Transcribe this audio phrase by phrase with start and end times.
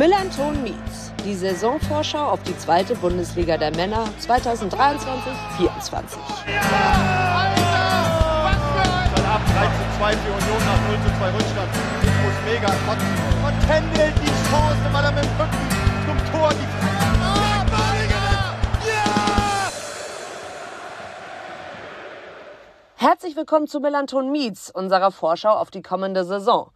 [0.00, 4.72] Millanton Meets, die Saisonvorschau auf die zweite Bundesliga der Männer 2023-24.
[5.60, 6.60] Ja!
[9.28, 11.68] Ab 3 zu 2 für Union nach 0 zu 2 Rückstand.
[12.00, 12.68] Infos mega.
[12.90, 13.00] Und,
[13.44, 15.68] und Kendall die Chance, weil er mit Rücken
[16.06, 16.68] zum Tor die
[22.96, 26.70] Herzlich willkommen zu Melanton Meets, unserer Vorschau auf die kommende Saison.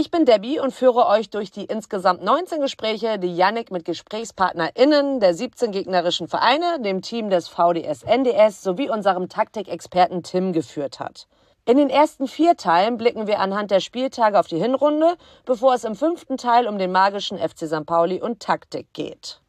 [0.00, 5.18] Ich bin Debbie und führe euch durch die insgesamt 19 Gespräche, die Yannick mit GesprächspartnerInnen
[5.18, 11.26] der 17 gegnerischen Vereine, dem Team des VDS NDS sowie unserem Taktikexperten Tim geführt hat.
[11.64, 15.82] In den ersten vier Teilen blicken wir anhand der Spieltage auf die Hinrunde, bevor es
[15.82, 17.84] im fünften Teil um den magischen FC St.
[17.84, 19.40] Pauli und Taktik geht.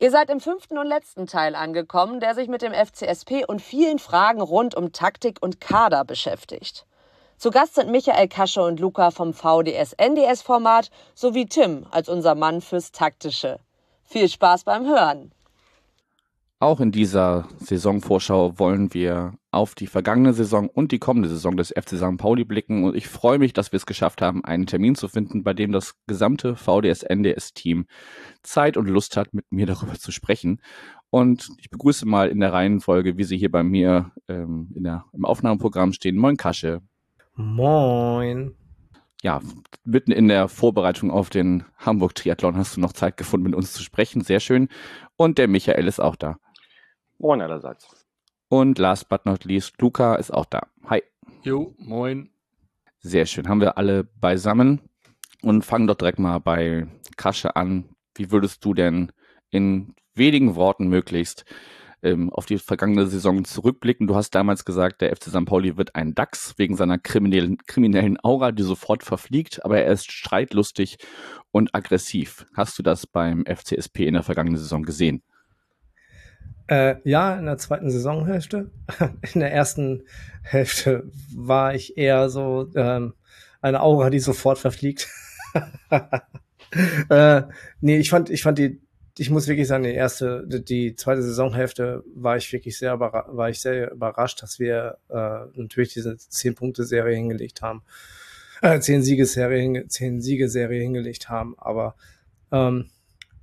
[0.00, 4.00] Ihr seid im fünften und letzten Teil angekommen, der sich mit dem FCSP und vielen
[4.00, 6.84] Fragen rund um Taktik und Kader beschäftigt.
[7.38, 12.90] Zu Gast sind Michael Kasche und Luca vom VDS-NDS-Format sowie Tim als unser Mann fürs
[12.90, 13.60] Taktische.
[14.02, 15.30] Viel Spaß beim Hören!
[16.58, 21.68] Auch in dieser Saisonvorschau wollen wir auf die vergangene Saison und die kommende Saison des
[21.68, 22.16] FC St.
[22.18, 25.44] Pauli blicken und ich freue mich, dass wir es geschafft haben, einen Termin zu finden,
[25.44, 27.86] bei dem das gesamte VDS-NDS-Team
[28.42, 30.60] Zeit und Lust hat, mit mir darüber zu sprechen.
[31.10, 35.24] Und ich begrüße mal in der Reihenfolge, wie sie hier bei mir ähm, der, im
[35.24, 36.16] Aufnahmeprogramm stehen.
[36.16, 36.82] Moin Kasche.
[37.40, 38.56] Moin.
[39.22, 39.40] Ja,
[39.84, 43.72] mitten in der Vorbereitung auf den Hamburg Triathlon hast du noch Zeit gefunden, mit uns
[43.72, 44.22] zu sprechen.
[44.22, 44.68] Sehr schön.
[45.14, 46.40] Und der Michael ist auch da.
[47.16, 48.04] Moin allerseits.
[48.48, 50.66] Und last but not least, Luca ist auch da.
[50.86, 51.00] Hi.
[51.42, 52.30] Jo, moin.
[52.98, 53.48] Sehr schön.
[53.48, 54.80] Haben wir alle beisammen
[55.40, 57.88] und fangen doch direkt mal bei Kasche an.
[58.16, 59.12] Wie würdest du denn
[59.50, 61.44] in wenigen Worten möglichst
[62.02, 64.06] ähm, auf die vergangene Saison zurückblicken.
[64.06, 65.44] Du hast damals gesagt, der FC St.
[65.44, 70.10] Pauli wird ein Dachs wegen seiner kriminellen, kriminellen Aura, die sofort verfliegt, aber er ist
[70.10, 70.98] streitlustig
[71.50, 72.46] und aggressiv.
[72.54, 75.22] Hast du das beim FCSP in der vergangenen Saison gesehen?
[76.68, 78.70] Äh, ja, in der zweiten Saisonhälfte.
[79.32, 80.04] In der ersten
[80.42, 83.14] Hälfte war ich eher so ähm,
[83.62, 85.08] eine Aura, die sofort verfliegt.
[87.08, 87.42] äh,
[87.80, 88.82] nee, ich fand, ich fand die
[89.18, 93.60] ich muss wirklich sagen, die erste, die zweite Saisonhälfte war ich wirklich sehr, war ich
[93.60, 97.82] sehr überrascht, dass wir äh, natürlich diese zehn Punkte Serie hingelegt haben,
[98.62, 101.56] äh, zehn Siegesserie, zehn Siegeserie hingelegt haben.
[101.58, 101.96] Aber
[102.52, 102.90] ähm,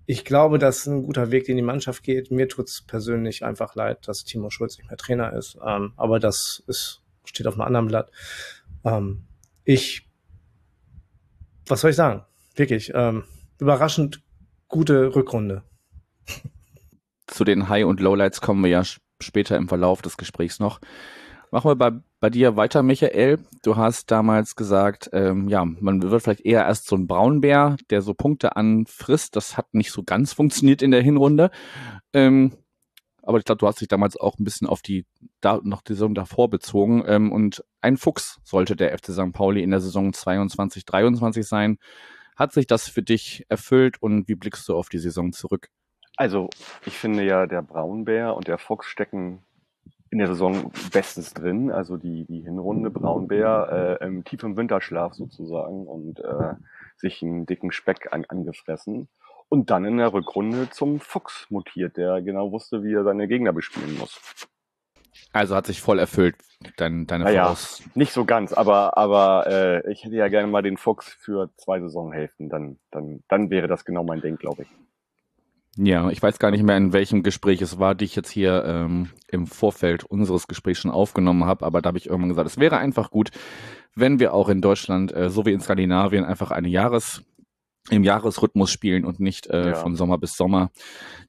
[0.05, 2.31] ich glaube, das ist ein guter Weg, den die Mannschaft geht.
[2.31, 5.57] Mir tut's persönlich einfach leid, dass Timo Schulz nicht mehr Trainer ist.
[5.65, 8.11] Ähm, aber das ist, steht auf einem anderen Blatt.
[8.85, 9.25] Ähm,
[9.65, 10.07] ich,
[11.67, 12.23] was soll ich sagen?
[12.55, 13.25] Wirklich, ähm,
[13.59, 14.21] überraschend
[14.75, 15.63] gute Rückrunde.
[17.27, 18.83] Zu den High- und Lowlights kommen wir ja
[19.21, 20.81] später im Verlauf des Gesprächs noch.
[21.49, 23.39] Machen wir bei, bei dir weiter, Michael.
[23.63, 28.01] Du hast damals gesagt, ähm, ja, man wird vielleicht eher erst so ein Braunbär, der
[28.01, 29.37] so Punkte anfrisst.
[29.37, 31.51] Das hat nicht so ganz funktioniert in der Hinrunde.
[32.11, 32.51] Ähm,
[33.21, 35.05] aber ich glaube, du hast dich damals auch ein bisschen auf die
[35.39, 37.01] da, noch die Saison davor bezogen.
[37.07, 39.31] Ähm, und ein Fuchs sollte der FC St.
[39.31, 41.77] Pauli in der Saison 22, 23 sein.
[42.35, 45.69] Hat sich das für dich erfüllt und wie blickst du auf die Saison zurück?
[46.17, 46.49] Also,
[46.85, 49.43] ich finde ja, der Braunbär und der Fuchs stecken
[50.11, 51.71] in der Saison bestens drin.
[51.71, 56.53] Also die, die Hinrunde Braunbär äh, im tiefen Winterschlaf sozusagen und äh,
[56.95, 59.09] sich einen dicken Speck an, angefressen.
[59.49, 63.53] Und dann in der Rückrunde zum Fuchs mutiert, der genau wusste, wie er seine Gegner
[63.53, 64.19] bespielen muss.
[65.33, 66.35] Also hat sich voll erfüllt,
[66.77, 67.83] dein, deine naja, Voraus.
[67.95, 71.79] Nicht so ganz, aber, aber äh, ich hätte ja gerne mal den Fuchs für zwei
[71.79, 72.49] Saisonhälften.
[72.49, 74.69] Dann, dann, dann wäre das genau mein Ding, glaube ich.
[75.77, 78.63] Ja, ich weiß gar nicht mehr, in welchem Gespräch es war, die ich jetzt hier
[78.65, 82.59] ähm, im Vorfeld unseres Gesprächs schon aufgenommen habe, aber da habe ich irgendwann gesagt, es
[82.59, 83.31] wäre einfach gut,
[83.93, 87.23] wenn wir auch in Deutschland, äh, so wie in Skandinavien, einfach eine Jahres-
[87.89, 89.75] im Jahresrhythmus spielen und nicht äh, ja.
[89.75, 90.71] von Sommer bis Sommer,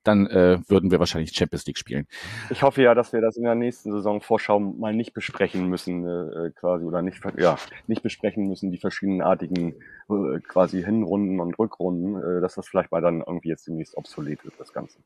[0.05, 2.07] dann äh, würden wir wahrscheinlich Champions League spielen.
[2.51, 6.07] Ich hoffe ja, dass wir das in der nächsten Saison Vorschau mal nicht besprechen müssen,
[6.07, 9.75] äh, quasi, oder nicht, ja, nicht besprechen müssen, die verschiedenartigen
[10.09, 14.43] äh, quasi Hinrunden und Rückrunden, äh, dass das vielleicht mal dann irgendwie jetzt demnächst obsolet
[14.45, 14.99] wird, das Ganze.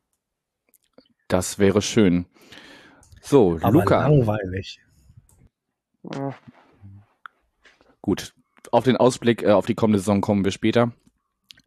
[1.26, 2.26] Das wäre schön.
[3.20, 4.08] So, Aber Luca.
[4.08, 4.80] Langweilig.
[8.00, 8.34] Gut,
[8.70, 10.92] auf den Ausblick äh, auf die kommende Saison kommen wir später.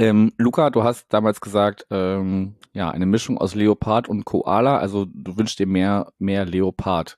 [0.03, 4.77] Ähm, Luca, du hast damals gesagt, ähm, ja, eine Mischung aus Leopard und Koala.
[4.77, 7.15] Also du wünschst dir mehr, mehr Leopard.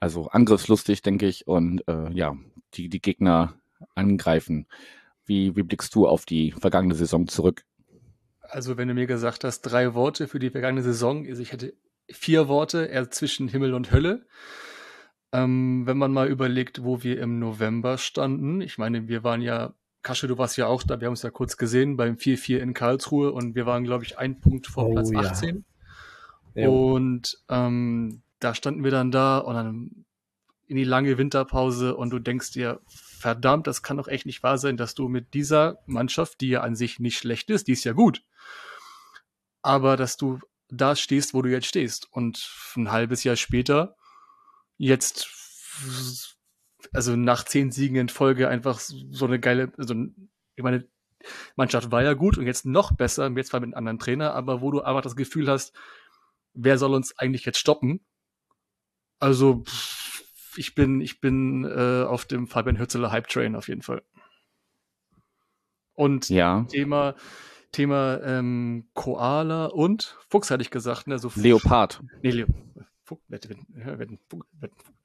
[0.00, 2.34] Also angriffslustig, denke ich, und äh, ja,
[2.72, 3.60] die, die Gegner
[3.94, 4.68] angreifen.
[5.26, 7.64] Wie, wie blickst du auf die vergangene Saison zurück?
[8.40, 11.74] Also, wenn du mir gesagt hast, drei Worte für die vergangene Saison, also ich hätte
[12.10, 14.24] vier Worte, eher zwischen Himmel und Hölle.
[15.32, 19.74] Ähm, wenn man mal überlegt, wo wir im November standen, ich meine, wir waren ja
[20.08, 22.72] Kasche, du warst ja auch da, wir haben uns ja kurz gesehen beim 4-4 in
[22.72, 25.20] Karlsruhe und wir waren, glaube ich, ein Punkt vor Oh, Platz ja.
[25.20, 25.66] 18.
[26.54, 26.94] Jo.
[26.94, 30.04] Und ähm, da standen wir dann da und dann
[30.66, 34.56] in die lange Winterpause und du denkst dir, verdammt, das kann doch echt nicht wahr
[34.56, 37.84] sein, dass du mit dieser Mannschaft, die ja an sich nicht schlecht ist, die ist
[37.84, 38.22] ja gut,
[39.60, 40.38] aber dass du
[40.70, 42.08] da stehst, wo du jetzt stehst.
[42.10, 43.94] Und ein halbes Jahr später,
[44.78, 46.27] jetzt,
[46.92, 49.94] also nach zehn Siegen in Folge, einfach so eine geile, also
[50.54, 50.86] ich meine,
[51.56, 54.60] Mannschaft war ja gut und jetzt noch besser, jetzt zwar mit einem anderen Trainer, aber
[54.60, 55.74] wo du einfach das Gefühl hast,
[56.54, 58.00] wer soll uns eigentlich jetzt stoppen?
[59.20, 59.64] Also,
[60.56, 64.02] ich bin, ich bin äh, auf dem Fabian Hützeler Hype Train auf jeden Fall.
[65.94, 66.64] Und Ja.
[66.70, 67.16] Thema,
[67.72, 71.18] Thema ähm, Koala und Fuchs hatte ich gesagt, ne?
[71.18, 72.00] So Leopard.
[72.22, 72.46] Nee, Leo.
[73.08, 74.18] Fuchs, wer wer wer denn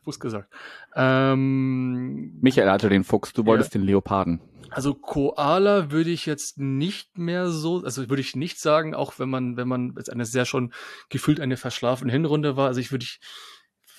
[0.04, 0.54] Fuchs gesagt.
[0.94, 4.42] Ähm, Michael hatte den Fuchs, du wolltest den Leoparden.
[4.72, 9.30] also Koala würde ich jetzt nicht mehr so, also würde ich nicht sagen, auch wenn
[9.30, 10.74] man, wenn man jetzt eine sehr schon
[11.08, 12.68] gefühlt eine verschlafene Hinrunde war.
[12.68, 13.22] Also ich würde ich,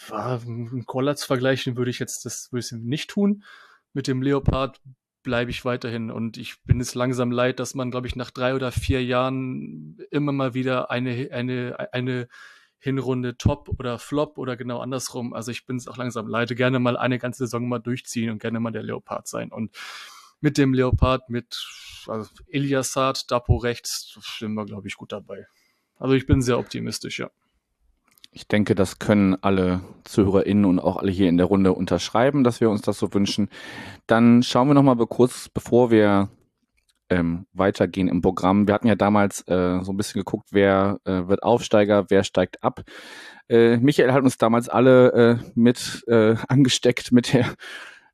[0.08, 3.42] war, einen Koala zu vergleichen, würde ich jetzt, das würde ich nicht tun.
[3.94, 4.82] Mit dem Leopard
[5.22, 8.54] bleibe ich weiterhin und ich bin es langsam leid, dass man, glaube ich, nach drei
[8.54, 12.28] oder vier Jahren immer mal wieder eine, eine, eine
[12.84, 15.32] Hinrunde Top oder Flop oder genau andersrum.
[15.32, 18.40] Also ich bin es auch langsam leid, gerne mal eine ganze Saison mal durchziehen und
[18.40, 19.50] gerne mal der Leopard sein.
[19.50, 19.74] Und
[20.42, 21.66] mit dem Leopard, mit
[22.06, 25.46] also Eliasat, Dapo rechts, sind wir, glaube ich, gut dabei.
[25.96, 27.30] Also ich bin sehr optimistisch, ja.
[28.32, 32.60] Ich denke, das können alle ZuhörerInnen und auch alle hier in der Runde unterschreiben, dass
[32.60, 33.48] wir uns das so wünschen.
[34.06, 36.28] Dann schauen wir nochmal kurz, bevor wir
[37.14, 38.66] ähm, weitergehen im Programm.
[38.66, 42.62] Wir hatten ja damals äh, so ein bisschen geguckt, wer äh, wird Aufsteiger, wer steigt
[42.62, 42.82] ab.
[43.48, 47.54] Äh, Michael hat uns damals alle äh, mit äh, angesteckt mit der,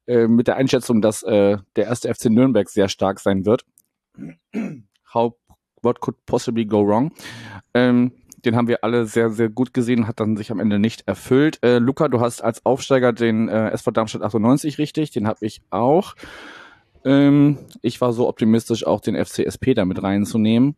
[0.06, 3.64] äh, mit der Einschätzung, dass der erste FC Nürnberg sehr stark sein wird.
[5.14, 5.35] How,
[5.82, 7.12] what could possibly go wrong?
[7.75, 8.12] Ähm,
[8.44, 11.58] den haben wir alle sehr, sehr gut gesehen, hat dann sich am Ende nicht erfüllt.
[11.62, 16.14] Luca, du hast als Aufsteiger den SV Darmstadt 98 richtig, den habe ich auch.
[17.05, 20.76] Ähm, ich war so optimistisch, auch den FCSP damit reinzunehmen.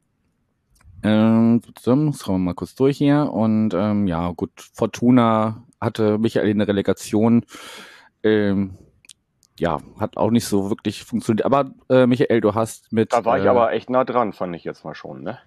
[1.03, 3.31] Ähm, schauen wir mal kurz durch hier.
[3.33, 7.45] Und ähm, ja, gut, Fortuna hatte Michael in der Relegation.
[8.23, 8.79] Ähm,
[9.59, 11.45] ja, hat auch nicht so wirklich funktioniert.
[11.45, 13.13] Aber äh, Michael, du hast mit.
[13.13, 15.39] Da war ich äh, aber echt nah dran, fand ich jetzt mal schon, ne?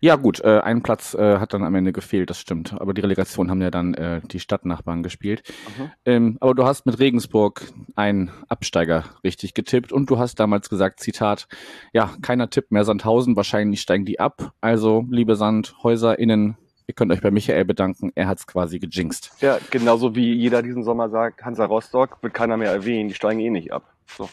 [0.00, 2.74] Ja, gut, äh, ein Platz äh, hat dann am Ende gefehlt, das stimmt.
[2.80, 5.42] Aber die Relegation haben ja dann äh, die Stadtnachbarn gespielt.
[5.76, 5.90] Mhm.
[6.04, 7.62] Ähm, aber du hast mit Regensburg
[7.96, 11.48] einen Absteiger richtig getippt und du hast damals gesagt, Zitat,
[11.92, 14.52] ja, keiner tippt mehr Sandhausen, wahrscheinlich steigen die ab.
[14.60, 16.56] Also, liebe SandhäuserInnen,
[16.86, 19.32] ihr könnt euch bei Michael bedanken, er hat's quasi gejinxt.
[19.40, 23.40] Ja, genauso wie jeder diesen Sommer sagt, Hansa Rostock wird keiner mehr erwähnen, die steigen
[23.40, 23.84] eh nicht ab.
[24.06, 24.28] So.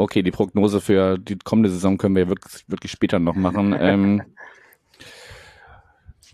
[0.00, 3.76] Okay, die Prognose für die kommende Saison können wir wirklich, wirklich später noch machen.
[3.78, 4.22] ähm,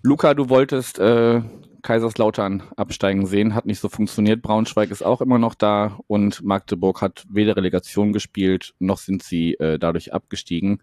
[0.04, 1.42] Luca, du wolltest äh,
[1.82, 4.40] Kaiserslautern absteigen sehen, hat nicht so funktioniert.
[4.40, 9.54] Braunschweig ist auch immer noch da und Magdeburg hat weder Relegation gespielt, noch sind sie
[9.54, 10.80] äh, dadurch abgestiegen.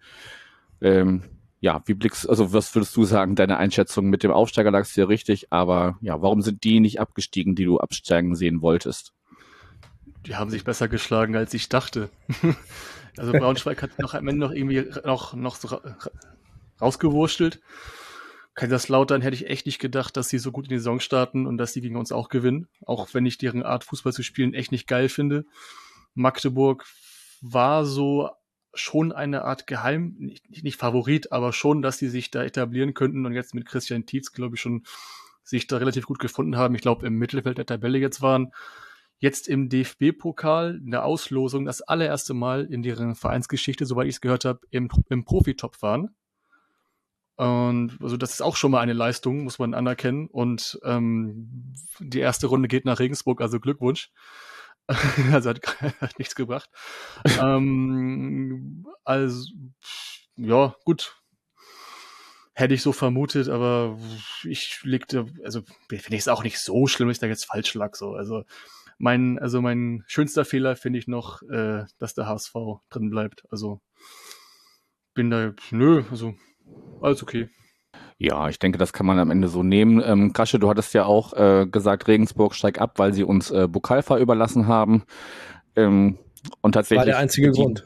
[0.82, 1.22] Ähm,
[1.60, 5.06] ja, wie blickst, also was würdest du sagen, deine Einschätzung mit dem Aufsteiger lagst ja
[5.06, 9.14] richtig, aber ja, warum sind die nicht abgestiegen, die du absteigen sehen wolltest?
[10.26, 12.10] Die haben sich besser geschlagen, als ich dachte.
[13.16, 15.96] also Braunschweig hat noch am Ende noch irgendwie noch, noch so ra
[16.80, 17.60] rausgewurstelt.
[18.54, 21.58] Kaiserslautern hätte ich echt nicht gedacht, dass sie so gut in die Saison starten und
[21.58, 22.68] dass sie gegen uns auch gewinnen.
[22.86, 25.44] Auch wenn ich deren Art, Fußball zu spielen, echt nicht geil finde.
[26.14, 26.84] Magdeburg
[27.40, 28.30] war so
[28.72, 33.26] schon eine Art Geheim, nicht, nicht Favorit, aber schon, dass sie sich da etablieren könnten
[33.26, 34.84] und jetzt mit Christian Tietz, glaube ich, schon
[35.42, 36.74] sich da relativ gut gefunden haben.
[36.74, 38.52] Ich glaube, im Mittelfeld der Tabelle jetzt waren.
[39.18, 44.20] Jetzt im DFB-Pokal in der Auslosung das allererste Mal in deren Vereinsgeschichte, soweit ich es
[44.20, 46.14] gehört habe, im, im Profitop waren.
[47.36, 50.28] Und also das ist auch schon mal eine Leistung, muss man anerkennen.
[50.28, 54.10] Und ähm, die erste Runde geht nach Regensburg, also Glückwunsch.
[55.32, 55.60] also hat,
[56.00, 56.70] hat nichts gebracht.
[57.40, 59.50] ähm, also,
[60.36, 61.16] ja, gut.
[62.56, 63.98] Hätte ich so vermutet, aber
[64.44, 67.74] ich legte, also finde ich es auch nicht so schlimm, dass ich da jetzt falsch
[67.74, 67.96] lag.
[67.96, 68.14] So.
[68.14, 68.44] Also
[68.98, 72.54] mein, also mein schönster Fehler finde ich noch, äh, dass der HSV
[72.90, 73.44] drin bleibt.
[73.50, 73.80] Also
[75.14, 76.34] bin da, nö, also
[77.00, 77.48] alles okay.
[78.18, 80.02] Ja, ich denke, das kann man am Ende so nehmen.
[80.04, 83.68] Ähm, Kasche, du hattest ja auch äh, gesagt, Regensburg steigt ab, weil sie uns äh,
[83.68, 85.04] Bukalfa überlassen haben.
[85.76, 86.18] Ähm,
[86.60, 87.84] und tatsächlich War der einzige die, Grund.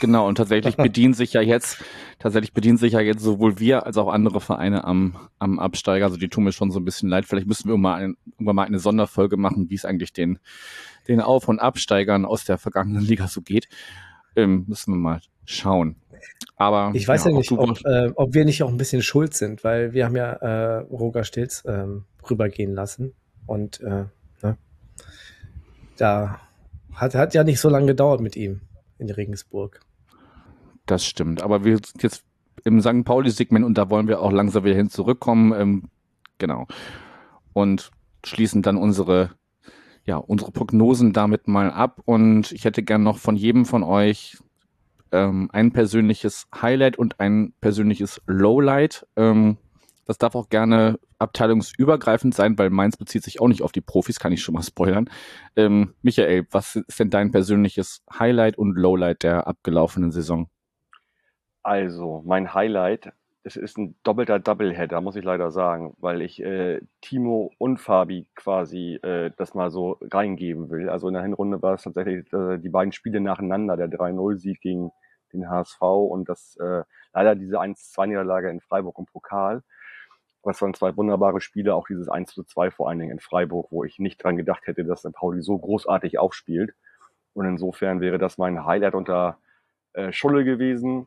[0.00, 1.84] Genau, und tatsächlich bedienen sich ja jetzt,
[2.18, 6.06] tatsächlich bedienen sich ja jetzt sowohl wir als auch andere Vereine am, am Absteiger.
[6.06, 7.26] Also die tun mir schon so ein bisschen leid.
[7.26, 10.38] Vielleicht müssen wir mal ein, irgendwann mal eine Sonderfolge machen, wie es eigentlich den,
[11.06, 13.68] den Auf- und Absteigern aus der vergangenen Liga so geht.
[14.36, 15.96] Ähm, müssen wir mal schauen.
[16.56, 19.34] Aber ich weiß ja, ja nicht, ob, äh, ob, wir nicht auch ein bisschen schuld
[19.34, 23.12] sind, weil wir haben ja äh, Roger Stilz ähm, rübergehen lassen
[23.46, 24.04] und äh,
[24.42, 24.56] ne,
[25.96, 26.40] da
[26.92, 28.60] hat, hat ja nicht so lange gedauert mit ihm
[28.98, 29.80] in Regensburg.
[30.90, 31.40] Das stimmt.
[31.40, 32.24] Aber wir sind jetzt
[32.64, 33.04] im St.
[33.04, 35.52] Pauli-Segment und da wollen wir auch langsam wieder hin zurückkommen.
[35.52, 35.84] Ähm,
[36.38, 36.66] genau.
[37.52, 37.92] Und
[38.26, 39.30] schließen dann unsere,
[40.04, 42.00] ja, unsere Prognosen damit mal ab.
[42.06, 44.36] Und ich hätte gern noch von jedem von euch
[45.12, 49.06] ähm, ein persönliches Highlight und ein persönliches Lowlight.
[49.14, 49.58] Ähm,
[50.06, 54.18] das darf auch gerne abteilungsübergreifend sein, weil meins bezieht sich auch nicht auf die Profis,
[54.18, 55.08] kann ich schon mal spoilern.
[55.54, 60.50] Ähm, Michael, was ist denn dein persönliches Highlight und Lowlight der abgelaufenen Saison?
[61.62, 63.12] Also, mein Highlight,
[63.42, 68.26] es ist ein doppelter Doubleheader, muss ich leider sagen, weil ich äh, Timo und Fabi
[68.34, 70.88] quasi äh, das mal so reingeben will.
[70.90, 74.90] Also in der Hinrunde war es tatsächlich äh, die beiden Spiele nacheinander, der 3-0-Sieg gegen
[75.32, 76.82] den HSV und das äh,
[77.14, 79.62] leider diese 1-2-Niederlage in Freiburg im Pokal.
[80.42, 83.68] Das waren zwei wunderbare Spiele, auch dieses 1 zu 2 vor allen Dingen in Freiburg,
[83.70, 86.74] wo ich nicht dran gedacht hätte, dass der Pauli so großartig aufspielt.
[87.34, 89.38] Und insofern wäre das mein Highlight unter
[89.92, 91.06] äh, Schulle gewesen.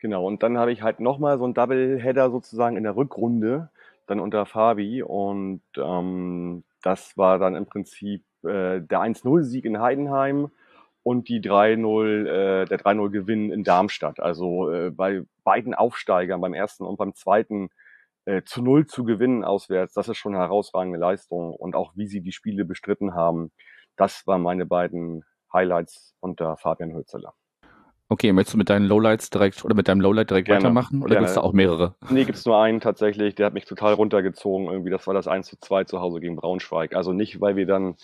[0.00, 3.70] Genau, und dann habe ich halt nochmal so einen Doubleheader sozusagen in der Rückrunde,
[4.06, 5.02] dann unter Fabi.
[5.02, 10.50] Und ähm, das war dann im Prinzip äh, der 1-0-Sieg in Heidenheim
[11.02, 14.20] und die 3-0, äh, der 3-0-Gewinn in Darmstadt.
[14.20, 17.70] Also äh, bei beiden Aufsteigern, beim ersten und beim zweiten,
[18.24, 21.54] äh, zu null zu gewinnen auswärts, das ist schon eine herausragende Leistung.
[21.54, 23.50] Und auch wie sie die Spiele bestritten haben,
[23.96, 27.34] das waren meine beiden Highlights unter Fabian Hölzeler.
[28.10, 31.16] Okay, möchtest du mit deinen Lowlights direkt oder mit deinem Lowlight direkt gerne, weitermachen oder
[31.16, 31.94] gibt es da auch mehrere?
[32.08, 34.90] Nee, gibt es nur einen tatsächlich, der hat mich total runtergezogen irgendwie.
[34.90, 36.94] Das war das 1 zu 2 zu Hause gegen Braunschweig.
[36.94, 37.96] Also nicht, weil wir dann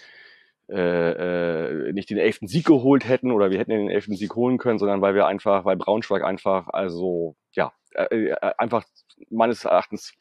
[0.69, 4.59] äh, äh, nicht den elften Sieg geholt hätten oder wir hätten den elften Sieg holen
[4.59, 8.85] können, sondern weil wir einfach, weil Braunschweig einfach, also ja, äh, äh, einfach
[9.31, 10.15] meines Erachtens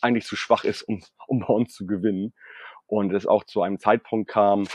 [0.00, 2.32] eigentlich zu schwach ist, um, um bei uns zu gewinnen.
[2.86, 4.66] Und es auch zu einem Zeitpunkt kam,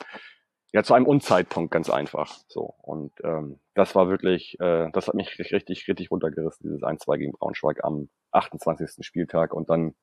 [0.73, 2.39] ja, zu einem Unzeitpunkt ganz einfach.
[2.47, 2.73] So.
[2.81, 7.31] Und ähm, das war wirklich, äh, das hat mich richtig, richtig runtergerissen, dieses 1-2 gegen
[7.33, 9.05] Braunschweig am 28.
[9.05, 9.53] Spieltag.
[9.53, 9.95] Und dann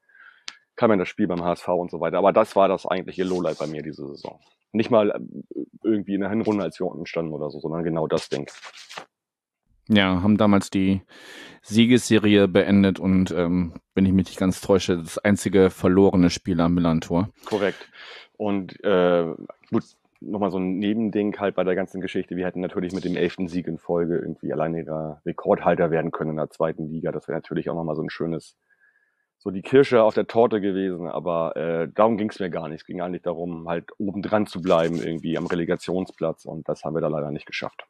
[0.77, 2.19] kam ja das Spiel beim HSV und so weiter.
[2.19, 4.41] Aber das war das eigentliche Lowlight bei mir diese Saison.
[4.73, 8.07] Nicht mal äh, irgendwie in der Hinrunde, als wir unten standen oder so, sondern genau
[8.07, 8.51] das Ding.
[9.91, 11.01] Ja, haben damals die
[11.63, 16.75] Siegesserie beendet und, ähm, wenn ich mich nicht ganz täusche, das einzige verlorene Spiel am
[16.75, 17.31] Millantor.
[17.47, 17.91] Korrekt.
[18.37, 19.25] Und äh,
[19.71, 19.85] gut,
[20.21, 22.37] nochmal so ein Nebending halt bei der ganzen Geschichte.
[22.37, 26.37] Wir hätten natürlich mit dem elften Sieg in Folge irgendwie alleiniger Rekordhalter werden können in
[26.37, 27.13] der zweiten Liga.
[27.13, 28.57] Das wäre natürlich auch nochmal so ein schönes,
[29.39, 31.07] so die Kirsche auf der Torte gewesen.
[31.09, 32.81] Aber äh, darum ging es mir gar nicht.
[32.81, 36.45] Es ging eigentlich darum, halt oben dran zu bleiben, irgendwie am Relegationsplatz.
[36.45, 37.87] Und das haben wir da leider nicht geschafft.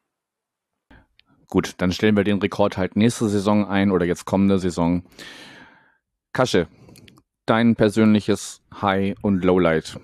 [1.47, 5.03] Gut, dann stellen wir den Rekord halt nächste Saison ein oder jetzt kommende Saison.
[6.31, 6.67] Kasche,
[7.47, 9.99] dein persönliches High und Lowlight.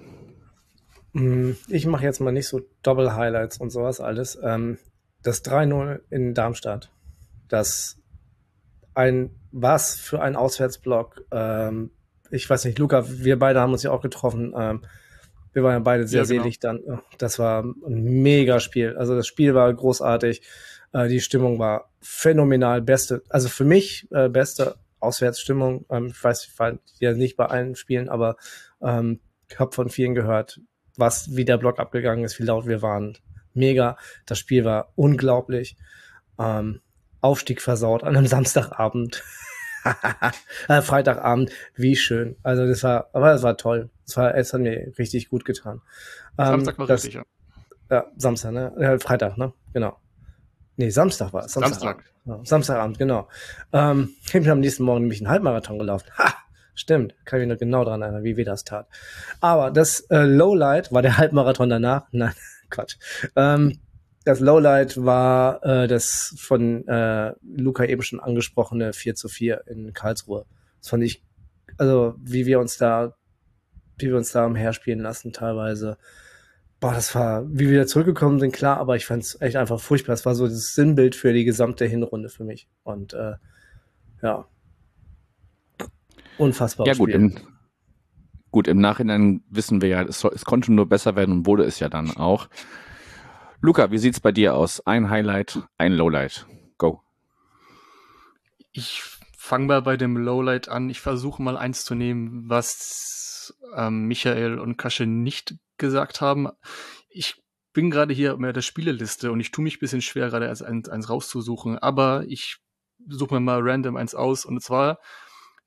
[1.16, 4.38] Mm, ich mache jetzt mal nicht so Doppel-Highlights und sowas alles.
[4.44, 4.78] Ähm,
[5.24, 6.92] das 3-0 in Darmstadt.
[7.48, 7.98] Das
[8.94, 11.24] ein, was für ein Auswärtsblock.
[11.32, 11.92] Ähm,
[12.32, 14.54] ich weiß nicht, Luca, wir beide haben uns ja auch getroffen.
[14.58, 14.82] Ähm,
[15.54, 16.44] wir waren ja beide sehr ja, genau.
[16.44, 16.82] selig dann.
[17.18, 18.98] Das war ein mega Spiel.
[18.98, 20.42] Also das Spiel war großartig.
[20.92, 22.82] Äh, die Stimmung war phänomenal.
[22.82, 25.86] Beste, also für mich äh, beste Auswärtsstimmung.
[26.08, 28.38] Ich weiß, ich war ja nicht bei allen Spielen, aber
[28.82, 30.60] habe von vielen gehört
[30.98, 33.18] was, wie der Block abgegangen ist, wie laut wir waren.
[33.54, 33.98] Mega.
[34.26, 35.78] Das Spiel war unglaublich.
[36.40, 36.82] Ähm,
[37.22, 39.24] Aufstieg versaut an einem Samstagabend.
[40.68, 42.38] äh, Freitagabend, wie schön.
[42.44, 43.90] Also das war, aber das war toll.
[44.06, 45.82] Das war, es hat mir richtig gut getan.
[46.38, 47.26] Ähm, Samstag war das, richtig, ja.
[47.90, 48.74] Ja, Samstag, ne?
[48.80, 49.54] Ja, Freitag, ne?
[49.74, 49.98] Genau.
[50.78, 51.54] Nee, Samstag war es.
[51.54, 51.82] Samstag.
[51.82, 52.04] Samstag.
[52.26, 53.28] Ja, Samstagabend, genau.
[53.72, 56.08] Ähm, ich bin am nächsten Morgen nämlich einen Halbmarathon gelaufen.
[56.18, 56.34] Ha!
[56.76, 58.88] Stimmt, kann ich mich noch genau dran erinnern, wie wir das tat.
[59.40, 62.08] Aber das äh, Lowlight war der Halbmarathon danach.
[62.12, 62.34] Nein,
[62.70, 62.98] Quatsch.
[63.36, 63.80] Ähm,
[64.26, 69.94] das Lowlight war äh, das von äh, Luca eben schon angesprochene 4 zu 4 in
[69.94, 70.46] Karlsruhe.
[70.80, 71.24] Das fand ich,
[71.78, 73.16] also wie wir uns da,
[73.98, 75.98] wie wir uns da umherspielen lassen teilweise.
[76.80, 80.14] Boah, das war, wie wir zurückgekommen sind, klar, aber ich fand es echt einfach furchtbar.
[80.14, 82.68] Das war so das Sinnbild für die gesamte Hinrunde für mich.
[82.84, 83.36] Und äh,
[84.22, 84.48] ja,
[86.38, 86.88] Unfassbar.
[86.88, 87.36] Ja, gut, im,
[88.52, 91.80] gut, im Nachhinein wissen wir ja, es, es, konnte nur besser werden und wurde es
[91.80, 92.50] ja dann auch.
[93.62, 94.86] Luca, wie sieht's bei dir aus?
[94.86, 96.46] Ein Highlight, ein Lowlight.
[96.78, 97.02] Go.
[98.72, 99.02] Ich
[99.38, 100.90] fange mal bei dem Lowlight an.
[100.90, 106.50] Ich versuche mal eins zu nehmen, was ähm, Michael und Kasche nicht gesagt haben.
[107.10, 110.50] Ich bin gerade hier mit der Spieleliste und ich tue mich ein bisschen schwer, gerade
[110.50, 112.58] eins, eins rauszusuchen, aber ich
[113.08, 115.00] suche mir mal random eins aus und zwar,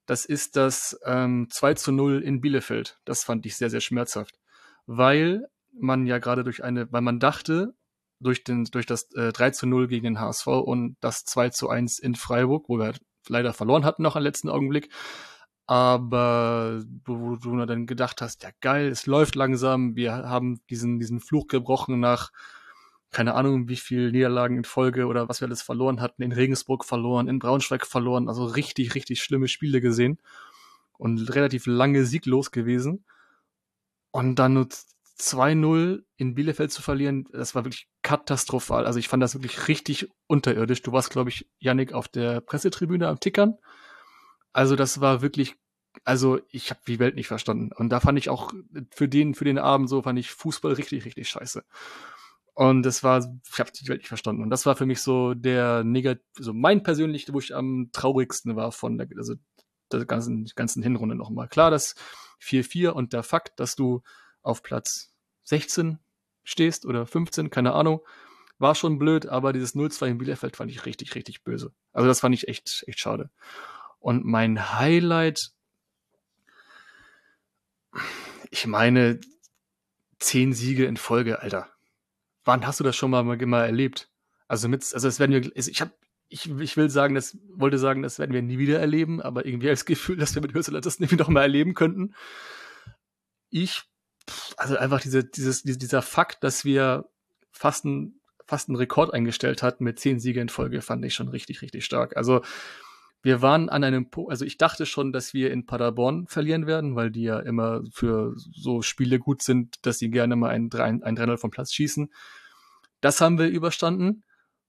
[0.09, 2.99] das ist das ähm, 2 zu 0 in Bielefeld.
[3.05, 4.39] Das fand ich sehr, sehr schmerzhaft,
[4.87, 5.47] weil
[5.79, 7.75] man ja gerade durch eine, weil man dachte,
[8.19, 11.69] durch, den, durch das äh, 3 zu 0 gegen den HSV und das 2 zu
[11.69, 14.89] 1 in Freiburg, wo wir halt leider verloren hatten noch am letzten Augenblick,
[15.67, 21.21] aber wo du dann gedacht hast, ja geil, es läuft langsam, wir haben diesen, diesen
[21.21, 22.31] Fluch gebrochen nach,
[23.11, 26.85] keine Ahnung, wie viel Niederlagen in Folge oder was wir alles verloren hatten, in Regensburg
[26.85, 30.19] verloren, in Braunschweig verloren, also richtig, richtig schlimme Spiele gesehen
[30.99, 33.05] und relativ lange sieglos gewesen.
[34.11, 34.69] Und dann nur
[35.19, 38.87] 2-0 in Bielefeld zu verlieren, das war wirklich katastrophal.
[38.87, 40.83] Also ich fand das wirklich richtig unterirdisch.
[40.83, 43.57] Du warst, glaube ich, Yannick, auf der Pressetribüne am Tickern.
[44.53, 45.57] Also das war wirklich,
[46.05, 47.71] also ich habe die Welt nicht verstanden.
[47.75, 48.53] Und da fand ich auch
[48.91, 51.65] für den, für den Abend so, fand ich Fußball richtig, richtig scheiße.
[52.59, 54.43] Und das war, ich habe die Welt nicht verstanden.
[54.43, 58.57] Und das war für mich so der negativ, so mein persönlich, wo ich am traurigsten
[58.57, 59.35] war von der, also
[59.93, 61.47] der ganzen, ganzen Hinrunde nochmal.
[61.47, 61.95] Klar, das
[62.43, 64.03] 4-4 und der Fakt, dass du
[64.43, 65.13] auf Platz
[65.45, 66.01] 16
[66.43, 68.01] stehst oder 15, keine Ahnung,
[68.59, 71.73] war schon blöd, aber dieses 0-2 in Bielefeld fand ich richtig, richtig böse.
[71.93, 73.31] Also das fand ich echt, echt schade.
[74.01, 75.53] Und mein Highlight,
[78.51, 79.21] ich meine,
[80.19, 81.69] zehn Siege in Folge, Alter.
[82.49, 84.11] Wann hast du das schon mal, mal erlebt?
[84.47, 85.93] Also mit, also das werden wir, ich habe,
[86.31, 89.67] ich, ich will sagen, das wollte sagen, das werden wir nie wieder erleben, aber irgendwie
[89.67, 92.15] habe das Gefühl, dass wir mit Hürseler das nicht noch mal erleben könnten.
[93.51, 93.83] Ich,
[94.57, 97.11] also einfach diese, dieses, dieser Fakt, dass wir
[97.53, 101.29] fast ein, fast einen Rekord eingestellt hatten mit zehn Siege in Folge, fand ich schon
[101.29, 102.17] richtig, richtig stark.
[102.17, 102.41] Also
[103.23, 106.95] wir waren an einem, po also ich dachte schon, dass wir in Paderborn verlieren werden,
[106.95, 111.03] weil die ja immer für so Spiele gut sind, dass sie gerne mal ein 3
[111.03, 112.13] ein vom Platz schießen.
[113.01, 114.23] Das haben wir überstanden.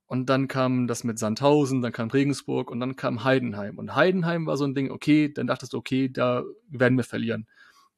[0.08, 3.78] Und dann kam das mit Sandhausen, dann kam Regensburg und dann kam Heidenheim.
[3.78, 7.48] Und Heidenheim war so ein Ding, okay, dann dachtest du, okay, da werden wir verlieren.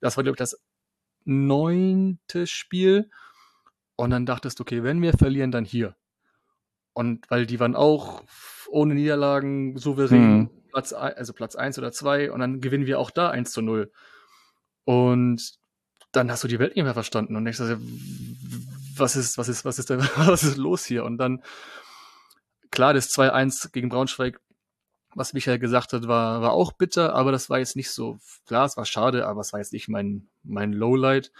[0.02, 0.62] Das war, glaube ich, das
[1.24, 3.10] neunte Spiel.
[3.96, 5.96] Und dann dachtest du, okay, wenn wir verlieren, dann hier.
[6.92, 8.24] Und weil die waren auch
[8.72, 10.50] ohne Niederlagen souverän mhm.
[10.70, 13.92] Platz, also Platz 1 oder 2 und dann gewinnen wir auch da 1 zu 0.
[14.86, 15.54] Und
[16.12, 17.60] dann hast du die Welt nicht mehr verstanden und denkst,
[18.98, 21.04] was ist, was ist, was ist, was ist los hier?
[21.04, 21.44] Und dann,
[22.72, 24.40] klar, das 2-1 gegen Braunschweig,
[25.14, 28.66] was Michael gesagt hat, war, war auch bitter, aber das war jetzt nicht so, klar,
[28.66, 31.32] es war schade, aber es war jetzt nicht mein, mein Lowlight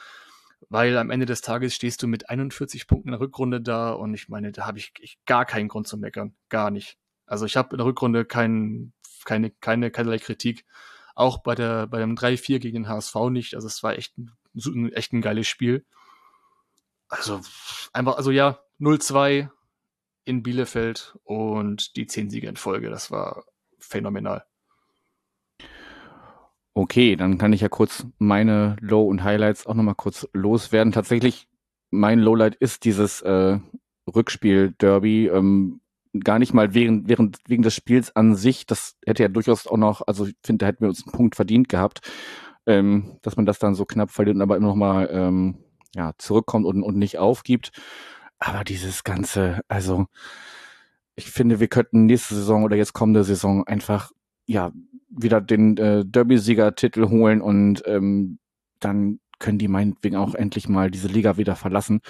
[0.70, 4.14] weil am Ende des Tages stehst du mit 41 Punkten in der Rückrunde da und
[4.14, 6.98] ich meine, da habe ich, ich, gar keinen Grund zu meckern, gar nicht.
[7.32, 8.92] Also ich habe in der Rückrunde kein,
[9.24, 10.66] keine, keine, keinerlei Kritik,
[11.16, 13.56] auch bei der bei dem 3-4 gegen den HSV nicht.
[13.56, 15.86] Also es war echt ein, echt ein geiles Spiel.
[17.08, 17.40] Also
[17.94, 19.50] einfach, also ja, 0-2
[20.26, 23.46] in Bielefeld und die 10 Siege in Folge, das war
[23.80, 24.44] phänomenal.
[26.74, 30.92] Okay, dann kann ich ja kurz meine Low- und Highlights auch nochmal kurz loswerden.
[30.92, 31.48] Tatsächlich,
[31.92, 33.58] mein Lowlight ist dieses äh,
[34.14, 35.28] Rückspiel-Derby.
[35.28, 35.81] Ähm,
[36.20, 38.66] gar nicht mal während, während, wegen des Spiels an sich.
[38.66, 41.36] Das hätte ja durchaus auch noch, also ich finde, da hätten wir uns einen Punkt
[41.36, 42.02] verdient gehabt,
[42.66, 45.58] ähm, dass man das dann so knapp verliert und aber immer nochmal ähm,
[45.96, 47.72] ja, zurückkommt und, und nicht aufgibt.
[48.40, 50.08] Aber dieses Ganze, also
[51.16, 54.12] ich finde, wir könnten nächste Saison oder jetzt kommende Saison einfach
[54.48, 54.72] ja
[55.10, 58.40] wieder den äh, Derby-Sieger-Titel holen und ähm,
[58.80, 62.02] dann können die meinetwegen auch endlich mal diese Liga wieder verlassen.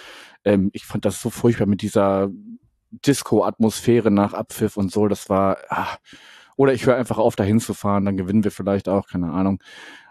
[0.45, 2.29] Ähm, ich fand das so furchtbar mit dieser
[2.91, 5.07] Disco-Atmosphäre nach Abpfiff und so.
[5.07, 5.97] Das war, ah,
[6.57, 9.61] oder ich höre einfach auf, dahin zu fahren, dann gewinnen wir vielleicht auch, keine Ahnung.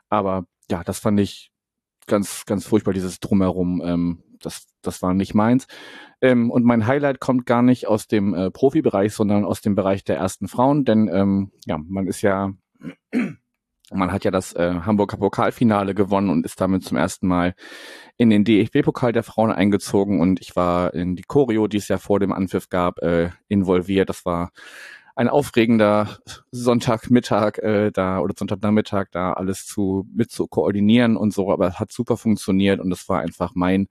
[0.08, 1.50] Aber ja, das fand ich
[2.06, 3.82] ganz, ganz furchtbar, dieses Drumherum.
[3.84, 5.66] Ähm, das, das war nicht meins.
[6.20, 10.04] Ähm, und mein Highlight kommt gar nicht aus dem äh, Profibereich, sondern aus dem Bereich
[10.04, 12.52] der ersten Frauen, denn ähm, ja, man ist ja
[13.90, 17.54] man hat ja das äh, Hamburger Pokalfinale gewonnen und ist damit zum ersten Mal
[18.16, 21.98] in den DFB-Pokal der Frauen eingezogen und ich war in die Choreo, die es ja
[21.98, 24.08] vor dem Anpfiff gab, äh, involviert.
[24.08, 24.52] Das war
[25.16, 26.18] ein aufregender
[26.50, 31.80] Sonntagmittag äh, da oder Sonntagnachmittag da alles zu mit zu koordinieren und so, aber es
[31.80, 33.88] hat super funktioniert und es war einfach mein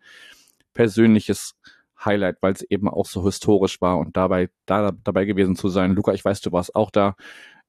[0.74, 1.56] persönliches
[2.04, 5.94] Highlight, weil es eben auch so historisch war und dabei da dabei gewesen zu sein.
[5.94, 7.16] Luca, ich weiß, du warst auch da.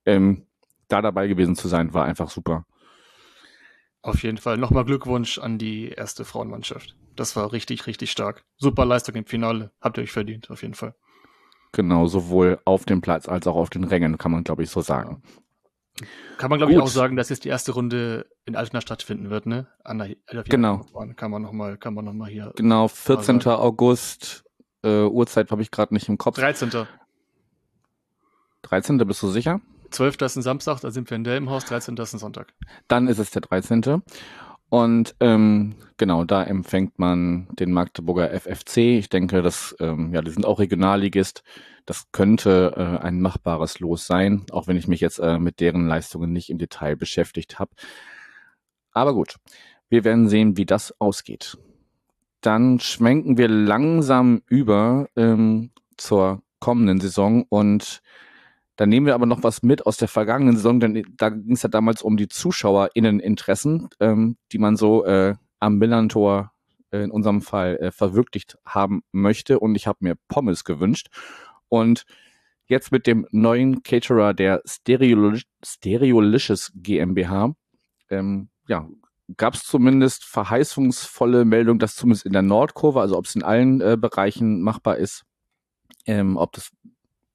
[0.07, 0.47] Ähm,
[0.93, 2.65] da dabei gewesen zu sein, war einfach super.
[4.03, 4.57] Auf jeden Fall.
[4.57, 6.97] Nochmal Glückwunsch an die erste Frauenmannschaft.
[7.17, 8.45] Das war richtig, richtig stark.
[8.57, 9.73] Super Leistung im Finale.
[9.81, 10.95] Habt ihr euch verdient, auf jeden Fall.
[11.73, 14.81] Genau, sowohl auf dem Platz als auch auf den Rängen, kann man, glaube ich, so
[14.81, 15.23] sagen.
[16.39, 19.45] Kann man, glaube ich, auch sagen, dass jetzt die erste Runde in Altena stattfinden wird,
[19.47, 19.67] ne?
[19.85, 20.87] An der, genau.
[21.17, 22.53] Kann man nochmal, kann man noch mal hier.
[22.57, 23.43] Genau, 14.
[23.47, 24.45] August,
[24.83, 26.37] äh, Uhrzeit habe ich gerade nicht im Kopf.
[26.37, 26.71] 13.
[28.63, 28.99] 13.
[28.99, 29.61] Bist du sicher?
[29.91, 30.21] 12.
[30.23, 31.97] ist ein Samstag, da sind wir in Delmenhaus, 13.
[31.97, 32.53] ist ein Sonntag.
[32.89, 34.03] Dann ist es der 13.
[34.71, 38.99] Und ähm, genau, da empfängt man den Magdeburger FFC.
[38.99, 41.43] Ich denke, dass ähm, ja, die sind auch Regionalligist.
[41.87, 45.89] Das könnte äh, ein machbares Los sein, auch wenn ich mich jetzt äh, mit deren
[45.89, 47.73] Leistungen nicht im Detail beschäftigt habe.
[48.93, 49.37] Aber gut,
[49.89, 51.59] wir werden sehen, wie das ausgeht.
[52.41, 58.03] Dann schwenken wir langsam über ähm, zur kommenden Saison und
[58.81, 61.63] dann nehmen wir aber noch was mit aus der vergangenen Saison, denn da ging es
[61.63, 66.53] ja damals um die ZuschauerInneninteressen, ähm, die man so äh, am Millantor
[66.91, 69.61] äh, in unserem Fall äh, verwirklicht haben möchte.
[69.61, 71.09] Und ich habe mir Pommes gewünscht.
[71.69, 72.07] Und
[72.69, 77.53] jetzt mit dem neuen Caterer der Stereol Stereolicious GmbH,
[78.09, 78.89] ähm, ja,
[79.37, 83.83] gab es zumindest verheißungsvolle Meldungen, dass zumindest in der Nordkurve, also ob es in allen
[83.83, 85.25] äh, Bereichen machbar ist,
[86.07, 86.71] ähm, ob das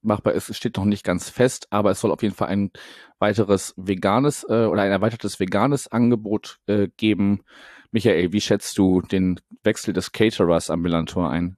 [0.06, 2.70] machbar ist, steht noch nicht ganz fest, aber es soll auf jeden Fall ein
[3.18, 7.42] weiteres veganes äh, oder ein erweitertes veganes Angebot äh, geben.
[7.90, 11.56] Michael, wie schätzt du den Wechsel des Caterers am Millantor ein?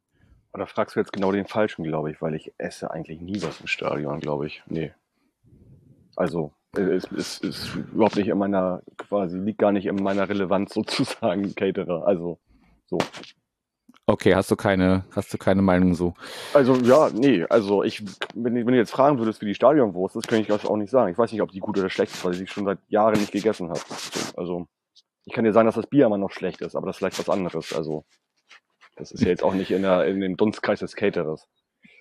[0.53, 3.61] Da fragst du jetzt genau den Falschen, glaube ich, weil ich esse eigentlich nie was
[3.61, 4.63] im Stadion, glaube ich.
[4.67, 4.93] Nee.
[6.17, 10.75] Also, es ist, ist überhaupt nicht in meiner, quasi, liegt gar nicht in meiner Relevanz
[10.75, 12.07] sozusagen, Caterer.
[12.07, 12.39] Also,
[12.87, 12.99] so.
[14.11, 16.15] Okay, hast du keine, hast du keine Meinung so?
[16.55, 18.03] Also ja, nee, also ich,
[18.35, 20.89] wenn, wenn du jetzt fragen würdest, wie die Stadionwurst ist, könnte ich das auch nicht
[20.89, 21.13] sagen.
[21.13, 23.21] Ich weiß nicht, ob die gut oder schlecht ist, weil ich sie schon seit Jahren
[23.21, 23.81] nicht gegessen habe.
[24.35, 24.67] Also
[25.27, 27.19] ich kann dir sagen, dass das Bier immer noch schlecht ist, aber das ist vielleicht
[27.19, 27.75] was anderes.
[27.75, 28.07] Also
[28.97, 31.47] das ist ja jetzt auch nicht in, der, in dem Dunstkreis des Caterers.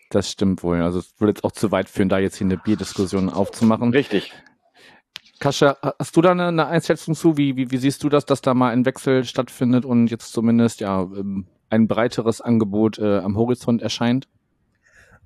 [0.09, 0.81] Das stimmt wohl.
[0.83, 3.91] Also es würde jetzt auch zu weit führen, da jetzt hier eine Bierdiskussion aufzumachen.
[3.91, 4.31] Richtig.
[5.41, 7.35] Kascha, hast du da eine, eine Einschätzung zu?
[7.35, 10.79] Wie, wie, wie siehst du das, dass da mal ein Wechsel stattfindet und jetzt zumindest
[10.79, 14.27] ja ähm, ein breiteres Angebot äh, am Horizont erscheint?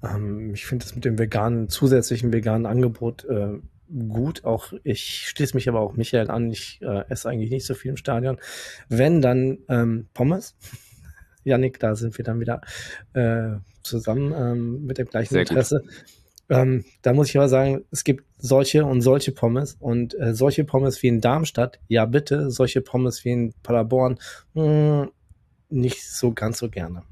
[0.04, 3.60] Ähm, ich finde es mit dem veganen, zusätzlichen veganen Angebot äh,
[4.10, 4.44] gut.
[4.46, 6.50] Auch ich schließe mich aber auch Michael an.
[6.52, 8.38] Ich äh, esse eigentlich nicht so viel im Stadion.
[8.90, 10.56] Wenn dann ähm, Pommes.
[11.44, 12.62] Janik, da sind wir dann wieder
[13.14, 15.84] äh, zusammen ähm, mit dem gleichen Sehr Interesse.
[16.50, 20.66] Ähm, da muss ich aber sagen, es gibt solche und solche Pommes und äh, solche
[20.66, 24.20] Pommes wie in Darmstadt, ja bitte, solche Pommes wie in Paderborn,
[24.54, 24.64] mh,
[25.04, 25.12] hm,
[25.72, 27.04] nicht so ganz so gerne.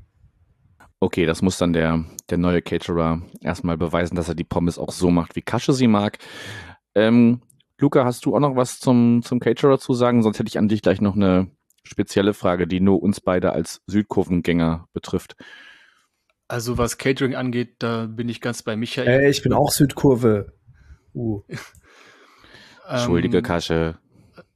[1.00, 4.92] Okay, das muss dann der, der neue Caterer erstmal beweisen, dass er die Pommes auch
[4.92, 6.18] so macht, wie Kasche sie mag.
[6.94, 7.42] Ähm,
[7.78, 10.22] Luca, hast du auch noch was zum, zum Caterer zu sagen?
[10.24, 11.50] Sonst hätte ich an dich gleich noch eine
[11.84, 15.38] spezielle Frage, die nur uns beide als Südkurvengänger betrifft.
[16.50, 19.08] Also was Catering angeht, da bin ich ganz bei Michael.
[19.08, 20.54] Hey, ich bin auch Südkurve.
[21.14, 21.44] Uh.
[22.90, 24.00] Entschuldige, ähm, Kasche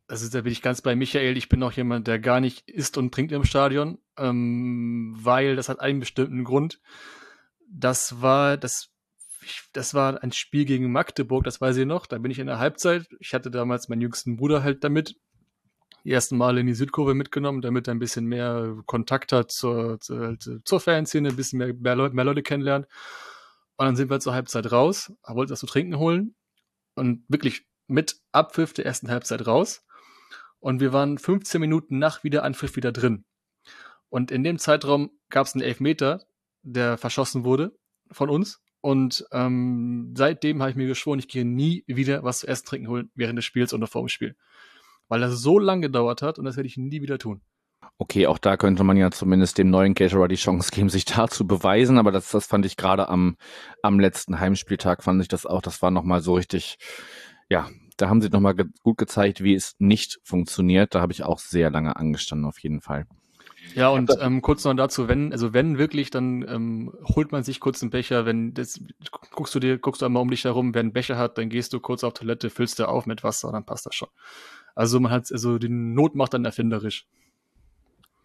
[0.08, 1.38] also da bin ich ganz bei Michael.
[1.38, 5.70] Ich bin auch jemand, der gar nicht isst und trinkt im Stadion, ähm, weil das
[5.70, 6.80] hat einen bestimmten Grund.
[7.68, 8.89] Das war das,
[9.42, 12.06] ich, das war ein Spiel gegen Magdeburg, das weiß ich noch.
[12.06, 13.08] Da bin ich in der Halbzeit.
[13.20, 15.16] Ich hatte damals meinen jüngsten Bruder halt damit
[16.04, 20.02] die ersten Male in die Südkurve mitgenommen, damit er ein bisschen mehr Kontakt hat zur,
[20.02, 22.88] zur, zur Fanszene, ein bisschen mehr, mehr, mehr Leute kennenlernt.
[23.78, 26.36] Und dann sind wir zur Halbzeit raus, er wollte was zu trinken holen
[26.96, 29.86] und wirklich mit Abpfiff der ersten Halbzeit raus
[30.63, 33.26] und wir waren 15 Minuten nach Wiederanpfiff wieder drin.
[34.08, 36.23] Und in dem Zeitraum gab es einen Elfmeter,
[36.62, 37.78] der verschossen wurde
[38.12, 38.62] von uns.
[38.80, 42.88] Und ähm, seitdem habe ich mir geschworen, ich gehe nie wieder was zu essen trinken
[42.88, 44.38] holen während des Spiels oder vor dem Spiel.
[45.10, 47.41] Weil das so lange gedauert hat und das werde ich nie wieder tun.
[47.97, 51.28] Okay, auch da könnte man ja zumindest dem neuen Caterer die Chance geben, sich da
[51.28, 51.97] zu beweisen.
[51.97, 53.36] Aber das, das fand ich gerade am,
[53.82, 56.78] am letzten Heimspieltag, fand ich das auch, das war nochmal so richtig,
[57.49, 60.95] ja, da haben sie nochmal ge gut gezeigt, wie es nicht funktioniert.
[60.95, 63.06] Da habe ich auch sehr lange angestanden, auf jeden Fall.
[63.75, 67.60] Ja, und ähm, kurz noch dazu, wenn, also wenn wirklich, dann ähm, holt man sich
[67.60, 68.79] kurz einen Becher, wenn das
[69.32, 71.73] guckst du dir, guckst du einmal um dich herum, wer einen Becher hat, dann gehst
[71.73, 74.10] du kurz auf Toilette, füllst du auf mit Wasser, dann passt das schon.
[74.75, 77.08] Also man hat, also die Not macht dann erfinderisch.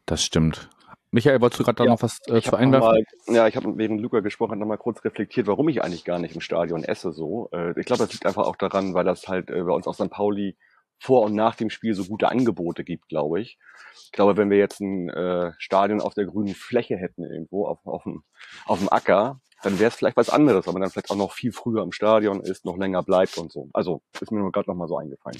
[0.06, 0.68] Das stimmt.
[1.10, 3.04] Michael, wolltest du gerade da ja, noch was äh, zu einwerfen?
[3.26, 6.18] Mal, ja, ich habe während Luca gesprochen hat, nochmal kurz reflektiert, warum ich eigentlich gar
[6.18, 7.48] nicht im Stadion esse so.
[7.52, 9.96] Äh, ich glaube, das liegt einfach auch daran, weil das halt äh, bei uns auf
[9.96, 10.10] St.
[10.10, 10.56] Pauli
[10.98, 13.58] vor und nach dem Spiel so gute Angebote gibt, glaube ich.
[14.04, 17.78] Ich glaube, wenn wir jetzt ein äh, Stadion auf der grünen Fläche hätten irgendwo, auf,
[17.86, 18.24] auf, dem,
[18.66, 21.32] auf dem Acker, dann wäre es vielleicht was anderes, weil man dann vielleicht auch noch
[21.32, 23.68] viel früher im Stadion ist, noch länger bleibt und so.
[23.72, 25.38] Also ist mir nur gerade nochmal so eingefallen.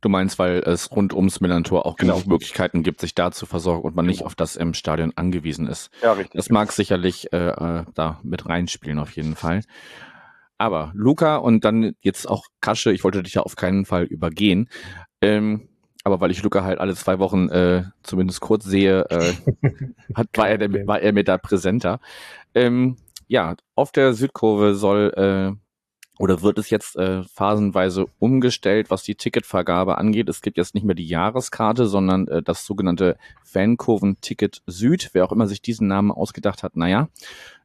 [0.00, 2.14] Du meinst, weil es rund ums Millantor auch genau.
[2.14, 4.12] genug Möglichkeiten gibt, sich da zu versorgen und man genau.
[4.12, 5.90] nicht auf das im Stadion angewiesen ist.
[6.02, 6.38] Ja, richtig.
[6.38, 9.62] Das mag sicherlich äh, äh, da mit reinspielen auf jeden Fall.
[10.56, 14.68] Aber Luca und dann jetzt auch Kasche, ich wollte dich ja auf keinen Fall übergehen.
[15.20, 15.68] Ähm,
[16.04, 19.34] aber weil ich Luca halt alle zwei Wochen äh, zumindest kurz sehe, äh,
[20.14, 22.00] hat, war, er, war er mir da präsenter.
[22.54, 25.56] Ähm, ja, auf der Südkurve soll äh,
[26.20, 30.28] oder wird es jetzt äh, phasenweise umgestellt, was die Ticketvergabe angeht.
[30.28, 35.08] Es gibt jetzt nicht mehr die Jahreskarte, sondern äh, das sogenannte Fankurven-Ticket Süd.
[35.14, 37.08] Wer auch immer sich diesen Namen ausgedacht hat, naja,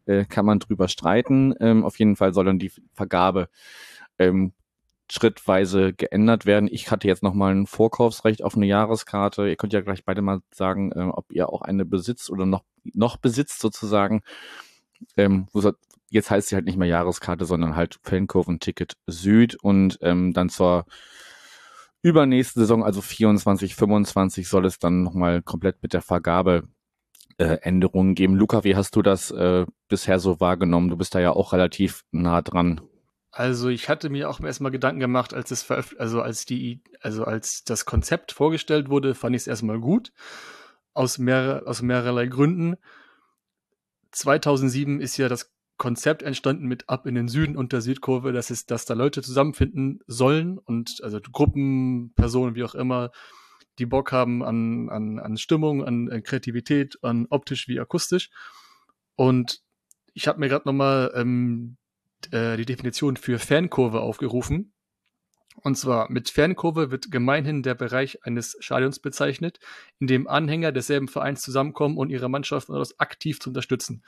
[0.06, 1.54] äh, kann man drüber streiten.
[1.60, 3.50] Ähm, auf jeden Fall soll dann die Vergabe
[4.20, 4.54] ähm,
[5.12, 6.70] schrittweise geändert werden.
[6.72, 9.50] Ich hatte jetzt nochmal ein Vorkaufsrecht auf eine Jahreskarte.
[9.50, 12.64] Ihr könnt ja gleich beide mal sagen, äh, ob ihr auch eine besitzt oder noch,
[12.86, 14.22] noch besitzt sozusagen.
[15.18, 15.48] Ähm,
[16.16, 20.86] jetzt heißt sie halt nicht mehr Jahreskarte, sondern halt Fankurven-Ticket Süd und ähm, dann zur
[22.02, 26.64] übernächsten Saison, also 24, 25, soll es dann nochmal komplett mit der Vergabe
[27.38, 28.36] äh, Änderungen geben.
[28.36, 30.90] Luca, wie hast du das äh, bisher so wahrgenommen?
[30.90, 32.82] Du bist da ja auch relativ nah dran.
[33.32, 37.66] Also ich hatte mir auch erstmal Gedanken gemacht, als es also als die, also als
[37.66, 40.14] das Konzept vorgestellt wurde, fand ich es erstmal gut.
[40.94, 42.78] Aus, mehr, aus mehrerlei Gründen.
[44.12, 48.50] 2007 ist ja das Konzept entstanden mit ab in den Süden und der Südkurve, dass
[48.50, 53.12] es, dass da Leute zusammenfinden sollen und also Gruppen, Personen, wie auch immer,
[53.80, 58.30] die Bock haben an, an, an Stimmung, an, an Kreativität, an optisch wie akustisch.
[59.16, 59.62] Und
[60.14, 61.76] ich habe mir gerade nochmal ähm,
[62.32, 64.72] äh, die Definition für Fankurve aufgerufen.
[65.62, 69.60] Und zwar mit Fankurve wird gemeinhin der Bereich eines Stadions bezeichnet,
[70.00, 74.04] in dem Anhänger desselben Vereins zusammenkommen und ihre Mannschaft aktiv zu unterstützen.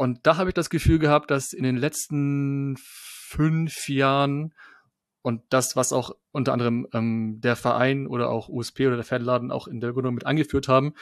[0.00, 4.54] Und da habe ich das Gefühl gehabt, dass in den letzten fünf Jahren
[5.20, 9.50] und das, was auch unter anderem ähm, der Verein oder auch USP oder der Fanladen
[9.50, 10.94] auch in der Gründung mit angeführt haben,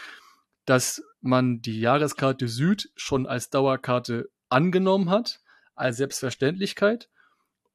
[0.64, 5.42] dass man die Jahreskarte Süd schon als Dauerkarte angenommen hat,
[5.76, 7.08] als Selbstverständlichkeit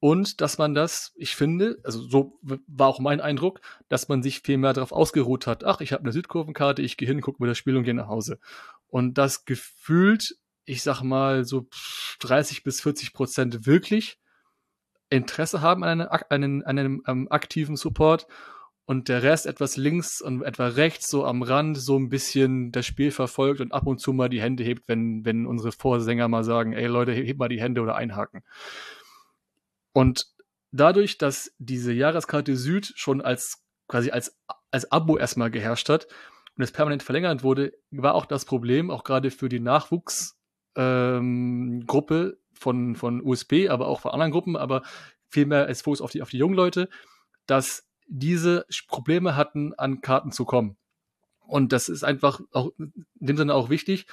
[0.01, 4.41] und dass man das, ich finde, also so war auch mein Eindruck, dass man sich
[4.41, 5.63] viel mehr darauf ausgeruht hat.
[5.63, 8.09] Ach, ich habe eine Südkurvenkarte, ich gehe hin, gucke mir das Spiel und gehe nach
[8.09, 8.41] Hause.
[8.87, 11.67] Und das gefühlt, ich sag mal so
[12.19, 14.19] 30 bis 40 Prozent wirklich
[15.09, 18.27] Interesse haben an, einer, an einem, an einem ähm, aktiven Support
[18.85, 22.85] und der Rest etwas links und etwa rechts, so am Rand, so ein bisschen das
[22.85, 26.43] Spiel verfolgt und ab und zu mal die Hände hebt, wenn, wenn unsere Vorsänger mal
[26.43, 28.43] sagen, ey Leute, hebt mal die Hände oder einhaken.
[29.93, 30.25] Und
[30.71, 34.37] dadurch, dass diese Jahreskarte Süd schon als quasi als,
[34.71, 36.07] als Abo erstmal geherrscht hat
[36.57, 40.42] und es permanent verlängert wurde, war auch das Problem, auch gerade für die Nachwuchsgruppe,
[40.75, 41.85] ähm,
[42.53, 44.83] von, von USB, aber auch von anderen Gruppen, aber
[45.27, 46.89] vielmehr als Fokus auf die, auf die jungen Leute,
[47.45, 50.77] dass diese Probleme hatten, an Karten zu kommen.
[51.39, 54.05] Und das ist einfach auch in dem Sinne auch wichtig,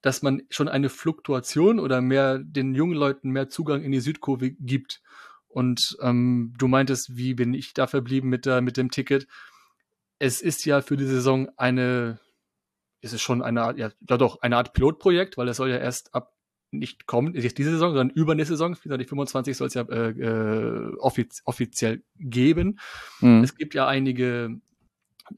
[0.00, 4.50] dass man schon eine Fluktuation oder mehr den jungen Leuten mehr Zugang in die Südkurve
[4.50, 5.02] gibt.
[5.48, 9.26] Und ähm, du meintest, wie bin ich da verblieben mit, der, mit dem Ticket?
[10.18, 12.20] Es ist ja für die Saison eine,
[13.00, 15.78] ist es schon eine Art, ja, ja doch, eine Art Pilotprojekt, weil es soll ja
[15.78, 16.34] erst ab
[16.72, 20.94] nicht kommen, nicht diese Saison, sondern übernächste Saison, die 25 soll es ja äh, äh,
[20.98, 22.78] offiz offiziell geben.
[23.20, 23.42] Mhm.
[23.42, 24.60] Es gibt ja einige,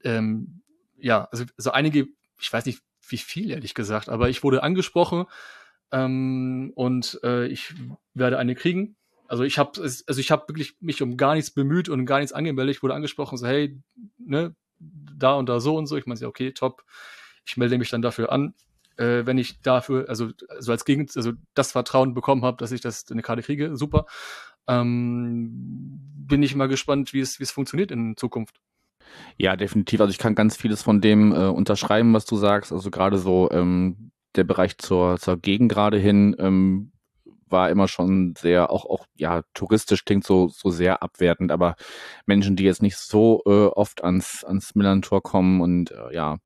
[0.05, 0.62] ähm,
[0.98, 5.25] ja, also, also einige, ich weiß nicht, wie viel, ehrlich gesagt, aber ich wurde angesprochen
[5.90, 7.75] ähm, und äh, ich
[8.14, 8.96] werde eine kriegen.
[9.27, 12.35] Also ich habe also ich habe wirklich mich um gar nichts bemüht und gar nichts
[12.35, 12.77] angemeldet.
[12.77, 13.81] Ich wurde angesprochen, so hey,
[14.18, 15.96] ne, da und da so und so.
[15.96, 16.85] Ich meine, okay, top.
[17.45, 18.55] Ich melde mich dann dafür an
[18.97, 22.81] äh, wenn ich dafür, also, also als Gegend, also das Vertrauen bekommen habe, dass ich
[22.81, 24.07] das eine Karte kriege, super.
[24.69, 28.61] Ähm, bin ich mal gespannt, wie es, wie es funktioniert in Zukunft.
[29.37, 30.01] Ja, definitiv.
[30.01, 32.73] Also ich kann ganz vieles von dem äh, unterschreiben, was du sagst.
[32.73, 36.93] Also gerade so ähm, der Bereich zur, zur Gegend gerade hin, ähm,
[37.53, 41.77] war immer schon sehr, auch, auch, ja, touristisch klingt so, so sehr abwertend, aber
[42.27, 46.38] Menschen, die jetzt nicht so äh, oft ans, ans Millantor kommen und äh, ja,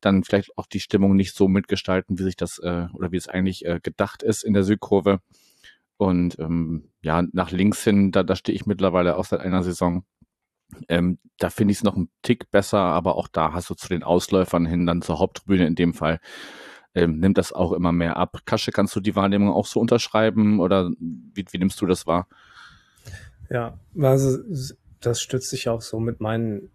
[0.00, 3.28] dann vielleicht auch die Stimmung nicht so mitgestalten, wie sich das, äh, oder wie es
[3.28, 5.20] eigentlich äh, gedacht ist in der Südkurve.
[5.96, 10.04] Und ähm, ja, nach links hin, da, da stehe ich mittlerweile auch seit einer Saison.
[10.88, 13.88] Ähm, da finde ich es noch einen Tick besser, aber auch da hast du zu
[13.88, 16.20] den Ausläufern hin, dann zur Haupttribüne in dem Fall,
[16.94, 18.40] ähm, nimmt das auch immer mehr ab.
[18.44, 22.28] Kasche, kannst du die Wahrnehmung auch so unterschreiben oder wie, wie nimmst du das wahr?
[23.50, 24.38] Ja, also
[25.00, 26.70] das stützt sich auch so mit meinen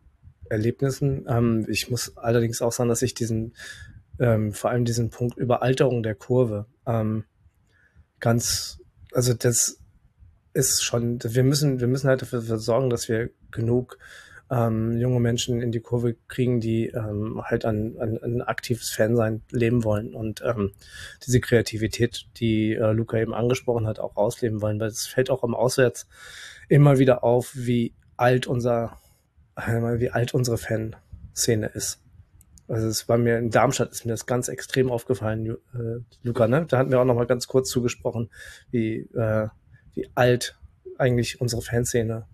[0.49, 1.25] Erlebnissen.
[1.27, 3.53] Ähm, ich muss allerdings auch sagen, dass ich diesen,
[4.19, 7.23] ähm, vor allem diesen Punkt Überalterung der Kurve ähm,
[8.19, 8.79] ganz,
[9.13, 9.79] also das
[10.53, 13.97] ist schon, wir müssen, wir müssen halt dafür sorgen, dass wir genug
[14.51, 19.41] ähm, junge Menschen in die Kurve kriegen, die ähm, halt an, an, an aktives Fansein
[19.51, 20.71] leben wollen und ähm,
[21.25, 25.43] diese Kreativität, die äh, Luca eben angesprochen hat, auch ausleben wollen, weil es fällt auch
[25.43, 26.07] im Auswärts
[26.67, 28.97] immer wieder auf, wie alt unser,
[29.55, 32.01] wie alt unsere Fanszene ist.
[32.67, 36.65] Also es war mir in Darmstadt ist mir das ganz extrem aufgefallen, äh, Luca, ne?
[36.67, 38.29] Da hatten wir auch noch mal ganz kurz zugesprochen,
[38.69, 39.47] wie, äh,
[39.95, 40.59] wie alt
[40.99, 42.27] eigentlich unsere Fanszene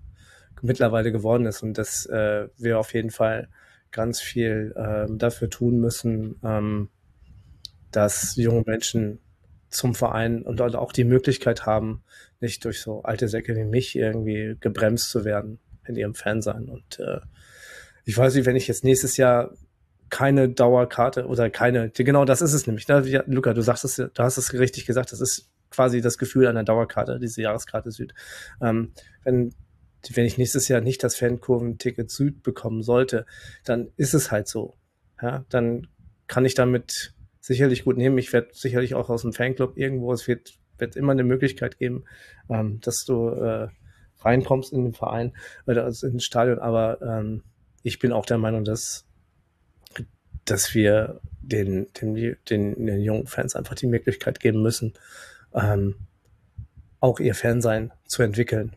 [0.61, 3.49] mittlerweile geworden ist und dass äh, wir auf jeden Fall
[3.91, 6.89] ganz viel äh, dafür tun müssen, ähm,
[7.91, 9.19] dass junge Menschen
[9.69, 12.03] zum Verein und auch die Möglichkeit haben,
[12.39, 16.69] nicht durch so alte Säcke wie mich irgendwie gebremst zu werden in ihrem Fansein.
[16.69, 17.19] Und äh,
[18.05, 19.51] ich weiß nicht, wenn ich jetzt nächstes Jahr
[20.09, 22.87] keine Dauerkarte oder keine, genau das ist es nämlich.
[22.87, 23.23] Ne?
[23.27, 26.63] Luca, du sagst es, du hast es richtig gesagt, das ist quasi das Gefühl einer
[26.63, 28.13] Dauerkarte, diese Jahreskarte Süd.
[28.61, 29.53] Ähm, wenn,
[30.13, 33.25] wenn ich nächstes Jahr nicht das Fankurventicket Süd bekommen sollte,
[33.63, 34.75] dann ist es halt so.
[35.21, 35.87] Ja, dann
[36.27, 38.17] kann ich damit sicherlich gut nehmen.
[38.17, 42.03] Ich werde sicherlich auch aus dem Fanclub irgendwo, es wird, wird immer eine Möglichkeit geben,
[42.49, 43.67] ähm, dass du äh,
[44.19, 45.33] reinkommst in den Verein
[45.67, 47.43] oder also ins Stadion, aber ähm,
[47.83, 49.05] ich bin auch der Meinung, dass
[50.45, 54.93] dass wir den, den, den, den jungen Fans einfach die Möglichkeit geben müssen,
[55.53, 55.95] ähm,
[56.99, 58.75] auch ihr Fansein zu entwickeln.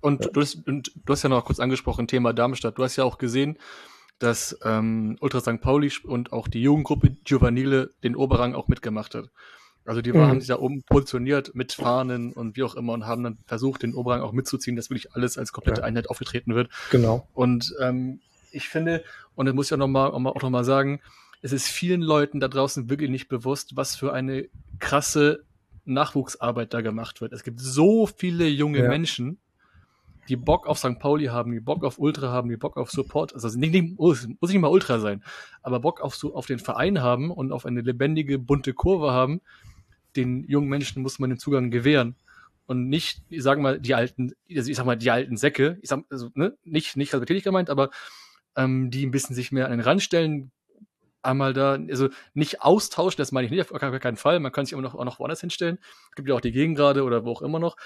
[0.00, 2.78] Und du, hast, und du hast ja noch kurz angesprochen, Thema Darmstadt.
[2.78, 3.58] Du hast ja auch gesehen,
[4.18, 5.60] dass ähm, Ultra St.
[5.60, 9.30] Pauli und auch die Jugendgruppe Giovanile den Oberrang auch mitgemacht hat.
[9.84, 10.28] Also die waren, mhm.
[10.28, 13.82] haben sich da oben positioniert mit Fahnen und wie auch immer und haben dann versucht,
[13.82, 15.86] den Oberrang auch mitzuziehen, dass wirklich alles als komplette ja.
[15.86, 16.70] Einheit aufgetreten wird.
[16.90, 17.26] Genau.
[17.34, 18.20] Und ähm,
[18.52, 19.02] ich finde,
[19.34, 21.00] und das muss ich auch nochmal auch noch mal sagen,
[21.40, 25.44] es ist vielen Leuten da draußen wirklich nicht bewusst, was für eine krasse
[25.84, 27.32] Nachwuchsarbeit da gemacht wird.
[27.32, 28.88] Es gibt so viele junge ja.
[28.88, 29.38] Menschen,
[30.32, 30.98] die Bock auf St.
[30.98, 34.26] Pauli haben, die Bock auf Ultra haben, die Bock auf Support, also nicht, nicht, muss
[34.26, 35.22] nicht mal Ultra sein,
[35.60, 39.42] aber Bock auf, so, auf den Verein haben und auf eine lebendige, bunte Kurve haben,
[40.16, 42.16] den jungen Menschen muss man den Zugang gewähren.
[42.64, 45.90] Und nicht, ich sag mal, die alten, also ich sag mal, die alten Säcke, ich
[45.90, 47.90] sag, also, ne, nicht, nicht respektierlich gemeint, aber
[48.56, 50.50] ähm, die ein bisschen sich mehr an den Rand stellen,
[51.20, 54.40] einmal da, also nicht austauschen, das meine ich nicht, auf keinen Fall.
[54.40, 55.78] Man kann sich immer noch, auch noch woanders hinstellen.
[56.08, 57.76] Es gibt ja auch die Gegengrade oder wo auch immer noch.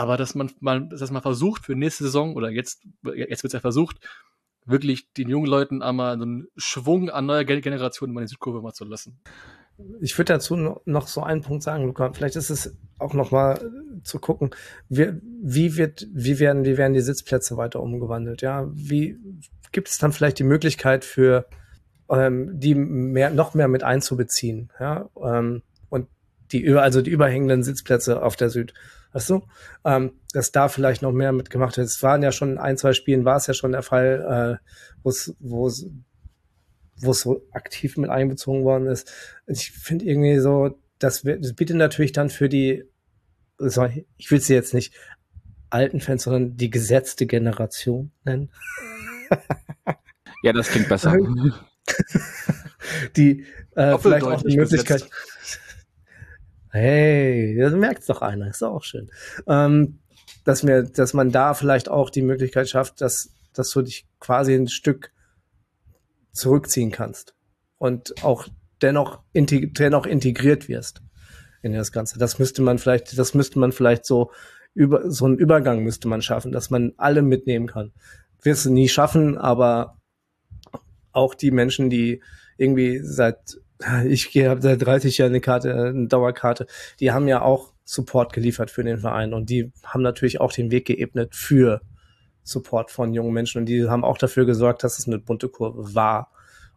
[0.00, 3.52] Aber dass man mal, dass man versucht für nächste Saison oder jetzt, jetzt wird es
[3.52, 3.98] ja versucht,
[4.64, 8.72] wirklich den jungen Leuten einmal so einen Schwung an neuer Generation in meine Südkurve mal
[8.72, 9.20] zu lassen.
[10.00, 12.14] Ich würde dazu noch so einen Punkt sagen, Luca.
[12.14, 13.60] Vielleicht ist es auch noch mal
[14.02, 14.52] zu gucken,
[14.88, 18.40] wie, wie wird, wie werden, wie werden die Sitzplätze weiter umgewandelt?
[18.40, 19.18] Ja, wie
[19.70, 21.44] gibt es dann vielleicht die Möglichkeit für
[22.08, 25.60] ähm, die mehr, noch mehr mit einzubeziehen, ja, ähm,
[25.90, 26.08] und
[26.52, 28.72] die über, also die überhängenden Sitzplätze auf der Süd,
[29.12, 29.42] weißt du,
[29.84, 31.86] ähm, dass da vielleicht noch mehr mitgemacht wird.
[31.86, 34.70] Es waren ja schon ein, zwei Spielen, war es ja schon der Fall, äh,
[35.02, 35.86] wo es, wo es,
[36.96, 39.10] wo es so aktiv mit einbezogen worden ist.
[39.46, 42.84] Ich finde irgendwie so, das, das bietet natürlich dann für die,
[44.16, 44.94] ich will sie jetzt nicht
[45.70, 48.50] alten Fans, sondern die gesetzte Generation nennen.
[50.42, 51.16] ja, das klingt besser.
[53.16, 53.44] die
[53.74, 55.08] äh, vielleicht auch die Möglichkeit.
[56.72, 59.10] Hey, das merkt doch einer, ist auch schön.
[59.46, 59.98] Ähm,
[60.44, 64.54] dass mir, dass man da vielleicht auch die Möglichkeit schafft, dass, dass du dich quasi
[64.54, 65.12] ein Stück
[66.32, 67.34] zurückziehen kannst
[67.78, 68.46] und auch
[68.82, 71.02] dennoch, integ dennoch integriert wirst
[71.62, 72.18] in das Ganze.
[72.18, 74.30] Das müsste man vielleicht, das müsste man vielleicht so
[74.72, 77.92] über so einen Übergang müsste man schaffen, dass man alle mitnehmen kann.
[78.42, 79.98] Wirst du nie schaffen, aber
[81.12, 82.22] auch die Menschen, die
[82.56, 83.60] irgendwie seit
[84.06, 86.66] ich habe seit 30 Jahren eine Karte, eine Dauerkarte,
[87.00, 90.70] die haben ja auch Support geliefert für den Verein und die haben natürlich auch den
[90.70, 91.80] Weg geebnet für
[92.42, 95.94] Support von jungen Menschen und die haben auch dafür gesorgt, dass es eine bunte Kurve
[95.94, 96.30] war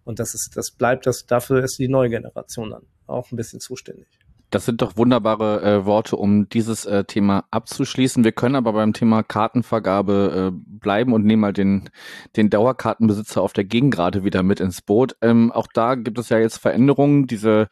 [0.03, 3.59] und das ist, das bleibt, das dafür ist die neue Generation dann auch ein bisschen
[3.59, 4.07] zuständig.
[4.53, 8.23] Das sind doch wunderbare äh, Worte, um dieses äh, Thema abzuschließen.
[8.23, 11.89] Wir können aber beim Thema Kartenvergabe äh, bleiben und nehmen mal den,
[12.35, 15.15] den Dauerkartenbesitzer auf der Gegengrade wieder mit ins Boot.
[15.21, 17.25] Ähm, auch da gibt es ja jetzt Veränderungen.
[17.25, 17.67] Diese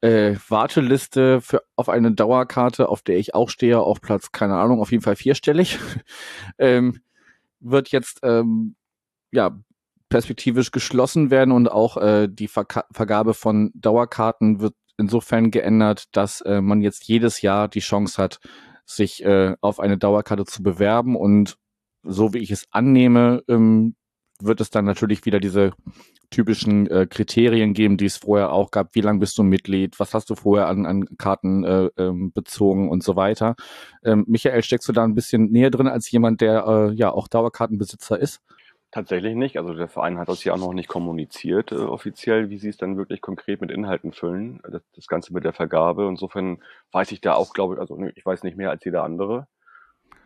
[0.00, 4.80] äh, Warteliste für, auf eine Dauerkarte, auf der ich auch stehe, auf Platz, keine Ahnung,
[4.80, 5.78] auf jeden Fall vierstellig,
[6.58, 6.98] ähm,
[7.60, 8.74] wird jetzt ähm,
[9.32, 9.54] ja
[10.08, 16.40] perspektivisch geschlossen werden und auch äh, die Verka Vergabe von Dauerkarten wird insofern geändert, dass
[16.42, 18.40] äh, man jetzt jedes Jahr die Chance hat,
[18.84, 21.56] sich äh, auf eine Dauerkarte zu bewerben und
[22.02, 23.96] so wie ich es annehme, ähm,
[24.40, 25.72] wird es dann natürlich wieder diese
[26.30, 28.94] typischen äh, Kriterien geben, die es vorher auch gab.
[28.94, 29.98] Wie lange bist du Mitglied?
[29.98, 33.54] Was hast du vorher an, an Karten äh, ähm, bezogen und so weiter?
[34.04, 37.28] Ähm, Michael, steckst du da ein bisschen näher drin als jemand, der äh, ja auch
[37.28, 38.40] Dauerkartenbesitzer ist?
[38.96, 39.58] Tatsächlich nicht.
[39.58, 42.78] Also der Verein hat das ja auch noch nicht kommuniziert äh, offiziell, wie sie es
[42.78, 44.58] dann wirklich konkret mit Inhalten füllen.
[44.66, 46.08] Das, das Ganze mit der Vergabe.
[46.08, 49.48] Insofern weiß ich da auch, glaube ich, also ich weiß nicht mehr als jeder andere.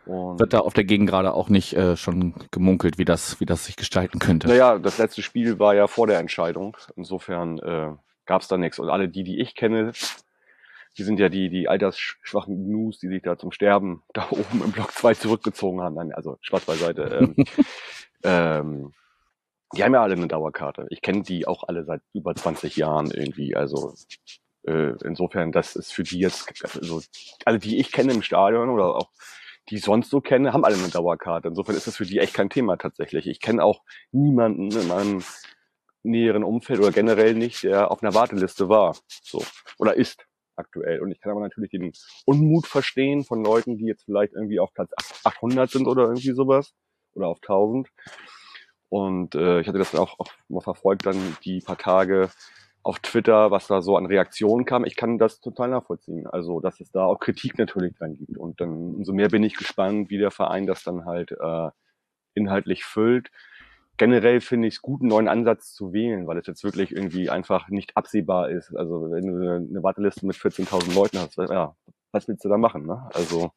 [0.06, 3.44] Und Wird da auf der Gegend gerade auch nicht äh, schon gemunkelt, wie das, wie
[3.44, 4.46] das sich gestalten könnte?
[4.46, 6.76] Naja, das letzte Spiel war ja vor der Entscheidung.
[6.94, 7.88] Insofern äh,
[8.24, 8.78] gab es da nichts.
[8.78, 9.90] Und alle die, die ich kenne,
[10.96, 14.70] die sind ja die, die altersschwachen Gnus, die sich da zum Sterben da oben im
[14.70, 15.96] Block 2 zurückgezogen haben.
[15.96, 17.34] Nein, also Spaß beiseite.
[17.36, 17.44] Ähm,
[18.22, 18.92] ähm,
[19.74, 20.86] die haben ja alle eine Dauerkarte.
[20.90, 23.54] Ich kenne die auch alle seit über 20 Jahren irgendwie.
[23.54, 23.94] Also
[24.66, 27.02] äh, insofern, das ist für die jetzt, also
[27.44, 29.10] alle, die ich kenne im Stadion oder auch
[29.68, 31.48] die sonst so kenne, haben alle eine Dauerkarte.
[31.48, 33.28] Insofern ist das für die echt kein Thema tatsächlich.
[33.28, 35.22] Ich kenne auch niemanden in meinem
[36.02, 38.96] näheren Umfeld oder generell nicht, der auf einer Warteliste war.
[39.22, 39.44] So.
[39.78, 41.00] Oder ist aktuell.
[41.00, 41.92] Und ich kann aber natürlich den
[42.24, 44.90] Unmut verstehen von Leuten, die jetzt vielleicht irgendwie auf Platz
[45.24, 46.74] 800 sind oder irgendwie sowas.
[47.14, 47.88] Oder auf 1000.
[48.88, 52.30] Und äh, ich hatte das dann auch, auch mal verfolgt, dann die paar Tage
[52.82, 54.84] auf Twitter, was da so an Reaktionen kam.
[54.84, 56.26] Ich kann das total nachvollziehen.
[56.26, 58.36] Also, dass es da auch Kritik natürlich dran gibt.
[58.36, 61.70] Und dann umso mehr bin ich gespannt, wie der Verein das dann halt äh,
[62.34, 63.30] inhaltlich füllt
[64.00, 67.28] generell finde ich es gut, einen neuen Ansatz zu wählen, weil es jetzt wirklich irgendwie
[67.28, 68.74] einfach nicht absehbar ist.
[68.74, 71.76] Also wenn du eine Warteliste mit 14.000 Leuten hast, ja,
[72.10, 72.86] was willst du da machen?
[72.86, 73.10] Ne?
[73.12, 73.52] Also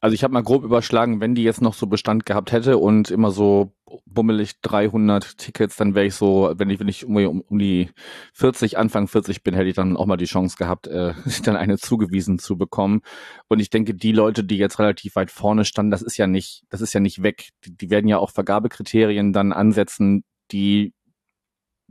[0.00, 3.10] also ich habe mal grob überschlagen, wenn die jetzt noch so Bestand gehabt hätte und
[3.10, 3.72] immer so
[4.06, 7.90] bummelig 300 Tickets, dann wäre ich so, wenn ich wenn ich um, um, die
[8.32, 11.12] 40 Anfang 40 bin, hätte ich dann auch mal die Chance gehabt, äh,
[11.44, 13.02] dann eine zugewiesen zu bekommen.
[13.48, 16.64] Und ich denke, die Leute, die jetzt relativ weit vorne standen, das ist ja nicht,
[16.70, 17.50] das ist ja nicht weg.
[17.64, 20.94] Die, die werden ja auch Vergabekriterien dann ansetzen, die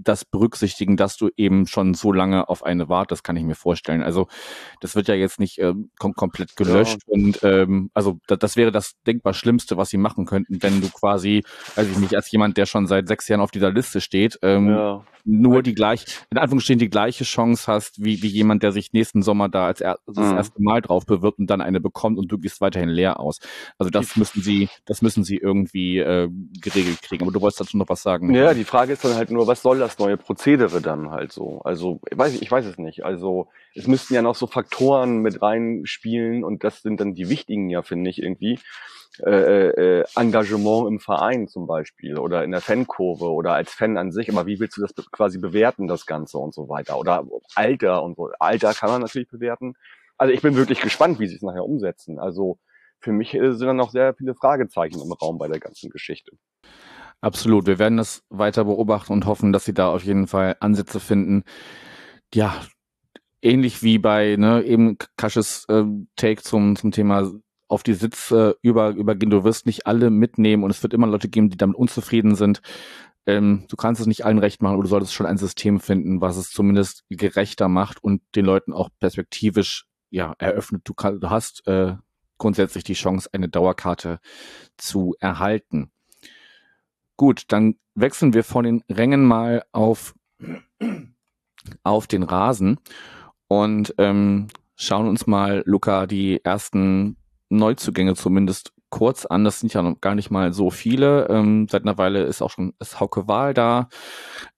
[0.03, 4.01] das berücksichtigen, dass du eben schon so lange auf eine wartest, kann ich mir vorstellen.
[4.01, 4.27] Also
[4.81, 7.13] das wird ja jetzt nicht äh, kom komplett gelöscht ja.
[7.13, 10.89] und ähm, also da, das wäre das denkbar Schlimmste, was sie machen könnten, wenn du
[10.89, 11.43] quasi,
[11.75, 14.69] weiß ich nicht, als jemand, der schon seit sechs Jahren auf dieser Liste steht, ähm,
[14.69, 18.93] ja nur die gleiche, in Anführungsstrichen die gleiche Chance hast, wie, wie jemand, der sich
[18.93, 20.37] nächsten Sommer da als er, das mhm.
[20.37, 23.39] erste Mal drauf bewirbt und dann eine bekommt und du gehst weiterhin leer aus.
[23.77, 26.29] Also das müssen sie, das müssen sie irgendwie äh,
[26.61, 27.23] geregelt kriegen.
[27.23, 28.33] Aber du wolltest dazu noch was sagen.
[28.33, 31.61] Ja, die Frage ist dann halt nur, was soll das neue Prozedere dann halt so?
[31.63, 33.03] Also, ich weiß, ich weiß es nicht.
[33.03, 37.69] Also, es müssten ja noch so Faktoren mit reinspielen und das sind dann die wichtigen
[37.69, 38.59] ja, finde ich, irgendwie
[39.25, 44.11] äh, äh, Engagement im Verein zum Beispiel oder in der Fankurve oder als Fan an
[44.11, 44.31] sich.
[44.31, 46.97] Aber wie willst du das quasi bewerten, das Ganze und so weiter?
[46.97, 47.25] Oder
[47.55, 48.29] Alter und so.
[48.39, 49.73] Alter kann man natürlich bewerten.
[50.17, 52.19] Also ich bin wirklich gespannt, wie sie es nachher umsetzen.
[52.19, 52.59] Also
[52.99, 56.31] für mich äh, sind da noch sehr viele Fragezeichen im Raum bei der ganzen Geschichte.
[57.21, 57.67] Absolut.
[57.67, 61.43] Wir werden das weiter beobachten und hoffen, dass sie da auf jeden Fall Ansätze finden.
[62.33, 62.55] Ja,
[63.41, 65.83] ähnlich wie bei ne, eben Kasches äh,
[66.15, 67.31] Take zum, zum Thema
[67.67, 69.29] auf die Sitze über, übergehen.
[69.29, 72.61] Du wirst nicht alle mitnehmen und es wird immer Leute geben, die damit unzufrieden sind.
[73.25, 76.21] Ähm, du kannst es nicht allen recht machen, aber du solltest schon ein System finden,
[76.21, 80.81] was es zumindest gerechter macht und den Leuten auch perspektivisch ja eröffnet.
[80.85, 81.95] Du, kann, du hast äh,
[82.37, 84.19] grundsätzlich die Chance, eine Dauerkarte
[84.77, 85.91] zu erhalten.
[87.19, 90.15] Gut, dann wechseln wir von den Rängen mal auf,
[91.83, 92.79] auf den Rasen
[93.49, 94.47] und ähm,
[94.77, 97.17] schauen uns mal, Luca, die ersten
[97.49, 99.43] Neuzugänge zumindest kurz an.
[99.43, 101.27] Das sind ja noch gar nicht mal so viele.
[101.27, 103.89] Ähm, seit einer Weile ist auch schon ist Hauke Wahl da.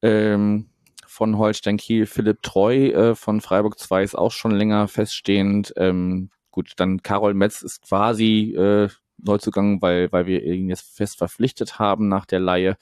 [0.03, 0.70] Ähm,
[1.07, 5.74] von Holstein Kiel Philipp Treu äh, von Freiburg 2 ist auch schon länger feststehend.
[5.78, 8.89] Ähm, gut, dann Karol Metz ist quasi äh,
[9.24, 12.78] Neuzugang, weil, weil wir ihn jetzt fest verpflichtet haben nach der Laie.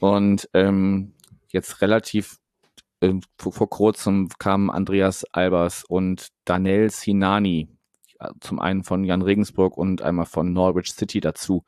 [0.00, 1.14] Und ähm,
[1.48, 2.38] jetzt relativ
[3.00, 7.68] äh, vor, vor kurzem kamen Andreas Albers und Daniel Sinani
[8.40, 11.64] zum einen von Jan Regensburg und einmal von Norwich City dazu.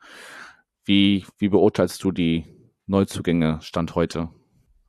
[0.83, 2.45] Wie, wie beurteilst du die
[2.85, 4.29] Neuzugänge Stand heute?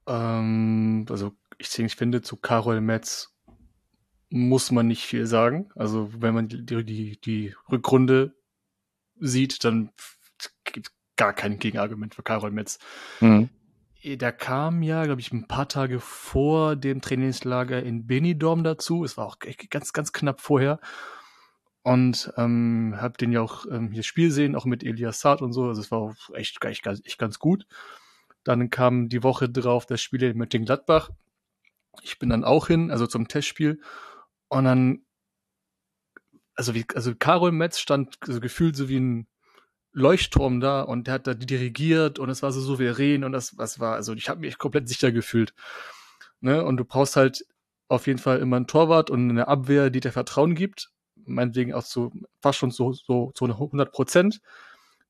[0.06, 3.32] Ähm, also ich, ich finde, zu Karol Metz
[4.28, 5.70] muss man nicht viel sagen.
[5.74, 8.34] Also wenn man die, die, die Rückrunde
[9.18, 9.90] sieht, dann
[10.64, 12.78] gibt es gar kein Gegenargument für Karol Metz.
[13.20, 13.48] Mhm.
[14.04, 19.04] Der kam ja, glaube ich, ein paar Tage vor dem Trainingslager in Benidorm dazu.
[19.04, 19.38] Es war auch
[19.70, 20.78] ganz, ganz knapp vorher
[21.86, 25.52] und ähm, habe den ja auch ähm, hier Spiel sehen, auch mit Elias Saad und
[25.52, 25.66] so.
[25.68, 27.64] Also es war auch echt, echt, echt ganz gut.
[28.42, 31.10] Dann kam die Woche drauf das Spiel mit den Gladbach.
[32.02, 33.80] Ich bin dann auch hin, also zum Testspiel.
[34.48, 35.05] Und dann,
[36.56, 39.26] also wie, also Karol Metz stand so gefühlt so wie ein
[39.92, 43.80] Leuchtturm da und der hat da dirigiert und es war so souverän und das was
[43.80, 45.54] war, also ich habe mich komplett sicher gefühlt.
[46.40, 46.64] Ne?
[46.64, 47.46] Und du brauchst halt
[47.88, 50.90] auf jeden Fall immer einen Torwart und eine Abwehr, die dir Vertrauen gibt
[51.26, 54.40] meinetwegen auch zu fast schon so, so, so 100 Prozent.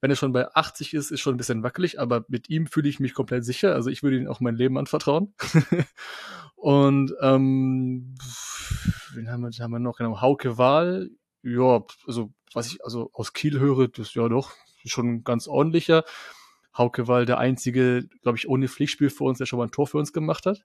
[0.01, 2.89] wenn er schon bei 80 ist, ist schon ein bisschen wackelig, aber mit ihm fühle
[2.89, 3.75] ich mich komplett sicher.
[3.75, 5.35] Also ich würde ihm auch mein Leben anvertrauen.
[6.55, 8.15] und ähm,
[9.15, 9.97] wen haben wir, haben wir noch?
[9.97, 11.11] Genau, Hauke Wahl.
[11.47, 14.53] Ja, also was ich also aus Kiel höre, das ja doch
[14.85, 16.05] schon ganz ordentlicher.
[16.77, 19.87] Hauke Wahl der einzige, glaube ich, ohne Pflichtspiel für uns, der schon mal ein Tor
[19.87, 20.65] für uns gemacht hat.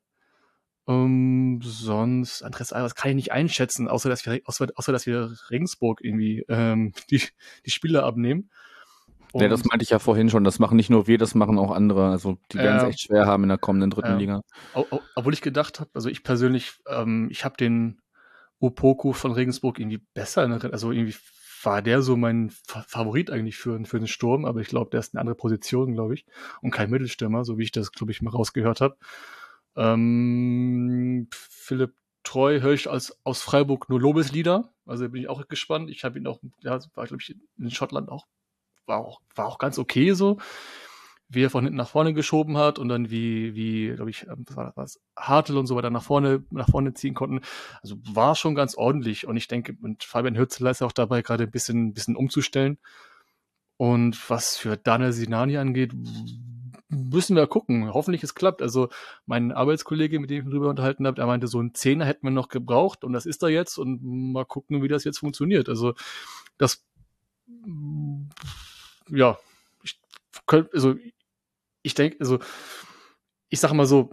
[0.87, 5.35] Ähm, sonst, Andres Albers kann ich nicht einschätzen, außer dass wir, außer, außer dass wir
[5.51, 7.21] Regensburg irgendwie ähm, die,
[7.63, 8.49] die Spiele abnehmen.
[9.33, 10.43] Und, ja, das meinte ich ja vorhin schon.
[10.43, 12.09] Das machen nicht nur wir, das machen auch andere.
[12.09, 14.41] Also die werden es echt schwer haben in der kommenden dritten äh, Liga.
[14.73, 18.00] Obwohl ich gedacht habe, also ich persönlich, ähm, ich habe den
[18.61, 20.43] Opoku von Regensburg irgendwie besser.
[20.71, 21.15] Also irgendwie
[21.63, 22.51] war der so mein
[22.87, 26.13] Favorit eigentlich für, für den Sturm, aber ich glaube, der ist eine andere Position, glaube
[26.13, 26.25] ich.
[26.61, 28.97] Und kein Mittelstürmer, so wie ich das, glaube ich, mal rausgehört habe.
[29.75, 31.93] Ähm, Philipp
[32.23, 34.73] Treu höre ich als, aus Freiburg nur Lobeslieder.
[34.85, 35.89] Also bin ich auch gespannt.
[35.89, 38.27] Ich habe ihn auch, ja, war, glaube ich, in Schottland auch,
[38.85, 40.37] war auch, war auch ganz okay so.
[41.33, 44.45] Wie er von hinten nach vorne geschoben hat und dann wie, wie, glaube ich, ähm,
[44.47, 47.41] was war das, Hartl und so weiter nach vorne, nach vorne ziehen konnten.
[47.81, 49.27] Also war schon ganz ordentlich.
[49.27, 52.77] Und ich denke, und Fabian Hürzler ist auch dabei, gerade ein bisschen, bisschen umzustellen.
[53.77, 55.93] Und was für Daniel Sinani angeht,
[56.91, 57.93] müssen wir gucken.
[57.93, 58.61] Hoffentlich es klappt.
[58.61, 58.89] Also
[59.25, 62.27] mein Arbeitskollege, mit dem ich mich drüber unterhalten habe, der meinte, so ein Zehner hätten
[62.27, 65.69] wir noch gebraucht und das ist er jetzt und mal gucken, wie das jetzt funktioniert.
[65.69, 65.93] Also
[66.57, 66.85] das,
[69.09, 69.37] ja,
[69.83, 69.99] ich
[70.45, 70.95] könnte, also
[71.81, 72.39] ich denke, also
[73.49, 74.11] ich sage mal so,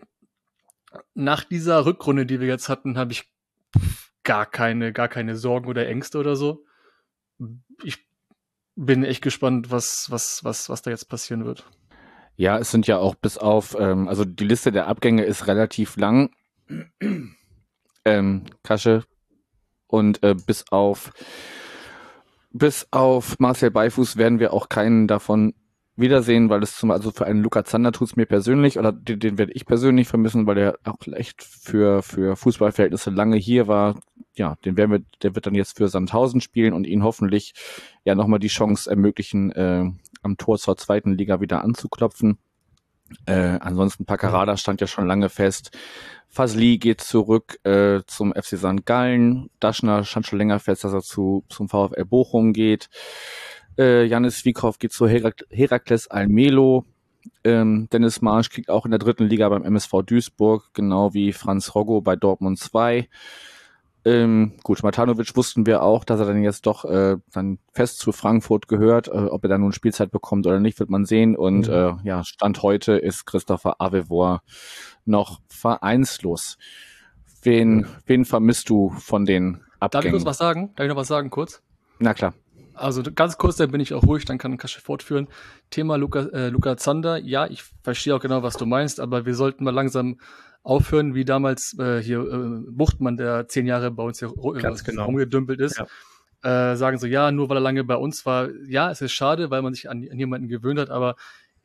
[1.15, 3.31] nach dieser Rückrunde, die wir jetzt hatten, habe ich
[4.25, 6.65] gar keine, gar keine Sorgen oder Ängste oder so.
[7.83, 8.07] Ich
[8.75, 11.69] bin echt gespannt, was, was, was, was da jetzt passieren wird.
[12.37, 15.97] Ja, es sind ja auch bis auf, ähm, also die Liste der Abgänge ist relativ
[15.97, 16.31] lang.
[18.05, 19.05] ähm, Kasche
[19.87, 21.13] und äh, bis auf
[22.51, 25.55] bis auf Marcel Beifuß werden wir auch keinen davon
[25.99, 29.21] wiedersehen, weil es zum also für einen Luca Zander tut es mir persönlich oder den,
[29.21, 34.01] den werde ich persönlich vermissen, weil der auch echt für für Fußballverhältnisse lange hier war.
[34.35, 37.55] Ja, den werden wir, der wird dann jetzt für Sandhausen spielen und ihn hoffentlich
[38.05, 39.85] ja nochmal die Chance ermöglichen, äh,
[40.23, 42.39] am Tor zur zweiten Liga wieder anzuklopfen.
[43.27, 45.77] Äh, ansonsten Paccarada stand ja schon lange fest.
[46.29, 48.85] Fasli geht zurück äh, zum FC St.
[48.85, 49.51] Gallen.
[49.61, 52.91] Daschner stand schon länger fest, dass er zu, zum VfL Bochum geht.
[53.79, 56.85] Äh, Janis Wiekow geht zu Herak Herakles Almelo.
[57.45, 61.75] Ähm, Dennis Marsch kriegt auch in der dritten Liga beim MSV Duisburg, genau wie Franz
[61.75, 63.09] Roggo bei Dortmund 2.
[64.05, 68.13] Ähm, gut, Matanovic wussten wir auch, dass er dann jetzt doch äh, dann fest zu
[68.13, 69.09] Frankfurt gehört.
[69.09, 71.37] Äh, ob er dann nun Spielzeit bekommt oder nicht, wird man sehen.
[71.37, 71.75] Und mhm.
[71.75, 74.43] äh, ja, Stand heute ist Christopher Avevor
[75.05, 76.59] noch vereinslos.
[77.43, 79.91] Wen, wen vermisst du von den Abgängen?
[79.91, 80.73] Darf ich kurz was sagen?
[80.75, 81.63] Darf ich noch was sagen, kurz?
[81.99, 82.35] Na klar.
[82.79, 85.29] Also ganz kurz, dann bin ich auch ruhig, dann kann Kasche fortführen.
[85.71, 87.19] Thema Luca, äh, Luca Zander.
[87.19, 90.19] Ja, ich verstehe auch genau, was du meinst, aber wir sollten mal langsam
[90.63, 95.05] aufhören, wie damals äh, hier äh, Buchtmann, der zehn Jahre bei uns hier äh, genau.
[95.07, 95.79] rumgedümpelt ist.
[95.79, 96.73] Ja.
[96.73, 98.49] Äh, sagen so, ja, nur weil er lange bei uns war.
[98.69, 101.17] Ja, es ist schade, weil man sich an, an jemanden gewöhnt hat, aber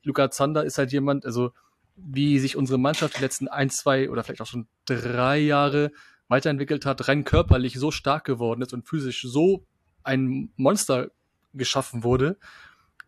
[0.03, 1.51] Luca Zander ist halt jemand, also
[1.95, 5.91] wie sich unsere Mannschaft die letzten ein, zwei oder vielleicht auch schon drei Jahre
[6.27, 9.65] weiterentwickelt hat, rein körperlich so stark geworden ist und physisch so
[10.03, 11.11] ein Monster
[11.53, 12.37] geschaffen wurde,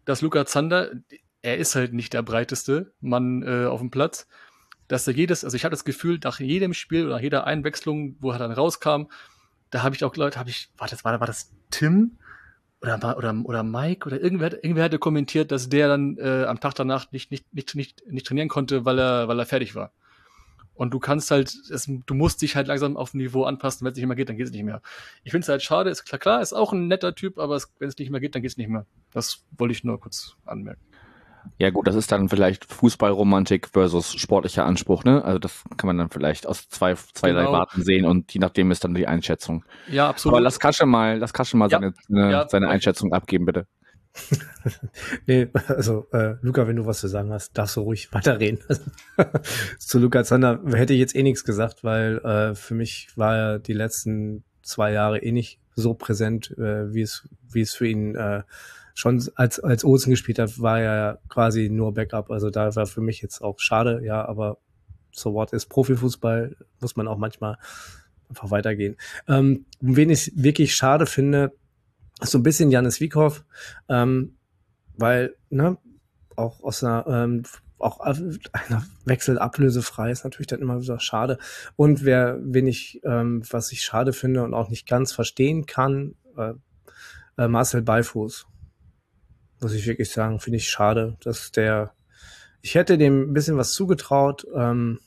[0.06, 0.92] dass Luca Zander,
[1.42, 4.28] er ist halt nicht der breiteste Mann äh, auf dem Platz,
[4.88, 8.32] dass er jedes, also ich hatte das Gefühl, nach jedem Spiel oder jeder Einwechslung, wo
[8.32, 9.06] er dann rauskam,
[9.72, 12.18] da habe ich auch Leute, habe ich, war das, war, war das Tim
[12.82, 16.76] oder, oder, oder Mike oder irgendwer, irgendwer hatte kommentiert, dass der dann äh, am Tag
[16.76, 19.92] danach nicht, nicht, nicht, nicht, nicht trainieren konnte, weil er, weil er fertig war.
[20.76, 23.86] Und du kannst halt, es, du musst dich halt langsam auf ein Niveau anpassen.
[23.86, 24.82] Wenn es nicht mehr geht, dann geht es nicht mehr.
[25.24, 27.88] Ich finde es halt schade, ist klar, klar, ist auch ein netter Typ, aber wenn
[27.88, 28.86] es nicht mehr geht, dann geht es nicht mehr.
[29.12, 30.82] Das wollte ich nur kurz anmerken.
[31.58, 35.24] Ja gut, das ist dann vielleicht Fußballromantik versus sportlicher Anspruch, ne?
[35.24, 37.54] Also das kann man dann vielleicht aus zwei, zweierlei genau.
[37.54, 39.64] Warten sehen und je nachdem ist dann die Einschätzung.
[39.90, 40.34] Ja, absolut.
[40.34, 41.80] Aber lass Kasche mal, lass Kasche mal ja.
[41.80, 42.50] seine, seine, ja.
[42.50, 43.68] seine Einschätzung abgeben, bitte.
[45.28, 48.60] nee, also äh, Luca, wenn du was zu sagen hast, darfst du ruhig weiterreden.
[49.80, 53.60] zu Luca Zander hätte ich jetzt eh nichts gesagt, weil äh, für mich war er
[53.60, 58.16] die letzten zwei Jahre eh nicht so präsent, äh, wie es wie es für ihn
[58.16, 58.44] äh,
[58.94, 62.32] schon als, als Olsen gespielt hat, war er quasi nur Backup.
[62.32, 64.58] Also da war für mich jetzt auch schade, ja, aber
[65.12, 67.58] so what ist Profifußball, muss man auch manchmal
[68.30, 68.96] einfach weitergehen.
[69.28, 71.52] Ähm, wen ich wirklich schade finde,
[72.22, 73.44] so ein bisschen Janis Wiekow,
[73.90, 74.38] ähm,
[74.98, 75.78] weil, ne,
[76.36, 77.44] auch aus einer, ähm,
[77.78, 81.38] auch einer Wechsel ablösefrei ist natürlich dann immer wieder schade.
[81.76, 86.16] Und wer, wen ich, ähm, was ich schade finde und auch nicht ganz verstehen kann,
[86.38, 86.54] äh,
[87.38, 88.48] äh Marcel Beifuß
[89.62, 91.94] muss ich wirklich sagen, finde ich schade, dass der,
[92.62, 95.00] ich hätte dem ein bisschen was zugetraut, ähm,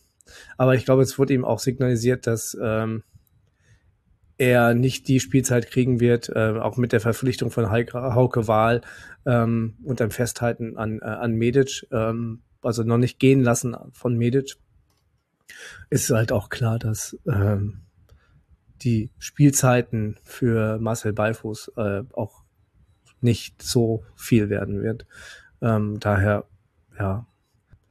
[0.57, 3.03] aber ich glaube, es wurde ihm auch signalisiert, dass ähm,
[4.39, 8.80] er nicht die Spielzeit kriegen wird, äh, auch mit der Verpflichtung von Hauke Wahl
[9.26, 14.16] ähm, und dem Festhalten an, äh, an Medic, ähm, also noch nicht gehen lassen von
[14.16, 14.57] Medic,
[15.91, 17.80] ist halt auch klar, dass ähm,
[18.82, 22.45] die Spielzeiten für Marcel Beifuß äh, auch
[23.20, 25.05] nicht so viel werden wird.
[25.61, 26.45] Ähm, daher,
[26.99, 27.26] ja.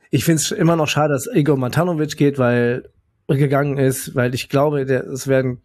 [0.10, 2.90] Ich finde es immer noch schade, dass Igor Matanovic geht, weil
[3.28, 5.62] gegangen ist, weil ich glaube, der, es werden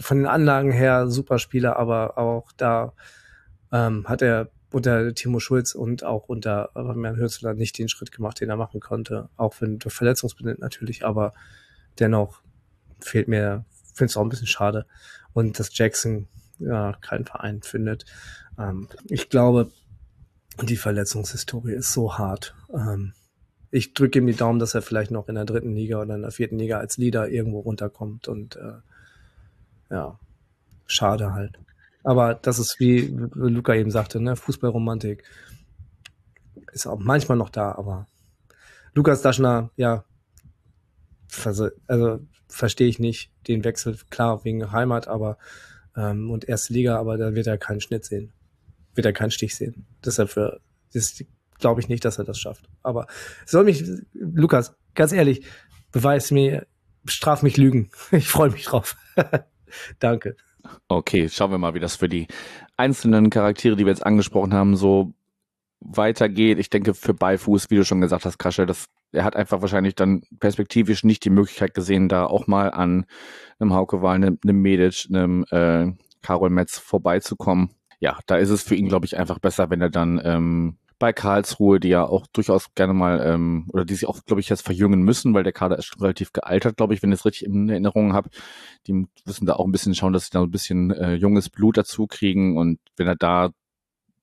[0.00, 2.92] von den Anlagen her super Spieler, aber auch da
[3.72, 8.40] ähm, hat er unter Timo Schulz und auch unter Herrn Hürzler nicht den Schritt gemacht,
[8.40, 9.28] den er machen konnte.
[9.36, 11.32] Auch wenn verletzungsbedingt natürlich, aber
[11.98, 12.42] dennoch
[13.00, 14.86] fehlt mir, finde es auch ein bisschen schade.
[15.32, 16.28] Und dass Jackson
[16.58, 18.04] ja keinen Verein findet.
[18.58, 19.70] Ähm, ich glaube,
[20.62, 22.54] die Verletzungshistorie ist so hart.
[22.72, 23.12] Ähm,
[23.70, 26.22] ich drücke ihm die Daumen, dass er vielleicht noch in der dritten Liga oder in
[26.22, 28.72] der vierten Liga als Leader irgendwo runterkommt und äh,
[29.90, 30.18] ja,
[30.86, 31.58] schade halt.
[32.04, 33.00] Aber das ist, wie
[33.34, 35.24] Luca eben sagte, ne, Fußballromantik
[36.72, 38.06] ist auch manchmal noch da, aber
[38.94, 40.04] Lukas Daschner, ja,
[41.44, 45.38] also, also verstehe ich nicht den Wechsel, klar, wegen Heimat, aber
[45.96, 48.32] ähm, und erste Liga, aber da wird er keinen Schnitt sehen.
[48.94, 49.86] Wird er keinen Stich sehen.
[50.04, 50.34] Deshalb
[51.58, 52.68] glaube ich nicht, dass er das schafft.
[52.82, 53.06] Aber
[53.44, 55.44] soll mich, Lukas, ganz ehrlich,
[55.92, 56.66] beweis mir,
[57.06, 57.90] straf mich Lügen.
[58.12, 58.96] Ich freue mich drauf.
[59.98, 60.36] Danke.
[60.88, 62.26] Okay, schauen wir mal, wie das für die
[62.76, 65.14] einzelnen Charaktere, die wir jetzt angesprochen haben, so
[65.80, 66.58] weitergeht.
[66.58, 69.94] Ich denke, für Beifuß, wie du schon gesagt hast, Krasche, das, er hat einfach wahrscheinlich
[69.94, 73.06] dann perspektivisch nicht die Möglichkeit gesehen, da auch mal an
[73.58, 77.70] einem Hauke Wahl, einem, einem Medic, einem äh, Karol Metz vorbeizukommen.
[78.00, 81.12] Ja, da ist es für ihn, glaube ich, einfach besser, wenn er dann ähm, bei
[81.12, 84.62] Karlsruhe, die ja auch durchaus gerne mal, ähm, oder die sich auch, glaube ich, jetzt
[84.62, 87.46] verjüngen müssen, weil der Kader ist schon relativ gealtert, glaube ich, wenn ich es richtig
[87.46, 88.30] in Erinnerung habe.
[88.86, 91.76] Die müssen da auch ein bisschen schauen, dass sie da ein bisschen äh, junges Blut
[91.76, 93.50] dazu kriegen und wenn er da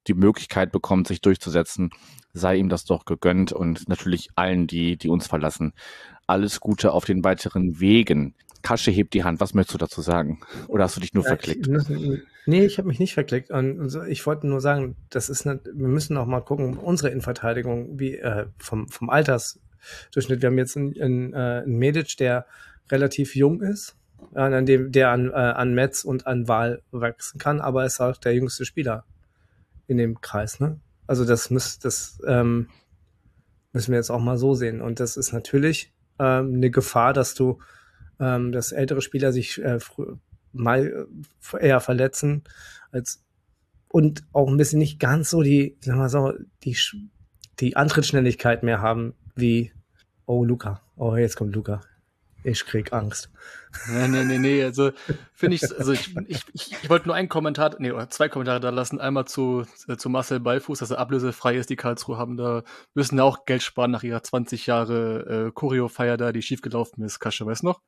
[0.07, 1.91] die Möglichkeit bekommt, sich durchzusetzen,
[2.34, 5.74] sei ihm das doch gegönnt und natürlich allen, die, die uns verlassen.
[6.28, 8.36] Alles Gute auf den weiteren Wegen.
[8.64, 9.39] Kasche hebt die Hand.
[9.39, 10.39] Was möchtest du dazu sagen?
[10.68, 11.70] Oder hast du dich nur verklickt?
[12.45, 13.51] Nee, ich habe mich nicht verklickt.
[13.51, 17.99] Und ich wollte nur sagen, das ist eine, wir müssen auch mal gucken, unsere Innenverteidigung,
[17.99, 20.41] wie äh, vom, vom Altersdurchschnitt.
[20.41, 22.47] Wir haben jetzt einen, einen, äh, einen Medic, der
[22.89, 23.95] relativ jung ist,
[24.34, 28.18] an dem, der an, äh, an Metz und an Wahl wachsen kann, aber ist auch
[28.18, 29.05] der jüngste Spieler
[29.88, 30.59] in dem Kreis.
[30.59, 30.80] Ne?
[31.07, 32.70] Also das muss, das ähm,
[33.74, 34.82] müssen wir jetzt auch mal so sehen.
[34.82, 37.59] Und das ist natürlich ähm, eine Gefahr, dass du
[38.24, 39.80] ähm, dass ältere Spieler sich äh,
[40.53, 41.07] mal
[41.53, 42.43] äh, eher verletzen
[42.91, 43.24] als
[43.89, 46.76] und auch ein bisschen nicht ganz so die, sagen wir so, die,
[47.59, 49.71] die Antrittsschnelligkeit mehr haben wie,
[50.26, 51.82] oh Luca, oh jetzt kommt Luca.
[52.45, 53.30] Ich krieg Angst.
[53.88, 54.63] Nee, nee, nee, nee.
[54.63, 54.91] Also
[55.34, 58.69] finde ich, also ich, ich, ich, wollte nur einen Kommentar, nee, oder zwei Kommentare da
[58.69, 58.99] lassen.
[58.99, 61.69] Einmal zu, äh, zu Marcel Beifuß, dass er ablösefrei ist.
[61.69, 62.63] Die Karlsruhe haben da,
[62.95, 67.19] müssen auch Geld sparen nach ihrer 20 Jahre äh, Choreo-Feier da, die schiefgelaufen ist.
[67.19, 67.82] Kasche, weißt du noch?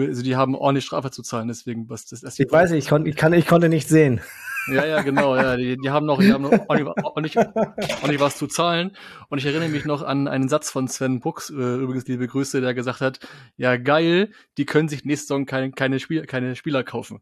[0.00, 2.40] Also die haben ordentlich Strafe zu zahlen, deswegen was das ist.
[2.40, 4.20] Ich weiß nicht, ich, kon, ich, kann, ich konnte nicht sehen.
[4.68, 5.56] Ja, ja, genau, ja.
[5.56, 8.96] Die, die haben noch, die haben noch ordentlich, ordentlich, ordentlich was zu zahlen.
[9.28, 12.60] Und ich erinnere mich noch an einen Satz von Sven Buchs, äh, übrigens liebe Grüße,
[12.60, 13.20] der gesagt hat,
[13.56, 17.20] ja geil, die können sich nächste Saison keine, keine, Spiel, keine Spieler kaufen,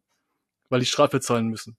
[0.69, 1.77] weil die Strafe zahlen müssen.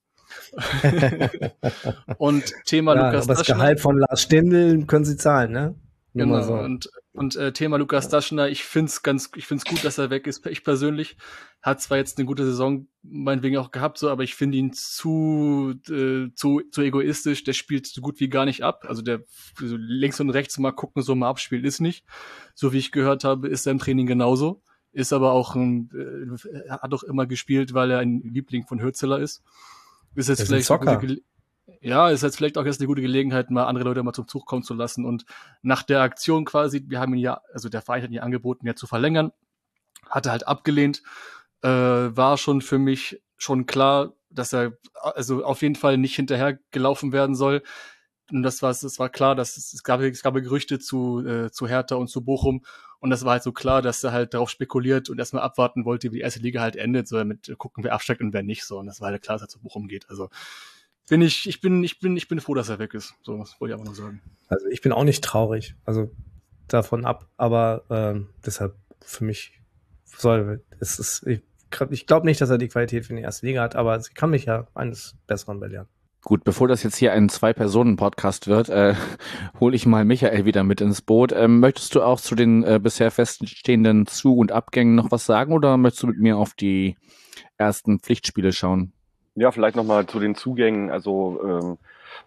[2.18, 5.76] und Thema ja, Lukas aber das Gehalt von Lars Stindl können sie zahlen, ne?
[6.14, 6.54] Genau, so.
[6.54, 10.26] und und äh, Thema Lukas Daschner, ich find's ganz, ich find's gut, dass er weg
[10.26, 10.46] ist.
[10.48, 11.16] Ich persönlich
[11.62, 15.76] hat zwar jetzt eine gute Saison meinetwegen auch gehabt, so, aber ich finde ihn zu,
[15.90, 17.44] äh, zu, zu egoistisch.
[17.44, 18.86] Der spielt so gut wie gar nicht ab.
[18.88, 19.24] Also der
[19.60, 22.04] so links und rechts mal gucken, so mal abspielen ist nicht.
[22.56, 24.64] So wie ich gehört habe, ist er im Training genauso.
[24.92, 29.20] Ist aber auch ein, äh, hat auch immer gespielt, weil er ein Liebling von Hürzeler
[29.20, 29.44] ist.
[30.16, 30.68] Ist jetzt vielleicht
[31.82, 34.46] ja, ist jetzt vielleicht auch jetzt eine gute Gelegenheit, mal andere Leute mal zum Zug
[34.46, 35.06] kommen zu lassen.
[35.06, 35.26] Und
[35.62, 38.76] nach der Aktion quasi, wir haben ihn ja, also der Verein hat ihn angeboten, ja
[38.76, 39.32] zu verlängern,
[40.10, 41.04] hatte halt abgelehnt,
[41.62, 46.60] äh, war schon für mich schon klar, dass er also auf jeden Fall nicht hinterher
[46.72, 47.64] gelaufen werden soll.
[48.32, 51.52] Und das war, es war klar, dass es, es gab, es gab Gerüchte zu, äh,
[51.52, 52.64] zu Hertha und zu Bochum.
[53.00, 56.12] Und das war halt so klar, dass er halt darauf spekuliert und erstmal abwarten wollte,
[56.12, 58.80] wie die erste Liga halt endet, so damit gucken, wer absteigt und wer nicht, so.
[58.80, 60.10] Und das war halt klar, dass er zu Bochum geht.
[60.10, 60.30] Also,
[61.10, 63.16] bin ich, ich bin, ich bin, ich bin froh, dass er weg ist.
[63.24, 64.22] So, das wollte ich aber nur sagen.
[64.48, 66.12] Also ich bin auch nicht traurig, also
[66.68, 69.60] davon ab, aber ähm, deshalb für mich
[70.06, 71.42] soll es ist, ich,
[71.90, 74.30] ich glaube nicht, dass er die Qualität für die erste Liga hat, aber sie kann
[74.30, 75.88] mich ja eines Besseren belehren.
[76.26, 78.96] Gut, bevor das jetzt hier ein Zwei-Personen-Podcast wird, äh,
[79.60, 81.34] hole ich mal Michael wieder mit ins Boot.
[81.34, 85.52] Ähm, möchtest du auch zu den äh, bisher feststehenden Zu- und Abgängen noch was sagen
[85.52, 86.96] oder möchtest du mit mir auf die
[87.58, 88.93] ersten Pflichtspiele schauen?
[89.36, 90.92] Ja, vielleicht nochmal zu den Zugängen.
[90.92, 91.78] Also ähm,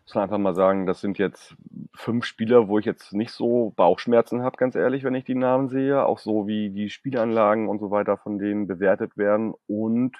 [0.05, 1.55] muss man einfach mal sagen, das sind jetzt
[1.95, 5.69] fünf Spieler, wo ich jetzt nicht so Bauchschmerzen habe, ganz ehrlich, wenn ich die Namen
[5.69, 6.05] sehe.
[6.05, 10.17] Auch so wie die Spielanlagen und so weiter von denen bewertet werden und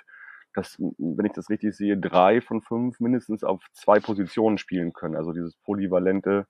[0.55, 5.17] dass, wenn ich das richtig sehe, drei von fünf mindestens auf zwei Positionen spielen können.
[5.17, 6.47] Also dieses polyvalente,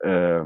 [0.00, 0.42] äh,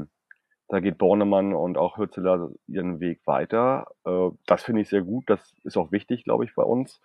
[0.69, 3.87] da geht Bornemann und auch Hürzeler ihren Weg weiter.
[4.05, 5.25] Äh, das finde ich sehr gut.
[5.27, 7.01] Das ist auch wichtig, glaube ich, bei uns.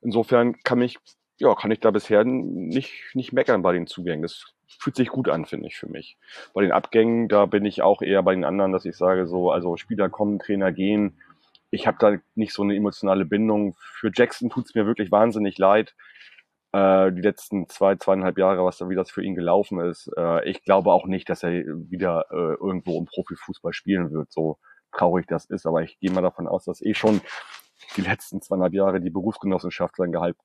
[0.00, 0.98] Insofern kann mich,
[1.38, 4.22] ja, kann ich da bisher nicht, nicht meckern bei den Zugängen.
[4.22, 6.18] Das fühlt sich gut an, finde ich, für mich.
[6.52, 9.50] Bei den Abgängen, da bin ich auch eher bei den anderen, dass ich sage, so,
[9.50, 11.18] also Spieler kommen, Trainer gehen,
[11.70, 13.76] ich habe da nicht so eine emotionale Bindung.
[13.78, 15.94] Für Jackson tut's mir wirklich wahnsinnig leid.
[16.72, 20.10] Äh, die letzten zwei, zweieinhalb Jahre, was da wie das für ihn gelaufen ist.
[20.16, 24.58] Äh, ich glaube auch nicht, dass er wieder äh, irgendwo im Profifußball spielen wird, so
[24.92, 25.66] traurig das ist.
[25.66, 27.20] Aber ich gehe mal davon aus, dass eh schon
[27.96, 30.36] die letzten zweieinhalb Jahre die Berufsgenossenschaft sein Gehalt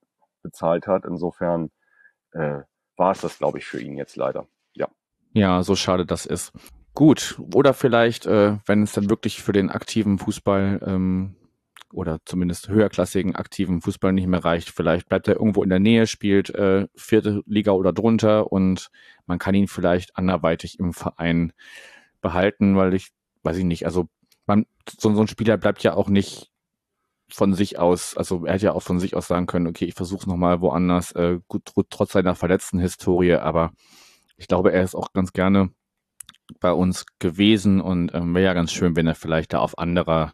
[0.44, 1.04] bezahlt hat.
[1.04, 1.72] Insofern
[2.30, 2.60] äh,
[2.96, 4.46] war es das, glaube ich, für ihn jetzt leider.
[4.74, 4.88] Ja.
[5.32, 6.52] Ja, so schade das ist.
[6.94, 11.34] Gut, oder vielleicht, äh, wenn es dann wirklich für den aktiven Fußball ähm,
[11.92, 16.06] oder zumindest höherklassigen aktiven Fußball nicht mehr reicht, vielleicht bleibt er irgendwo in der Nähe,
[16.06, 18.90] spielt äh, vierte Liga oder drunter und
[19.26, 21.52] man kann ihn vielleicht anderweitig im Verein
[22.20, 23.08] behalten, weil ich,
[23.42, 24.08] weiß ich nicht, also
[24.46, 26.52] man, so, so ein Spieler bleibt ja auch nicht
[27.28, 29.94] von sich aus, also er hätte ja auch von sich aus sagen können, okay, ich
[29.94, 33.72] versuche es nochmal woanders, äh, gut, trotz seiner verletzten Historie, aber
[34.36, 35.70] ich glaube, er ist auch ganz gerne
[36.60, 40.32] bei uns gewesen und ähm, wäre ja ganz schön, wenn er vielleicht da auf anderer,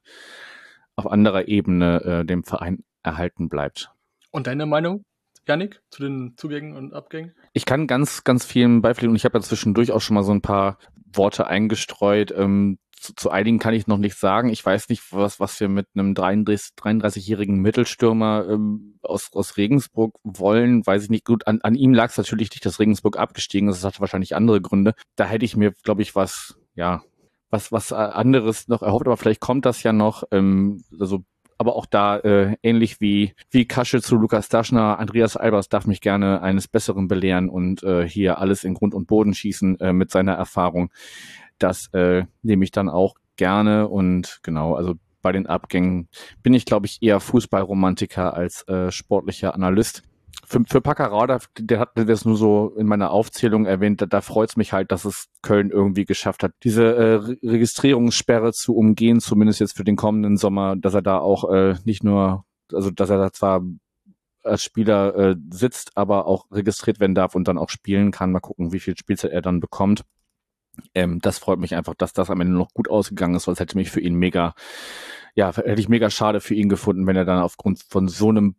[0.96, 3.90] auf anderer Ebene äh, dem Verein erhalten bleibt.
[4.30, 5.04] Und deine Meinung,
[5.46, 7.34] Janik, zu den Zugängen und Abgängen?
[7.52, 10.32] Ich kann ganz, ganz vielen beipflichten und ich habe ja zwischendurch auch schon mal so
[10.32, 10.78] ein paar
[11.12, 12.32] Worte eingestreut.
[12.36, 14.50] Ähm, zu, zu einigen kann ich noch nicht sagen.
[14.50, 20.86] Ich weiß nicht, was, was wir mit einem 33-jährigen Mittelstürmer ähm, aus, aus Regensburg wollen.
[20.86, 21.24] Weiß ich nicht.
[21.24, 23.78] Gut, an, an ihm lag es natürlich nicht, dass Regensburg abgestiegen ist.
[23.78, 24.92] Das hatte wahrscheinlich andere Gründe.
[25.16, 27.02] Da hätte ich mir, glaube ich, was, ja,
[27.48, 30.24] was, was anderes noch erhofft, aber vielleicht kommt das ja noch.
[30.30, 31.24] Ähm, also
[31.60, 36.00] aber auch da äh, ähnlich wie wie Kasche zu Lukas Daschner, Andreas Albers darf mich
[36.00, 40.10] gerne eines Besseren belehren und äh, hier alles in Grund und Boden schießen äh, mit
[40.10, 40.90] seiner Erfahrung.
[41.58, 46.08] Das äh, nehme ich dann auch gerne und genau, also bei den Abgängen
[46.42, 50.02] bin ich, glaube ich, eher Fußballromantiker als äh, sportlicher Analyst.
[50.46, 54.50] Für, für Paccarada, der hat das nur so in meiner Aufzählung erwähnt, da, da freut
[54.50, 57.14] es mich halt, dass es Köln irgendwie geschafft hat, diese äh,
[57.46, 62.04] Registrierungssperre zu umgehen, zumindest jetzt für den kommenden Sommer, dass er da auch äh, nicht
[62.04, 63.62] nur, also dass er da zwar
[64.42, 68.32] als Spieler äh, sitzt, aber auch registriert werden darf und dann auch spielen kann.
[68.32, 70.04] Mal gucken, wie viel Spielzeit er dann bekommt.
[70.94, 73.60] Ähm, das freut mich einfach, dass das am Ende noch gut ausgegangen ist, weil es
[73.60, 74.54] hätte mich für ihn mega,
[75.34, 78.56] ja, hätte ich mega schade für ihn gefunden, wenn er dann aufgrund von so einem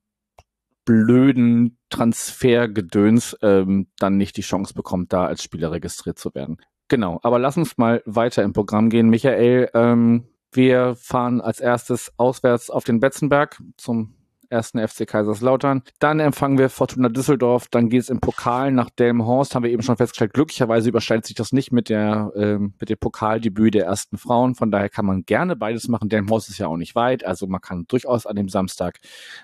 [0.91, 6.57] blöden Transfergedöns ähm, dann nicht die Chance bekommt, da als Spieler registriert zu werden.
[6.89, 9.09] Genau, aber lass uns mal weiter im Programm gehen.
[9.09, 14.15] Michael, ähm, wir fahren als erstes auswärts auf den Betzenberg zum
[14.51, 15.83] ersten FC Kaiserslautern.
[15.99, 17.67] Dann empfangen wir Fortuna Düsseldorf.
[17.69, 19.55] Dann geht es im Pokal nach Delmenhorst.
[19.55, 20.33] Haben wir eben schon festgestellt.
[20.33, 24.55] Glücklicherweise überschneidet sich das nicht mit der ähm, mit dem Pokaldebüt der ersten Frauen.
[24.55, 26.09] Von daher kann man gerne beides machen.
[26.09, 27.25] Delmenhorst ist ja auch nicht weit.
[27.25, 28.99] Also man kann durchaus an dem Samstag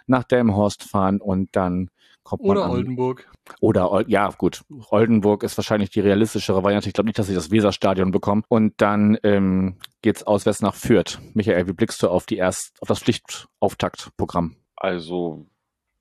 [0.06, 1.90] nach Delmenhorst fahren und dann
[2.28, 3.26] kommt man Oder an, Oldenburg.
[3.62, 4.64] oder, ja, gut.
[4.90, 6.90] Oldenburg ist wahrscheinlich die realistischere Variante.
[6.90, 8.44] Ich glaube nicht, dass sie das Weserstadion bekommen.
[8.50, 11.20] Und dann ähm, geht's auswärts nach Fürth.
[11.34, 14.58] Michael, wie blickst du auf die erst, auf das Pflichtauftaktprogramm?
[14.78, 15.46] Also,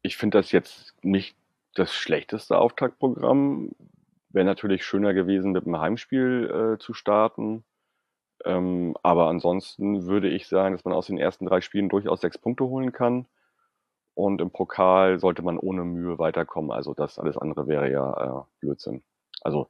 [0.02, 1.36] ich finde das jetzt nicht
[1.74, 3.72] das schlechteste Auftaktprogramm.
[4.30, 7.64] Wäre natürlich schöner gewesen, mit einem Heimspiel äh, zu starten.
[8.44, 12.38] Ähm, aber ansonsten würde ich sagen, dass man aus den ersten drei Spielen durchaus sechs
[12.38, 13.26] Punkte holen kann.
[14.14, 16.70] Und im Pokal sollte man ohne Mühe weiterkommen.
[16.70, 19.02] Also das alles andere wäre ja äh, Blödsinn.
[19.42, 19.68] Also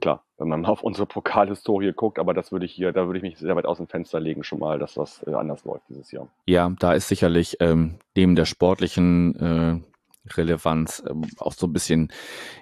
[0.00, 3.22] klar, wenn man auf unsere Pokalhistorie guckt, aber das würde ich hier, da würde ich
[3.22, 6.10] mich sehr weit aus dem Fenster legen schon mal, dass das äh, anders läuft dieses
[6.10, 6.28] Jahr.
[6.46, 9.80] Ja, da ist sicherlich ähm, neben der sportlichen äh,
[10.34, 12.12] Relevanz ähm, auch so ein bisschen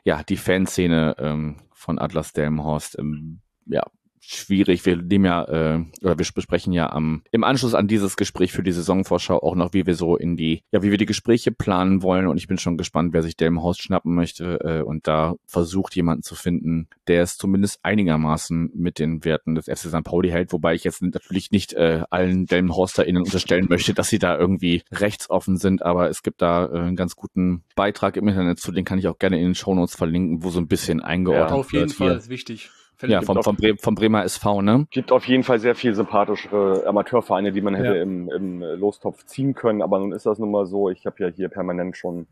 [0.04, 3.82] ja die Fanszene ähm, von Atlas Delmenhorst ähm, ja
[4.20, 4.84] schwierig.
[4.86, 8.62] Wir nehmen ja, äh, oder wir besprechen ja am, im Anschluss an dieses Gespräch für
[8.62, 12.02] die Saisonvorschau auch noch, wie wir so in die, ja, wie wir die Gespräche planen
[12.02, 12.26] wollen.
[12.26, 16.22] Und ich bin schon gespannt, wer sich Delmenhorst schnappen möchte äh, und da versucht, jemanden
[16.22, 20.04] zu finden, der es zumindest einigermaßen mit den Werten des FC St.
[20.04, 24.36] Pauli hält, wobei ich jetzt natürlich nicht äh, allen DelmenhorsterInnen unterstellen möchte, dass sie da
[24.36, 28.72] irgendwie rechtsoffen sind, aber es gibt da äh, einen ganz guten Beitrag im Internet zu,
[28.72, 31.56] den kann ich auch gerne in den Shownotes verlinken, wo so ein bisschen eingeordnet ja,
[31.56, 31.92] auf jeden wird.
[31.92, 32.70] Fall, ist wichtig.
[33.02, 34.86] Ja, vom, vom, Bre vom Bremer SV, ne?
[34.90, 38.02] Gibt auf jeden Fall sehr viel sympathischere Amateurvereine, die man hätte ja.
[38.02, 40.88] im, im Lostopf ziehen können, aber nun ist das nun mal so.
[40.88, 42.26] Ich habe ja hier permanent schon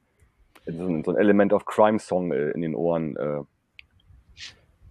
[0.66, 3.40] so ein, so ein Element of Crime Song äh, in den Ohren, äh,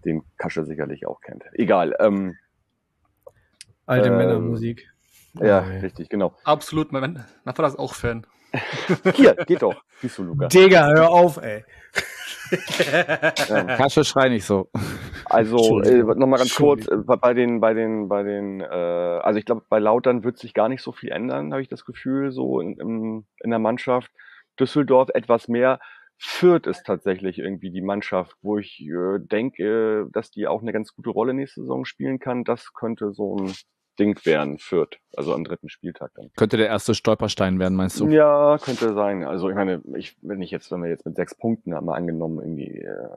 [0.05, 1.43] den Kasche sicherlich auch kennt.
[1.53, 1.95] Egal.
[1.99, 2.35] Ähm,
[3.85, 4.89] Alte ähm, Männermusik.
[5.41, 6.35] Ja, oh, richtig, genau.
[6.43, 8.27] Absolut, mein, mein Vater ist auch Fan.
[9.15, 9.83] Hier, geht doch.
[10.01, 10.47] Siehst du, Luca.
[10.47, 11.63] Digga, hör auf, ey.
[13.49, 14.69] Ähm, Kasche, schrei nicht so.
[15.25, 19.45] Also äh, nochmal ganz kurz äh, bei den, bei den, bei den, äh, also ich
[19.45, 22.59] glaube, bei Lautern wird sich gar nicht so viel ändern, habe ich das Gefühl, so
[22.59, 24.11] in, in, in der Mannschaft.
[24.59, 25.79] Düsseldorf etwas mehr.
[26.17, 30.93] Fürth ist tatsächlich irgendwie die Mannschaft, wo ich äh, denke, dass die auch eine ganz
[30.93, 32.43] gute Rolle nächste Saison spielen kann.
[32.43, 33.53] Das könnte so ein
[33.99, 36.31] Ding werden, Fürth, also am dritten Spieltag dann.
[36.35, 38.07] Könnte der erste Stolperstein werden, meinst du?
[38.07, 39.23] Ja, könnte sein.
[39.23, 41.95] Also ich meine, ich, wenn ich jetzt, wenn wir jetzt mit sechs Punkten haben wir
[41.95, 43.07] angenommen, irgendwie äh,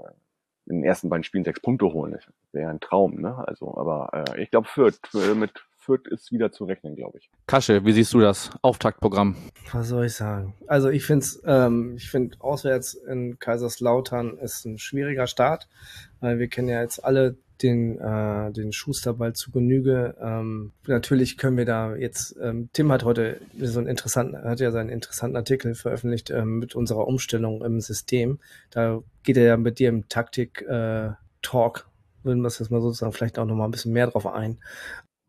[0.66, 2.18] in den ersten beiden Spielen sechs Punkte holen,
[2.52, 3.36] wäre ein Traum, ne?
[3.46, 5.52] Also, aber äh, ich glaube, Fürth äh, mit
[5.86, 7.30] Fürth ist wieder zu rechnen, glaube ich.
[7.46, 9.36] Kasche, wie siehst du das Auftaktprogramm?
[9.72, 10.54] Was soll ich sagen?
[10.66, 15.68] Also ich finde ähm, ich finde auswärts in Kaiserslautern ist ein schwieriger Start,
[16.20, 20.16] weil wir kennen ja jetzt alle den, äh, den Schusterball zu Genüge.
[20.20, 24.70] Ähm, natürlich können wir da jetzt, ähm, Tim hat heute so einen interessanten, hat ja
[24.70, 28.38] seinen interessanten Artikel veröffentlicht ähm, mit unserer Umstellung im System.
[28.70, 33.12] Da geht er ja mit dir im Taktik-Talk, äh, würden wir es jetzt mal sozusagen
[33.12, 34.58] vielleicht auch noch mal ein bisschen mehr drauf ein.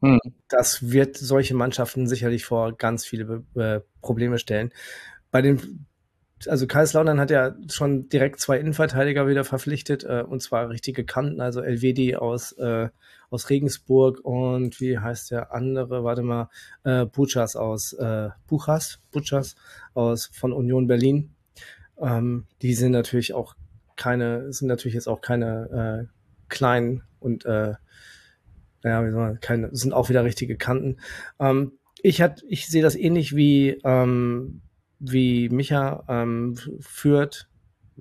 [0.01, 0.19] Hm.
[0.47, 4.71] Das wird solche Mannschaften sicherlich vor ganz viele äh, Probleme stellen.
[5.31, 5.86] Bei den
[6.45, 11.41] also Kaiserslautern hat ja schon direkt zwei Innenverteidiger wieder verpflichtet, äh, und zwar richtige Kanten,
[11.41, 12.89] also Elvedi aus, äh,
[13.29, 16.49] aus Regensburg und wie heißt der andere, warte mal,
[16.83, 19.55] äh, Buchas aus äh, Buchas, Buchas
[19.93, 21.33] aus von Union Berlin.
[21.99, 23.55] Ähm, die sind natürlich auch
[23.95, 26.13] keine, sind natürlich jetzt auch keine äh,
[26.49, 27.73] kleinen und äh,
[28.83, 30.97] naja, wie soll man, keine, sind auch wieder richtige Kanten.
[31.39, 31.73] Ähm,
[32.03, 34.61] ich hat, ich sehe das ähnlich wie ähm,
[34.99, 37.47] wie Micha ähm, führt,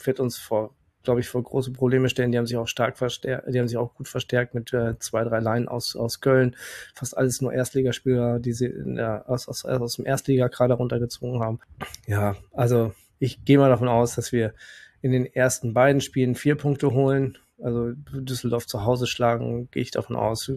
[0.03, 2.33] wird uns vor, glaube ich, vor große Probleme stellen.
[2.33, 5.25] Die haben sich auch stark verstärkt, die haben sich auch gut verstärkt mit äh, zwei,
[5.25, 6.57] drei Leinen aus, aus Köln.
[6.95, 11.61] Fast alles nur Erstligaspieler, die sie der, aus, aus, aus dem Erstliga gerade runtergezogen haben.
[12.07, 14.55] Ja, also ich gehe mal davon aus, dass wir
[15.01, 17.39] in den ersten beiden Spielen vier Punkte holen.
[17.63, 20.51] Also Düsseldorf zu Hause schlagen, gehe ich davon aus.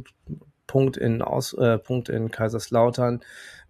[0.67, 3.21] Punkt in, aus, äh, Punkt in Kaiserslautern.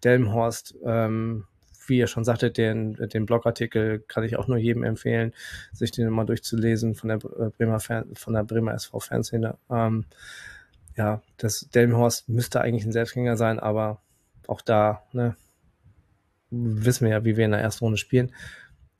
[0.03, 1.45] Delmhorst ähm,
[1.89, 5.33] wie ihr schon sagtet, den, den Blogartikel kann ich auch nur jedem empfehlen,
[5.73, 9.57] sich den mal durchzulesen von der äh, Bremer Fan, von der Bremer SV Fanszene.
[9.69, 10.05] Ähm,
[10.95, 14.01] ja, das Delmenhorst müsste eigentlich ein Selbstgänger sein, aber
[14.47, 15.35] auch da, ne,
[16.51, 18.33] wissen wir ja, wie wir in der ersten Runde spielen.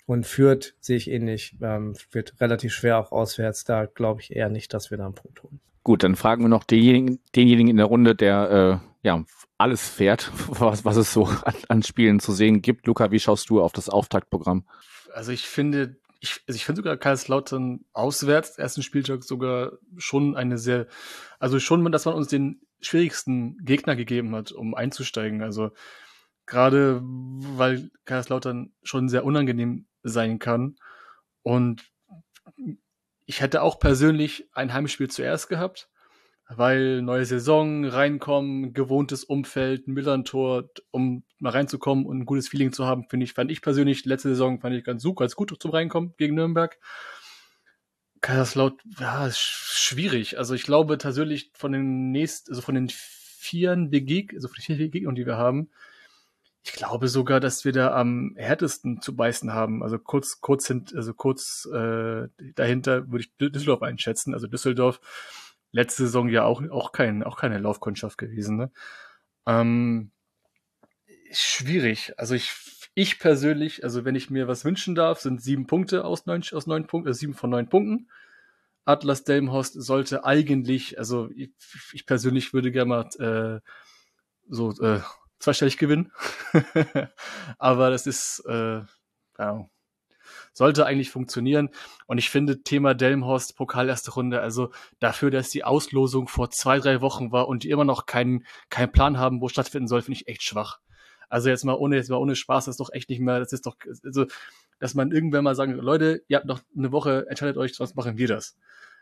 [0.05, 3.63] Und führt sehe ich ähnlich, ähm, wird relativ schwer auch auswärts.
[3.63, 5.59] Da glaube ich eher nicht, dass wir da einen Punkt holen.
[5.83, 9.23] Gut, dann fragen wir noch denjenigen, denjenigen in der Runde, der äh, ja
[9.57, 12.87] alles fährt, was, was es so an, an, Spielen zu sehen gibt.
[12.87, 14.65] Luca, wie schaust du auf das Auftaktprogramm?
[15.13, 20.57] Also ich finde, ich, also ich finde sogar Kaiserslautern auswärts, ersten Spieltag sogar schon eine
[20.57, 20.87] sehr,
[21.39, 25.41] also schon, dass man uns den schwierigsten Gegner gegeben hat, um einzusteigen.
[25.41, 25.71] Also
[26.45, 30.75] gerade weil Kaiserslautern schon sehr unangenehm sein kann.
[31.43, 31.83] Und
[33.29, 35.89] ich hätte auch persönlich ein Heimspiel zuerst gehabt
[36.49, 42.87] weil neue Saison, reinkommen, gewohntes Umfeld, Millern-Tor, um mal reinzukommen und ein gutes Feeling zu
[42.87, 45.71] haben, finde ich, fand ich persönlich, letzte Saison fand ich ganz super, ganz gut zum
[45.71, 46.79] Reinkommen gegen Nürnberg.
[48.21, 50.39] Kaiserslaut, ja, ist schwierig.
[50.39, 54.75] Also ich glaube tatsächlich von den nächsten, also von den vieren Begeg also von den
[54.75, 55.69] vier Gegnern, die wir haben,
[56.63, 59.81] ich glaube sogar, dass wir da am härtesten zu beißen haben.
[59.81, 64.33] Also kurz, kurz, hin, also kurz äh, dahinter würde ich Düsseldorf einschätzen.
[64.33, 64.99] Also Düsseldorf
[65.71, 68.57] letzte Saison ja auch, auch, kein, auch keine Laufkundschaft gewesen.
[68.57, 68.71] Ne?
[69.45, 70.11] Ähm,
[71.31, 72.13] schwierig.
[72.17, 72.51] Also ich,
[72.93, 76.67] ich persönlich, also wenn ich mir was wünschen darf, sind sieben Punkte aus neun, aus
[76.67, 78.09] neun Punkten, äh, sieben von neun Punkten.
[78.83, 81.51] Atlas Delmhorst sollte eigentlich, also ich,
[81.93, 83.61] ich persönlich würde gerne mal äh,
[84.49, 84.99] so äh,
[85.39, 86.11] zweistellig gewinnen.
[87.57, 88.81] Aber das ist, äh,
[89.37, 89.69] ja,
[90.53, 91.69] sollte eigentlich funktionieren.
[92.05, 96.79] Und ich finde, Thema Delmhorst, Pokal erste Runde, also dafür, dass die Auslosung vor zwei,
[96.79, 100.19] drei Wochen war und die immer noch keinen, keinen Plan haben, wo stattfinden soll, finde
[100.19, 100.79] ich echt schwach.
[101.29, 103.53] Also jetzt mal ohne, jetzt mal ohne Spaß, das ist doch echt nicht mehr, das
[103.53, 104.25] ist doch, also,
[104.79, 108.17] dass man irgendwann mal sagen, Leute, ihr habt noch eine Woche, entscheidet euch, sonst machen
[108.17, 108.57] wir das.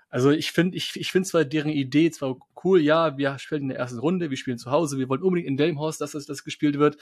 [0.09, 3.69] Also ich finde, ich, ich finde zwar deren Idee zwar cool, ja, wir spielen in
[3.69, 6.43] der ersten Runde, wir spielen zu Hause, wir wollen unbedingt in Delmhorst, dass das, das
[6.43, 6.97] gespielt wird.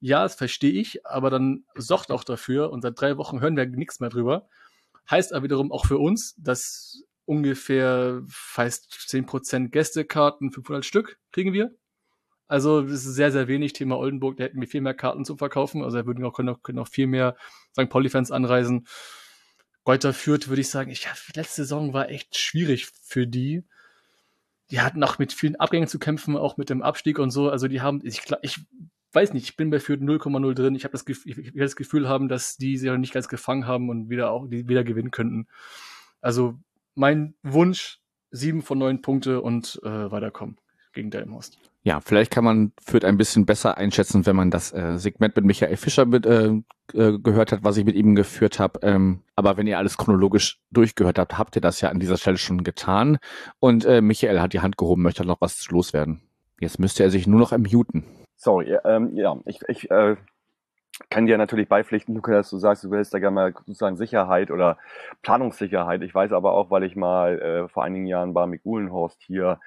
[0.00, 3.66] Ja, das verstehe ich, aber dann sorgt auch dafür und seit drei Wochen hören wir
[3.66, 4.48] nichts mehr drüber.
[5.10, 11.70] Heißt aber wiederum auch für uns, dass ungefähr fast 10% Gästekarten, 500 Stück kriegen wir.
[12.48, 13.72] Also das ist sehr, sehr wenig.
[13.72, 15.82] Thema Oldenburg, da hätten wir viel mehr Karten zu verkaufen.
[15.82, 17.36] Also da würden auch, können, auch, können auch viel mehr
[17.72, 17.88] St.
[17.88, 18.86] Pauli-Fans anreisen.
[19.86, 23.64] Reuter führt, würde ich sagen, ich, letzte Saison war echt schwierig für die.
[24.70, 27.50] Die hatten auch mit vielen Abgängen zu kämpfen, auch mit dem Abstieg und so.
[27.50, 28.60] Also die haben, ich, ich
[29.12, 30.74] weiß nicht, ich bin bei Fürth 0,0 drin.
[30.74, 33.66] Ich habe das, ich, ich das Gefühl haben, dass die sie noch nicht ganz gefangen
[33.66, 35.48] haben und wieder auch die wieder gewinnen könnten.
[36.20, 36.58] Also
[36.94, 37.98] mein Wunsch,
[38.30, 40.58] sieben von neun Punkte und äh, weiterkommen
[40.92, 41.58] gegen Delmhorst.
[41.84, 45.44] Ja, vielleicht kann man Fürth ein bisschen besser einschätzen, wenn man das äh, Segment mit
[45.44, 46.52] Michael Fischer mit, äh,
[46.94, 48.78] äh, gehört hat, was ich mit ihm geführt habe.
[48.82, 52.38] Ähm, aber wenn ihr alles chronologisch durchgehört habt, habt ihr das ja an dieser Stelle
[52.38, 53.18] schon getan.
[53.58, 56.22] Und äh, Michael hat die Hand gehoben, möchte noch was loswerden.
[56.60, 58.04] Jetzt müsste er sich nur noch muten.
[58.36, 60.14] Sorry, ähm, ja, ich, ich äh,
[61.10, 64.52] kann dir natürlich beipflichten, Luca, dass du sagst, du willst da gerne mal sozusagen Sicherheit
[64.52, 64.78] oder
[65.22, 66.02] Planungssicherheit.
[66.02, 69.58] Ich weiß aber auch, weil ich mal äh, vor einigen Jahren bei Mick Uhlenhorst hier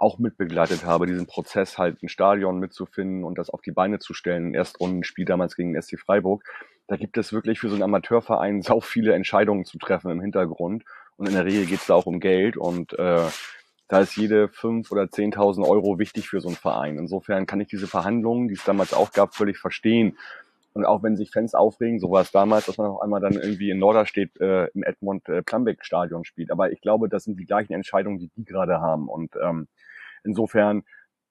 [0.00, 4.14] auch mitbegleitet habe, diesen Prozess halt ein Stadion mitzufinden und das auf die Beine zu
[4.14, 4.54] stellen.
[4.54, 6.42] Erstrundenspiel damals gegen den SC Freiburg.
[6.86, 10.84] Da gibt es wirklich für so einen Amateurverein sau viele Entscheidungen zu treffen im Hintergrund.
[11.16, 13.28] Und in der Regel geht es da auch um Geld und äh,
[13.88, 16.96] da ist jede fünf oder zehntausend Euro wichtig für so einen Verein.
[16.96, 20.16] Insofern kann ich diese Verhandlungen, die es damals auch gab, völlig verstehen.
[20.72, 23.32] Und auch wenn sich Fans aufregen, so war es damals, dass man auf einmal dann
[23.32, 26.52] irgendwie in Norderstedt äh, im Edmund äh, Plumbeck Stadion spielt.
[26.52, 29.08] Aber ich glaube, das sind die gleichen Entscheidungen, die die gerade haben.
[29.08, 29.66] Und ähm,
[30.24, 30.82] Insofern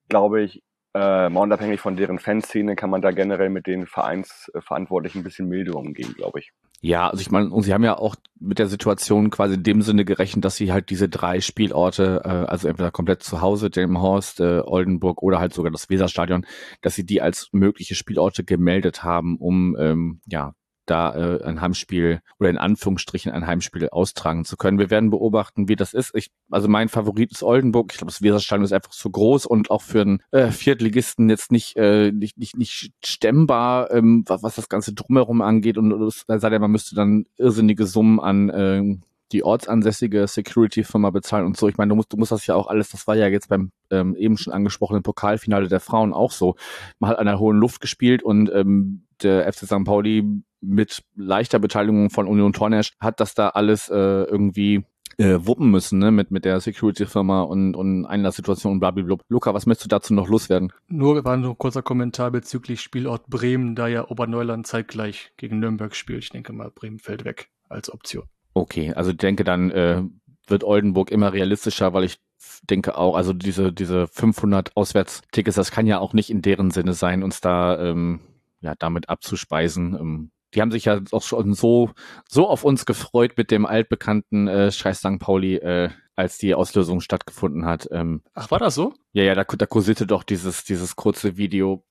[0.09, 0.63] glaube ich,
[0.95, 5.47] äh, mal unabhängig von deren Fanszene kann man da generell mit den Vereinsverantwortlichen ein bisschen
[5.47, 6.51] milde umgehen, glaube ich.
[6.81, 9.81] Ja, also ich meine, und sie haben ja auch mit der Situation quasi in dem
[9.81, 14.39] Sinne gerechnet, dass sie halt diese drei Spielorte, äh, also entweder komplett zu Hause, Delmenhorst,
[14.39, 16.45] äh, Oldenburg oder halt sogar das Weserstadion,
[16.81, 20.53] dass sie die als mögliche Spielorte gemeldet haben, um ähm, ja
[20.89, 24.79] da äh, ein Heimspiel oder in Anführungsstrichen ein Heimspiel austragen zu können.
[24.79, 26.15] Wir werden beobachten, wie das ist.
[26.15, 27.91] Ich, also mein Favorit ist Oldenburg.
[27.91, 31.51] Ich glaube, das Weserstadion ist einfach zu groß und auch für einen äh, Viertligisten jetzt
[31.51, 35.77] nicht, äh, nicht, nicht, nicht stemmbar, ähm, was, was das Ganze drumherum angeht.
[35.77, 38.97] Und es sei denn, man müsste dann irrsinnige Summen an äh,
[39.31, 41.67] die ortsansässige Security-Firma bezahlen und so.
[41.67, 43.71] Ich meine, du musst, du musst das ja auch alles, das war ja jetzt beim
[43.91, 46.55] ähm, eben schon angesprochenen Pokalfinale der Frauen auch so.
[46.97, 49.83] Man hat an der hohen Luft gespielt und ähm, der FC St.
[49.85, 50.23] Pauli
[50.61, 54.83] mit leichter Beteiligung von Union Tornesch hat das da alles äh, irgendwie
[55.19, 59.17] äh, wuppen müssen, ne, mit, mit der Security-Firma und, und Einlasssituation und blablabla.
[59.27, 60.71] Luca, was möchtest du dazu noch loswerden?
[60.87, 65.95] Nur war nur ein kurzer Kommentar bezüglich Spielort Bremen, da ja Oberneuland zeitgleich gegen Nürnberg
[65.95, 66.23] spielt.
[66.23, 68.23] Ich denke mal, Bremen fällt weg als Option.
[68.53, 70.03] Okay, also ich denke, dann äh,
[70.47, 72.19] wird Oldenburg immer realistischer, weil ich
[72.63, 76.93] denke auch, also diese, diese 500 Auswärtstickets, das kann ja auch nicht in deren Sinne
[76.93, 78.21] sein, uns da ähm,
[78.61, 79.95] ja damit abzuspeisen.
[79.95, 81.91] Ähm, die haben sich ja auch schon so,
[82.27, 85.19] so auf uns gefreut mit dem altbekannten äh, Scheiß St.
[85.19, 87.87] Pauli, äh, als die Auslösung stattgefunden hat.
[87.91, 88.93] Ähm, Ach, war das so?
[89.13, 91.83] Ja, ja, da, da kursierte doch dieses, dieses kurze Video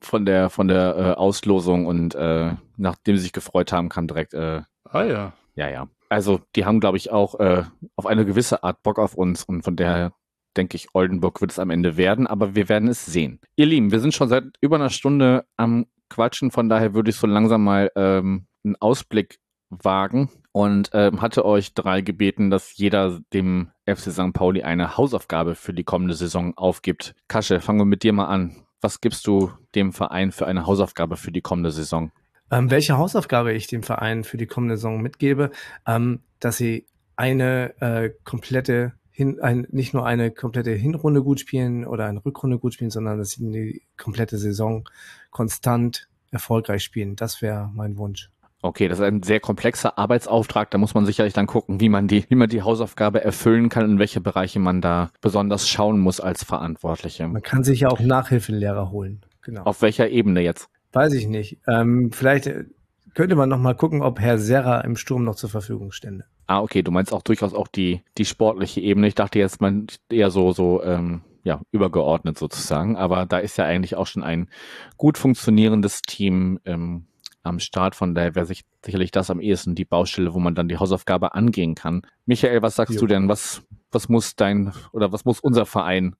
[0.00, 4.34] von der, von der äh, Auslosung und äh, nachdem sie sich gefreut haben, kam direkt.
[4.34, 5.32] Äh, ah ja.
[5.54, 5.88] Ja, ja.
[6.08, 7.64] Also die haben, glaube ich, auch äh,
[7.96, 10.12] auf eine gewisse Art Bock auf uns und von daher
[10.56, 13.40] denke ich, Oldenburg wird es am Ende werden, aber wir werden es sehen.
[13.56, 16.50] Ihr Lieben, wir sind schon seit über einer Stunde am quatschen.
[16.50, 19.38] Von daher würde ich so langsam mal ähm, einen Ausblick
[19.70, 24.32] wagen und ähm, hatte euch drei gebeten, dass jeder dem FC St.
[24.34, 27.14] Pauli eine Hausaufgabe für die kommende Saison aufgibt.
[27.28, 28.56] Kasche, fangen wir mit dir mal an.
[28.80, 32.12] Was gibst du dem Verein für eine Hausaufgabe für die kommende Saison?
[32.50, 35.50] Ähm, welche Hausaufgabe ich dem Verein für die kommende Saison mitgebe,
[35.86, 36.86] ähm, dass sie
[37.16, 38.92] eine äh, komplette
[39.22, 43.18] hin, ein, nicht nur eine komplette Hinrunde gut spielen oder eine Rückrunde gut spielen, sondern
[43.18, 44.88] dass sie die komplette Saison
[45.30, 47.16] konstant erfolgreich spielen.
[47.16, 48.30] Das wäre mein Wunsch.
[48.64, 50.70] Okay, das ist ein sehr komplexer Arbeitsauftrag.
[50.70, 53.90] Da muss man sicherlich dann gucken, wie man die, wie man die Hausaufgabe erfüllen kann,
[53.90, 57.26] in welche Bereiche man da besonders schauen muss als Verantwortliche.
[57.26, 59.20] Man kann sich ja auch Nachhilfelehrer holen.
[59.42, 59.62] Genau.
[59.64, 60.68] Auf welcher Ebene jetzt?
[60.92, 61.58] Weiß ich nicht.
[61.66, 62.66] Ähm, vielleicht äh,
[63.14, 66.24] könnte man noch mal gucken, ob Herr Serra im Sturm noch zur Verfügung stände.
[66.52, 66.82] Ah, okay.
[66.82, 69.06] Du meinst auch durchaus auch die, die sportliche Ebene.
[69.06, 72.94] Ich dachte jetzt mal eher so, so, ähm, ja, übergeordnet sozusagen.
[72.98, 74.50] Aber da ist ja eigentlich auch schon ein
[74.98, 77.06] gut funktionierendes Team ähm,
[77.42, 77.94] am Start.
[77.94, 81.34] Von daher wäre sich, sicherlich das am ehesten die Baustelle, wo man dann die Hausaufgabe
[81.34, 82.02] angehen kann.
[82.26, 83.00] Michael, was sagst jo.
[83.00, 83.30] du denn?
[83.30, 86.16] Was, was muss dein oder was muss unser Verein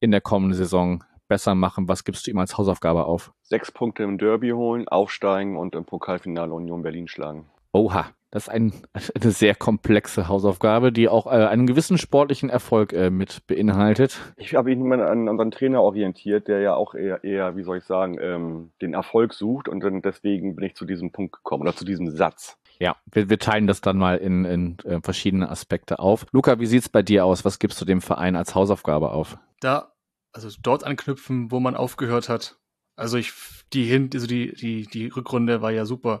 [0.00, 1.86] in der kommenden Saison besser machen?
[1.86, 3.30] Was gibst du ihm als Hausaufgabe auf?
[3.42, 7.50] Sechs Punkte im Derby holen, aufsteigen und im Pokalfinale Union Berlin schlagen.
[7.72, 8.06] Oha,
[8.36, 8.72] das ist ein,
[9.22, 14.20] eine sehr komplexe Hausaufgabe, die auch äh, einen gewissen sportlichen Erfolg äh, mit beinhaltet.
[14.36, 17.78] Ich habe mich mal an unseren Trainer orientiert, der ja auch eher, eher wie soll
[17.78, 21.62] ich sagen, ähm, den Erfolg sucht und dann deswegen bin ich zu diesem Punkt gekommen
[21.62, 22.58] oder zu diesem Satz.
[22.78, 26.26] Ja, wir, wir teilen das dann mal in, in äh, verschiedene Aspekte auf.
[26.32, 27.46] Luca, wie sieht's bei dir aus?
[27.46, 29.38] Was gibst du dem Verein als Hausaufgabe auf?
[29.60, 29.94] Da,
[30.34, 32.58] also dort anknüpfen, wo man aufgehört hat.
[32.96, 33.32] Also ich,
[33.72, 36.20] die hin, also die, die, die Rückrunde war ja super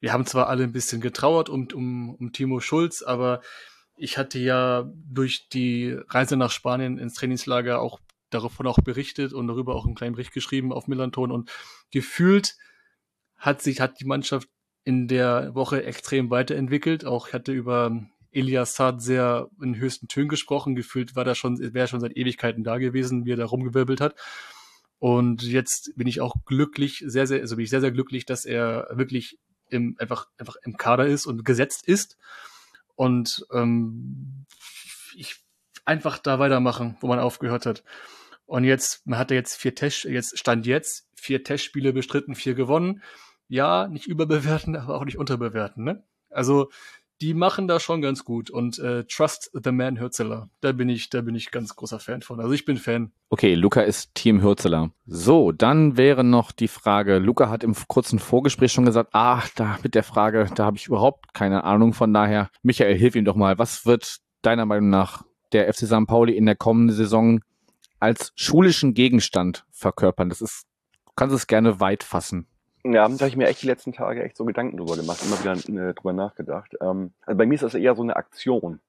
[0.00, 3.40] wir haben zwar alle ein bisschen getrauert um, um, um Timo Schulz, aber
[3.96, 9.48] ich hatte ja durch die Reise nach Spanien ins Trainingslager auch davon auch berichtet und
[9.48, 11.50] darüber auch einen kleinen Bericht geschrieben auf Millanton und
[11.90, 12.56] gefühlt
[13.36, 14.48] hat sich, hat die Mannschaft
[14.84, 17.04] in der Woche extrem weiterentwickelt.
[17.04, 20.76] Auch ich hatte über Elias Saad sehr in höchsten Tönen gesprochen.
[20.76, 24.14] Gefühlt war da schon, wäre schon seit Ewigkeiten da gewesen, wie er da rumgewirbelt hat.
[24.98, 28.44] Und jetzt bin ich auch glücklich, sehr, sehr, also bin ich sehr, sehr glücklich, dass
[28.44, 29.38] er wirklich
[29.68, 32.16] im, einfach, einfach im Kader ist und gesetzt ist.
[32.94, 34.46] Und ähm,
[35.14, 35.36] ich
[35.84, 37.84] einfach da weitermachen, wo man aufgehört hat.
[38.46, 43.02] Und jetzt, man hatte jetzt vier Test, jetzt stand jetzt, vier Testspiele bestritten, vier gewonnen.
[43.48, 46.02] Ja, nicht überbewerten, aber auch nicht unterbewerten, ne?
[46.30, 46.70] Also
[47.20, 50.50] die machen da schon ganz gut und äh, Trust the Man Hürzeler.
[50.60, 52.40] Da bin ich, da bin ich ganz großer Fan von.
[52.40, 53.12] Also ich bin Fan.
[53.30, 54.90] Okay, Luca ist Team Hürzeler.
[55.06, 57.18] So, dann wäre noch die Frage.
[57.18, 60.86] Luca hat im kurzen Vorgespräch schon gesagt, ach, da mit der Frage, da habe ich
[60.86, 61.94] überhaupt keine Ahnung.
[61.94, 63.58] Von daher, Michael, hilf ihm doch mal.
[63.58, 66.06] Was wird deiner Meinung nach der FC St.
[66.06, 67.40] Pauli in der kommenden Saison
[67.98, 70.28] als schulischen Gegenstand verkörpern?
[70.28, 70.66] Das ist,
[71.06, 72.46] du kannst es gerne weit fassen.
[72.92, 75.38] Ja, da habe ich mir echt die letzten Tage echt so Gedanken drüber gemacht, immer
[75.38, 76.76] wieder äh, drüber nachgedacht.
[76.80, 78.80] Ähm, also bei mir ist das eher so eine Aktion.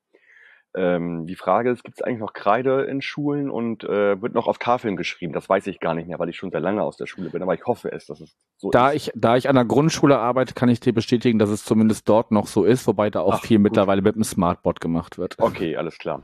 [0.76, 4.48] Ähm, die Frage ist, gibt es eigentlich noch Kreide in Schulen und äh, wird noch
[4.48, 5.34] auf Tafeln geschrieben?
[5.34, 7.42] Das weiß ich gar nicht mehr, weil ich schon sehr lange aus der Schule bin,
[7.42, 9.08] aber ich hoffe es, dass es so da ist.
[9.08, 12.32] Ich, da ich an der Grundschule arbeite, kann ich dir bestätigen, dass es zumindest dort
[12.32, 13.64] noch so ist, wobei da auch Ach, viel gut.
[13.64, 15.36] mittlerweile mit dem Smartboard gemacht wird.
[15.40, 16.24] Okay, alles klar.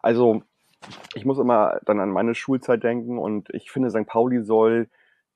[0.00, 0.42] Also
[1.14, 4.06] ich muss immer dann an meine Schulzeit denken und ich finde, St.
[4.06, 4.88] Pauli soll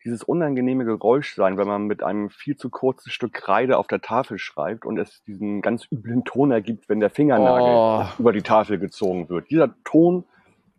[0.05, 4.01] dieses unangenehme Geräusch sein, wenn man mit einem viel zu kurzen Stück Kreide auf der
[4.01, 8.05] Tafel schreibt und es diesen ganz üblen Ton ergibt, wenn der Fingernagel oh.
[8.19, 9.51] über die Tafel gezogen wird.
[9.51, 10.25] Dieser Ton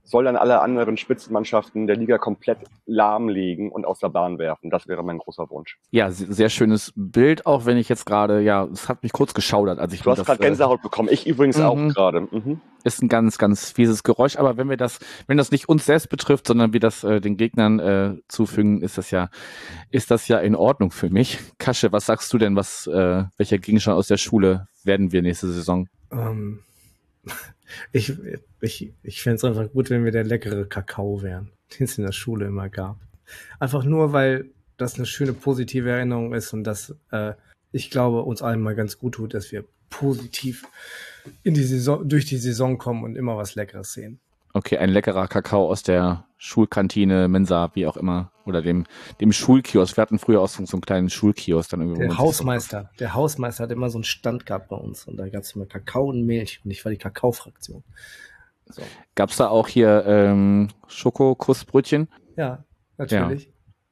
[0.05, 4.69] soll dann alle anderen Spitzenmannschaften der Liga komplett lahmlegen und aus der Bahn werfen.
[4.69, 5.79] Das wäre mein großer Wunsch.
[5.89, 9.79] Ja, sehr schönes Bild, auch wenn ich jetzt gerade, ja, es hat mich kurz geschaudert,
[9.79, 11.89] als ich Du hast gerade äh, Gänsehaut äh, bekommen, ich übrigens auch mhm.
[11.89, 12.21] gerade.
[12.21, 12.61] Mhm.
[12.83, 16.07] Ist ein ganz, ganz fieses Geräusch, aber wenn wir das, wenn das nicht uns selbst
[16.09, 19.29] betrifft, sondern wir das äh, den Gegnern äh, zufügen, ist das ja,
[19.89, 21.39] ist das ja in Ordnung für mich.
[21.57, 25.47] Kasche, was sagst du denn, was, äh, welcher Gegenstand aus der Schule werden wir nächste
[25.47, 25.87] Saison?
[26.11, 26.59] Um ähm,
[27.91, 28.13] ich,
[28.61, 32.05] ich, ich fände es einfach gut, wenn wir der leckere Kakao wären, den es in
[32.05, 32.97] der Schule immer gab.
[33.59, 37.33] Einfach nur, weil das eine schöne positive Erinnerung ist und das, äh,
[37.71, 40.65] ich glaube, uns allen mal ganz gut tut, dass wir positiv
[41.43, 44.19] in die Saison, durch die Saison kommen und immer was Leckeres sehen.
[44.53, 48.31] Okay, ein leckerer Kakao aus der Schulkantine, Mensa, wie auch immer.
[48.45, 48.85] Oder dem,
[49.19, 49.97] dem Schulkiosk.
[49.97, 51.69] Wir hatten früher auch so, einen kleinen Schulkiosk.
[51.71, 52.91] Dann irgendwie der Hausmeister.
[52.99, 55.05] Der Hausmeister hat immer so einen Stand gehabt bei uns.
[55.07, 56.61] Und da gab es immer Kakao und Milch.
[56.63, 57.83] Und ich war die Kakaofraktion.
[58.67, 58.81] So.
[59.15, 62.07] Gab es da auch hier ähm, Schokokussbrötchen?
[62.35, 62.63] Ja,
[62.97, 63.45] natürlich.
[63.45, 63.51] Ja.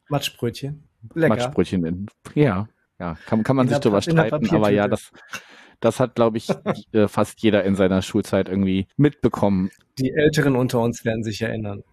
[0.10, 0.88] Matschbrötchen.
[1.14, 1.36] Lecker.
[1.36, 2.08] Matschbrötchen.
[2.36, 2.68] Ja,
[3.00, 3.18] ja.
[3.26, 4.50] Kann, kann man in sich drüber streiten.
[4.52, 5.12] Aber ja, das,
[5.80, 6.48] das hat, glaube ich,
[6.94, 9.70] äh, fast jeder in seiner Schulzeit irgendwie mitbekommen.
[10.00, 11.84] Die Älteren unter uns werden sich erinnern.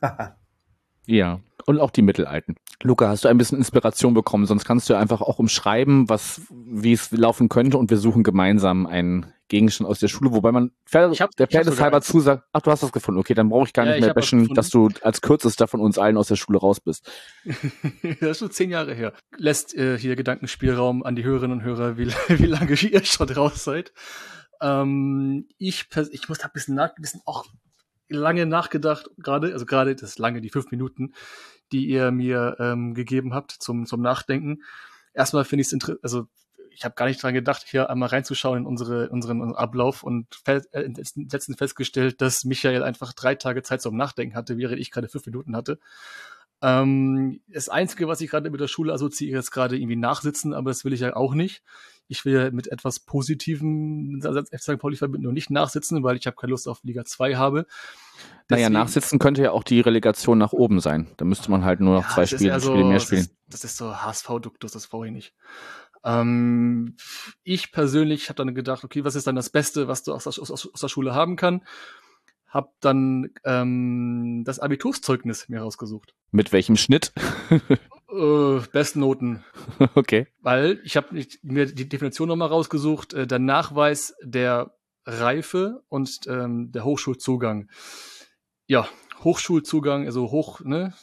[1.06, 2.56] ja, und auch die Mittelalten.
[2.82, 4.46] Luca, hast du ein bisschen Inspiration bekommen?
[4.46, 8.86] Sonst kannst du einfach auch umschreiben, was, wie es laufen könnte und wir suchen gemeinsam
[8.86, 10.72] einen Gegenstand aus der Schule, wobei man
[11.12, 13.72] ich hab, der Fairness halber zusagt, ach, du hast das gefunden, okay, dann brauche ich
[13.72, 16.58] gar ja, nicht mehr bashen, dass du als kürzester von uns allen aus der Schule
[16.58, 17.10] raus bist.
[18.20, 19.14] das ist schon zehn Jahre her.
[19.36, 23.64] Lässt äh, hier Gedankenspielraum an die Hörerinnen und Hörer, wie, wie lange ihr schon raus
[23.64, 23.92] seid.
[24.60, 27.46] Ähm, ich, ich muss da ein bisschen, nach, ein bisschen auch
[28.08, 31.12] lange nachgedacht, gerade, also gerade das lange, die fünf Minuten,
[31.72, 34.62] die ihr mir ähm, gegeben habt zum, zum Nachdenken.
[35.14, 36.28] Erstmal finde ich es interessant, also
[36.70, 40.68] ich habe gar nicht dran gedacht, hier einmal reinzuschauen in unsere, unseren Ablauf und fest,
[40.72, 40.88] äh,
[41.56, 45.56] festgestellt, dass Michael einfach drei Tage Zeit zum Nachdenken hatte, während ich gerade fünf Minuten
[45.56, 45.80] hatte.
[46.62, 50.70] Ähm, das Einzige, was ich gerade mit der Schule assoziiere, ist gerade irgendwie nachsitzen, aber
[50.70, 51.62] das will ich ja auch nicht.
[52.08, 54.78] Ich will ja mit etwas Positivem FC St.
[54.78, 57.66] Pauli verbinden und nicht nachsitzen, weil ich habe keine Lust auf Liga 2 habe.
[58.48, 61.08] Naja, nachsitzen könnte ja auch die Relegation nach oben sein.
[61.18, 63.20] Da müsste man halt nur noch Ja, zwei Spiele, so- Spiele mehr das spielen.
[63.20, 65.34] Ist, das ist so HSV-Duktus, das brauche ich nicht.
[66.02, 66.96] Ähm,
[67.44, 70.30] ich persönlich habe dann gedacht, okay, was ist dann das Beste, was du aus, der-
[70.40, 71.62] aus, aus der Schule haben kann?
[72.48, 76.14] Hab dann ähm, das Abiturszeugnis mir rausgesucht.
[76.30, 77.12] Mit welchem Schnitt?
[78.10, 79.44] Äh, Bestnoten,
[79.94, 80.28] okay.
[80.40, 81.08] weil ich habe
[81.42, 84.72] mir die Definition nochmal rausgesucht, äh, der Nachweis der
[85.04, 87.68] Reife und ähm, der Hochschulzugang.
[88.66, 88.88] Ja,
[89.24, 90.94] Hochschulzugang, also hoch, ne,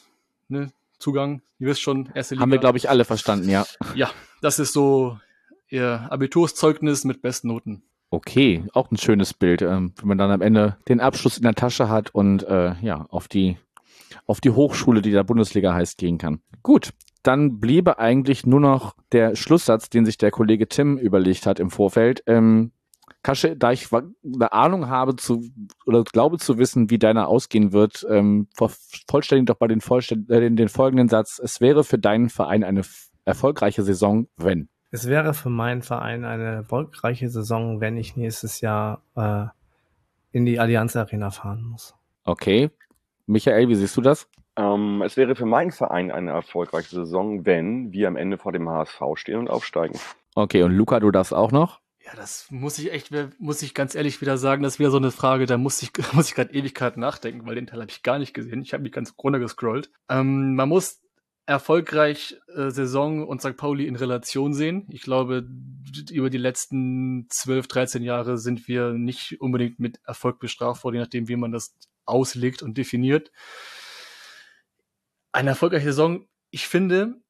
[0.48, 2.42] ne, Zugang, ihr wisst schon, erste Liga.
[2.42, 3.66] Haben wir, glaube ich, alle verstanden, ja.
[3.94, 4.10] Ja,
[4.40, 5.18] das ist so
[5.68, 7.82] ihr Abiturszeugnis mit Bestnoten.
[8.10, 11.54] Okay, auch ein schönes Bild, ähm, wenn man dann am Ende den Abschluss in der
[11.54, 13.58] Tasche hat und äh, ja, auf die,
[14.26, 16.40] auf die Hochschule, die der Bundesliga heißt, gehen kann.
[16.62, 16.90] Gut,
[17.22, 21.70] dann bliebe eigentlich nur noch der Schlusssatz, den sich der Kollege Tim überlegt hat im
[21.70, 22.22] Vorfeld.
[22.26, 22.72] Ähm,
[23.22, 25.42] Kasche, da ich eine Ahnung habe zu
[25.84, 28.46] oder glaube zu wissen, wie deiner ausgehen wird, ähm,
[29.08, 31.40] vollständig doch bei den, Vollständ äh, den, den folgenden Satz.
[31.42, 32.82] Es wäre für deinen Verein eine
[33.24, 34.68] erfolgreiche Saison, wenn.
[34.92, 39.46] Es wäre für meinen Verein eine erfolgreiche Saison, wenn ich nächstes Jahr äh,
[40.30, 41.96] in die Allianz Arena fahren muss.
[42.24, 42.70] Okay.
[43.26, 44.28] Michael, wie siehst du das?
[44.56, 48.68] Ähm, es wäre für meinen Verein eine erfolgreiche Saison, wenn wir am Ende vor dem
[48.68, 49.98] HSV stehen und aufsteigen.
[50.34, 51.80] Okay, und Luca, du darfst auch noch?
[52.04, 55.10] Ja, das muss ich echt, muss ich ganz ehrlich wieder sagen, das wäre so eine
[55.10, 58.18] Frage, da muss ich, muss ich gerade Ewigkeit nachdenken, weil den Teil habe ich gar
[58.18, 58.62] nicht gesehen.
[58.62, 59.90] Ich habe mich ganz runtergescrollt.
[60.08, 61.02] Ähm, man muss
[61.46, 63.56] erfolgreich äh, Saison und St.
[63.56, 64.86] Pauli in Relation sehen.
[64.88, 65.48] Ich glaube,
[66.10, 71.00] über die letzten 12, 13 Jahre sind wir nicht unbedingt mit Erfolg bestraft worden, je
[71.02, 71.76] nachdem, wie man das
[72.06, 73.30] auslegt und definiert.
[75.32, 77.20] Eine erfolgreiche Saison, ich finde,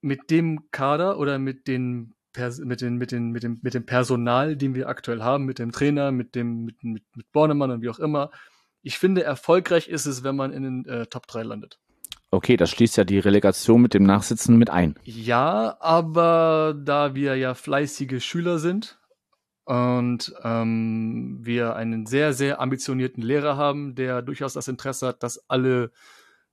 [0.00, 4.56] mit dem Kader oder mit den mit, den, mit, den, mit, dem, mit dem Personal,
[4.56, 7.88] den wir aktuell haben, mit dem Trainer, mit dem, mit, mit, mit Bornemann und wie
[7.88, 8.30] auch immer.
[8.82, 11.78] Ich finde, erfolgreich ist es, wenn man in den äh, Top 3 landet.
[12.30, 14.96] Okay, das schließt ja die Relegation mit dem Nachsitzen mit ein.
[15.04, 18.98] Ja, aber da wir ja fleißige Schüler sind
[19.66, 25.50] und ähm, wir einen sehr, sehr ambitionierten Lehrer haben, der durchaus das Interesse hat, dass
[25.50, 25.90] alle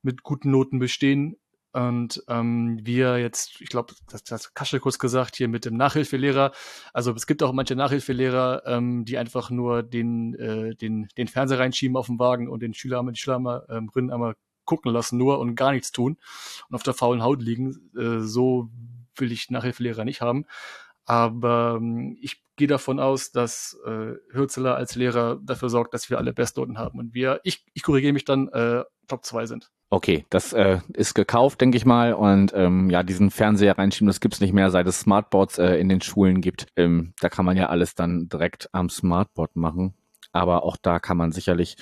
[0.02, 1.38] mit guten Noten bestehen.
[1.74, 6.54] Und ähm, wir jetzt, ich glaube, das, hat Kasche kurz gesagt, hier mit dem Nachhilfelehrer.
[6.92, 11.60] Also es gibt auch manche Nachhilfelehrer, ähm, die einfach nur den, äh, den, den Fernseher
[11.60, 14.36] reinschieben auf den Wagen und den Schüler Schüler einmal, ähm, drin einmal
[14.66, 16.18] gucken lassen nur und gar nichts tun
[16.68, 17.92] und auf der faulen Haut liegen.
[17.96, 18.70] Äh, so
[19.16, 20.46] will ich Nachhilfelehrer nicht haben.
[21.06, 26.18] Aber ähm, ich gehe davon aus, dass äh, Hürzeler als Lehrer dafür sorgt, dass wir
[26.18, 29.70] alle Bestnoten haben und wir, ich, ich korrigiere mich dann, äh, Top 2 sind.
[29.90, 32.14] Okay, das äh, ist gekauft, denke ich mal.
[32.14, 35.88] Und ähm, ja, diesen Fernseher reinschieben, das gibt's nicht mehr, seit es Smartboards äh, in
[35.88, 36.68] den Schulen gibt.
[36.76, 39.94] Ähm, da kann man ja alles dann direkt am Smartboard machen.
[40.32, 41.76] Aber auch da kann man sicherlich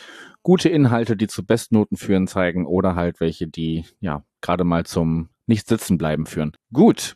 [0.43, 5.29] gute Inhalte, die zu Bestnoten führen, zeigen oder halt welche, die ja gerade mal zum
[5.47, 6.51] nicht sitzen bleiben führen.
[6.73, 7.15] Gut,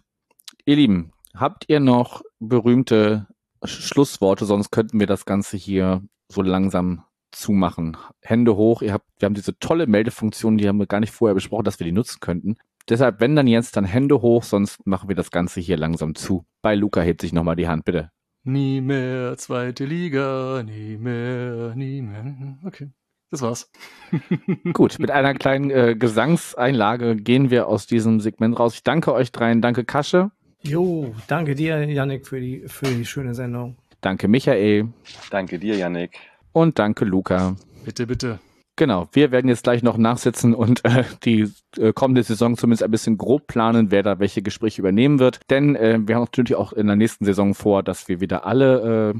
[0.63, 3.27] ihr Lieben, habt ihr noch berühmte
[3.67, 4.45] Schlussworte?
[4.45, 7.97] Sonst könnten wir das Ganze hier so langsam zumachen.
[8.21, 8.81] Hände hoch.
[8.81, 11.79] Ihr habt, wir haben diese tolle Meldefunktion, die haben wir gar nicht vorher besprochen, dass
[11.79, 12.55] wir die nutzen könnten.
[12.87, 16.45] Deshalb, wenn dann jetzt, dann Hände hoch, sonst machen wir das Ganze hier langsam zu.
[16.61, 18.11] Bei Luca hebt sich nochmal die Hand, bitte.
[18.43, 22.59] Nie mehr zweite Liga, nie mehr, nie mehr.
[22.63, 22.91] Okay,
[23.31, 23.71] das war's.
[24.73, 28.75] Gut, mit einer kleinen äh, Gesangseinlage gehen wir aus diesem Segment raus.
[28.75, 30.29] Ich danke euch dreien, danke Kasche,
[30.67, 33.75] Jo, danke dir, Yannick, für die, für die schöne Sendung.
[34.01, 34.89] danke Michael
[35.29, 36.17] Danke dir, Yannick.
[36.53, 37.55] und danke Luca.
[37.83, 38.39] Bitte, bitte.
[38.75, 42.91] Genau, wir werden jetzt gleich noch nachsitzen und äh, die äh, kommende Saison zumindest ein
[42.91, 45.39] bisschen grob planen, wer da welche Gespräche übernehmen wird.
[45.49, 49.13] Denn äh, wir haben natürlich auch in der nächsten Saison vor, dass wir wieder alle
[49.13, 49.19] äh,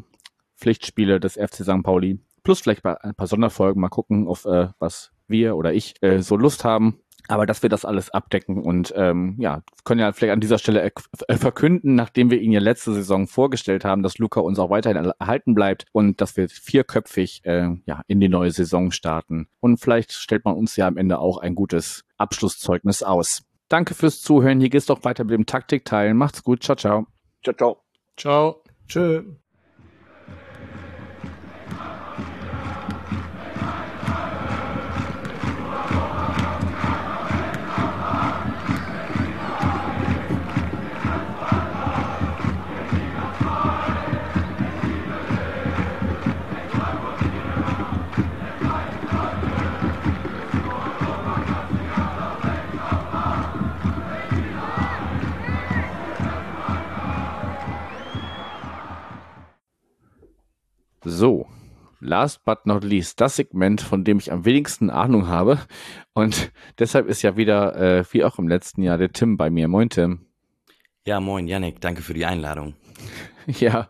[0.58, 1.84] Pflichtspiele des FC St.
[1.84, 6.22] Pauli plus vielleicht ein paar Sonderfolgen mal gucken, auf äh, was wir oder ich äh,
[6.22, 7.00] so Lust haben.
[7.28, 10.84] Aber dass wir das alles abdecken und ähm, ja, können ja vielleicht an dieser Stelle
[10.84, 15.12] äh, verkünden, nachdem wir ihn ja letzte Saison vorgestellt haben, dass Luca uns auch weiterhin
[15.20, 19.48] erhalten bleibt und dass wir vierköpfig äh, ja, in die neue Saison starten.
[19.60, 23.44] Und vielleicht stellt man uns ja am Ende auch ein gutes Abschlusszeugnis aus.
[23.70, 24.60] Danke fürs Zuhören.
[24.60, 26.16] Hier geht's doch weiter mit dem Taktikteilen.
[26.18, 26.64] Macht's gut.
[26.64, 27.08] Ciao, ciao.
[27.44, 27.84] Ciao, ciao.
[28.18, 28.64] Ciao.
[28.88, 29.24] Tschö.
[61.08, 61.46] So,
[62.00, 65.60] last but not least, das Segment, von dem ich am wenigsten Ahnung habe.
[66.14, 69.68] Und deshalb ist ja wieder, äh, wie auch im letzten Jahr, der Tim bei mir.
[69.68, 70.26] Moin, Tim.
[71.06, 71.80] Ja, moin, Yannick.
[71.80, 72.74] Danke für die Einladung.
[73.48, 73.90] Ja,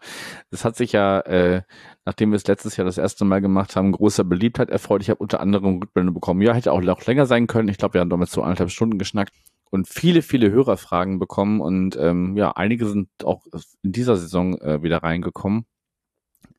[0.52, 1.62] das hat sich ja, äh,
[2.04, 5.02] nachdem wir es letztes Jahr das erste Mal gemacht haben, großer Beliebtheit erfreut.
[5.02, 6.42] Ich habe unter anderem Rückmeldungen bekommen.
[6.42, 7.70] Ja, hätte auch noch länger sein können.
[7.70, 9.34] Ich glaube, wir haben damals so anderthalb Stunden geschnackt
[9.70, 11.62] und viele, viele Hörerfragen bekommen.
[11.62, 13.46] Und ähm, ja, einige sind auch
[13.82, 15.66] in dieser Saison äh, wieder reingekommen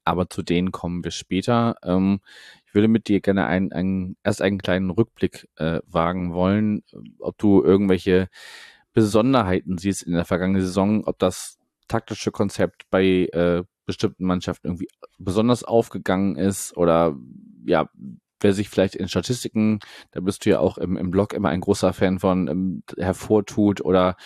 [0.07, 1.77] aber zu denen kommen wir später.
[1.83, 2.20] Ähm,
[2.66, 6.83] ich würde mit dir gerne ein, ein, erst einen kleinen Rückblick äh, wagen wollen,
[7.19, 8.28] ob du irgendwelche
[8.93, 11.59] Besonderheiten siehst in der vergangenen Saison, ob das
[11.89, 14.89] taktische Konzept bei äh, bestimmten Mannschaften irgendwie
[15.19, 17.16] besonders aufgegangen ist oder
[17.65, 17.89] ja,
[18.41, 19.81] wer sich vielleicht in Statistiken,
[20.11, 23.81] da bist du ja auch im, im Blog immer ein großer Fan von, ähm, hervortut
[23.81, 24.16] oder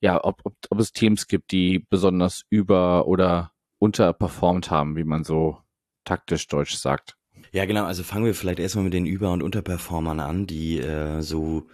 [0.00, 5.24] ja, ob, ob, ob es Teams gibt, die besonders über oder unterperformt haben, wie man
[5.24, 5.58] so
[6.04, 7.16] taktisch deutsch sagt.
[7.52, 7.84] Ja, genau.
[7.84, 11.68] Also fangen wir vielleicht erstmal mit den Über- und Unterperformern an, die äh, so,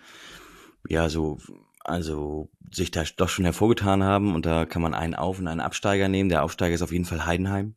[0.88, 1.38] ja, so,
[1.80, 4.34] also sich da doch schon hervorgetan haben.
[4.34, 6.28] Und da kann man einen Auf- und einen Absteiger nehmen.
[6.28, 7.76] Der Aufsteiger ist auf jeden Fall Heidenheim,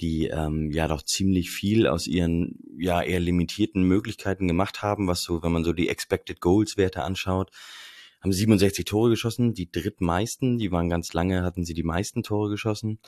[0.00, 5.22] die ähm, ja doch ziemlich viel aus ihren ja eher limitierten Möglichkeiten gemacht haben, was
[5.22, 7.50] so, wenn man so die Expected Goals Werte anschaut,
[8.20, 12.50] haben 67 Tore geschossen, die drittmeisten, die waren ganz lange, hatten sie die meisten Tore
[12.50, 12.98] geschossen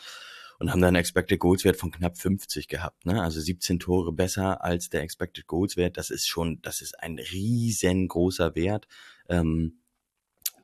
[0.58, 3.22] und haben dann einen Expected Goals Wert von knapp 50 gehabt, ne?
[3.22, 5.96] Also 17 Tore besser als der Expected Goals Wert.
[5.96, 8.86] Das ist schon, das ist ein riesengroßer Wert.
[9.28, 9.78] Ähm,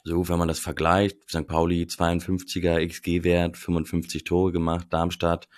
[0.04, 1.46] so, wenn man das vergleicht, St.
[1.46, 5.48] Pauli 52er XG-Wert, 55 Tore gemacht, Darmstadt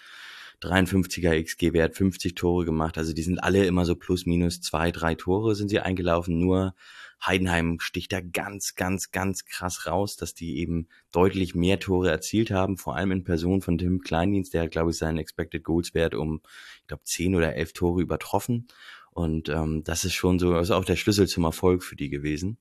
[0.63, 2.99] 53er XG-Wert, 50 Tore gemacht.
[2.99, 6.39] Also die sind alle immer so plus minus zwei, drei Tore sind sie eingelaufen.
[6.39, 6.75] Nur
[7.25, 12.51] Heidenheim sticht da ganz, ganz, ganz krass raus, dass die eben deutlich mehr Tore erzielt
[12.51, 15.95] haben, vor allem in Person von Tim Kleindienst, der hat, glaube ich, seinen Expected Goals
[15.95, 16.43] Wert um,
[16.81, 18.67] ich glaube, zehn oder elf Tore übertroffen.
[19.15, 22.09] Und ähm, das ist schon so, das ist auch der Schlüssel zum Erfolg für die
[22.09, 22.57] gewesen.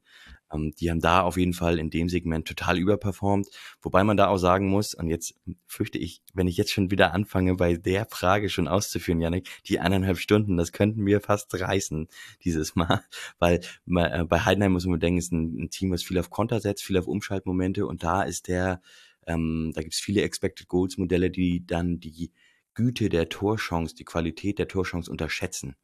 [0.52, 3.48] Ähm, die haben da auf jeden Fall in dem Segment total überperformt.
[3.82, 7.14] Wobei man da auch sagen muss, und jetzt fürchte ich, wenn ich jetzt schon wieder
[7.14, 12.10] anfange, bei der Frage schon auszuführen, Janik, die eineinhalb Stunden, das könnten wir fast reißen
[12.44, 13.02] dieses Mal.
[13.40, 16.60] Weil äh, bei Heidenheim muss man denken, ist ein, ein Team, was viel auf Konter
[16.60, 18.82] setzt, viel auf Umschaltmomente und da ist der,
[19.26, 22.34] ähm, da gibt's viele Expected Goals Modelle, die dann die
[22.74, 25.76] Güte der Torchance, die Qualität der Torchance unterschätzen,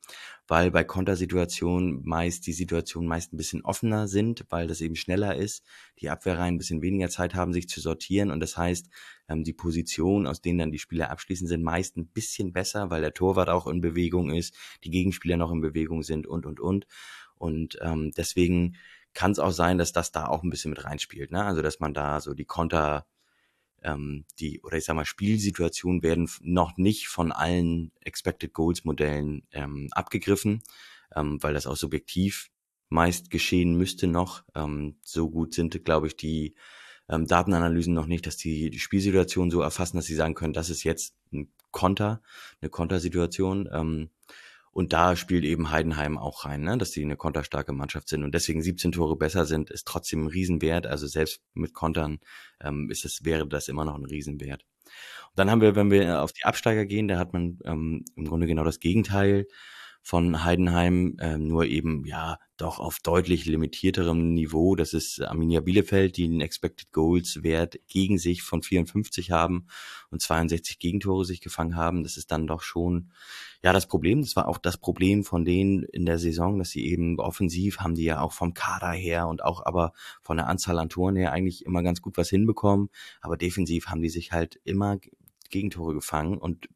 [0.48, 5.36] weil bei Kontersituationen meist die Situationen meist ein bisschen offener sind, weil das eben schneller
[5.36, 5.66] ist,
[6.00, 8.90] die Abwehrreihen ein bisschen weniger Zeit haben, sich zu sortieren und das heißt,
[9.28, 13.02] ähm, die Positionen, aus denen dann die Spieler abschließen, sind meist ein bisschen besser, weil
[13.02, 16.88] der Torwart auch in Bewegung ist, die Gegenspieler noch in Bewegung sind und, und, und.
[17.36, 18.78] Und ähm, deswegen
[19.14, 21.32] kann es auch sein, dass das da auch ein bisschen mit reinspielt.
[21.32, 21.44] Ne?
[21.44, 23.06] Also dass man da so die Konter
[23.88, 29.44] ähm, die, oder ich sag mal, Spielsituationen werden noch nicht von allen Expected Goals Modellen
[29.52, 30.62] ähm, abgegriffen,
[31.16, 32.50] ähm, weil das auch subjektiv
[32.90, 34.44] meist geschehen müsste noch.
[34.56, 36.56] Ähm, so gut sind, glaube ich, die
[37.10, 40.70] ähm, Datenanalysen noch nicht, dass die, die Spielsituation so erfassen, dass sie sagen können, das
[40.70, 42.22] ist jetzt ein Konter,
[42.62, 43.70] eine Kontersituation.
[43.72, 44.10] Ähm,
[44.72, 46.77] und da spielt eben Heidenheim auch rein, ne?
[46.77, 50.27] dass sie eine konterstarke Mannschaft sind und deswegen 17 Tore besser sind, ist trotzdem ein
[50.27, 50.85] Riesenwert.
[50.88, 52.19] Also selbst mit Kontern
[52.61, 54.65] ähm, ist es, wäre das immer noch ein Riesenwert.
[55.30, 58.26] Und dann haben wir, wenn wir auf die Absteiger gehen, da hat man ähm, im
[58.26, 59.48] Grunde genau das Gegenteil
[60.08, 64.78] von Heidenheim, ähm, nur eben ja doch auf deutlich limitierterem Niveau.
[64.78, 69.68] Das ist Arminia Bielefeld, die einen Expected Goals Wert gegen sich von 54 haben
[70.10, 72.04] und 62 Gegentore sich gefangen haben.
[72.04, 73.12] Das ist dann doch schon
[73.62, 74.22] ja das Problem.
[74.22, 77.96] Das war auch das Problem von denen in der Saison, dass sie eben offensiv haben
[77.96, 81.34] die ja auch vom Kader her und auch aber von der Anzahl an Toren her
[81.34, 82.88] eigentlich immer ganz gut was hinbekommen.
[83.20, 85.00] Aber defensiv haben die sich halt immer
[85.50, 86.70] Gegentore gefangen und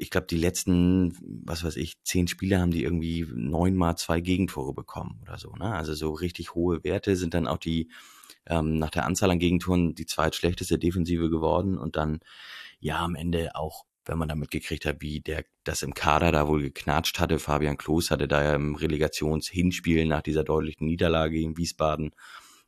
[0.00, 4.72] ich glaube, die letzten, was weiß ich, zehn Spiele haben die irgendwie neunmal zwei Gegentore
[4.72, 5.52] bekommen oder so.
[5.52, 5.74] Ne?
[5.74, 7.90] Also so richtig hohe Werte sind dann auch die
[8.46, 12.20] ähm, nach der Anzahl an Gegentoren die zweitschlechteste Defensive geworden und dann
[12.80, 16.48] ja am Ende auch wenn man damit gekriegt hat, wie der das im Kader da
[16.48, 17.38] wohl geknatscht hatte.
[17.38, 22.10] Fabian Klos hatte da ja im Relegationshinspiel nach dieser deutlichen Niederlage in Wiesbaden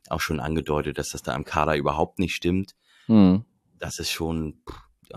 [0.09, 2.75] auch schon angedeutet, dass das da im Kader überhaupt nicht stimmt.
[3.07, 3.43] Mhm.
[3.77, 4.75] Das ist schon, ja,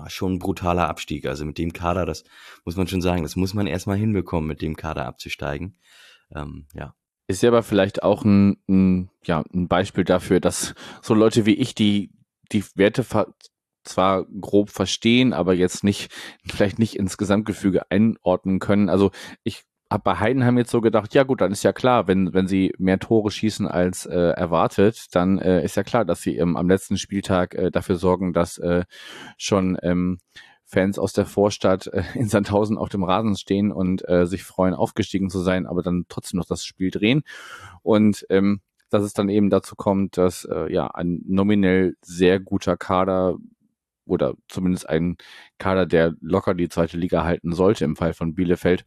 [0.09, 1.27] schon ein brutaler Abstieg.
[1.27, 2.25] Also mit dem Kader, das
[2.65, 5.77] muss man schon sagen, das muss man erstmal hinbekommen, mit dem Kader abzusteigen.
[6.35, 6.95] Ähm, ja.
[7.29, 11.55] Ist ja aber vielleicht auch ein, ein, ja, ein Beispiel dafür, dass so Leute wie
[11.55, 12.11] ich, die
[12.53, 13.05] die Werte
[13.83, 16.13] zwar grob verstehen, aber jetzt nicht,
[16.45, 18.89] vielleicht nicht ins Gesamtgefüge einordnen können.
[18.89, 19.11] Also
[19.43, 22.49] ich habe bei Heidenheim jetzt so gedacht, ja gut, dann ist ja klar, wenn, wenn
[22.49, 26.57] sie mehr Tore schießen als äh, erwartet, dann äh, ist ja klar, dass sie ähm,
[26.57, 28.85] am letzten Spieltag äh, dafür sorgen, dass äh,
[29.37, 30.19] schon ähm,
[30.65, 34.75] Fans aus der Vorstadt äh, in Sandhausen auf dem Rasen stehen und äh, sich freuen,
[34.75, 37.23] aufgestiegen zu sein, aber dann trotzdem noch das Spiel drehen.
[37.83, 38.61] Und ähm,
[38.91, 43.37] dass es dann eben dazu kommt, dass äh, ja ein nominell sehr guter Kader
[44.05, 45.17] oder zumindest ein
[45.59, 48.85] Kader, der locker die zweite Liga halten sollte im Fall von Bielefeld,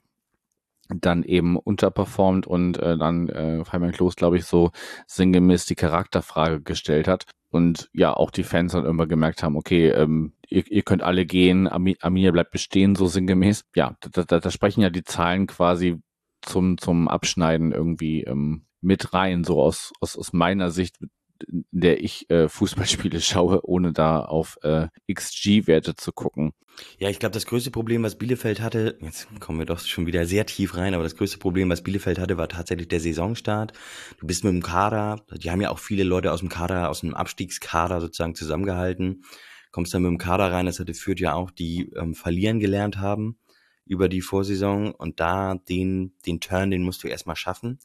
[0.89, 4.71] dann eben unterperformt und äh, dann äh, Fabian Klos, glaube ich, so
[5.07, 7.25] sinngemäß die Charakterfrage gestellt hat.
[7.51, 11.25] Und ja, auch die Fans dann immer gemerkt haben, okay, ähm, ihr, ihr könnt alle
[11.25, 13.65] gehen, Arminia bleibt bestehen, so sinngemäß.
[13.75, 15.97] Ja, da, da, da sprechen ja die Zahlen quasi
[16.41, 20.97] zum, zum Abschneiden irgendwie ähm, mit rein, so aus, aus, aus meiner Sicht,
[21.43, 26.53] in der ich äh, Fußballspiele schaue, ohne da auf äh, XG-Werte zu gucken.
[26.97, 30.25] Ja, ich glaube, das größte Problem, was Bielefeld hatte, jetzt kommen wir doch schon wieder
[30.25, 33.73] sehr tief rein, aber das größte Problem, was Bielefeld hatte, war tatsächlich der Saisonstart.
[34.19, 37.01] Du bist mit dem Kader, die haben ja auch viele Leute aus dem Kader, aus
[37.01, 39.23] dem Abstiegskader sozusagen zusammengehalten.
[39.71, 42.97] Kommst dann mit dem Kader rein, das hatte Fürth ja auch, die ähm, verlieren gelernt
[42.97, 43.37] haben
[43.85, 47.79] über die Vorsaison und da den, den Turn, den musst du erstmal schaffen.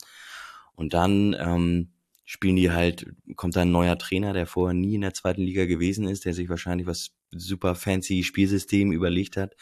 [0.74, 1.93] Und dann ähm,
[2.24, 3.06] spielen die halt,
[3.36, 6.34] kommt da ein neuer Trainer, der vorher nie in der zweiten Liga gewesen ist, der
[6.34, 9.56] sich wahrscheinlich was super fancy Spielsystem überlegt hat,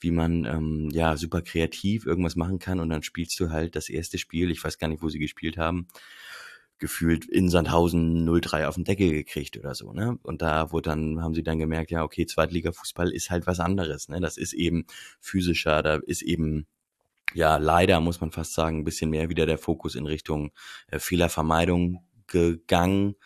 [0.00, 3.88] wie man ähm, ja super kreativ irgendwas machen kann und dann spielst du halt das
[3.88, 5.88] erste Spiel, ich weiß gar nicht, wo sie gespielt haben,
[6.78, 10.18] gefühlt in Sandhausen 0-3 auf den Deckel gekriegt oder so, ne?
[10.22, 14.08] Und da wurde dann, haben sie dann gemerkt, ja, okay, Zweitliga-Fußball ist halt was anderes,
[14.08, 14.20] ne?
[14.20, 14.86] Das ist eben
[15.20, 16.66] physischer, da ist eben
[17.34, 20.50] ja, leider muss man fast sagen, ein bisschen mehr wieder der Fokus in Richtung
[20.88, 23.16] äh, Fehlervermeidung gegangen,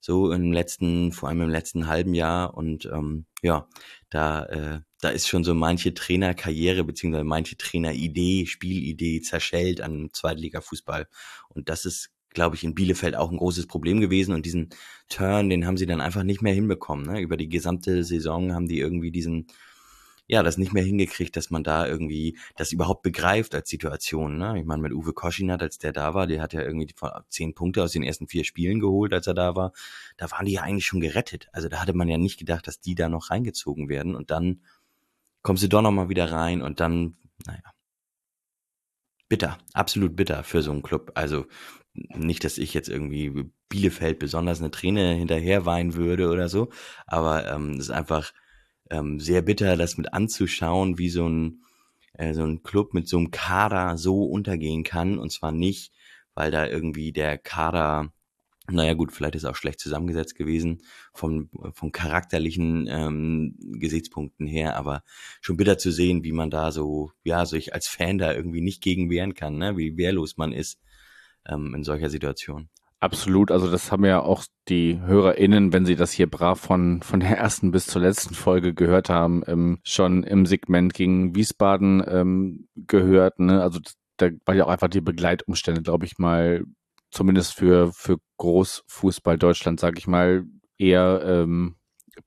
[0.00, 2.54] so im letzten, vor allem im letzten halben Jahr.
[2.54, 3.68] Und ähm, ja,
[4.10, 11.08] da, äh, da ist schon so manche Trainerkarriere beziehungsweise manche Traineridee, Spielidee zerschellt an Zweitliga-Fußball.
[11.48, 14.34] Und das ist, glaube ich, in Bielefeld auch ein großes Problem gewesen.
[14.34, 14.70] Und diesen
[15.08, 17.06] Turn, den haben sie dann einfach nicht mehr hinbekommen.
[17.06, 17.20] Ne?
[17.20, 19.46] Über die gesamte Saison haben die irgendwie diesen
[20.28, 24.38] ja, das nicht mehr hingekriegt, dass man da irgendwie das überhaupt begreift als Situation.
[24.38, 24.58] Ne?
[24.58, 26.92] Ich meine, mit Uwe Koschinat, als der da war, der hat ja irgendwie
[27.28, 29.72] zehn Punkte aus den ersten vier Spielen geholt, als er da war.
[30.16, 31.48] Da waren die ja eigentlich schon gerettet.
[31.52, 34.16] Also da hatte man ja nicht gedacht, dass die da noch reingezogen werden.
[34.16, 34.62] Und dann
[35.42, 37.16] kommst du doch nochmal wieder rein und dann,
[37.46, 37.62] naja.
[39.28, 41.12] Bitter, absolut bitter für so einen Club.
[41.14, 41.46] Also
[41.94, 46.68] nicht, dass ich jetzt irgendwie Bielefeld besonders eine Träne hinterher weinen würde oder so,
[47.06, 48.32] aber ähm, es ist einfach
[48.90, 51.62] ähm, sehr bitter, das mit anzuschauen, wie so ein,
[52.14, 55.18] äh, so ein Club mit so einem Kader so untergehen kann.
[55.18, 55.92] Und zwar nicht,
[56.34, 58.12] weil da irgendwie der Kader,
[58.68, 60.82] naja gut, vielleicht ist auch schlecht zusammengesetzt gewesen
[61.12, 65.02] vom, vom charakterlichen ähm, Gesichtspunkten her, aber
[65.40, 68.82] schon bitter zu sehen, wie man da so, ja, sich als Fan da irgendwie nicht
[68.82, 69.76] gegen wehren kann, ne?
[69.76, 70.80] wie wehrlos man ist
[71.48, 72.68] ähm, in solcher Situation.
[72.98, 77.20] Absolut, also das haben ja auch die HörerInnen, wenn sie das hier brav von, von
[77.20, 82.68] der ersten bis zur letzten Folge gehört haben, ähm, schon im Segment gegen Wiesbaden ähm,
[82.74, 83.38] gehört.
[83.38, 83.62] Ne?
[83.62, 83.80] Also
[84.16, 86.64] da war ja auch einfach die Begleitumstände, glaube ich mal,
[87.10, 90.44] zumindest für, für Großfußball Deutschland, sage ich mal,
[90.78, 91.76] eher ähm,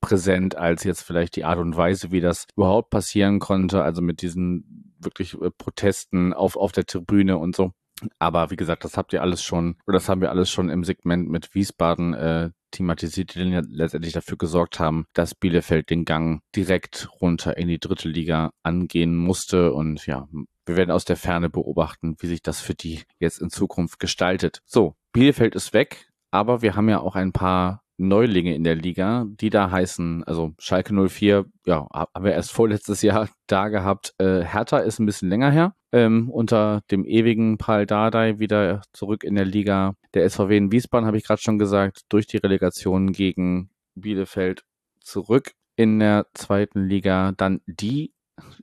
[0.02, 3.82] präsent als jetzt vielleicht die Art und Weise, wie das überhaupt passieren konnte.
[3.84, 7.72] Also mit diesen wirklich äh, Protesten auf, auf der Tribüne und so.
[8.20, 10.84] Aber wie gesagt, das habt ihr alles schon, oder das haben wir alles schon im
[10.84, 16.42] Segment mit Wiesbaden äh, thematisiert, die dann letztendlich dafür gesorgt haben, dass Bielefeld den Gang
[16.56, 19.74] direkt runter in die dritte Liga angehen musste.
[19.74, 20.28] Und ja,
[20.66, 24.62] wir werden aus der Ferne beobachten, wie sich das für die jetzt in Zukunft gestaltet.
[24.66, 29.26] So, Bielefeld ist weg, aber wir haben ja auch ein paar Neulinge in der Liga,
[29.28, 34.14] die da heißen, also Schalke 04, ja, haben wir erst vorletztes Jahr da gehabt.
[34.18, 35.76] Äh, Hertha ist ein bisschen länger her.
[35.92, 39.96] Ähm, unter dem ewigen Paul Dardai wieder zurück in der Liga.
[40.14, 44.64] Der SVW in Wiesbaden, habe ich gerade schon gesagt, durch die Relegation gegen Bielefeld
[45.02, 47.32] zurück in der zweiten Liga.
[47.36, 48.14] Dann die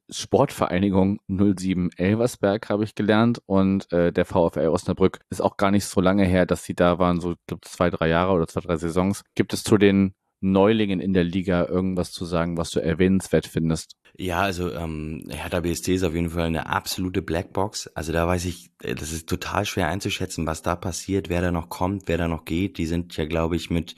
[0.09, 5.85] Sportvereinigung 07 Elversberg habe ich gelernt und äh, der VfL Osnabrück ist auch gar nicht
[5.85, 8.77] so lange her, dass sie da waren, so glaube zwei, drei Jahre oder zwei, drei
[8.77, 9.23] Saisons.
[9.35, 13.97] Gibt es zu den Neulingen in der Liga irgendwas zu sagen, was du erwähnenswert findest?
[14.19, 17.89] Ja, also ähm, Hertha BSC ist auf jeden Fall eine absolute Blackbox.
[17.89, 21.51] Also da weiß ich, äh, das ist total schwer einzuschätzen, was da passiert, wer da
[21.51, 22.78] noch kommt, wer da noch geht.
[22.78, 23.97] Die sind ja, glaube ich, mit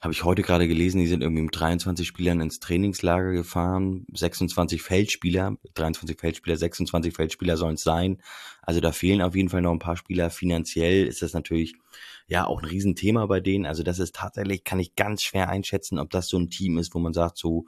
[0.00, 4.80] habe ich heute gerade gelesen, die sind irgendwie mit 23 Spielern ins Trainingslager gefahren, 26
[4.80, 8.22] Feldspieler, 23 Feldspieler, 26 Feldspieler sollen es sein.
[8.62, 10.30] Also da fehlen auf jeden Fall noch ein paar Spieler.
[10.30, 11.74] Finanziell ist das natürlich
[12.26, 13.66] ja auch ein Riesenthema bei denen.
[13.66, 16.94] Also das ist tatsächlich, kann ich ganz schwer einschätzen, ob das so ein Team ist,
[16.94, 17.66] wo man sagt, so,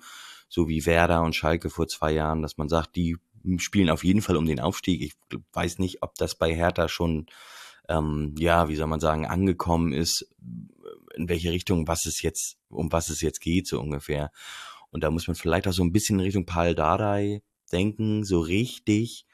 [0.49, 3.19] so wie Werder und Schalke vor zwei Jahren, dass man sagt, die
[3.59, 5.03] spielen auf jeden Fall um den Aufstieg.
[5.03, 5.13] Ich
[5.53, 7.27] weiß nicht, ob das bei Hertha schon
[7.89, 10.29] ähm, ja, wie soll man sagen, angekommen ist,
[11.15, 14.31] in welche Richtung, was es jetzt, um was es jetzt geht, so ungefähr.
[14.91, 18.25] Und da muss man vielleicht auch so ein bisschen in Richtung Paul Dardai denken.
[18.25, 19.27] So richtig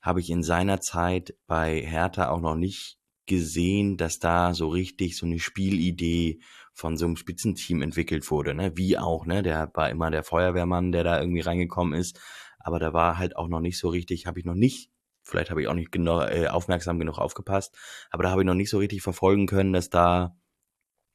[0.00, 5.16] habe ich in seiner Zeit bei Hertha auch noch nicht gesehen, dass da so richtig
[5.16, 6.40] so eine Spielidee
[6.72, 8.76] von so einem Spitzenteam entwickelt wurde, ne?
[8.76, 9.42] Wie auch, ne?
[9.42, 12.18] Der war immer der Feuerwehrmann, der da irgendwie reingekommen ist.
[12.58, 14.90] Aber da war halt auch noch nicht so richtig, habe ich noch nicht,
[15.22, 17.76] vielleicht habe ich auch nicht genau, äh, aufmerksam genug aufgepasst,
[18.10, 20.36] aber da habe ich noch nicht so richtig verfolgen können, dass da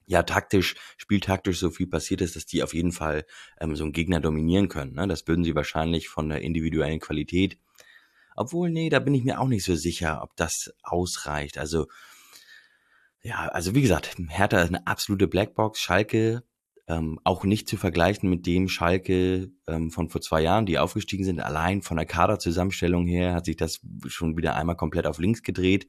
[0.07, 3.25] ja taktisch, spieltaktisch so viel passiert ist, dass die auf jeden Fall
[3.59, 4.93] ähm, so einen Gegner dominieren können.
[4.93, 5.07] Ne?
[5.07, 7.59] Das würden sie wahrscheinlich von der individuellen Qualität.
[8.35, 11.57] Obwohl, nee, da bin ich mir auch nicht so sicher, ob das ausreicht.
[11.57, 11.87] Also,
[13.21, 15.79] ja, also wie gesagt, Hertha ist eine absolute Blackbox.
[15.79, 16.43] Schalke
[16.87, 21.25] ähm, auch nicht zu vergleichen mit dem Schalke ähm, von vor zwei Jahren, die aufgestiegen
[21.25, 21.41] sind.
[21.41, 25.87] Allein von der Kaderzusammenstellung her hat sich das schon wieder einmal komplett auf links gedreht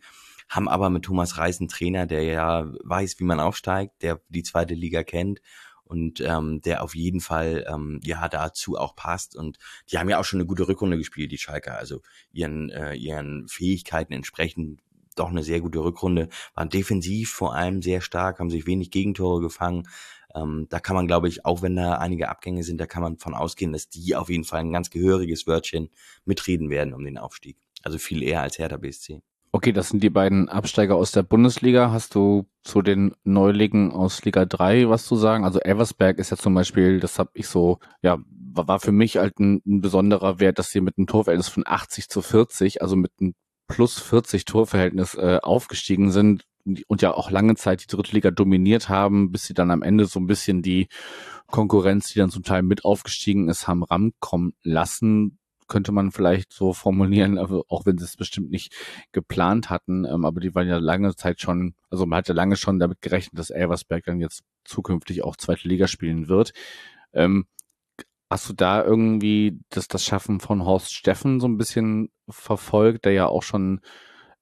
[0.48, 4.42] haben aber mit Thomas Reis einen Trainer, der ja weiß, wie man aufsteigt, der die
[4.42, 5.40] zweite Liga kennt
[5.84, 9.58] und ähm, der auf jeden Fall ähm, ja dazu auch passt und
[9.90, 13.48] die haben ja auch schon eine gute Rückrunde gespielt, die Schalker, also ihren äh, ihren
[13.48, 14.80] Fähigkeiten entsprechend
[15.18, 19.40] doch eine sehr gute Rückrunde, waren defensiv vor allem sehr stark, haben sich wenig Gegentore
[19.40, 19.88] gefangen.
[20.34, 23.18] Ähm, da kann man, glaube ich, auch wenn da einige Abgänge sind, da kann man
[23.18, 25.90] von ausgehen, dass die auf jeden Fall ein ganz gehöriges Wörtchen
[26.24, 27.56] mitreden werden um den Aufstieg.
[27.82, 29.22] Also viel eher als Hertha BSC.
[29.58, 31.90] Okay, das sind die beiden Absteiger aus der Bundesliga.
[31.90, 35.44] Hast du zu den Neulingen aus Liga 3 was zu sagen?
[35.44, 39.40] Also Eversberg ist ja zum Beispiel, das habe ich so, ja, war für mich halt
[39.40, 43.10] ein, ein besonderer Wert, dass sie mit einem Torverhältnis von 80 zu 40, also mit
[43.20, 43.34] einem
[43.66, 46.44] plus 40 Torverhältnis äh, aufgestiegen sind
[46.86, 50.06] und ja auch lange Zeit die dritte Liga dominiert haben, bis sie dann am Ende
[50.06, 50.86] so ein bisschen die
[51.48, 56.72] Konkurrenz, die dann zum Teil mit aufgestiegen ist, haben rankommen lassen könnte man vielleicht so
[56.72, 58.74] formulieren, auch wenn sie es bestimmt nicht
[59.12, 62.56] geplant hatten, ähm, aber die waren ja lange Zeit schon, also man hat ja lange
[62.56, 66.52] schon damit gerechnet, dass Elversberg dann jetzt zukünftig auch zweite Liga spielen wird.
[67.12, 67.46] Ähm,
[68.30, 73.12] hast du da irgendwie das, das Schaffen von Horst Steffen so ein bisschen verfolgt, der
[73.12, 73.80] ja auch schon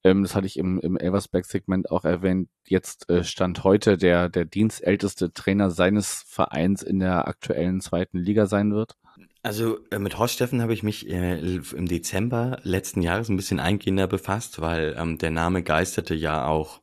[0.07, 4.45] ähm, das hatte ich im, im Elversberg-Segment auch erwähnt, jetzt äh, stand heute der, der
[4.45, 8.97] dienstälteste Trainer seines Vereins in der aktuellen zweiten Liga sein wird?
[9.47, 13.61] Also äh, mit Horst Steffen habe ich mich äh, im Dezember letzten Jahres ein bisschen
[13.61, 16.83] eingehender befasst, weil ähm, der Name geisterte ja auch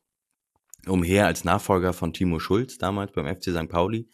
[0.88, 3.68] umher als Nachfolger von Timo Schulz damals beim FC St.
[3.68, 4.08] Pauli.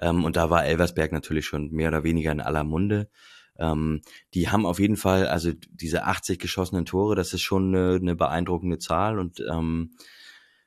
[0.00, 3.10] Ähm, und da war Elversberg natürlich schon mehr oder weniger in aller Munde.
[3.58, 4.02] Ähm,
[4.34, 8.14] die haben auf jeden Fall, also diese 80 geschossenen Tore, das ist schon eine, eine
[8.14, 9.96] beeindruckende Zahl und ähm,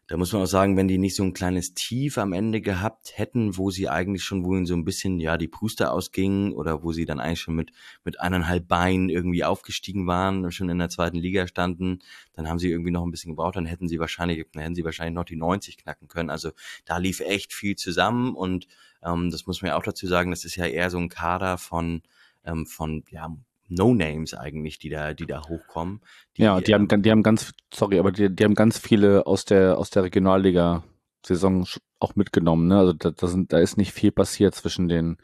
[0.07, 3.17] da muss man auch sagen, wenn die nicht so ein kleines Tief am Ende gehabt
[3.17, 6.83] hätten, wo sie eigentlich schon, wo ihnen so ein bisschen, ja, die Puste ausgingen oder
[6.83, 7.71] wo sie dann eigentlich schon mit,
[8.03, 11.99] mit eineinhalb Beinen irgendwie aufgestiegen waren, schon in der zweiten Liga standen,
[12.33, 14.83] dann haben sie irgendwie noch ein bisschen gebraucht, dann hätten sie wahrscheinlich, dann hätten sie
[14.83, 16.29] wahrscheinlich noch die 90 knacken können.
[16.29, 16.51] Also
[16.83, 18.67] da lief echt viel zusammen und
[19.03, 21.57] ähm, das muss man ja auch dazu sagen, das ist ja eher so ein Kader
[21.57, 22.01] von,
[22.43, 23.33] ähm, von, ja,
[23.73, 26.01] No-Names eigentlich, die da, die da hochkommen.
[26.37, 29.45] Die, ja, die haben, die haben ganz, sorry, aber die, die haben ganz viele aus
[29.45, 31.65] der, aus der Regionalliga-Saison
[31.99, 32.67] auch mitgenommen.
[32.67, 32.77] Ne?
[32.77, 35.17] Also da, da, sind, da ist nicht viel passiert zwischen den,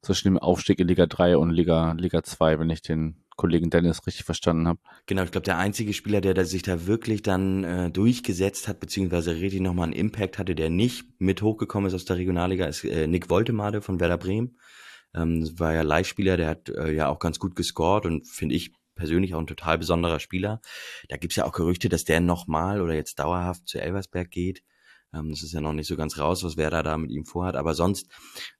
[0.00, 4.06] zwischen dem Aufstieg in Liga 3 und Liga, Liga 2, wenn ich den Kollegen Dennis
[4.06, 4.78] richtig verstanden habe.
[5.06, 8.80] Genau, ich glaube, der einzige Spieler, der, der sich da wirklich dann äh, durchgesetzt hat,
[8.80, 12.84] beziehungsweise richtig nochmal einen Impact hatte, der nicht mit hochgekommen ist aus der Regionalliga, ist
[12.84, 14.56] äh, Nick Woltemade von Werder Bremen.
[15.14, 18.72] Ähm, war ja Leihspieler, der hat äh, ja auch ganz gut gescored und finde ich
[18.94, 20.60] persönlich auch ein total besonderer Spieler.
[21.08, 24.62] Da gibt's ja auch Gerüchte, dass der nochmal oder jetzt dauerhaft zu Elversberg geht.
[25.14, 27.24] Ähm, das ist ja noch nicht so ganz raus, was wer da, da mit ihm
[27.24, 27.56] vorhat.
[27.56, 28.08] Aber sonst,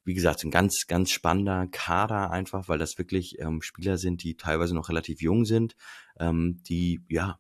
[0.05, 4.37] wie gesagt, ein ganz, ganz spannender Kader einfach, weil das wirklich ähm, Spieler sind, die
[4.37, 5.75] teilweise noch relativ jung sind,
[6.19, 7.39] ähm, die ja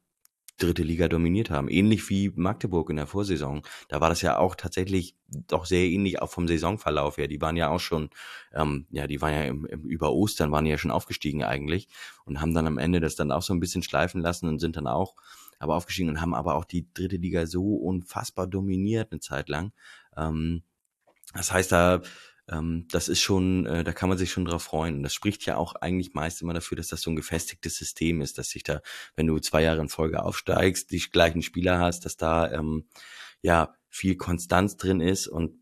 [0.63, 1.69] dritte Liga dominiert haben.
[1.69, 3.63] Ähnlich wie Magdeburg in der Vorsaison.
[3.89, 7.29] Da war das ja auch tatsächlich doch sehr ähnlich auch vom Saisonverlauf her.
[7.29, 8.11] Die waren ja auch schon,
[8.53, 11.89] ähm, ja, die waren ja im, im, über Ostern waren ja schon aufgestiegen eigentlich
[12.25, 14.77] und haben dann am Ende das dann auch so ein bisschen schleifen lassen und sind
[14.77, 15.17] dann auch
[15.59, 19.73] aber aufgestiegen und haben aber auch die dritte Liga so unfassbar dominiert eine Zeit lang.
[20.17, 20.63] Ähm,
[21.35, 22.03] das heißt, da
[22.51, 24.97] ähm, das ist schon, äh, da kann man sich schon drauf freuen.
[24.97, 28.21] Und das spricht ja auch eigentlich meist immer dafür, dass das so ein gefestigtes System
[28.21, 28.81] ist, dass sich da,
[29.17, 32.87] wenn du zwei Jahre in Folge aufsteigst, die gleichen Spieler hast, dass da ähm,
[33.43, 35.53] ja viel Konstanz drin ist und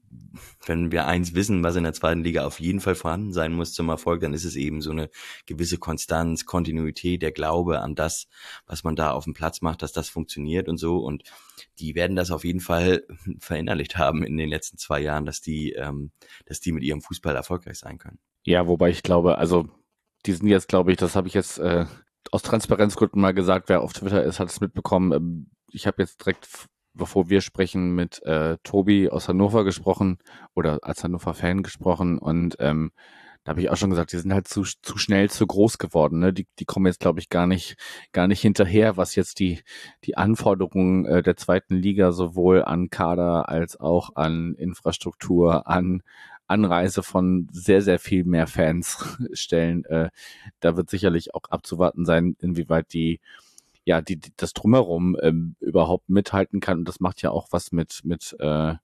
[0.64, 3.72] wenn wir eins wissen, was in der zweiten Liga auf jeden Fall vorhanden sein muss
[3.72, 5.10] zum Erfolg, dann ist es eben so eine
[5.46, 8.28] gewisse Konstanz, Kontinuität, der Glaube an das,
[8.66, 10.98] was man da auf dem Platz macht, dass das funktioniert und so.
[10.98, 11.24] Und
[11.80, 13.04] die werden das auf jeden Fall
[13.40, 16.12] verinnerlicht haben in den letzten zwei Jahren, dass die, ähm,
[16.46, 18.20] dass die mit ihrem Fußball erfolgreich sein können.
[18.44, 19.68] Ja, wobei ich glaube, also
[20.26, 21.86] die sind jetzt, glaube ich, das habe ich jetzt äh,
[22.30, 25.12] aus Transparenzgründen mal gesagt, wer auf Twitter ist, hat es mitbekommen.
[25.12, 26.46] Ähm, ich habe jetzt direkt
[26.94, 30.18] bevor wir sprechen, mit äh, Tobi aus Hannover gesprochen
[30.54, 32.90] oder als Hannover-Fan gesprochen und ähm,
[33.44, 36.18] da habe ich auch schon gesagt, die sind halt zu, zu schnell zu groß geworden.
[36.18, 36.32] Ne?
[36.32, 37.76] Die, die kommen jetzt, glaube ich, gar nicht,
[38.12, 39.62] gar nicht hinterher, was jetzt die,
[40.04, 46.02] die Anforderungen äh, der zweiten Liga sowohl an Kader als auch an Infrastruktur, an
[46.48, 49.84] Anreise von sehr, sehr viel mehr Fans stellen.
[49.86, 50.10] Äh,
[50.60, 53.20] da wird sicherlich auch abzuwarten sein, inwieweit die
[53.90, 56.78] ja, die, die das drumherum ähm, überhaupt mithalten kann.
[56.78, 58.74] Und das macht ja auch was mit, mit äh,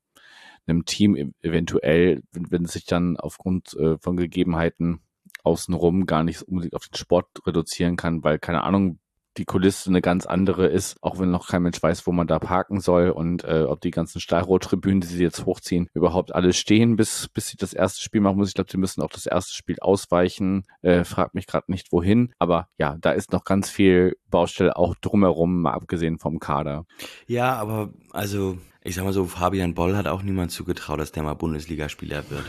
[0.66, 4.98] einem Team e-, eventuell, wenn, wenn es sich dann aufgrund äh, von Gegebenheiten
[5.44, 8.98] außenrum gar nicht unbedingt auf den Sport reduzieren kann, weil keine Ahnung,
[9.36, 12.38] die Kulisse eine ganz andere ist, auch wenn noch kein Mensch weiß, wo man da
[12.38, 16.96] parken soll und äh, ob die ganzen Stahlrohrtribünen, die sie jetzt hochziehen, überhaupt alle stehen,
[16.96, 18.50] bis, bis sie das erste Spiel machen müssen.
[18.50, 20.64] Ich glaube, sie müssen auch das erste Spiel ausweichen.
[20.82, 22.32] Äh, fragt mich gerade nicht wohin.
[22.38, 26.84] Aber ja, da ist noch ganz viel Baustelle auch drumherum, mal abgesehen vom Kader.
[27.26, 31.24] Ja, aber also ich sag mal so, Fabian Boll hat auch niemand zugetraut, dass der
[31.24, 32.44] mal Bundesligaspieler wird.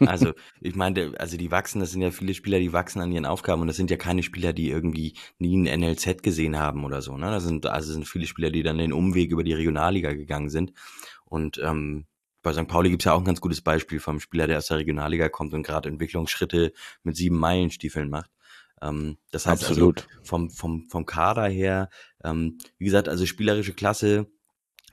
[0.08, 3.26] also, ich meine, also die wachsen, das sind ja viele Spieler, die wachsen an ihren
[3.26, 7.00] Aufgaben und das sind ja keine Spieler, die irgendwie nie ein NLZ gesehen haben oder
[7.00, 7.16] so.
[7.16, 7.30] Ne?
[7.30, 10.72] Das sind also sind viele Spieler, die dann den Umweg über die Regionalliga gegangen sind.
[11.24, 12.06] Und ähm,
[12.42, 12.66] bei St.
[12.66, 15.54] Pauli gibt's ja auch ein ganz gutes Beispiel vom Spieler, der aus der Regionalliga kommt
[15.54, 16.72] und gerade Entwicklungsschritte
[17.04, 18.30] mit sieben Meilenstiefeln macht.
[18.82, 20.08] Ähm, das heißt also Absolut.
[20.08, 21.88] also vom, vom, vom Kader her,
[22.24, 24.26] ähm, wie gesagt, also spielerische Klasse,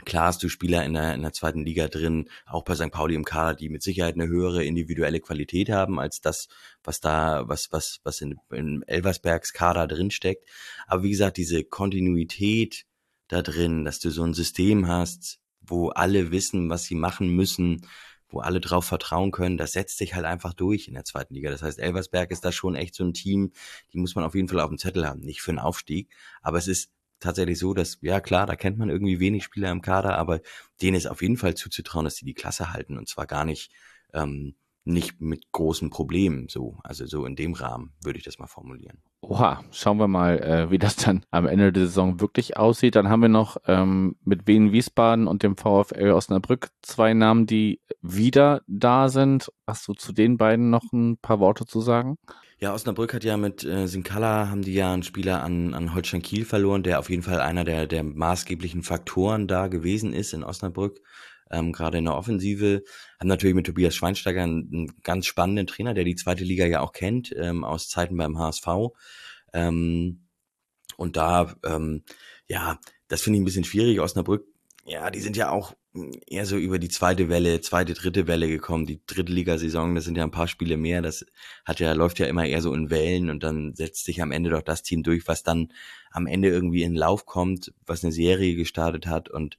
[0.05, 2.91] Klar hast du Spieler in der, in der zweiten Liga drin, auch bei St.
[2.91, 6.47] Pauli im Kader, die mit Sicherheit eine höhere individuelle Qualität haben als das,
[6.84, 10.47] was da, was, was, was in, in Elversbergs Kader drin steckt.
[10.88, 12.85] Aber wie gesagt, diese Kontinuität
[13.27, 17.85] da drin, dass du so ein System hast, wo alle wissen, was sie machen müssen,
[18.30, 21.49] wo alle drauf vertrauen können, das setzt sich halt einfach durch in der zweiten Liga.
[21.49, 23.51] Das heißt, Elversberg ist da schon echt so ein Team,
[23.91, 25.21] die muss man auf jeden Fall auf dem Zettel haben.
[25.21, 26.09] Nicht für einen Aufstieg,
[26.41, 29.81] aber es ist tatsächlich so, dass, ja klar, da kennt man irgendwie wenig Spieler im
[29.81, 30.41] Kader, aber
[30.81, 33.71] denen ist auf jeden Fall zuzutrauen, dass die die Klasse halten und zwar gar nicht,
[34.13, 34.55] ähm,
[34.85, 39.03] nicht mit großen Problemen, so, also so in dem Rahmen würde ich das mal formulieren.
[39.21, 42.95] Oha, schauen wir mal, äh, wie das dann am Ende der Saison wirklich aussieht.
[42.95, 47.81] Dann haben wir noch ähm, mit Wien Wiesbaden und dem VfL Osnabrück zwei Namen, die
[48.01, 49.51] wieder da sind.
[49.67, 52.17] Hast du zu den beiden noch ein paar Worte zu sagen?
[52.61, 56.22] Ja, Osnabrück hat ja mit äh, Sinkala haben die ja einen Spieler an, an Holstein
[56.22, 60.44] Kiel verloren, der auf jeden Fall einer der, der maßgeblichen Faktoren da gewesen ist in
[60.44, 60.99] Osnabrück,
[61.52, 62.84] ähm, gerade in der Offensive.
[63.18, 66.81] Haben natürlich mit Tobias Schweinsteiger einen, einen ganz spannenden Trainer, der die zweite Liga ja
[66.81, 68.68] auch kennt, ähm, aus Zeiten beim HSV.
[69.53, 70.27] Ähm,
[70.98, 72.03] und da, ähm,
[72.49, 72.77] ja,
[73.07, 74.02] das finde ich ein bisschen schwierig.
[74.02, 74.45] Osnabrück,
[74.89, 75.73] ja, die sind ja auch
[76.27, 78.85] eher so über die zweite Welle, zweite, dritte Welle gekommen.
[78.85, 81.01] Die dritte Liga-Saison, das sind ja ein paar Spiele mehr.
[81.01, 81.25] Das
[81.65, 84.49] hat ja, läuft ja immer eher so in Wellen und dann setzt sich am Ende
[84.49, 85.71] doch das Team durch, was dann
[86.11, 89.29] am Ende irgendwie in Lauf kommt, was eine Serie gestartet hat.
[89.29, 89.57] Und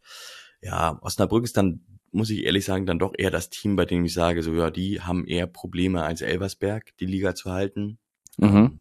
[0.61, 4.05] ja, Osnabrück ist dann, muss ich ehrlich sagen, dann doch eher das Team, bei dem
[4.05, 7.99] ich sage, so ja, die haben eher Probleme als Elversberg, die Liga zu halten.
[8.37, 8.81] Mhm.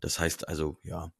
[0.00, 1.12] Das heißt also, ja,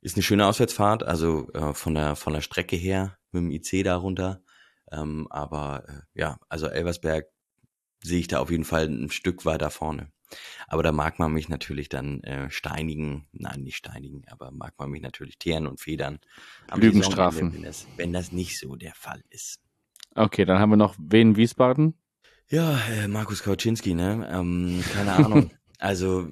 [0.00, 3.84] ist eine schöne Auswärtsfahrt, also äh, von der von der Strecke her mit dem IC
[3.84, 4.42] darunter.
[4.90, 7.26] Ähm, aber äh, ja, also Elversberg
[8.02, 10.10] sehe ich da auf jeden Fall ein Stück weiter vorne.
[10.68, 14.90] Aber da mag man mich natürlich dann äh, steinigen, nein, nicht steinigen, aber mag man
[14.90, 16.20] mich natürlich teeren und federn.
[16.74, 17.52] Lügenstrafen.
[17.52, 19.60] Wenn das, wenn das nicht so der Fall ist.
[20.14, 21.94] Okay, dann haben wir noch wen Wiesbaden?
[22.48, 24.28] Ja, äh, Markus Kauczynski, ne?
[24.32, 25.50] Ähm, keine Ahnung.
[25.80, 26.28] also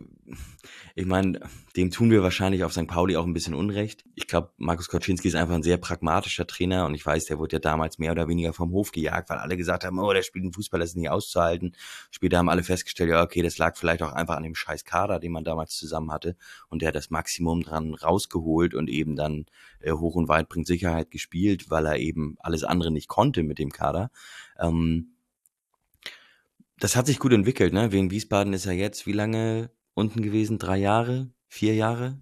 [0.94, 1.40] ich meine,
[1.76, 2.86] dem tun wir wahrscheinlich auf St.
[2.86, 4.04] Pauli auch ein bisschen Unrecht.
[4.14, 7.56] Ich glaube, Markus Koczynski ist einfach ein sehr pragmatischer Trainer und ich weiß, der wurde
[7.56, 10.44] ja damals mehr oder weniger vom Hof gejagt, weil alle gesagt haben, oh, der spielt
[10.44, 11.74] einen Fußball, das ist nicht auszuhalten.
[12.10, 15.18] Später haben alle festgestellt, ja, okay, das lag vielleicht auch einfach an dem scheiß Kader,
[15.18, 16.36] den man damals zusammen hatte
[16.68, 19.46] und der hat das Maximum dran rausgeholt und eben dann
[19.80, 23.58] äh, hoch und weit bringt Sicherheit gespielt, weil er eben alles andere nicht konnte mit
[23.58, 24.10] dem Kader.
[24.58, 25.14] Ähm,
[26.78, 27.92] das hat sich gut entwickelt, ne?
[27.92, 30.58] Wegen Wiesbaden ist er jetzt wie lange unten gewesen?
[30.58, 31.30] Drei Jahre?
[31.48, 32.20] Vier Jahre?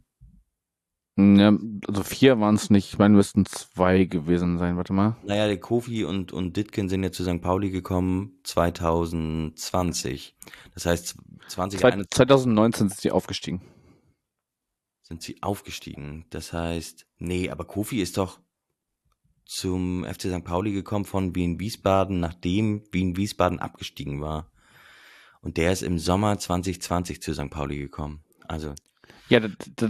[1.19, 1.57] Ja,
[1.89, 5.17] also vier waren es nicht, ich meine, müssten zwei gewesen sein, warte mal.
[5.25, 7.41] Naja, der Kofi und, und Ditkin sind ja zu St.
[7.41, 10.37] Pauli gekommen 2020.
[10.75, 11.17] Das heißt,
[11.49, 12.11] 2021.
[12.11, 13.63] 2019 sind sie aufgestiegen.
[15.01, 16.27] Sind sie aufgestiegen?
[16.29, 18.41] Das heißt, nee, aber Kofi ist doch
[19.47, 20.45] zum FC St.
[20.45, 24.51] Pauli gekommen von Wien Wiesbaden, nachdem Wien Wiesbaden abgestiegen war.
[25.41, 27.51] Und der ist im Sommer 2020 zu St.
[27.51, 28.21] Pauli gekommen.
[28.49, 28.75] Also.
[29.29, 29.41] Ja,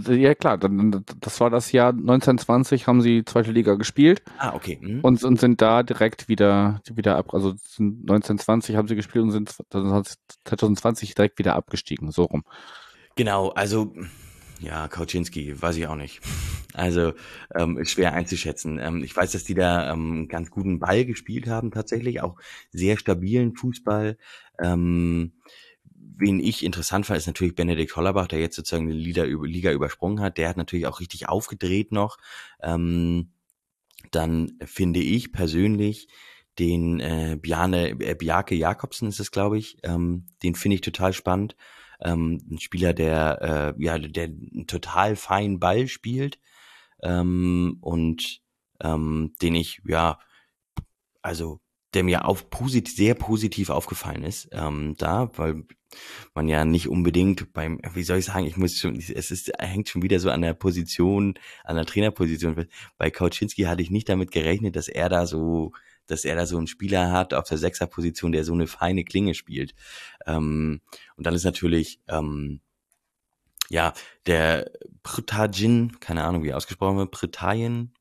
[0.09, 4.23] ja klar, das war das Jahr 1920, haben sie zweite Liga gespielt.
[4.37, 4.79] Ah, okay.
[4.81, 5.01] Mhm.
[5.01, 9.49] Und, und sind da direkt wieder, wieder ab, also 1920 haben sie gespielt und sind
[9.69, 12.43] 2020 direkt wieder abgestiegen, so rum.
[13.15, 13.93] Genau, also
[14.59, 16.21] ja, Kauczynski, weiß ich auch nicht.
[16.77, 17.13] Also
[17.55, 18.77] ähm, schwer einzuschätzen.
[18.79, 22.37] Ähm, ich weiß, dass die da ähm, ganz guten Ball gespielt haben tatsächlich, auch
[22.71, 24.17] sehr stabilen Fußball.
[24.59, 25.33] Ähm,
[25.83, 30.21] wen ich interessant fand, ist natürlich Benedikt Hollerbach, der jetzt sozusagen die Liga, Liga übersprungen
[30.21, 30.37] hat.
[30.37, 32.17] Der hat natürlich auch richtig aufgedreht noch.
[32.61, 33.31] Ähm,
[34.11, 36.07] dann finde ich persönlich
[36.59, 39.77] den äh, Bjane, äh, Bjarke Jakobsen ist es, glaube ich.
[39.81, 41.55] Ähm, den finde ich total spannend.
[41.99, 46.37] Ähm, ein Spieler, der äh, ja, der einen total feinen Ball spielt
[47.01, 48.41] ähm, und
[48.81, 50.19] ähm, den ich ja,
[51.21, 51.59] also
[51.93, 55.63] der mir auf posit sehr positiv aufgefallen ist ähm, da, weil
[56.33, 59.89] man ja nicht unbedingt beim, wie soll ich sagen, ich muss schon, es ist, hängt
[59.89, 62.67] schon wieder so an der Position, an der Trainerposition.
[62.97, 65.71] Bei Kauczynski hatte ich nicht damit gerechnet, dass er da so,
[66.05, 69.33] dass er da so einen Spieler hat auf der Sechserposition, der so eine feine Klinge
[69.33, 69.73] spielt.
[70.25, 70.81] Ähm,
[71.15, 72.61] und dann ist natürlich, ähm,
[73.69, 73.93] ja,
[74.25, 74.71] der
[75.03, 77.93] Prtajin, keine Ahnung, wie ausgesprochen wird, Pretajen,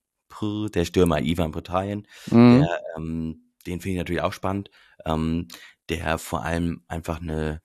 [0.74, 2.60] der Stürmer Ivan Pretajen, mhm.
[2.60, 4.70] der, ähm, den finde ich natürlich auch spannend,
[5.04, 5.48] ähm,
[5.88, 7.62] der vor allem einfach eine,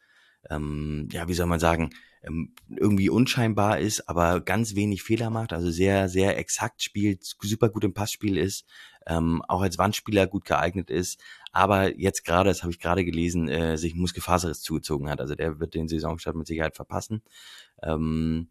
[0.49, 1.89] ähm, ja, wie soll man sagen,
[2.23, 7.69] ähm, irgendwie unscheinbar ist, aber ganz wenig Fehler macht, also sehr, sehr exakt spielt, super
[7.69, 8.65] gut im Passspiel ist,
[9.07, 11.19] ähm, auch als Wandspieler gut geeignet ist,
[11.51, 15.19] aber jetzt gerade, das habe ich gerade gelesen, äh, sich Muskelfaserriss zugezogen hat.
[15.19, 17.21] Also der wird den Saisonstart mit Sicherheit verpassen.
[17.83, 18.49] Ähm,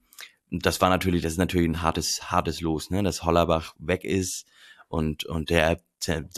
[0.51, 3.03] das war natürlich, das ist natürlich ein hartes, hartes Los, ne?
[3.03, 4.47] Dass Hollerbach weg ist
[4.89, 5.81] und, und der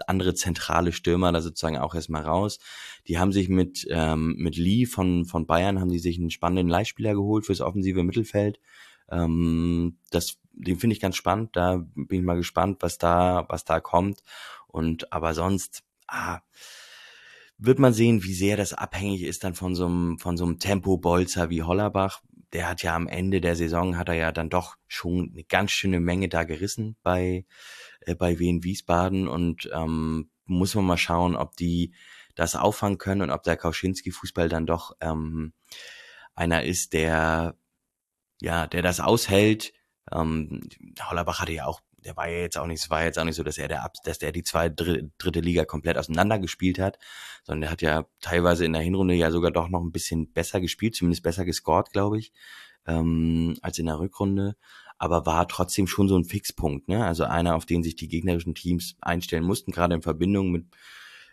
[0.06, 2.58] andere zentrale Stürmer da sozusagen auch erstmal raus.
[3.06, 6.68] Die haben sich mit, ähm, mit Lee von, von Bayern haben die sich einen spannenden
[6.68, 8.58] Leihspieler geholt fürs offensive Mittelfeld.
[9.12, 11.50] Ähm, das, den finde ich ganz spannend.
[11.54, 14.22] Da bin ich mal gespannt, was da, was da kommt.
[14.66, 16.40] Und aber sonst, ah,
[17.58, 20.58] wird man sehen, wie sehr das abhängig ist dann von so einem, von so einem
[20.58, 22.22] Tempo-Bolzer wie Hollerbach.
[22.52, 25.70] Der hat ja am Ende der Saison hat er ja dann doch schon eine ganz
[25.70, 27.46] schöne Menge da gerissen bei,
[28.00, 31.94] äh, bei Wien Wiesbaden und ähm, muss man mal schauen, ob die
[32.34, 35.52] das auffangen können und ob der Kauschinski-Fußball dann doch ähm,
[36.34, 37.54] einer ist, der
[38.42, 39.72] ja, der das aushält.
[40.10, 40.60] Ähm,
[41.08, 43.44] Hollerbach hatte ja auch, der war ja jetzt auch nicht, war jetzt auch nicht so,
[43.44, 46.98] dass er der, dass der die zweite, dritte Liga komplett auseinander gespielt hat,
[47.44, 50.60] sondern der hat ja teilweise in der Hinrunde ja sogar doch noch ein bisschen besser
[50.60, 52.32] gespielt, zumindest besser gescored, glaube ich,
[52.86, 54.56] ähm, als in der Rückrunde
[54.98, 57.04] aber war trotzdem schon so ein Fixpunkt, ne?
[57.04, 60.66] Also einer, auf den sich die gegnerischen Teams einstellen mussten, gerade in Verbindung mit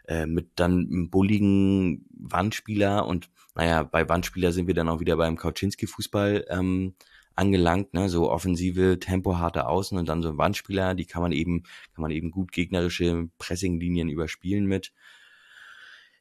[0.08, 5.18] äh, mit dann einem bulligen Wandspieler und naja, bei Wandspieler sind wir dann auch wieder
[5.18, 6.96] beim Kauczynski-Fußball ähm,
[7.36, 8.10] angelangt, ne?
[8.10, 11.64] so offensive, tempoharte Außen und dann so ein Wandspieler, die kann man eben,
[11.94, 14.94] kann man eben gut gegnerische Pressinglinien überspielen mit.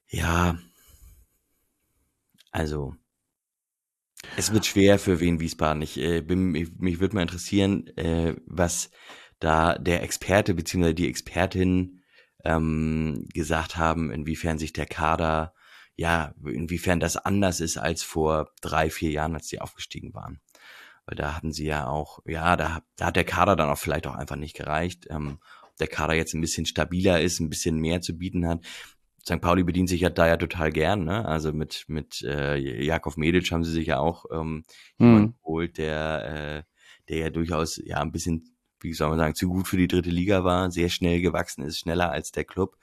[0.09, 0.59] Ja,
[2.51, 2.95] also
[4.37, 5.83] es wird schwer für Wien Wiesbaden.
[5.83, 8.91] Ich äh, bin, ich, mich würde mal interessieren, äh, was
[9.39, 10.95] da der Experte bzw.
[10.95, 12.03] die Expertin
[12.45, 15.55] ähm, gesagt haben, inwiefern sich der Kader,
[15.99, 20.41] ja, inwiefern das anders ist als vor drei, vier Jahren, als die aufgestiegen waren.
[21.05, 24.07] Weil da hatten sie ja auch, ja, da, da hat der Kader dann auch vielleicht
[24.07, 25.09] auch einfach nicht gereicht.
[25.11, 25.41] Ähm,
[25.81, 28.61] der Kader jetzt ein bisschen stabiler ist, ein bisschen mehr zu bieten hat.
[29.25, 29.41] St.
[29.41, 31.25] Pauli bedient sich ja da ja total gern, ne?
[31.25, 34.65] Also mit, mit äh, Jakov Medic haben sie sich ja auch ähm,
[34.99, 35.07] mhm.
[35.07, 36.63] jemanden geholt, der, äh,
[37.09, 40.11] der ja durchaus ja ein bisschen, wie soll man sagen, zu gut für die dritte
[40.11, 42.77] Liga war, sehr schnell gewachsen ist, schneller als der Club.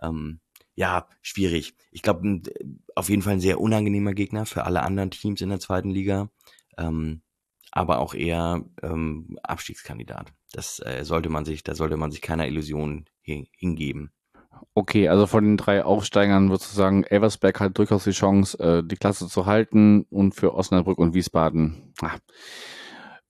[0.00, 0.38] Ähm,
[0.74, 1.74] ja, schwierig.
[1.90, 2.42] Ich glaube,
[2.94, 6.30] auf jeden Fall ein sehr unangenehmer Gegner für alle anderen Teams in der zweiten Liga.
[6.78, 7.22] Ähm,
[7.72, 10.32] aber auch eher ähm, Abstiegskandidat.
[10.52, 14.10] Das äh, sollte man sich, da sollte man sich keiner Illusion hingeben.
[14.74, 18.86] Okay, also von den drei Aufsteigern würdest du sagen, Elversberg hat durchaus die Chance, äh,
[18.86, 22.18] die Klasse zu halten und für Osnabrück und Wiesbaden ah,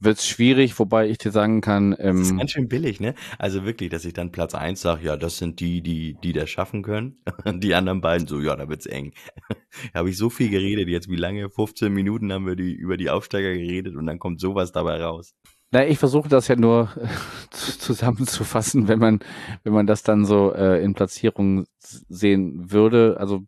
[0.02, 3.14] wird es schwierig, wobei ich dir sagen kann, ähm, das ist ganz schön billig, ne?
[3.38, 6.50] Also wirklich, dass ich dann Platz eins sage, ja, das sind die, die, die das
[6.50, 7.22] schaffen können.
[7.46, 9.12] die anderen beiden so, ja, da wird's eng.
[9.94, 11.48] Habe ich so viel geredet jetzt, wie lange?
[11.48, 15.34] 15 Minuten haben wir die über die Aufsteiger geredet und dann kommt sowas dabei raus.
[15.70, 16.90] Na, ich versuche das ja nur
[17.50, 19.20] zusammenzufassen, wenn man,
[19.64, 23.16] wenn man das dann so äh, in Platzierung sehen würde.
[23.18, 23.44] Also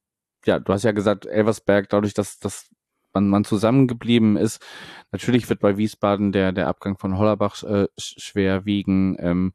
[0.47, 2.67] ja, du hast ja gesagt, Elversberg, dadurch, dass, dass
[3.15, 4.65] man, man zusammengeblieben ist,
[5.13, 9.17] natürlich wird bei Wiesbaden der, der Abgang von Hollerbach äh, schwer wiegen.
[9.19, 9.53] Ähm,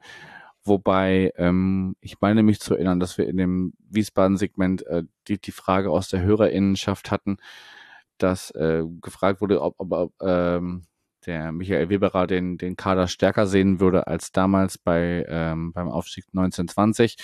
[0.63, 5.51] wobei ähm, ich meine mich zu erinnern, dass wir in dem Wiesbaden-Segment äh, die, die
[5.51, 7.37] Frage aus der Hörerinnenschaft hatten,
[8.17, 10.83] dass äh, gefragt wurde, ob, ob ähm,
[11.25, 16.25] der Michael Weberer den, den Kader stärker sehen würde als damals bei, ähm, beim Aufstieg
[16.33, 17.17] 1920,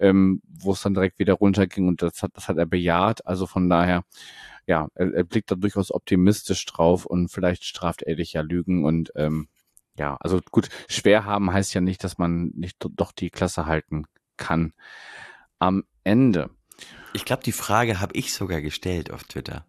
[0.00, 3.26] ähm, wo es dann direkt wieder runterging und das hat, das hat er bejaht.
[3.26, 4.04] Also von daher,
[4.66, 8.84] ja, er, er blickt da durchaus optimistisch drauf und vielleicht straft er dich ja Lügen
[8.84, 9.48] und ähm,
[9.98, 14.04] ja, also gut, schwer haben heißt ja nicht, dass man nicht doch die Klasse halten
[14.36, 14.72] kann.
[15.58, 16.50] Am Ende.
[17.12, 19.66] Ich glaube, die Frage habe ich sogar gestellt auf Twitter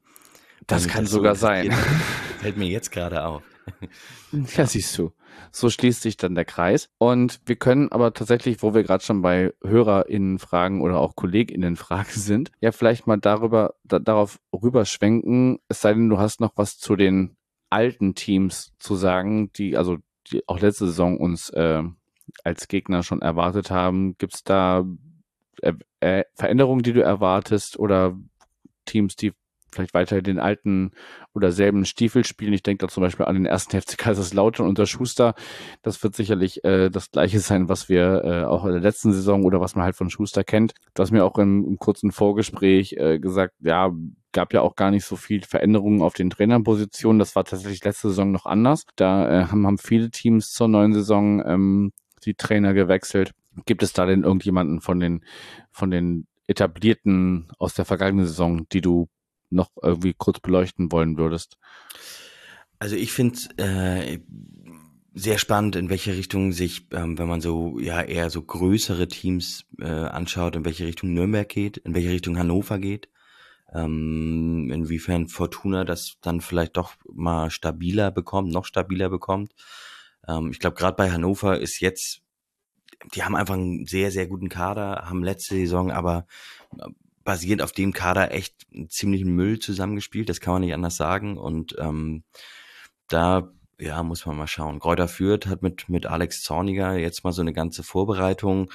[0.65, 1.71] Das kann sogar so sein.
[2.39, 3.43] Fällt mir jetzt gerade auf.
[4.57, 5.11] Ja, siehst du.
[5.51, 6.89] So schließt sich dann der Kreis.
[6.97, 12.51] Und wir können aber tatsächlich, wo wir gerade schon bei HörerInnen-Fragen oder auch KollegInnen-Fragen sind,
[12.61, 16.95] ja vielleicht mal darüber, da, darauf rüberschwenken, es sei denn, du hast noch was zu
[16.95, 17.35] den
[17.69, 19.97] alten Teams zu sagen, die also
[20.31, 21.83] die auch letzte Saison uns äh,
[22.43, 24.15] als Gegner schon erwartet haben.
[24.17, 24.85] Gibt es da
[25.61, 28.17] äh, äh, Veränderungen, die du erwartest oder
[28.85, 29.33] Teams, die
[29.73, 30.91] vielleicht weiter den alten
[31.33, 32.53] oder selben Stiefel spielen.
[32.53, 35.35] Ich denke da zum Beispiel an den ersten FC Kaiserslautern unter Schuster.
[35.81, 39.43] Das wird sicherlich äh, das gleiche sein, was wir äh, auch in der letzten Saison
[39.43, 40.73] oder was man halt von Schuster kennt.
[40.93, 43.91] Du hast mir auch im, im kurzen Vorgespräch äh, gesagt, ja,
[44.33, 47.19] gab ja auch gar nicht so viel Veränderungen auf den Trainerpositionen.
[47.19, 48.85] Das war tatsächlich letzte Saison noch anders.
[48.95, 51.93] Da äh, haben, haben viele Teams zur neuen Saison ähm,
[52.25, 53.31] die Trainer gewechselt.
[53.65, 55.23] Gibt es da denn irgendjemanden von den,
[55.71, 59.07] von den etablierten aus der vergangenen Saison, die du
[59.53, 61.57] noch irgendwie kurz beleuchten wollen würdest?
[62.79, 64.19] Also ich finde äh,
[65.13, 69.65] sehr spannend, in welche Richtung sich, ähm, wenn man so ja eher so größere Teams
[69.79, 73.09] äh, anschaut, in welche Richtung Nürnberg geht, in welche Richtung Hannover geht.
[73.73, 79.53] Ähm, inwiefern Fortuna das dann vielleicht doch mal stabiler bekommt, noch stabiler bekommt.
[80.27, 82.21] Ähm, ich glaube, gerade bei Hannover ist jetzt,
[83.13, 86.25] die haben einfach einen sehr, sehr guten Kader, haben letzte Saison aber
[87.23, 91.37] basierend auf dem Kader echt ziemlichen Müll zusammengespielt, das kann man nicht anders sagen.
[91.37, 92.23] Und ähm,
[93.07, 94.79] da ja, muss man mal schauen.
[94.79, 98.71] Kräuter führt hat mit, mit Alex Zorniger jetzt mal so eine ganze Vorbereitung.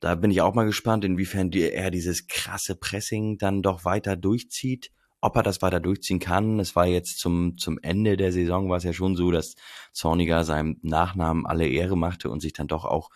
[0.00, 4.16] Da bin ich auch mal gespannt, inwiefern die, er dieses krasse Pressing dann doch weiter
[4.16, 4.90] durchzieht.
[5.20, 6.60] Ob er das weiter durchziehen kann.
[6.60, 9.54] Es war jetzt zum, zum Ende der Saison war es ja schon so, dass
[9.90, 13.08] Zorniger seinem Nachnamen alle Ehre machte und sich dann doch auch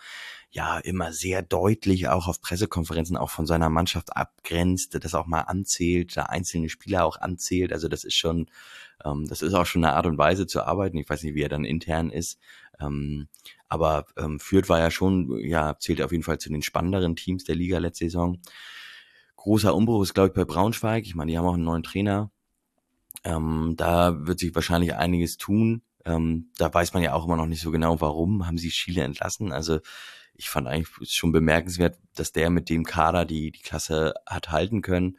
[0.51, 5.41] ja immer sehr deutlich auch auf Pressekonferenzen auch von seiner Mannschaft abgrenzt, das auch mal
[5.41, 7.71] anzählt, da einzelne Spieler auch anzählt.
[7.71, 8.47] Also das ist schon,
[9.05, 10.97] ähm, das ist auch schon eine Art und Weise zu arbeiten.
[10.97, 12.39] Ich weiß nicht, wie er dann intern ist.
[12.79, 13.27] Ähm,
[13.67, 17.43] aber ähm, Fürth war ja schon, ja, zählt auf jeden Fall zu den spannenderen Teams
[17.43, 18.39] der Liga letzte Saison.
[19.35, 21.05] Großer Umbruch ist, glaube ich, bei Braunschweig.
[21.05, 22.31] Ich meine, die haben auch einen neuen Trainer.
[23.23, 25.83] Ähm, da wird sich wahrscheinlich einiges tun.
[26.05, 29.03] Ähm, da weiß man ja auch immer noch nicht so genau, warum haben sie Schiele
[29.03, 29.51] entlassen.
[29.51, 29.79] Also
[30.39, 34.81] ich fand eigentlich schon bemerkenswert, dass der mit dem Kader die, die Klasse hat halten
[34.81, 35.17] können.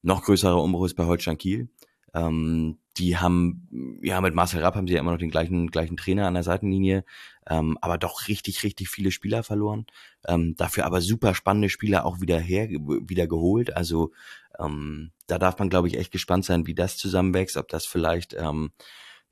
[0.00, 1.68] Noch größerer Umbruch ist bei Holstein Kiel.
[2.14, 5.98] Ähm, die haben, ja, mit Marcel Rapp haben sie ja immer noch den gleichen, gleichen
[5.98, 7.04] Trainer an der Seitenlinie,
[7.46, 9.84] ähm, aber doch richtig, richtig viele Spieler verloren.
[10.26, 13.76] Ähm, dafür aber super spannende Spieler auch wieder her, wieder geholt.
[13.76, 14.12] Also
[14.58, 18.32] ähm, da darf man, glaube ich, echt gespannt sein, wie das zusammenwächst, ob das vielleicht
[18.32, 18.70] ähm,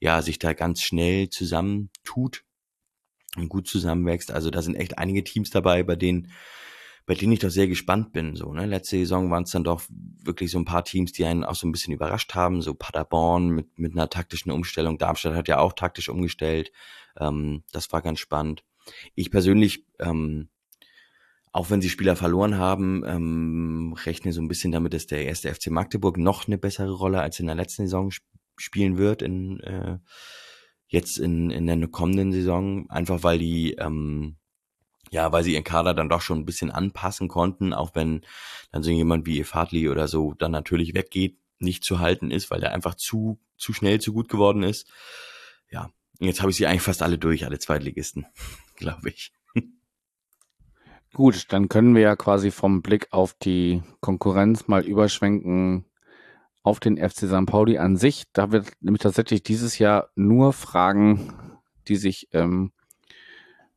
[0.01, 2.45] ja sich da ganz schnell zusammentut
[3.37, 4.31] und gut zusammenwächst.
[4.31, 6.29] Also da sind echt einige Teams dabei, bei denen
[7.07, 8.35] bei denen ich doch sehr gespannt bin.
[8.35, 8.65] So, ne?
[8.65, 9.83] Letzte Saison waren es dann doch
[10.23, 12.63] wirklich so ein paar Teams, die einen auch so ein bisschen überrascht haben.
[12.63, 14.97] So Paderborn mit, mit einer taktischen Umstellung.
[14.97, 16.73] Darmstadt hat ja auch taktisch umgestellt.
[17.19, 18.65] Ähm, das war ganz spannend.
[19.15, 20.49] Ich persönlich, ähm,
[21.53, 25.55] auch wenn sie Spieler verloren haben, ähm, rechne so ein bisschen damit, dass der erste
[25.55, 28.25] FC Magdeburg noch eine bessere Rolle als in der letzten Saison sp
[28.57, 29.99] spielen wird in äh,
[30.95, 34.37] jetzt in, in der kommenden Saison, einfach weil die, ähm,
[35.11, 38.25] ja, weil sie ihren Kader dann doch schon ein bisschen anpassen konnten, auch wenn
[38.73, 42.61] dann so jemand wie Fadli oder so dann natürlich weggeht, nicht zu halten ist, weil
[42.61, 44.89] der einfach zu, zu schnell zu gut geworden ist.
[45.71, 45.91] Ja,
[46.21, 48.27] jetzt habe ich sie eigentlich fast alle durch, alle Zweitligisten,
[48.77, 49.33] glaube ich.
[51.13, 55.85] Gut, dann können wir ja quasi vom Blick auf die Konkurrenz mal überschwenken
[56.65, 57.47] auf den FC St.
[57.47, 58.25] Pauli an sich.
[58.33, 61.33] Da wird nämlich tatsächlich dieses Jahr nur Fragen,
[61.87, 62.73] die sich ähm,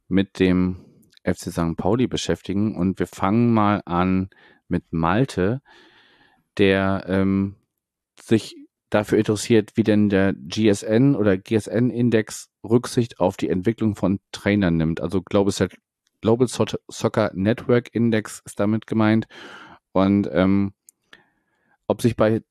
[0.07, 0.77] mit dem
[1.23, 1.75] FC St.
[1.75, 2.75] Pauli beschäftigen.
[2.75, 4.29] Und wir fangen mal an
[4.69, 5.61] mit Malte,
[6.57, 7.55] der ähm,
[8.19, 8.55] sich
[8.89, 15.01] dafür interessiert, wie denn der GSN oder GSN-Index Rücksicht auf die Entwicklung von Trainern nimmt.
[15.01, 15.53] Also Global,
[16.21, 19.27] Global Soccer Network Index ist damit gemeint.
[19.91, 20.73] Und ähm,
[21.87, 22.43] ob sich bei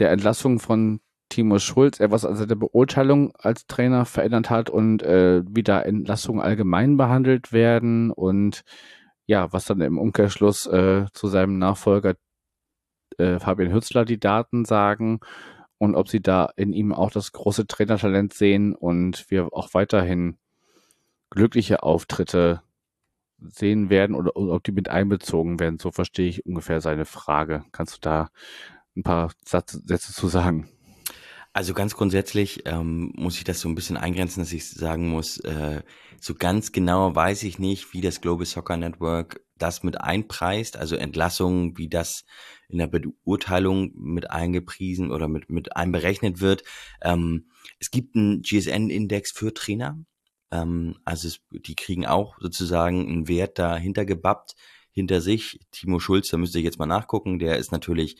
[0.00, 5.42] der Entlassung von Timo Schulz etwas an seiner Beurteilung als Trainer verändert hat und äh,
[5.46, 8.62] wie da Entlassungen allgemein behandelt werden und
[9.26, 12.16] ja, was dann im Umkehrschluss äh, zu seinem Nachfolger
[13.18, 15.20] äh, Fabian Hützler die Daten sagen
[15.78, 20.36] und ob sie da in ihm auch das große Trainertalent sehen und wir auch weiterhin
[21.30, 22.62] glückliche Auftritte
[23.38, 25.78] sehen werden oder, oder ob die mit einbezogen werden.
[25.78, 27.64] So verstehe ich ungefähr seine Frage.
[27.72, 28.30] Kannst du da
[29.00, 30.68] ein paar Satz, Sätze zu sagen?
[31.52, 35.38] Also ganz grundsätzlich ähm, muss ich das so ein bisschen eingrenzen, dass ich sagen muss,
[35.38, 35.82] äh,
[36.20, 40.94] so ganz genau weiß ich nicht, wie das Global Soccer Network das mit einpreist, also
[40.94, 42.24] Entlassungen, wie das
[42.68, 46.62] in der Beurteilung mit eingepriesen oder mit, mit einberechnet wird.
[47.02, 47.50] Ähm,
[47.80, 49.98] es gibt einen GSN-Index für Trainer.
[50.52, 54.54] Ähm, also es, die kriegen auch sozusagen einen Wert dahinter gebappt,
[54.92, 55.58] hinter sich.
[55.72, 58.16] Timo Schulz, da müsste ich jetzt mal nachgucken, der ist natürlich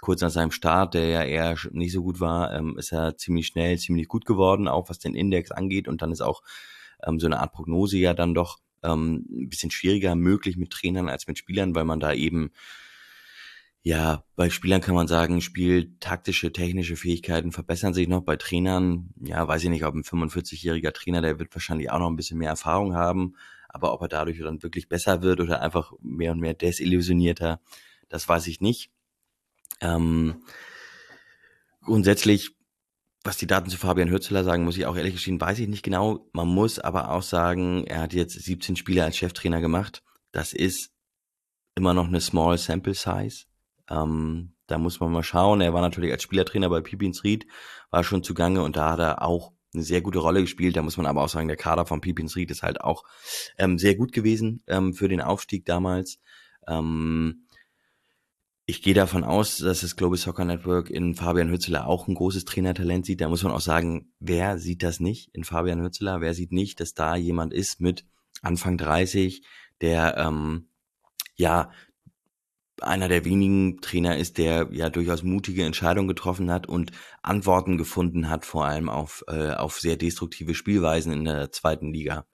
[0.00, 3.46] kurz nach seinem Start, der ja eher nicht so gut war, ähm, ist er ziemlich
[3.46, 5.88] schnell, ziemlich gut geworden, auch was den Index angeht.
[5.88, 6.42] Und dann ist auch
[7.04, 11.08] ähm, so eine Art Prognose ja dann doch ähm, ein bisschen schwieriger möglich mit Trainern
[11.08, 12.50] als mit Spielern, weil man da eben
[13.86, 18.22] ja, bei Spielern kann man sagen, spieltaktische, technische Fähigkeiten verbessern sich noch.
[18.22, 22.08] Bei Trainern, ja, weiß ich nicht, ob ein 45-jähriger Trainer, der wird wahrscheinlich auch noch
[22.08, 23.36] ein bisschen mehr Erfahrung haben,
[23.68, 27.60] aber ob er dadurch dann wirklich besser wird oder einfach mehr und mehr desillusionierter,
[28.08, 28.90] das weiß ich nicht.
[29.80, 30.42] Ähm,
[31.82, 32.56] grundsätzlich,
[33.24, 35.82] was die Daten zu Fabian Hürzeler sagen, muss ich auch ehrlich gestehen, weiß ich nicht
[35.82, 36.28] genau.
[36.32, 40.02] Man muss aber auch sagen, er hat jetzt 17 Spiele als Cheftrainer gemacht.
[40.32, 40.92] Das ist
[41.74, 43.44] immer noch eine Small Sample Size.
[43.88, 45.60] Ähm, da muss man mal schauen.
[45.60, 47.46] Er war natürlich als Spielertrainer bei Pipins Ried,
[47.90, 50.76] war schon zugange und da hat er auch eine sehr gute Rolle gespielt.
[50.76, 53.04] Da muss man aber auch sagen, der Kader von Pipins Ried ist halt auch
[53.58, 56.18] ähm, sehr gut gewesen ähm, für den Aufstieg damals.
[56.66, 57.45] Ähm,
[58.68, 62.44] ich gehe davon aus, dass das Global Soccer Network in Fabian Hützeler auch ein großes
[62.44, 63.20] Trainertalent sieht.
[63.20, 66.20] Da muss man auch sagen, wer sieht das nicht in Fabian Hützeler?
[66.20, 68.04] Wer sieht nicht, dass da jemand ist mit
[68.42, 69.42] Anfang 30,
[69.80, 70.68] der ähm,
[71.36, 71.70] ja
[72.82, 76.90] einer der wenigen Trainer ist, der ja durchaus mutige Entscheidungen getroffen hat und
[77.22, 82.26] Antworten gefunden hat, vor allem auf, äh, auf sehr destruktive Spielweisen in der zweiten Liga.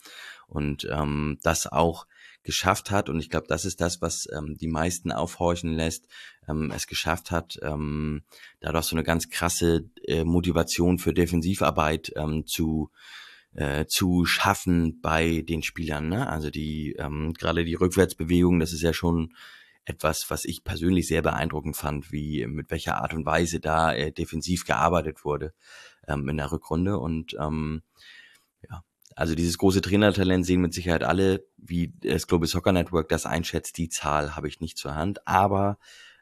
[0.48, 2.06] Und ähm, das auch
[2.42, 6.06] geschafft hat, und ich glaube, das ist das, was ähm, die meisten aufhorchen lässt,
[6.48, 8.22] ähm, es geschafft hat, ähm,
[8.60, 12.90] dadurch so eine ganz krasse äh, Motivation für Defensivarbeit ähm, zu
[13.54, 16.08] äh, zu schaffen bei den Spielern.
[16.08, 16.26] Ne?
[16.26, 19.34] Also die ähm, gerade die Rückwärtsbewegung, das ist ja schon
[19.84, 24.12] etwas, was ich persönlich sehr beeindruckend fand, wie mit welcher Art und Weise da äh,
[24.12, 25.52] defensiv gearbeitet wurde
[26.06, 27.82] ähm, in der Rückrunde und ähm,
[28.68, 28.84] ja,
[29.16, 33.78] also dieses große Trainertalent sehen mit Sicherheit alle, wie das Global Soccer Network das einschätzt.
[33.78, 35.78] Die Zahl habe ich nicht zur Hand, aber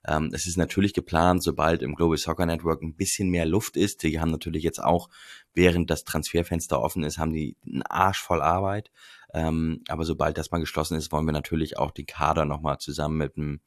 [0.07, 4.03] ähm, es ist natürlich geplant, sobald im Global Soccer Network ein bisschen mehr Luft ist.
[4.03, 5.09] Die haben natürlich jetzt auch,
[5.55, 8.91] während das Transferfenster offen ist, haben die einen Arsch voll Arbeit.
[9.35, 13.19] Ähm, aber sobald das mal geschlossen ist, wollen wir natürlich auch den Kader nochmal zusammen
[13.19, 13.61] mit dem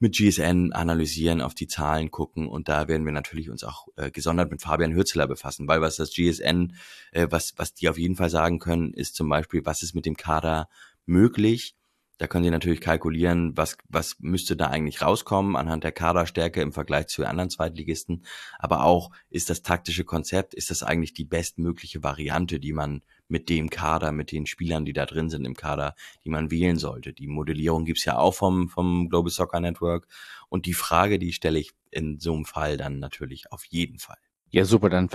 [0.00, 2.48] mit GSN analysieren, auf die Zahlen gucken.
[2.48, 5.96] Und da werden wir natürlich uns auch äh, gesondert mit Fabian Hürzeler befassen, weil was
[5.96, 6.74] das GSN,
[7.12, 10.06] äh, was, was die auf jeden Fall sagen können, ist zum Beispiel, was ist mit
[10.06, 10.68] dem Kader
[11.06, 11.76] möglich,
[12.20, 16.70] da können Sie natürlich kalkulieren, was, was müsste da eigentlich rauskommen anhand der Kaderstärke im
[16.70, 18.26] Vergleich zu anderen Zweitligisten.
[18.58, 23.00] Aber auch, ist das taktische Konzept, ist das eigentlich die bestmögliche Variante, die man
[23.30, 25.94] mit dem Kader, mit den Spielern, die da drin sind im Kader,
[26.24, 27.12] die man wählen sollte.
[27.12, 30.06] Die Modellierung gibt's ja auch vom, vom Global Soccer Network.
[30.48, 34.18] Und die Frage, die stelle ich in so einem Fall dann natürlich auf jeden Fall.
[34.50, 34.90] Ja, super.
[34.90, 35.08] Dann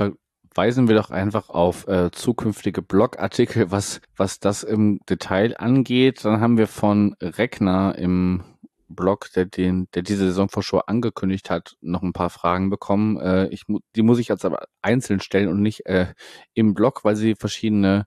[0.53, 6.23] weisen wir doch einfach auf äh, zukünftige Blogartikel, was, was das im Detail angeht.
[6.23, 8.43] Dann haben wir von Reckner im
[8.87, 13.19] Blog, der den, der diese Saisonvorschau angekündigt hat, noch ein paar Fragen bekommen.
[13.19, 13.63] Äh, ich,
[13.95, 16.13] die muss ich jetzt aber einzeln stellen und nicht äh,
[16.53, 18.05] im Blog, weil sie verschiedene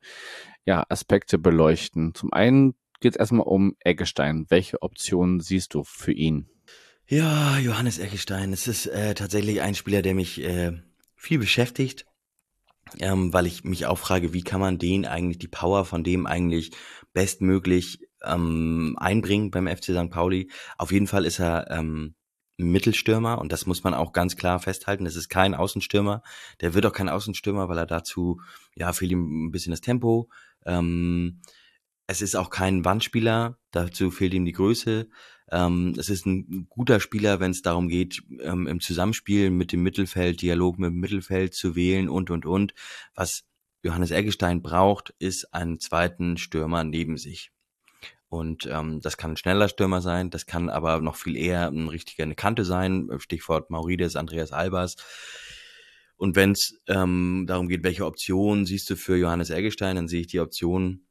[0.64, 2.14] ja, Aspekte beleuchten.
[2.14, 4.46] Zum einen geht es erstmal um Eggestein.
[4.48, 6.48] Welche Optionen siehst du für ihn?
[7.06, 10.72] Ja, Johannes Eggestein, es ist äh, tatsächlich ein Spieler, der mich äh,
[11.16, 12.04] viel beschäftigt
[13.00, 16.26] ähm, weil ich mich auch frage, wie kann man den eigentlich, die Power von dem
[16.26, 16.70] eigentlich
[17.12, 20.10] bestmöglich ähm, einbringen beim FC St.
[20.10, 20.50] Pauli.
[20.76, 22.14] Auf jeden Fall ist er ähm,
[22.58, 25.04] Mittelstürmer und das muss man auch ganz klar festhalten.
[25.04, 26.22] Das ist kein Außenstürmer.
[26.60, 28.40] Der wird auch kein Außenstürmer, weil er dazu,
[28.74, 30.28] ja, fehlt ihm ein bisschen das Tempo.
[30.66, 31.40] Ähm,
[32.08, 35.08] es ist auch kein Wandspieler, dazu fehlt ihm die Größe.
[35.50, 39.82] Ähm, es ist ein guter Spieler, wenn es darum geht, ähm, im Zusammenspiel mit dem
[39.82, 42.74] Mittelfeld, Dialog mit dem Mittelfeld zu wählen und, und, und.
[43.14, 43.44] Was
[43.82, 47.52] Johannes Eggestein braucht, ist einen zweiten Stürmer neben sich.
[48.28, 51.88] Und ähm, das kann ein schneller Stürmer sein, das kann aber noch viel eher ein
[51.88, 54.96] richtiger eine Kante sein, Stichwort Maurides, Andreas Albers.
[56.16, 60.22] Und wenn es ähm, darum geht, welche Option siehst du für Johannes Eggestein, dann sehe
[60.22, 61.06] ich die Option,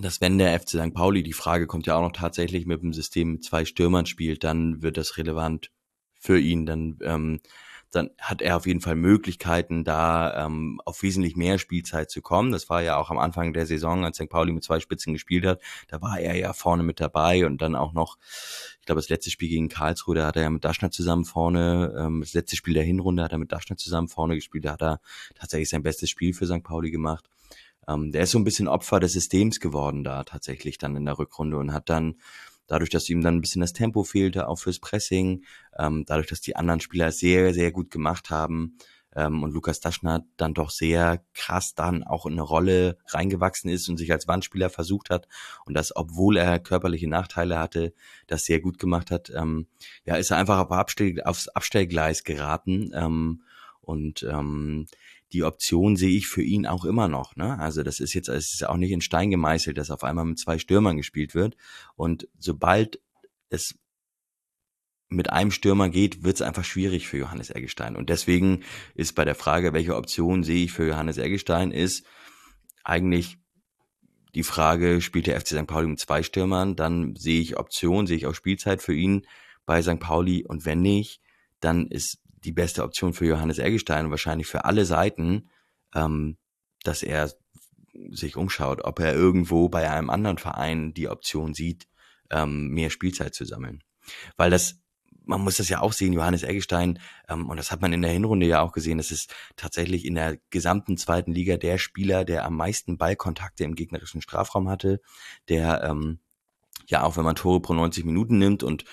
[0.00, 0.94] dass wenn der FC St.
[0.94, 4.42] Pauli, die Frage kommt ja auch noch tatsächlich mit dem System mit zwei Stürmern spielt,
[4.44, 5.70] dann wird das relevant
[6.18, 6.66] für ihn.
[6.66, 7.40] Dann, ähm,
[7.90, 12.52] dann hat er auf jeden Fall Möglichkeiten, da ähm, auf wesentlich mehr Spielzeit zu kommen.
[12.52, 14.28] Das war ja auch am Anfang der Saison, als St.
[14.28, 15.60] Pauli mit zwei Spitzen gespielt hat.
[15.88, 18.18] Da war er ja vorne mit dabei und dann auch noch,
[18.80, 21.94] ich glaube, das letzte Spiel gegen Karlsruhe, da hat er ja mit Daschner zusammen vorne,
[21.98, 24.66] ähm, das letzte Spiel der Hinrunde hat er mit Daschner zusammen vorne gespielt.
[24.66, 25.00] Da hat er
[25.34, 26.62] tatsächlich sein bestes Spiel für St.
[26.62, 27.30] Pauli gemacht.
[27.88, 31.18] Ähm, der ist so ein bisschen Opfer des Systems geworden da tatsächlich dann in der
[31.18, 32.16] Rückrunde und hat dann
[32.68, 35.44] dadurch, dass ihm dann ein bisschen das Tempo fehlte, auch fürs Pressing,
[35.76, 38.78] ähm, dadurch, dass die anderen Spieler sehr, sehr gut gemacht haben
[39.16, 43.88] ähm, und Lukas Daschner dann doch sehr krass dann auch in eine Rolle reingewachsen ist
[43.88, 45.26] und sich als Wandspieler versucht hat
[45.64, 47.94] und das, obwohl er körperliche Nachteile hatte,
[48.26, 49.66] das sehr gut gemacht hat, ähm,
[50.04, 53.42] ja, ist er einfach auf Abstell, aufs Abstellgleis geraten ähm,
[53.80, 54.86] und ähm,
[55.32, 57.36] die Option sehe ich für ihn auch immer noch.
[57.36, 57.58] Ne?
[57.58, 60.38] Also das ist jetzt, es ist auch nicht in Stein gemeißelt, dass auf einmal mit
[60.38, 61.56] zwei Stürmern gespielt wird.
[61.96, 63.00] Und sobald
[63.50, 63.74] es
[65.08, 67.96] mit einem Stürmer geht, wird es einfach schwierig für Johannes Eggestein.
[67.96, 68.62] Und deswegen
[68.94, 72.04] ist bei der Frage, welche Option sehe ich für Johannes Eggestein, ist
[72.84, 73.38] eigentlich
[74.34, 75.66] die Frage, spielt der FC St.
[75.66, 79.26] Pauli mit zwei Stürmern, dann sehe ich Option, sehe ich auch Spielzeit für ihn
[79.64, 79.98] bei St.
[79.98, 81.20] Pauli und wenn nicht,
[81.60, 82.18] dann ist
[82.48, 85.50] die beste Option für Johannes Eggestein und wahrscheinlich für alle Seiten,
[85.94, 86.38] ähm,
[86.82, 87.30] dass er
[88.10, 91.88] sich umschaut, ob er irgendwo bei einem anderen Verein die Option sieht,
[92.30, 93.82] ähm, mehr Spielzeit zu sammeln.
[94.36, 94.80] Weil das
[95.26, 96.98] man muss das ja auch sehen, Johannes Eggestein,
[97.28, 100.14] ähm, und das hat man in der Hinrunde ja auch gesehen, das ist tatsächlich in
[100.14, 105.02] der gesamten zweiten Liga der Spieler, der am meisten Ballkontakte im gegnerischen Strafraum hatte,
[105.50, 106.20] der ähm,
[106.86, 108.84] ja auch wenn man Tore pro 90 Minuten nimmt und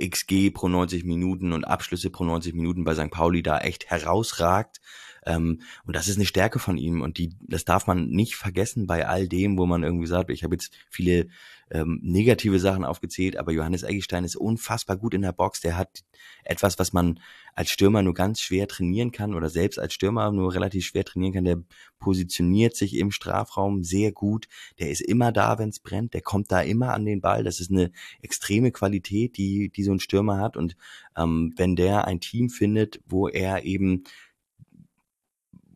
[0.00, 3.10] XG pro 90 Minuten und Abschlüsse pro 90 Minuten bei St.
[3.10, 4.80] Pauli da echt herausragt.
[5.26, 8.86] Ähm, und das ist eine Stärke von ihm und die, das darf man nicht vergessen
[8.86, 11.28] bei all dem, wo man irgendwie sagt, ich habe jetzt viele
[11.70, 15.60] ähm, negative Sachen aufgezählt, aber Johannes Eggestein ist unfassbar gut in der Box.
[15.60, 16.02] Der hat
[16.44, 17.20] etwas, was man
[17.54, 21.32] als Stürmer nur ganz schwer trainieren kann oder selbst als Stürmer nur relativ schwer trainieren
[21.32, 21.44] kann.
[21.44, 21.62] Der
[22.00, 24.48] positioniert sich im Strafraum sehr gut.
[24.78, 26.14] Der ist immer da, wenn es brennt.
[26.14, 27.44] Der kommt da immer an den Ball.
[27.44, 30.56] Das ist eine extreme Qualität, die, die so ein Stürmer hat.
[30.56, 30.76] Und
[31.16, 34.04] ähm, wenn der ein Team findet, wo er eben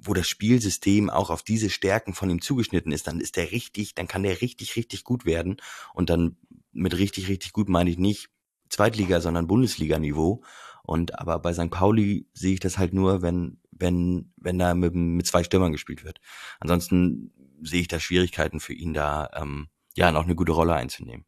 [0.04, 3.94] wo das Spielsystem auch auf diese Stärken von ihm zugeschnitten ist, dann ist der richtig,
[3.94, 5.56] dann kann der richtig, richtig gut werden.
[5.92, 6.36] Und dann
[6.72, 8.30] mit richtig, richtig gut meine ich nicht
[8.68, 10.42] Zweitliga, sondern Bundesliga-Niveau.
[10.82, 11.70] Und aber bei St.
[11.70, 16.04] Pauli sehe ich das halt nur, wenn, wenn, wenn da mit, mit zwei Stürmern gespielt
[16.04, 16.20] wird.
[16.60, 17.32] Ansonsten
[17.62, 21.24] sehe ich da Schwierigkeiten für ihn da, ähm, ja, noch eine gute Rolle einzunehmen.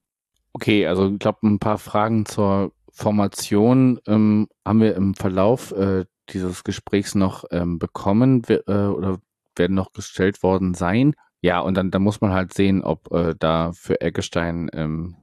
[0.53, 6.07] Okay, also ich glaube, ein paar Fragen zur Formation ähm, haben wir im Verlauf äh,
[6.31, 9.19] dieses Gesprächs noch ähm, bekommen äh, oder
[9.57, 11.15] werden noch gestellt worden sein.
[11.41, 15.17] Ja, und dann, dann muss man halt sehen, ob äh, da für Eggestein ähm,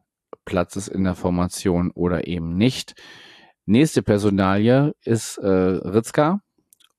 [0.46, 2.96] Platz ist in der Formation oder eben nicht.
[3.66, 6.42] Nächste Personalie ist äh, Ritzka.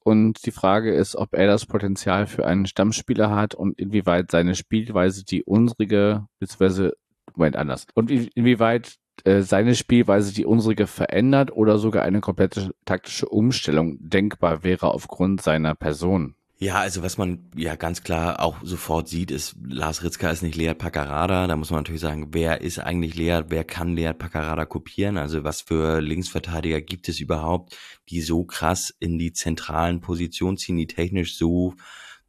[0.05, 4.55] Und die Frage ist, ob er das Potenzial für einen Stammspieler hat und inwieweit seine
[4.55, 6.93] Spielweise die unsrige, beziehungsweise,
[7.35, 7.87] Moment, anders.
[7.95, 14.65] Und inwieweit äh, seine Spielweise die unsrige verändert oder sogar eine komplette taktische Umstellung denkbar
[14.65, 16.35] wäre aufgrund seiner Person.
[16.59, 20.57] Ja, also was man ja ganz klar auch sofort sieht, ist, Lars Ritzka ist nicht
[20.57, 21.47] Lead Paccarada.
[21.47, 25.19] Da muss man natürlich sagen, wer ist eigentlich Lead, wer kann Lead Paccarada kopieren?
[25.19, 27.77] Also was für Linksverteidiger gibt es überhaupt,
[28.09, 31.75] die so krass in die zentralen Positionen ziehen, die technisch so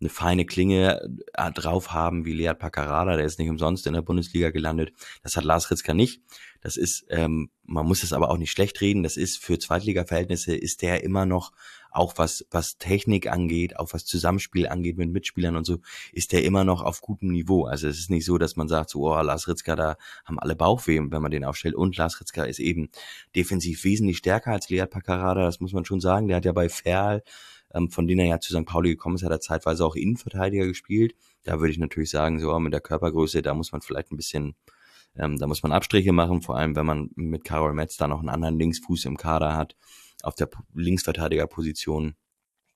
[0.01, 1.01] eine feine Klinge
[1.33, 4.91] äh, drauf haben wie Lead Paccarada, der ist nicht umsonst in der Bundesliga gelandet.
[5.23, 6.21] Das hat Lars Ritzka nicht.
[6.65, 9.03] Das ist, ähm, man muss es aber auch nicht schlecht reden.
[9.03, 11.51] Das ist für Zweitliga-Verhältnisse ist der immer noch
[11.91, 15.77] auch was was Technik angeht, auch was Zusammenspiel angeht mit Mitspielern und so,
[16.11, 17.65] ist der immer noch auf gutem Niveau.
[17.65, 20.55] Also es ist nicht so, dass man sagt, so, oh, Lars Ritzka, da haben alle
[20.55, 21.75] Bauchweh, wenn man den aufstellt.
[21.75, 22.89] Und Lars Ritzka ist eben
[23.35, 26.27] defensiv wesentlich stärker als Lead Paccarada, das muss man schon sagen.
[26.29, 27.21] Der hat ja bei Ferl
[27.75, 28.65] ähm, von denen er ja zu St.
[28.65, 31.15] Pauli gekommen ist, hat er zeitweise auch Innenverteidiger gespielt.
[31.43, 34.55] Da würde ich natürlich sagen, so mit der Körpergröße, da muss man vielleicht ein bisschen,
[35.17, 38.19] ähm, da muss man Abstriche machen, vor allem wenn man mit Karol Metz da noch
[38.19, 39.75] einen anderen Linksfuß im Kader hat,
[40.23, 42.15] auf der Linksverteidigerposition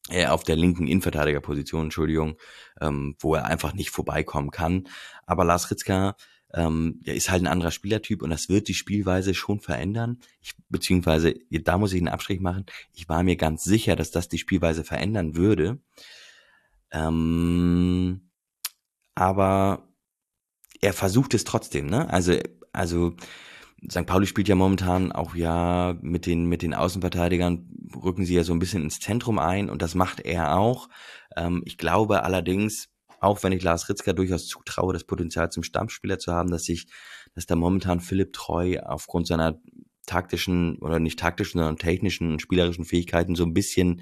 [0.10, 2.38] äh, auf der linken Innenverteidigerposition, Entschuldigung,
[2.82, 4.88] ähm, wo er einfach nicht vorbeikommen kann.
[5.28, 6.16] Aber Lars Ritzka
[6.54, 10.20] ähm, der ist halt ein anderer Spielertyp und das wird die Spielweise schon verändern.
[10.42, 12.66] Ich, beziehungsweise, da muss ich einen Abstrich machen.
[12.94, 15.80] Ich war mir ganz sicher, dass das die Spielweise verändern würde.
[16.92, 18.32] Ähm,
[19.14, 19.89] aber
[20.82, 22.10] er versucht es trotzdem, ne?
[22.10, 22.38] Also,
[22.74, 23.16] also
[23.90, 24.06] St.
[24.06, 28.54] Pauli spielt ja momentan auch ja mit den, mit den Außenverteidigern, rücken sie ja so
[28.54, 30.90] ein bisschen ins Zentrum ein und das macht er auch.
[31.36, 32.90] Ähm, ich glaube allerdings,
[33.22, 36.88] auch wenn ich Lars Ritzka durchaus zutraue, das Potenzial zum Stammspieler zu haben, dass sich,
[37.36, 39.60] dass da momentan Philipp Treu aufgrund seiner
[40.06, 44.02] taktischen oder nicht taktischen, sondern technischen und spielerischen Fähigkeiten so ein bisschen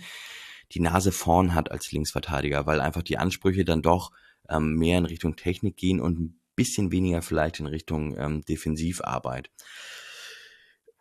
[0.71, 4.11] die Nase vorn hat als Linksverteidiger, weil einfach die Ansprüche dann doch
[4.49, 9.49] ähm, mehr in Richtung Technik gehen und ein bisschen weniger vielleicht in Richtung ähm, Defensivarbeit.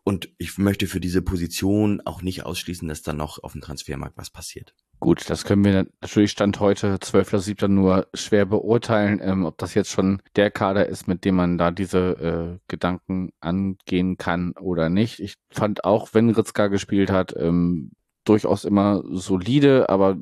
[0.05, 4.17] Und ich möchte für diese Position auch nicht ausschließen, dass dann noch auf dem Transfermarkt
[4.17, 4.73] was passiert.
[5.01, 7.67] Gut, das können wir natürlich Stand heute, 12.07.
[7.67, 11.73] nur schwer beurteilen, ähm, ob das jetzt schon der Kader ist, mit dem man da
[11.73, 15.19] diese äh, Gedanken angehen kann oder nicht.
[15.19, 17.91] Ich fand auch, wenn Ritzka gespielt hat, ähm,
[18.29, 20.17] durchaus immer solide, aber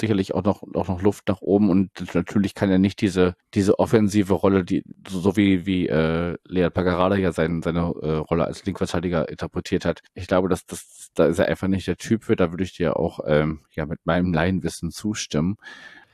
[0.00, 3.78] sicherlich auch noch, auch noch Luft nach oben und natürlich kann er nicht diese, diese
[3.78, 8.64] offensive Rolle, die, so wie, wie äh, Lead Pagarada ja sein, seine äh, Rolle als
[8.64, 10.00] Linkverteidiger interpretiert hat.
[10.14, 12.74] Ich glaube, dass das, da ist er einfach nicht der Typ für, da würde ich
[12.74, 15.56] dir auch ähm, ja mit meinem Laienwissen zustimmen.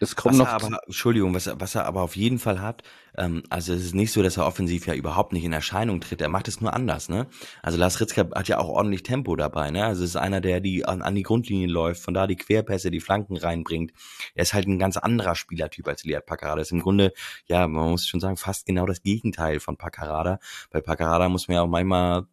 [0.01, 0.49] Es kommt was noch.
[0.49, 2.83] aber, Entschuldigung, was, was er aber auf jeden Fall hat,
[3.17, 6.21] ähm, also es ist nicht so, dass er offensiv ja überhaupt nicht in Erscheinung tritt.
[6.21, 7.27] Er macht es nur anders, ne?
[7.63, 9.85] Also Lars Ritzka hat ja auch ordentlich Tempo dabei, ne?
[9.85, 12.91] Also es ist einer, der die an, an die Grundlinie läuft, von da die Querpässe,
[12.91, 13.93] die Flanken reinbringt.
[14.35, 16.61] Er ist halt ein ganz anderer Spielertyp als Liat Paccarada.
[16.61, 17.13] Ist im Grunde,
[17.47, 20.39] ja, man muss schon sagen, fast genau das Gegenteil von Paccarada.
[20.71, 22.27] Bei Paccarada muss man ja auch manchmal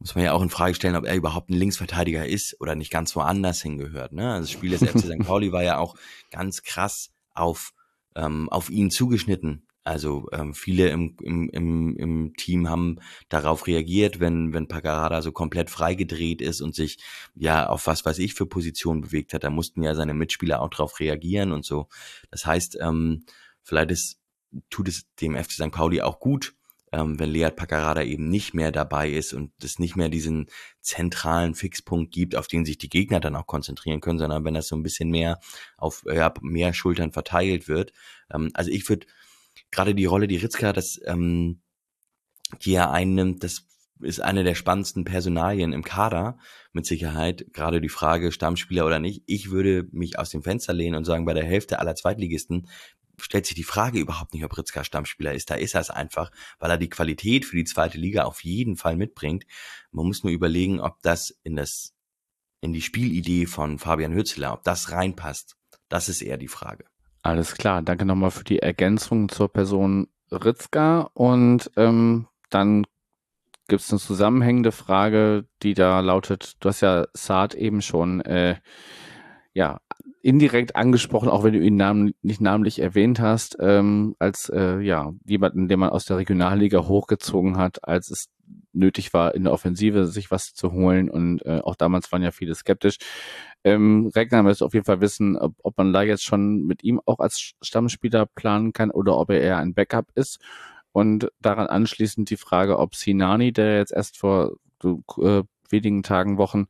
[0.00, 2.90] muss man ja auch in Frage stellen, ob er überhaupt ein Linksverteidiger ist oder nicht
[2.90, 4.12] ganz woanders hingehört.
[4.12, 4.32] Ne?
[4.32, 5.18] Also das Spiel des FC St.
[5.26, 5.94] Pauli war ja auch
[6.30, 7.72] ganz krass auf,
[8.16, 9.66] ähm, auf ihn zugeschnitten.
[9.84, 12.98] Also ähm, viele im, im, im, im Team haben
[13.28, 16.98] darauf reagiert, wenn, wenn Paccarada so komplett freigedreht ist und sich
[17.34, 19.44] ja auf was weiß ich für Positionen bewegt hat.
[19.44, 21.88] Da mussten ja seine Mitspieler auch darauf reagieren und so.
[22.30, 23.24] Das heißt, ähm,
[23.62, 24.18] vielleicht ist,
[24.70, 25.72] tut es dem FC St.
[25.72, 26.54] Pauli auch gut,
[26.92, 30.46] ähm, wenn Lead Paccarada eben nicht mehr dabei ist und es nicht mehr diesen
[30.80, 34.68] zentralen Fixpunkt gibt, auf den sich die Gegner dann auch konzentrieren können, sondern wenn das
[34.68, 35.38] so ein bisschen mehr
[35.76, 37.92] auf ja, mehr Schultern verteilt wird.
[38.32, 39.06] Ähm, also ich würde
[39.70, 41.60] gerade die Rolle, die Ritzka, das, ähm,
[42.62, 43.66] die er einnimmt, das
[44.00, 46.38] ist eine der spannendsten Personalien im Kader,
[46.72, 47.46] mit Sicherheit.
[47.52, 49.22] Gerade die Frage, Stammspieler oder nicht.
[49.26, 52.68] Ich würde mich aus dem Fenster lehnen und sagen, bei der Hälfte aller Zweitligisten
[53.22, 55.50] stellt sich die Frage überhaupt nicht, ob Ritzka Stammspieler ist.
[55.50, 58.76] Da ist er es einfach, weil er die Qualität für die zweite Liga auf jeden
[58.76, 59.44] Fall mitbringt.
[59.90, 61.94] Man muss nur überlegen, ob das in das,
[62.60, 65.56] in die Spielidee von Fabian Hützler, ob das reinpasst.
[65.88, 66.84] Das ist eher die Frage.
[67.22, 67.82] Alles klar.
[67.82, 72.86] Danke nochmal für die Ergänzung zur Person Ritzka und ähm, dann
[73.68, 78.56] gibt es eine zusammenhängende Frage, die da lautet, du hast ja Saad eben schon äh,
[79.52, 79.80] ja
[80.22, 85.12] indirekt angesprochen, auch wenn du ihn nam nicht namentlich erwähnt hast, ähm, als äh, ja
[85.24, 88.28] jemanden, den man aus der Regionalliga hochgezogen hat, als es
[88.72, 91.08] nötig war, in der Offensive sich was zu holen.
[91.10, 92.98] Und äh, auch damals waren ja viele skeptisch.
[93.64, 97.00] Ähm, Regner müsste auf jeden Fall wissen, ob, ob man da jetzt schon mit ihm
[97.06, 100.38] auch als Stammspieler planen kann oder ob er eher ein Backup ist.
[100.92, 106.66] Und daran anschließend die Frage, ob Sinani, der jetzt erst vor äh, wenigen Tagen, Wochen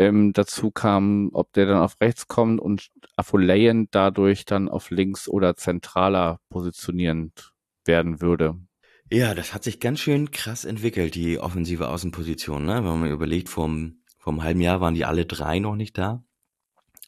[0.00, 5.28] ähm, dazu kam, ob der dann auf rechts kommt und Afolayan dadurch dann auf links
[5.28, 7.52] oder zentraler positionierend
[7.84, 8.58] werden würde.
[9.10, 12.64] Ja, das hat sich ganz schön krass entwickelt, die offensive Außenposition.
[12.64, 12.76] Ne?
[12.76, 16.24] Wenn man überlegt, vom, vom halben Jahr waren die alle drei noch nicht da.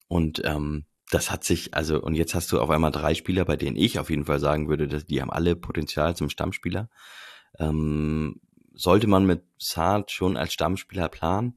[0.07, 3.57] Und ähm, das hat sich, also, und jetzt hast du auf einmal drei Spieler, bei
[3.57, 6.91] denen ich auf jeden Fall sagen würde, dass die haben alle Potenzial zum Stammspieler.
[7.59, 8.41] Ähm,
[8.75, 11.55] sollte man mit Saad schon als Stammspieler planen?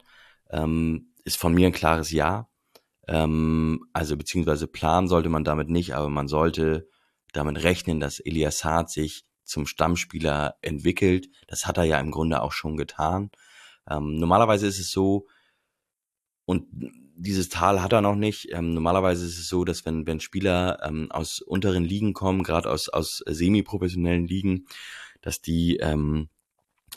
[0.49, 2.47] Ähm, ist von mir ein klares Ja.
[3.07, 6.87] Ähm, also beziehungsweise planen sollte man damit nicht, aber man sollte
[7.33, 11.29] damit rechnen, dass Elias Hart sich zum Stammspieler entwickelt.
[11.47, 13.29] Das hat er ja im Grunde auch schon getan.
[13.89, 15.27] Ähm, normalerweise ist es so,
[16.45, 16.67] und
[17.17, 18.51] dieses Tal hat er noch nicht.
[18.51, 22.69] Ähm, normalerweise ist es so, dass wenn, wenn Spieler ähm, aus unteren Ligen kommen, gerade
[22.69, 24.65] aus, aus semi-professionellen Ligen,
[25.21, 26.29] dass die ähm,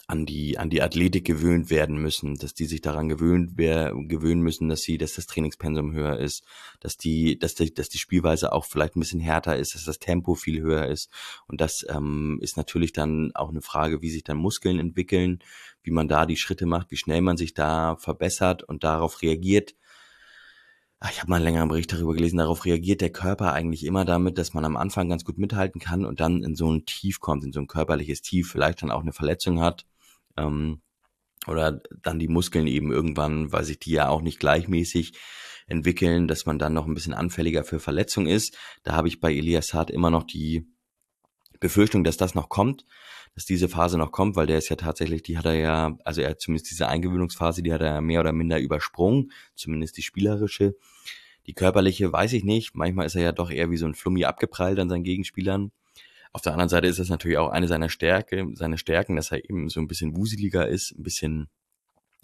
[0.06, 4.69] an die, an die Athletik gewöhnt werden müssen, dass die sich daran gewöhnt gewöhnen müssen,
[4.69, 6.44] dass sie, dass das Trainingspensum höher ist,
[6.81, 9.98] dass die, dass die, dass die Spielweise auch vielleicht ein bisschen härter ist, dass das
[9.98, 11.10] Tempo viel höher ist.
[11.47, 15.40] Und das ähm, ist natürlich dann auch eine Frage, wie sich dann Muskeln entwickeln,
[15.82, 19.74] wie man da die Schritte macht, wie schnell man sich da verbessert und darauf reagiert.
[21.00, 24.04] Ah, ich habe mal einen längeren Bericht darüber gelesen, darauf reagiert der Körper eigentlich immer
[24.04, 27.20] damit, dass man am Anfang ganz gut mithalten kann und dann in so ein Tief
[27.20, 29.86] kommt, in so ein körperliches Tief, vielleicht dann auch eine Verletzung hat
[30.36, 30.82] ähm,
[31.46, 35.12] oder dann die Muskeln eben irgendwann, weil sich die ja auch nicht gleichmäßig
[35.68, 38.56] entwickeln, dass man dann noch ein bisschen anfälliger für Verletzungen ist.
[38.82, 40.66] Da habe ich bei Elias Hart immer noch die
[41.60, 42.85] Befürchtung, dass das noch kommt,
[43.35, 46.20] dass diese Phase noch kommt, weil der ist ja tatsächlich, die hat er ja, also
[46.20, 50.76] er hat zumindest diese Eingewöhnungsphase, die hat er mehr oder minder übersprungen, zumindest die spielerische.
[51.47, 52.74] Die körperliche weiß ich nicht.
[52.74, 55.72] Manchmal ist er ja doch eher wie so ein Flummi abgeprallt an seinen Gegenspielern.
[56.32, 59.48] Auf der anderen Seite ist das natürlich auch eine seiner Stärke, seine Stärken, dass er
[59.48, 61.48] eben so ein bisschen wuseliger ist, ein bisschen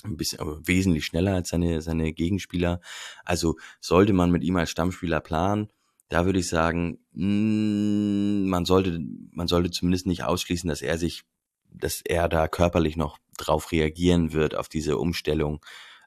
[0.05, 2.81] ein bisschen wesentlich schneller als seine seine Gegenspieler.
[3.25, 5.71] Also sollte man mit ihm als Stammspieler planen,
[6.09, 9.01] da würde ich sagen, mh, mm, man sollte
[9.33, 11.23] man sollte zumindest nicht ausschließen, dass er sich
[11.71, 15.65] dass er da körperlich noch drauf reagieren wird auf diese Umstellung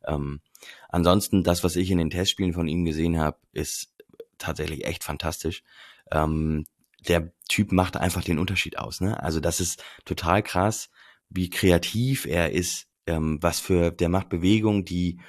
[0.07, 0.41] Ähm,
[0.89, 3.93] ansonsten, das, was ich in den Testspielen von ihm gesehen habe, ist
[4.37, 5.63] tatsächlich echt fantastisch.
[6.11, 6.65] Ähm,
[7.07, 9.01] der Typ macht einfach den Unterschied aus.
[9.01, 9.21] Ne?
[9.21, 10.89] Also das ist total krass,
[11.29, 15.19] wie kreativ er ist, ähm, was für, der macht Bewegungen, die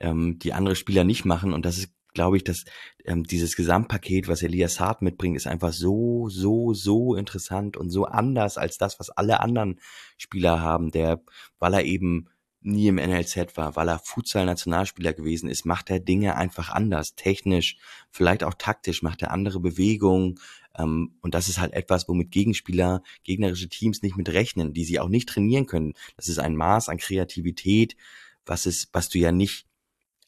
[0.00, 1.52] ähm, die andere Spieler nicht machen.
[1.52, 2.64] Und das ist, glaube ich, dass
[3.04, 8.04] ähm, dieses Gesamtpaket, was Elias Hart mitbringt, ist einfach so, so, so interessant und so
[8.04, 9.80] anders als das, was alle anderen
[10.16, 11.22] Spieler haben, der,
[11.58, 12.28] weil er eben
[12.62, 17.78] nie im NLZ war, weil er Futsal-Nationalspieler gewesen ist, macht er Dinge einfach anders, technisch,
[18.10, 20.38] vielleicht auch taktisch, macht er andere Bewegungen.
[20.76, 25.00] Ähm, und das ist halt etwas, womit Gegenspieler, gegnerische Teams nicht mit rechnen, die sie
[25.00, 25.94] auch nicht trainieren können.
[26.16, 27.96] Das ist ein Maß an Kreativität,
[28.44, 29.66] was ist, was du ja nicht,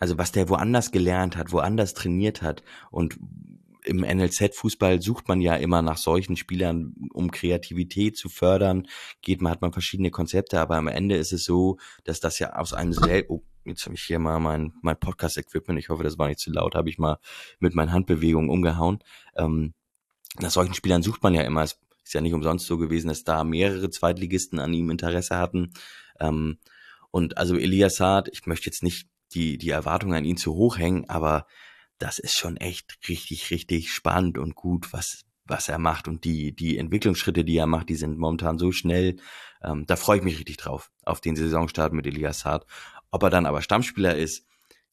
[0.03, 3.21] also was der woanders gelernt hat, woanders trainiert hat und
[3.85, 8.89] im NLZ-Fußball sucht man ja immer nach solchen Spielern, um Kreativität zu fördern.
[9.21, 12.57] Geht man, hat man verschiedene Konzepte, aber am Ende ist es so, dass das ja
[12.57, 16.19] aus einem selbst, oh, jetzt habe ich hier mal mein, mein Podcast-Equipment, ich hoffe, das
[16.19, 17.19] war nicht zu laut, habe ich mal
[17.61, 18.99] mit meinen Handbewegungen umgehauen.
[19.37, 19.73] Ähm,
[20.41, 21.63] nach solchen Spielern sucht man ja immer.
[21.63, 25.75] Es ist ja nicht umsonst so gewesen, dass da mehrere Zweitligisten an ihm Interesse hatten.
[26.19, 26.59] Ähm,
[27.13, 30.79] und also Elias Saad, ich möchte jetzt nicht die, die Erwartungen an ihn zu hoch
[30.79, 31.47] hängen, aber
[31.99, 36.09] das ist schon echt richtig, richtig spannend und gut, was, was er macht.
[36.09, 39.17] Und die, die Entwicklungsschritte, die er macht, die sind momentan so schnell.
[39.63, 42.67] Ähm, da freue ich mich richtig drauf, auf den Saisonstart mit Elias Saad.
[43.11, 44.47] Ob er dann aber Stammspieler ist,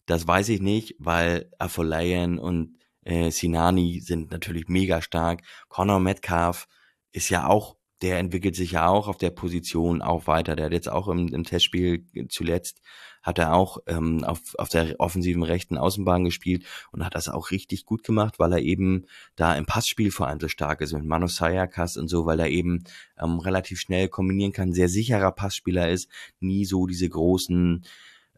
[0.05, 5.41] das weiß ich nicht, weil Afolayan und äh, Sinani sind natürlich mega stark.
[5.67, 6.67] Conor Metcalf
[7.11, 10.55] ist ja auch, der entwickelt sich ja auch auf der Position auch weiter.
[10.55, 12.81] Der hat jetzt auch im, im Testspiel zuletzt
[13.21, 17.51] hat er auch ähm, auf, auf der offensiven rechten Außenbahn gespielt und hat das auch
[17.51, 19.05] richtig gut gemacht, weil er eben
[19.35, 22.49] da im Passspiel vor allem so stark ist mit Manu Sayakas und so, weil er
[22.49, 22.83] eben
[23.19, 26.09] ähm, relativ schnell kombinieren kann, sehr sicherer Passspieler ist,
[26.39, 27.83] nie so diese großen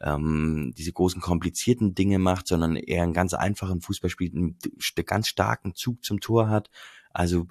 [0.02, 4.58] ähm, diese großen komplizierten Dinge macht, sondern eher einen ganz einfachen Fußball spielt, einen
[5.06, 6.70] ganz starken Zug zum Tor hat.
[7.12, 7.48] Also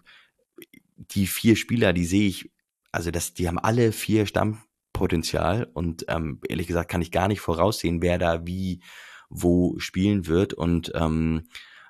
[0.96, 2.50] die vier Spieler, die sehe ich,
[2.92, 4.62] also das, die haben alle vier Stamm,
[5.00, 8.82] Potenzial und ähm, ehrlich gesagt kann ich gar nicht voraussehen, wer da wie
[9.30, 11.48] wo spielen wird und ähm,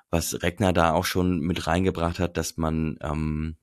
[0.09, 3.57] was Regner da auch schon mit reingebracht hat, dass man ähm,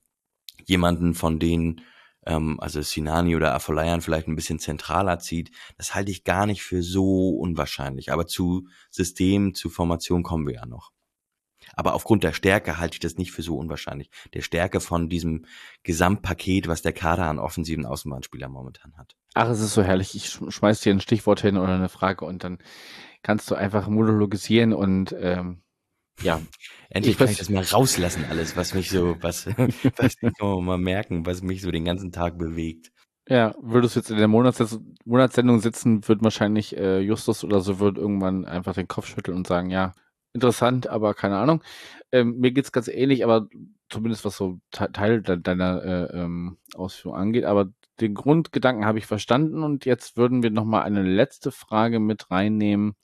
[0.65, 1.81] jemanden von denen,
[2.27, 6.61] ähm, also Sinani oder Afolayan vielleicht ein bisschen zentraler zieht, das halte ich gar nicht
[6.61, 8.11] für so unwahrscheinlich.
[8.11, 10.91] Aber zu System, zu Formation kommen wir ja noch.
[11.75, 14.09] Aber aufgrund der Stärke halte ich das nicht für so unwahrscheinlich.
[14.33, 15.45] Der Stärke von diesem
[15.83, 19.15] Gesamtpaket, was der Kader an offensiven Außenbahnspielern momentan hat.
[19.33, 20.15] Ach, es ist so herrlich.
[20.15, 22.59] Ich schmeiß dir ein Stichwort hin oder eine Frage und dann
[23.23, 25.61] kannst du einfach monologisieren und ähm,
[26.21, 26.41] ja.
[26.89, 29.45] Endlich ich kann ich das mal rauslassen, alles, was mich so, was,
[29.97, 32.91] was ich mal merken, was mich so den ganzen Tag bewegt.
[33.27, 37.79] Ja, würdest du jetzt in der Monats Monatssendung sitzen, wird wahrscheinlich äh, Justus oder so
[37.79, 39.93] wird irgendwann einfach den Kopf schütteln und sagen, ja,
[40.33, 41.63] interessant, aber keine Ahnung.
[42.11, 43.47] Ähm, mir geht's ganz ähnlich, aber
[43.89, 47.45] zumindest was so Teil de deiner äh, ähm, Ausführung angeht.
[47.45, 47.69] Aber
[47.99, 52.95] den Grundgedanken habe ich verstanden und jetzt würden wir nochmal eine letzte Frage mit reinnehmen.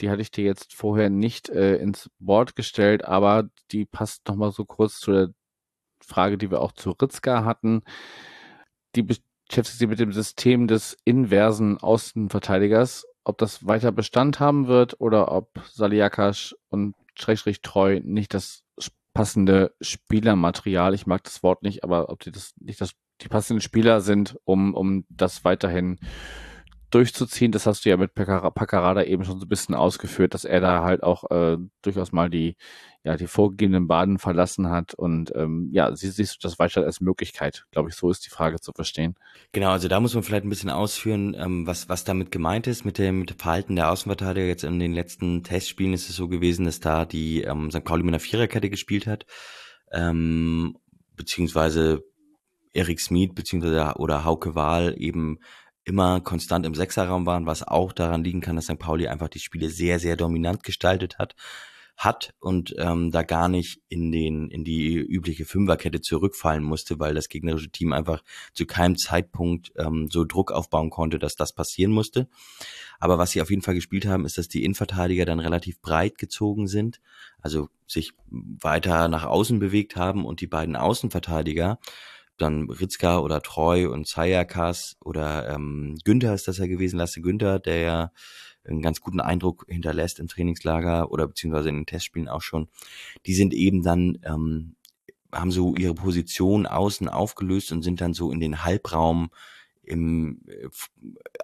[0.00, 4.52] Die hatte ich dir jetzt vorher nicht äh, ins Board gestellt, aber die passt nochmal
[4.52, 5.28] so kurz zu der
[6.00, 7.82] Frage, die wir auch zu Ritzka hatten.
[8.94, 15.00] Die beschäftigt sich mit dem System des inversen Außenverteidigers ob das weiter Bestand haben wird
[15.00, 18.62] oder ob Saliakas und Schrägstrich Treu nicht das
[19.14, 22.92] passende Spielermaterial, ich mag das Wort nicht, aber ob die das nicht das
[23.22, 25.98] die passenden Spieler sind, um, um das weiterhin
[26.90, 27.52] durchzuziehen.
[27.52, 30.82] Das hast du ja mit Paccarada eben schon so ein bisschen ausgeführt, dass er da
[30.82, 32.56] halt auch äh, durchaus mal die,
[33.02, 34.94] ja, die vorgegebenen Baden verlassen hat.
[34.94, 38.30] Und ähm, ja, sie, siehst du das weiter als Möglichkeit, glaube ich, so ist die
[38.30, 39.16] Frage zu verstehen.
[39.52, 42.84] Genau, also da muss man vielleicht ein bisschen ausführen, ähm, was, was damit gemeint ist
[42.84, 44.46] mit dem, mit dem Verhalten der Außenverteidiger.
[44.46, 47.84] Jetzt in den letzten Testspielen ist es so gewesen, dass da die ähm, St.
[47.84, 49.26] Pauli mit einer Viererkette gespielt hat.
[49.92, 50.76] Ähm,
[51.16, 52.02] beziehungsweise
[52.72, 55.38] Erik Smith beziehungsweise oder Hauke Wahl eben
[55.86, 58.78] immer konstant im Sechserraum waren, was auch daran liegen kann, dass St.
[58.78, 61.34] Pauli einfach die Spiele sehr, sehr dominant gestaltet hat
[61.96, 67.14] hat und ähm, da gar nicht in den in die übliche Fünferkette zurückfallen musste, weil
[67.14, 68.22] das gegnerische Team einfach
[68.52, 72.28] zu keinem Zeitpunkt ähm, so Druck aufbauen konnte, dass das passieren musste.
[72.98, 76.18] Aber was sie auf jeden Fall gespielt haben, ist, dass die Innenverteidiger dann relativ breit
[76.18, 77.00] gezogen sind,
[77.40, 81.78] also sich weiter nach außen bewegt haben und die beiden Außenverteidiger
[82.36, 87.58] dann Ritzka oder Treu und Zayakas oder ähm, Günther ist das ja gewesen, Lasse Günther,
[87.58, 88.12] der ja
[88.64, 92.68] einen ganz guten Eindruck hinterlässt im Trainingslager oder beziehungsweise in den Testspielen auch schon.
[93.26, 94.76] Die sind eben dann, ähm,
[95.32, 99.30] haben so ihre Position außen aufgelöst und sind dann so in den Halbraum
[99.82, 100.42] im,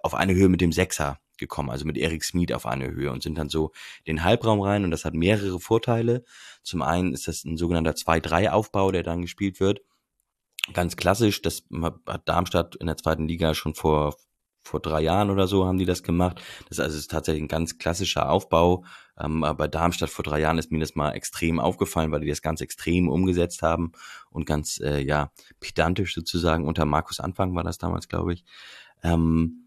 [0.01, 3.23] auf eine Höhe mit dem Sechser gekommen, also mit Eric Smith auf eine Höhe und
[3.23, 3.71] sind dann so
[4.07, 6.23] den Halbraum rein und das hat mehrere Vorteile.
[6.61, 9.81] Zum einen ist das ein sogenannter 2-3-Aufbau, der dann gespielt wird.
[10.71, 11.63] Ganz klassisch, das
[12.07, 14.15] hat Darmstadt in der zweiten Liga schon vor
[14.63, 16.41] vor drei Jahren oder so haben die das gemacht.
[16.69, 18.85] Das ist also tatsächlich ein ganz klassischer Aufbau.
[19.19, 22.41] Ähm, bei Darmstadt vor drei Jahren ist mir das mal extrem aufgefallen, weil die das
[22.41, 23.91] ganz extrem umgesetzt haben
[24.31, 28.45] und ganz äh, ja pedantisch sozusagen unter Markus Anfang war das damals, glaube ich.
[29.03, 29.62] Ähm,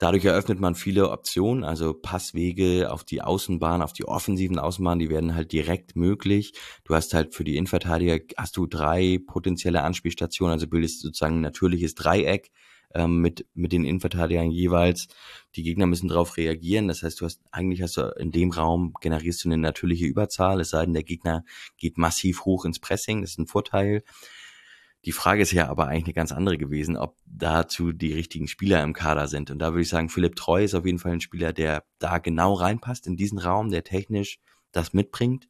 [0.00, 5.10] Dadurch eröffnet man viele Optionen, also Passwege auf die Außenbahn, auf die offensiven Außenbahnen, die
[5.10, 6.54] werden halt direkt möglich.
[6.84, 11.42] Du hast halt für die Innenverteidiger hast du drei potenzielle Anspielstationen, also bildest sozusagen ein
[11.42, 12.50] natürliches Dreieck
[12.94, 15.08] ähm, mit, mit den Innenverteidigern jeweils.
[15.54, 16.88] Die Gegner müssen darauf reagieren.
[16.88, 20.60] Das heißt, du hast, eigentlich hast du in dem Raum generierst du eine natürliche Überzahl,
[20.60, 21.44] es sei denn, der Gegner
[21.76, 23.20] geht massiv hoch ins Pressing.
[23.20, 24.02] Das ist ein Vorteil.
[25.04, 28.82] Die Frage ist ja aber eigentlich eine ganz andere gewesen, ob dazu die richtigen Spieler
[28.82, 29.50] im Kader sind.
[29.50, 32.18] Und da würde ich sagen, Philipp Treu ist auf jeden Fall ein Spieler, der da
[32.18, 34.40] genau reinpasst in diesen Raum, der technisch
[34.72, 35.48] das mitbringt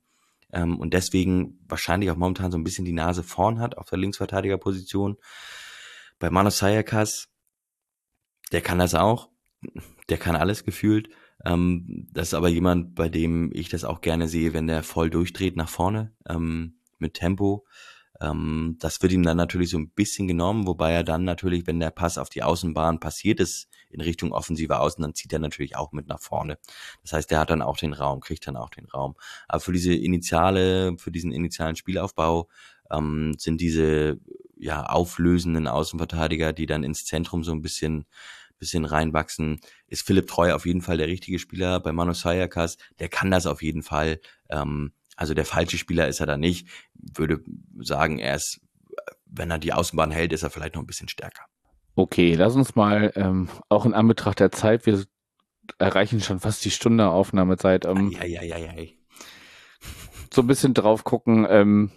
[0.52, 3.98] ähm, und deswegen wahrscheinlich auch momentan so ein bisschen die Nase vorn hat auf der
[3.98, 5.16] Linksverteidigerposition.
[6.18, 7.30] Bei Manos Sayakas
[8.52, 9.28] der kann das auch.
[10.08, 11.08] Der kann alles gefühlt.
[11.44, 15.10] Ähm, das ist aber jemand, bei dem ich das auch gerne sehe, wenn der voll
[15.10, 17.64] durchdreht nach vorne ähm, mit Tempo.
[18.20, 21.80] Ähm, das wird ihm dann natürlich so ein bisschen genommen, wobei er dann natürlich, wenn
[21.80, 25.76] der Pass auf die Außenbahn passiert ist, in Richtung offensive Außen, dann zieht er natürlich
[25.76, 26.58] auch mit nach vorne.
[27.02, 29.16] Das heißt, der hat dann auch den Raum, kriegt dann auch den Raum.
[29.48, 32.48] Aber für diese initiale, für diesen initialen Spielaufbau
[32.90, 34.18] ähm, sind diese
[34.56, 38.06] ja auflösenden Außenverteidiger, die dann ins Zentrum so ein bisschen
[38.60, 41.80] bisschen reinwachsen, ist Philipp Treu auf jeden Fall der richtige Spieler.
[41.80, 44.20] Bei Manu Sayakas, der kann das auf jeden Fall.
[44.50, 46.68] Ähm, also der falsche Spieler ist er da nicht.
[46.94, 47.42] Würde
[47.78, 48.60] sagen, er ist,
[49.26, 51.44] wenn er die Außenbahn hält, ist er vielleicht noch ein bisschen stärker.
[51.94, 55.04] Okay, lass uns mal ähm, auch in Anbetracht der Zeit, wir
[55.78, 57.84] erreichen schon fast die Stunde Aufnahmezeit.
[57.84, 58.84] Ähm, ja, ja, ja, ja.
[60.32, 61.90] So ein bisschen drauf gucken, ähm,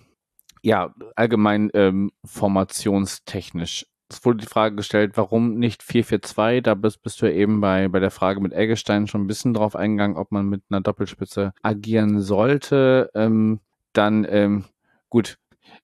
[0.61, 6.61] ja, allgemein ähm, formationstechnisch es wurde die Frage gestellt, warum nicht 4-4-2?
[6.61, 9.75] Da bist, bist du eben bei, bei der Frage mit Eggestein schon ein bisschen drauf
[9.75, 13.09] eingegangen, ob man mit einer Doppelspitze agieren sollte.
[13.15, 13.59] Ähm,
[13.93, 14.65] dann, ähm,
[15.09, 15.37] gut,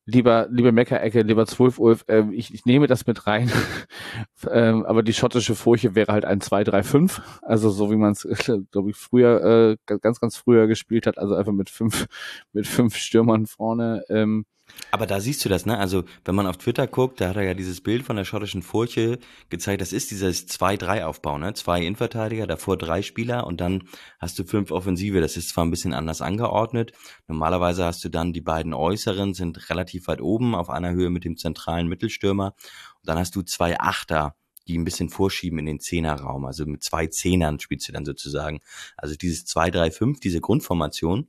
[0.06, 3.52] lieber, liebe Meckerecke, lieber Zwölf äh, ich, ich nehme das mit rein.
[4.52, 7.22] ähm, aber die schottische Furche wäre halt ein 2-3-5.
[7.42, 8.28] Also so wie man es,
[8.72, 11.18] glaube ich, früher, äh, ganz, ganz früher gespielt hat.
[11.18, 12.08] Also einfach mit fünf,
[12.54, 14.04] mit fünf Stürmern vorne.
[14.10, 14.46] Ähm,
[14.92, 15.78] aber da siehst du das, ne?
[15.78, 18.62] Also, wenn man auf Twitter guckt, da hat er ja dieses Bild von der schottischen
[18.62, 19.20] Furche
[19.50, 19.82] gezeigt.
[19.82, 21.54] Das ist dieses 2-3-Aufbau, ne?
[21.54, 23.84] Zwei Innenverteidiger, davor drei Spieler und dann
[24.20, 25.22] hast du fünf Offensive.
[25.22, 26.94] Das ist zwar ein bisschen anders angeordnet.
[27.28, 31.24] Normalerweise hast du dann die beiden Äußeren, sind relativ weit oben auf einer Höhe mit
[31.24, 32.48] dem zentralen Mittelstürmer.
[32.48, 34.36] Und dann hast du zwei Achter,
[34.68, 36.46] die ein bisschen vorschieben in den Zehnerraum.
[36.46, 38.60] Also mit zwei Zehnern spielst du dann sozusagen.
[38.98, 41.28] Also dieses 2-3-5, diese Grundformation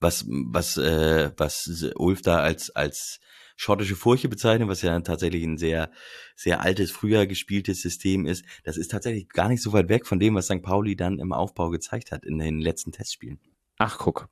[0.00, 3.20] was, was, äh, was Ulf da als, als
[3.56, 5.90] schottische Furche bezeichnet, was ja tatsächlich ein sehr,
[6.36, 10.20] sehr altes, früher gespieltes System ist, das ist tatsächlich gar nicht so weit weg von
[10.20, 10.62] dem, was St.
[10.62, 13.40] Pauli dann im Aufbau gezeigt hat in den letzten Testspielen.
[13.78, 14.28] Ach, guck.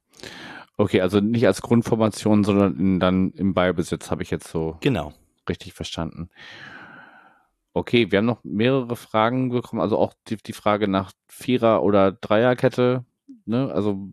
[0.77, 5.13] Okay, also nicht als Grundformation, sondern in, dann im Ballbesitz habe ich jetzt so genau.
[5.49, 6.31] richtig verstanden.
[7.73, 12.13] Okay, wir haben noch mehrere Fragen bekommen, also auch die, die Frage nach Vierer- oder
[12.13, 13.05] Dreierkette.
[13.47, 13.71] Ne?
[13.73, 14.13] Also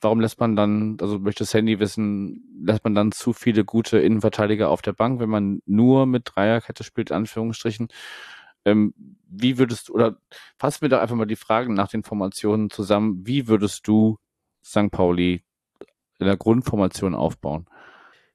[0.00, 4.70] warum lässt man dann, also möchte Sandy wissen, lässt man dann zu viele gute Innenverteidiger
[4.70, 7.88] auf der Bank, wenn man nur mit Dreierkette spielt, Anführungsstrichen?
[8.64, 8.94] Ähm,
[9.28, 10.16] wie würdest du, oder
[10.58, 13.26] fassen wir doch einfach mal die Fragen nach den Formationen zusammen.
[13.26, 14.18] Wie würdest du
[14.64, 14.90] St.
[14.90, 15.44] Pauli
[16.18, 17.66] in der Grundformation aufbauen?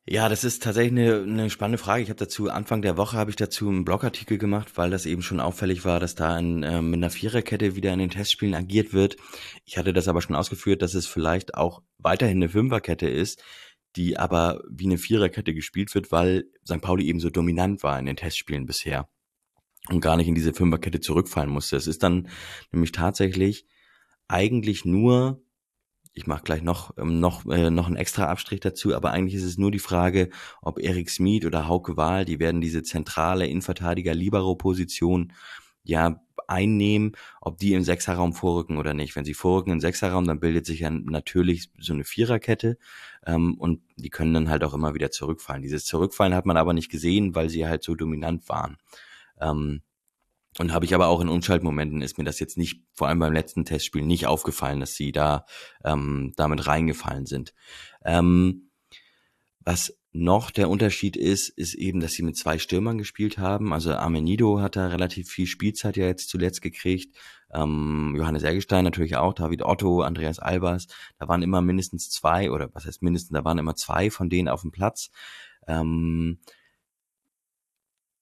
[0.08, 2.02] Ja, das ist tatsächlich eine, eine spannende Frage.
[2.02, 5.22] Ich habe dazu Anfang der Woche habe ich dazu einen Blogartikel gemacht, weil das eben
[5.22, 8.94] schon auffällig war, dass da in, äh, mit einer Viererkette wieder in den Testspielen agiert
[8.94, 9.18] wird.
[9.64, 13.44] Ich hatte das aber schon ausgeführt, dass es vielleicht auch weiterhin eine Fünferkette ist,
[13.96, 16.82] die aber wie eine Viererkette gespielt wird, weil St.
[16.82, 19.08] Pauli eben so dominant war in den Testspielen bisher
[19.90, 21.76] und gar nicht in diese Fünferkette zurückfallen musste.
[21.76, 22.28] Es ist dann
[22.72, 23.68] nämlich tatsächlich
[24.28, 25.44] eigentlich nur
[26.14, 29.44] ich mache gleich noch ähm, noch äh, noch einen extra Abstrich dazu, aber eigentlich ist
[29.44, 30.30] es nur die Frage,
[30.62, 35.34] ob Erik Smith oder Hauke Wahl, die werden diese zentrale Innenverteidiger Libero Position
[35.84, 39.16] ja einnehmen, ob die im Sechserraum vorrücken oder nicht.
[39.16, 42.78] Wenn sie vorrücken im Sechserraum, dann bildet sich ja natürlich so eine Viererkette
[43.26, 45.62] ähm, und die können dann halt auch immer wieder zurückfallen.
[45.62, 48.78] Dieses Zurückfallen hat man aber nicht gesehen, weil sie halt so dominant waren.
[49.40, 49.82] Ähm,
[50.60, 53.34] und habe ich aber auch in Unschaltmomenten ist mir das jetzt nicht, vor allem beim
[53.34, 55.46] letzten Testspiel, nicht aufgefallen, dass sie da
[55.86, 57.54] ähm, damit reingefallen sind.
[58.04, 58.70] Ähm,
[59.60, 63.72] was noch der Unterschied ist, ist eben, dass sie mit zwei Stürmern gespielt haben.
[63.72, 67.16] Also Amenido hat da relativ viel Spielzeit ja jetzt zuletzt gekriegt.
[67.54, 70.88] Ähm, Johannes Ergestein natürlich auch, David Otto, Andreas Albers.
[71.18, 74.50] Da waren immer mindestens zwei, oder was heißt mindestens, da waren immer zwei von denen
[74.50, 75.12] auf dem Platz.
[75.66, 76.40] Ähm,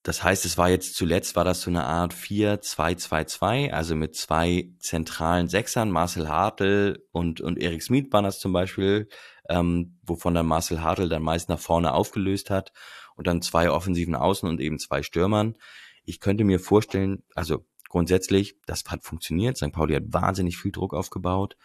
[0.02, 4.70] das heißt, es war jetzt zuletzt, war das so eine Art 4-2-2-2, also mit zwei
[4.78, 9.08] zentralen Sechsern, Marcel Hartl und, und Erik Smith waren das zum Beispiel,
[9.50, 12.72] ähm, wovon dann Marcel Hartl dann meist nach vorne aufgelöst hat
[13.14, 15.56] und dann zwei offensiven Außen und eben zwei Stürmern.
[16.04, 19.58] Ich könnte mir vorstellen, also grundsätzlich, das hat funktioniert.
[19.58, 19.72] St.
[19.72, 21.56] Pauli hat wahnsinnig viel Druck aufgebaut.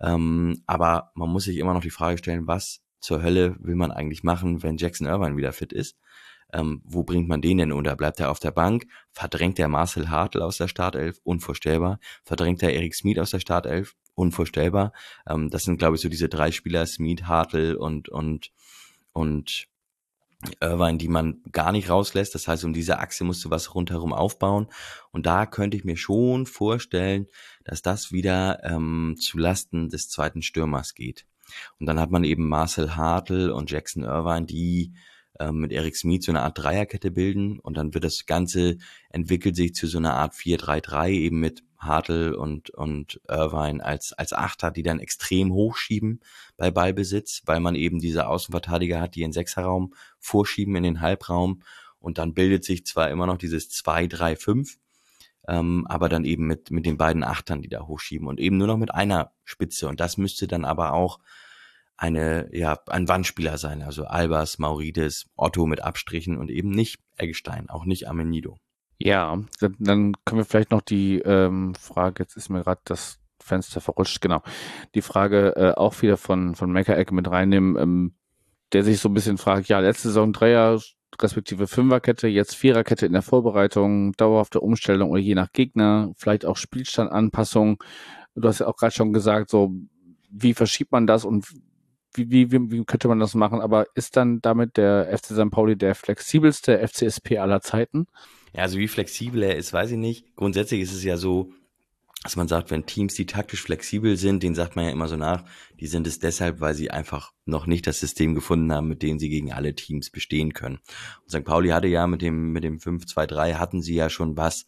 [0.00, 3.90] Ähm, aber man muss sich immer noch die Frage stellen, was zur Hölle will man
[3.90, 5.98] eigentlich machen, wenn Jackson Irvine wieder fit ist?
[6.52, 7.96] Ähm, wo bringt man den denn unter?
[7.96, 8.86] Bleibt er auf der Bank?
[9.10, 11.18] Verdrängt der Marcel Hartl aus der Startelf?
[11.24, 11.98] Unvorstellbar.
[12.24, 13.94] Verdrängt der Erik Smith aus der Startelf?
[14.14, 14.92] Unvorstellbar.
[15.26, 18.52] Ähm, das sind, glaube ich, so diese drei Spieler, Smith, Hartl und, und,
[19.12, 19.68] und
[20.60, 22.34] Irvine, die man gar nicht rauslässt.
[22.34, 24.66] Das heißt, um diese Achse musst du was rundherum aufbauen.
[25.10, 27.28] Und da könnte ich mir schon vorstellen,
[27.64, 31.26] dass das wieder ähm, zu Lasten des zweiten Stürmers geht.
[31.78, 34.94] Und dann hat man eben Marcel Hartl und Jackson Irvine, die
[35.40, 38.76] ähm, mit Eric Smith so eine Art Dreierkette bilden und dann wird das Ganze
[39.10, 44.32] entwickelt sich zu so einer Art 4-3-3 eben mit Hartl und, und Irvine als, als
[44.32, 46.20] Achter, die dann extrem hochschieben
[46.56, 51.62] bei Ballbesitz, weil man eben diese Außenverteidiger hat, die in Sechserraum vorschieben in den Halbraum.
[51.98, 54.76] Und dann bildet sich zwar immer noch dieses 2-3-5,
[55.48, 58.68] ähm, aber dann eben mit, mit den beiden Achtern, die da hochschieben und eben nur
[58.68, 59.88] noch mit einer Spitze.
[59.88, 61.18] Und das müsste dann aber auch
[61.96, 67.68] eine, ja, ein Wandspieler sein, also Albers, Maurides, Otto mit Abstrichen und eben nicht Eggestein,
[67.70, 68.58] auch nicht Amenido.
[68.98, 73.80] Ja, dann, können wir vielleicht noch die ähm, Frage, jetzt ist mir gerade das Fenster
[73.80, 74.42] verrutscht, genau,
[74.94, 78.14] die Frage äh, auch wieder von, von Meckerecke mit reinnehmen, ähm,
[78.72, 80.80] der sich so ein bisschen fragt, ja, letzte Saison Dreier
[81.20, 86.56] respektive Fünferkette, jetzt Viererkette in der Vorbereitung, dauerhafte Umstellung oder je nach Gegner, vielleicht auch
[86.56, 87.82] Spielstandanpassung.
[88.34, 89.72] Du hast ja auch gerade schon gesagt, so
[90.30, 91.46] wie verschiebt man das und
[92.14, 93.60] wie, wie, wie, wie könnte man das machen?
[93.60, 95.50] Aber ist dann damit der FC St.
[95.50, 98.06] Pauli der flexibelste FCSP aller Zeiten?
[98.54, 100.36] Ja, also wie flexibel er ist, weiß ich nicht.
[100.36, 101.52] Grundsätzlich ist es ja so,
[102.22, 105.16] dass man sagt, wenn Teams, die taktisch flexibel sind, denen sagt man ja immer so
[105.16, 105.44] nach,
[105.80, 109.18] die sind es deshalb, weil sie einfach noch nicht das System gefunden haben, mit dem
[109.18, 110.78] sie gegen alle Teams bestehen können.
[111.22, 111.44] Und St.
[111.44, 114.66] Pauli hatte ja mit dem, mit dem 5-2-3 hatten sie ja schon was,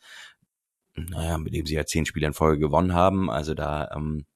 [0.96, 3.30] naja, mit dem sie ja zehn Spiele in Folge gewonnen haben.
[3.30, 4.26] Also da ähm,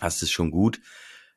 [0.00, 0.80] hast es schon gut.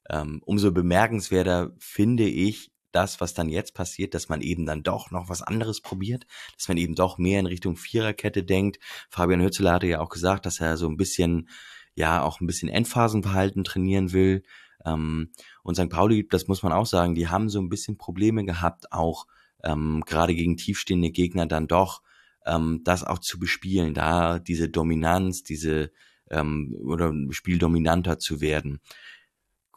[0.10, 5.12] Ähm, umso bemerkenswerter finde ich das, was dann jetzt passiert, dass man eben dann doch
[5.12, 6.26] noch was anderes probiert,
[6.56, 8.80] dass man eben doch mehr in Richtung Viererkette denkt.
[9.10, 11.50] Fabian Hützeler hatte ja auch gesagt, dass er so ein bisschen,
[11.94, 14.44] ja, auch ein bisschen Endphasenverhalten trainieren will.
[14.86, 15.32] Ähm,
[15.62, 15.90] und St.
[15.90, 19.28] Pauli, das muss man auch sagen, die haben so ein bisschen Probleme gehabt, auch
[19.64, 22.02] ähm, gerade gegen tiefstehende Gegner dann doch
[22.46, 25.92] ähm, das auch zu bespielen, da diese Dominanz, diese
[26.32, 28.80] ähm, oder spieldominanter zu werden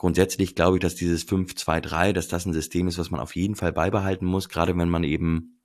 [0.02, 3.54] grundsätzlich glaube ich, dass dieses 5-2-3, dass das ein System ist, was man auf jeden
[3.54, 5.60] Fall beibehalten muss, gerade wenn man eben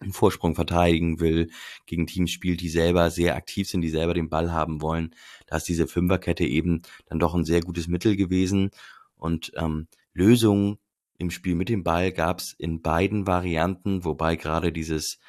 [0.00, 1.52] einen Vorsprung verteidigen will,
[1.86, 5.14] gegen Teams spielt, die selber sehr aktiv sind, die selber den Ball haben wollen.
[5.46, 8.70] Da ist diese Fünferkette eben dann doch ein sehr gutes Mittel gewesen.
[9.14, 10.78] Und ähm, Lösungen
[11.16, 15.20] im Spiel mit dem Ball gab es in beiden Varianten, wobei gerade dieses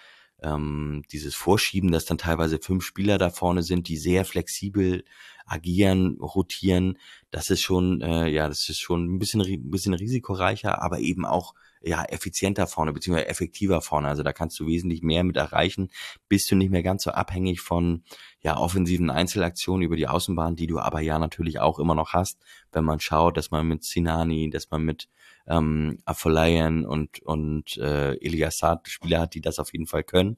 [0.43, 5.03] ähm, dieses Vorschieben, dass dann teilweise fünf Spieler da vorne sind, die sehr flexibel
[5.45, 6.97] agieren, rotieren,
[7.31, 11.25] das ist schon, äh, ja, das ist schon ein bisschen, ein bisschen risikoreicher, aber eben
[11.25, 14.07] auch ja effizienter vorne beziehungsweise effektiver vorne.
[14.09, 15.89] Also da kannst du wesentlich mehr mit erreichen,
[16.27, 18.03] bist du nicht mehr ganz so abhängig von
[18.41, 22.39] ja offensiven Einzelaktionen über die Außenbahn, die du aber ja natürlich auch immer noch hast,
[22.71, 25.07] wenn man schaut, dass man mit Sinani, dass man mit
[25.49, 30.37] ähm, Afolayan und, und äh, Eliassad Spieler hat, die das auf jeden Fall können.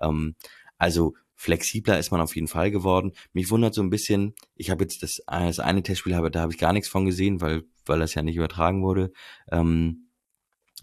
[0.00, 0.36] Ähm,
[0.78, 3.12] also flexibler ist man auf jeden Fall geworden.
[3.32, 6.52] Mich wundert so ein bisschen, ich habe jetzt das, das eine Testspiel, habe, da habe
[6.52, 9.12] ich gar nichts von gesehen, weil, weil das ja nicht übertragen wurde.
[9.50, 10.08] Ähm,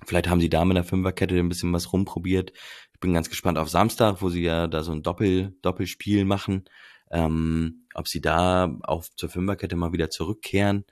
[0.05, 2.51] vielleicht haben sie da mit der Fünferkette ein bisschen was rumprobiert.
[2.93, 6.65] Ich bin ganz gespannt auf Samstag, wo sie ja da so ein Doppel, Doppelspiel machen.
[7.11, 10.85] Ähm, ob sie da auch zur Fünferkette mal wieder zurückkehren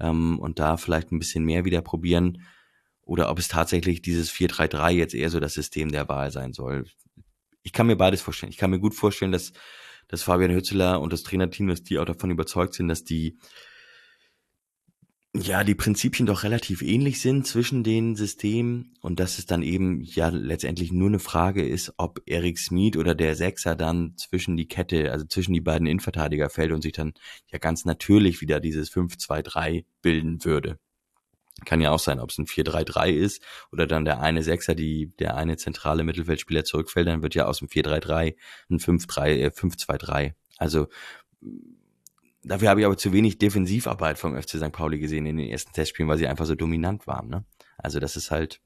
[0.00, 2.42] ähm, und da vielleicht ein bisschen mehr wieder probieren
[3.02, 6.84] oder ob es tatsächlich dieses 4-3-3 jetzt eher so das System der Wahl sein soll.
[7.62, 8.52] Ich kann mir beides vorstellen.
[8.52, 9.52] Ich kann mir gut vorstellen, dass,
[10.08, 13.38] dass Fabian Hützeler und das Trainerteam, dass die auch davon überzeugt sind, dass die
[15.46, 20.00] ja, die Prinzipien doch relativ ähnlich sind zwischen den Systemen und dass es dann eben
[20.02, 24.66] ja letztendlich nur eine Frage ist, ob Eric Smith oder der Sechser dann zwischen die
[24.66, 27.14] Kette, also zwischen die beiden Innenverteidiger fällt und sich dann
[27.46, 30.78] ja ganz natürlich wieder dieses 5-2-3 bilden würde.
[31.64, 33.42] Kann ja auch sein, ob es ein 4-3-3 ist
[33.72, 37.58] oder dann der eine Sechser, die, der eine zentrale Mittelfeldspieler zurückfällt, dann wird ja aus
[37.58, 38.36] dem 4-3-3
[38.70, 40.24] ein 5-2-3.
[40.24, 40.86] Äh, also
[42.48, 44.72] dafür habe ich aber zu wenig Defensivarbeit vom FC St.
[44.72, 47.28] Pauli gesehen in den ersten Testspielen, weil sie einfach so dominant waren.
[47.28, 47.44] Ne?
[47.76, 48.60] Also das ist halt,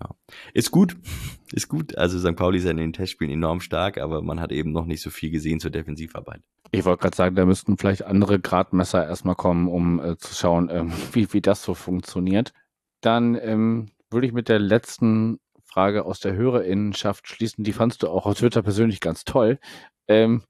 [0.00, 0.08] ja,
[0.54, 0.96] ist gut,
[1.52, 1.96] ist gut.
[1.98, 2.36] Also St.
[2.36, 5.10] Pauli ist ja in den Testspielen enorm stark, aber man hat eben noch nicht so
[5.10, 6.42] viel gesehen zur Defensivarbeit.
[6.70, 10.70] Ich wollte gerade sagen, da müssten vielleicht andere Gradmesser erstmal kommen, um äh, zu schauen,
[10.70, 12.52] ähm, wie, wie das so funktioniert.
[13.00, 17.64] Dann ähm, würde ich mit der letzten Frage aus der Hörerinnenschaft schließen.
[17.64, 19.58] Die fandst du auch auf Twitter persönlich ganz toll.
[20.06, 20.42] Ähm,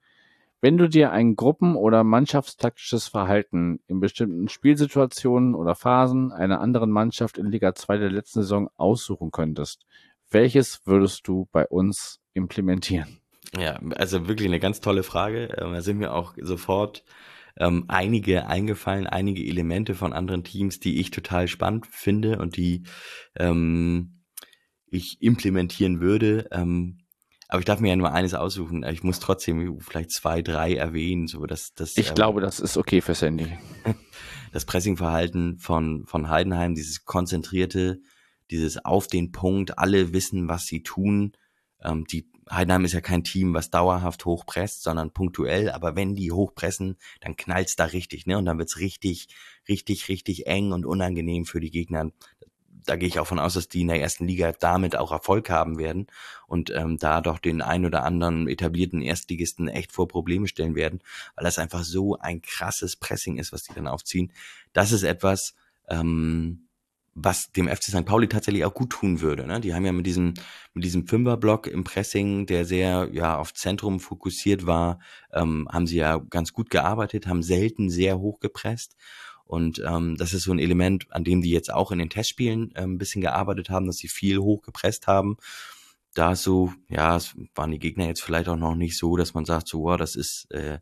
[0.63, 6.91] wenn du dir ein Gruppen- oder Mannschaftstaktisches Verhalten in bestimmten Spielsituationen oder Phasen einer anderen
[6.91, 9.85] Mannschaft in Liga 2 der letzten Saison aussuchen könntest,
[10.31, 13.19] welches würdest du bei uns implementieren?
[13.59, 15.49] Ja, also wirklich eine ganz tolle Frage.
[15.59, 17.05] Ähm, da sind mir auch sofort
[17.59, 22.85] ähm, einige eingefallen, einige Elemente von anderen Teams, die ich total spannend finde und die
[23.37, 24.23] ähm,
[24.87, 26.49] ich implementieren würde.
[26.53, 27.02] Ähm,
[27.53, 28.83] aber ich darf mir ja nur eines aussuchen.
[28.83, 31.27] Ich muss trotzdem vielleicht zwei, drei erwähnen.
[31.27, 33.47] So dass, dass, ich ähm, glaube, das ist okay für Sandy.
[34.53, 38.03] Das Pressingverhalten von, von Heidenheim, dieses konzentrierte,
[38.51, 41.33] dieses auf den Punkt, alle wissen, was sie tun.
[41.83, 45.71] Ähm, die Heidenheim ist ja kein Team, was dauerhaft hochpresst, sondern punktuell.
[45.71, 48.37] Aber wenn die hochpressen, dann knallt's da richtig, ne?
[48.37, 49.29] Und dann wird's richtig,
[49.69, 52.11] richtig, richtig eng und unangenehm für die Gegner
[52.85, 55.51] da gehe ich auch von aus, dass die in der ersten Liga damit auch Erfolg
[55.51, 56.07] haben werden
[56.47, 61.01] und ähm, da doch den ein oder anderen etablierten Erstligisten echt vor Probleme stellen werden,
[61.37, 64.33] weil das einfach so ein krasses Pressing ist, was die dann aufziehen.
[64.73, 65.55] Das ist etwas,
[65.89, 66.69] ähm,
[67.15, 68.07] was dem FC St.
[68.07, 69.47] Pauli tatsächlich auch gut tun würde.
[69.47, 69.61] Ne?
[69.61, 70.35] Die haben ja mit diesem,
[70.73, 74.99] mit diesem Fünferblock im Pressing, der sehr ja auf Zentrum fokussiert war,
[75.33, 78.97] ähm, haben sie ja ganz gut gearbeitet, haben selten sehr hoch gepresst
[79.53, 82.75] und ähm, das ist so ein Element, an dem die jetzt auch in den Testspielen
[82.75, 85.37] äh, ein bisschen gearbeitet haben, dass sie viel hochgepresst haben.
[86.15, 89.35] Da ist so, ja, es waren die Gegner jetzt vielleicht auch noch nicht so, dass
[89.35, 90.79] man sagt, so, wow, das ist, äh,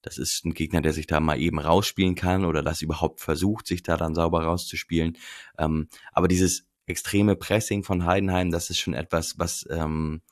[0.00, 3.66] das ist ein Gegner, der sich da mal eben rausspielen kann oder das überhaupt versucht,
[3.66, 5.18] sich da dann sauber rauszuspielen.
[5.58, 10.22] Ähm, aber dieses extreme Pressing von Heidenheim, das ist schon etwas, was ähm,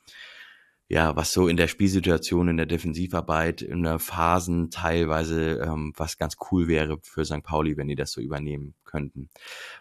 [0.89, 6.17] ja, was so in der Spielsituation, in der Defensivarbeit, in der Phasen teilweise, ähm, was
[6.17, 7.43] ganz cool wäre für St.
[7.43, 9.29] Pauli, wenn die das so übernehmen könnten.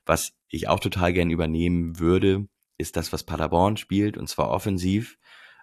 [0.06, 2.46] Was ich auch total gern übernehmen würde,
[2.78, 5.18] ist das, was Paderborn spielt, und zwar offensiv.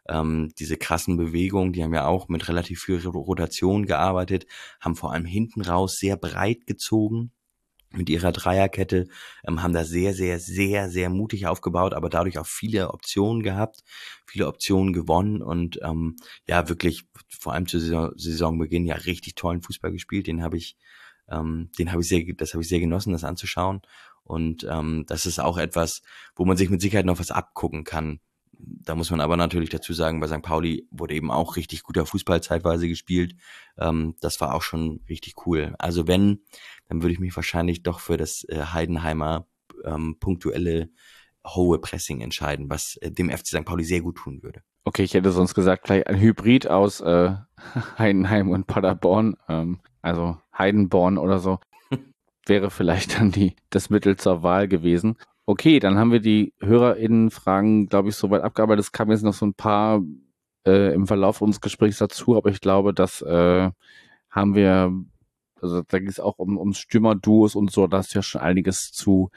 [0.07, 4.45] Ähm, diese krassen Bewegungen, die haben ja auch mit relativ viel Rotation gearbeitet,
[4.79, 7.31] haben vor allem hinten raus sehr breit gezogen,
[7.91, 9.07] mit ihrer Dreierkette,
[9.47, 13.83] ähm, haben da sehr, sehr, sehr, sehr mutig aufgebaut, aber dadurch auch viele Optionen gehabt,
[14.27, 16.15] viele Optionen gewonnen und ähm,
[16.47, 20.27] ja, wirklich vor allem zu Saison, Saisonbeginn ja richtig tollen Fußball gespielt.
[20.27, 20.77] Den habe ich,
[21.29, 23.81] ähm, den habe ich sehr, das habe ich sehr genossen, das anzuschauen.
[24.23, 26.03] Und ähm, das ist auch etwas,
[26.35, 28.19] wo man sich mit Sicherheit noch was abgucken kann
[28.59, 30.41] da muss man aber natürlich dazu sagen, bei St.
[30.41, 33.35] Pauli wurde eben auch richtig guter Fußball zeitweise gespielt.
[33.77, 35.75] Ähm, das war auch schon richtig cool.
[35.79, 36.41] Also wenn,
[36.87, 39.47] dann würde ich mich wahrscheinlich doch für das äh, Heidenheimer
[39.85, 40.89] ähm, punktuelle
[41.47, 43.65] hohe Pressing entscheiden, was äh, dem FC St.
[43.65, 44.61] Pauli sehr gut tun würde.
[44.83, 47.35] Okay, ich hätte sonst gesagt, vielleicht ein Hybrid aus äh,
[47.97, 51.59] Heidenheim und Paderborn, ähm, also Heidenborn oder so,
[52.45, 55.17] wäre vielleicht dann die, das Mittel zur Wahl gewesen.
[55.49, 58.85] Okay, dann haben wir die HörerInnen-Fragen, glaube ich, soweit abgearbeitet.
[58.85, 59.99] Es kamen jetzt noch so ein paar
[60.63, 63.71] äh, im Verlauf unseres Gesprächs dazu, aber ich glaube, das äh,
[64.29, 64.93] haben wir,
[65.59, 68.41] also da ging es auch um, um Stürmerduos und so, da hast du ja schon
[68.41, 69.31] einiges zu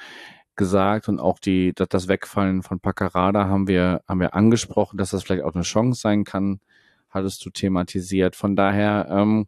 [0.54, 5.12] gesagt und auch die, das, das Wegfallen von Paccarada haben wir, haben wir angesprochen, dass
[5.12, 6.60] das vielleicht auch eine Chance sein kann,
[7.08, 8.36] hattest du thematisiert.
[8.36, 9.46] Von daher, ähm,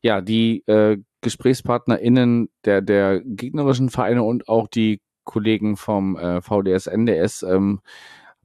[0.00, 6.86] ja, die äh, GesprächspartnerInnen der, der gegnerischen Vereine und auch die Kollegen vom äh, VDS,
[6.86, 7.80] NDS ähm,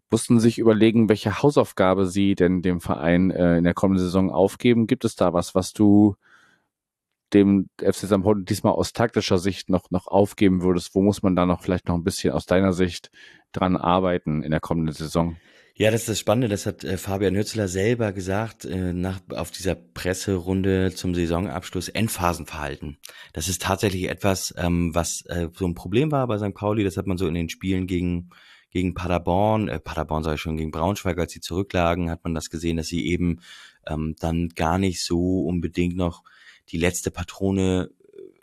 [0.09, 4.87] mussten sich überlegen, welche Hausaufgabe sie denn dem Verein äh, in der kommenden Saison aufgeben.
[4.87, 6.15] Gibt es da was, was du
[7.33, 8.23] dem FC St.
[8.23, 10.95] Pauli diesmal aus taktischer Sicht noch, noch aufgeben würdest?
[10.95, 13.11] Wo muss man da noch vielleicht noch ein bisschen aus deiner Sicht
[13.51, 15.35] dran arbeiten in der kommenden Saison?
[15.81, 19.49] Ja, das ist das Spannende, das hat äh, Fabian Hürzler selber gesagt, äh, nach, auf
[19.49, 22.97] dieser Presserunde zum Saisonabschluss, Endphasenverhalten.
[23.31, 26.53] Das ist tatsächlich etwas, ähm, was äh, so ein Problem war bei St.
[26.53, 28.29] Pauli, das hat man so in den Spielen gegen,
[28.71, 32.49] gegen Paderborn, äh, Paderborn sage ich schon, gegen Braunschweig, als sie zurücklagen, hat man das
[32.49, 33.39] gesehen, dass sie eben
[33.87, 36.23] ähm, dann gar nicht so unbedingt noch
[36.73, 37.89] die letzte Patrone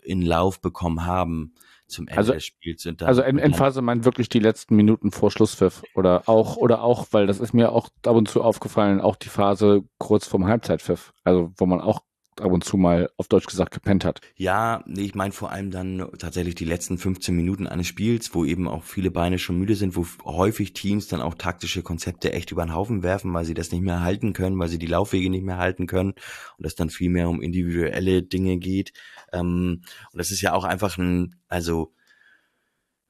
[0.03, 1.53] äh, in Lauf bekommen haben
[1.87, 2.85] zum Ende also, des Spiels.
[2.85, 7.07] Und dann, also Endphase meint wirklich die letzten Minuten vor Schlusspfiff oder auch, oder auch,
[7.11, 11.13] weil das ist mir auch ab und zu aufgefallen, auch die Phase kurz vorm Halbzeitpfiff,
[11.23, 12.01] also wo man auch
[12.41, 14.21] ab und zu mal auf Deutsch gesagt gepennt hat.
[14.35, 18.67] Ja, ich meine vor allem dann tatsächlich die letzten 15 Minuten eines Spiels, wo eben
[18.67, 22.65] auch viele Beine schon müde sind, wo häufig Teams dann auch taktische Konzepte echt über
[22.65, 25.43] den Haufen werfen, weil sie das nicht mehr halten können, weil sie die Laufwege nicht
[25.43, 26.13] mehr halten können
[26.57, 28.93] und es dann viel mehr um individuelle Dinge geht.
[29.33, 31.93] Ähm, und das ist ja auch einfach ein, also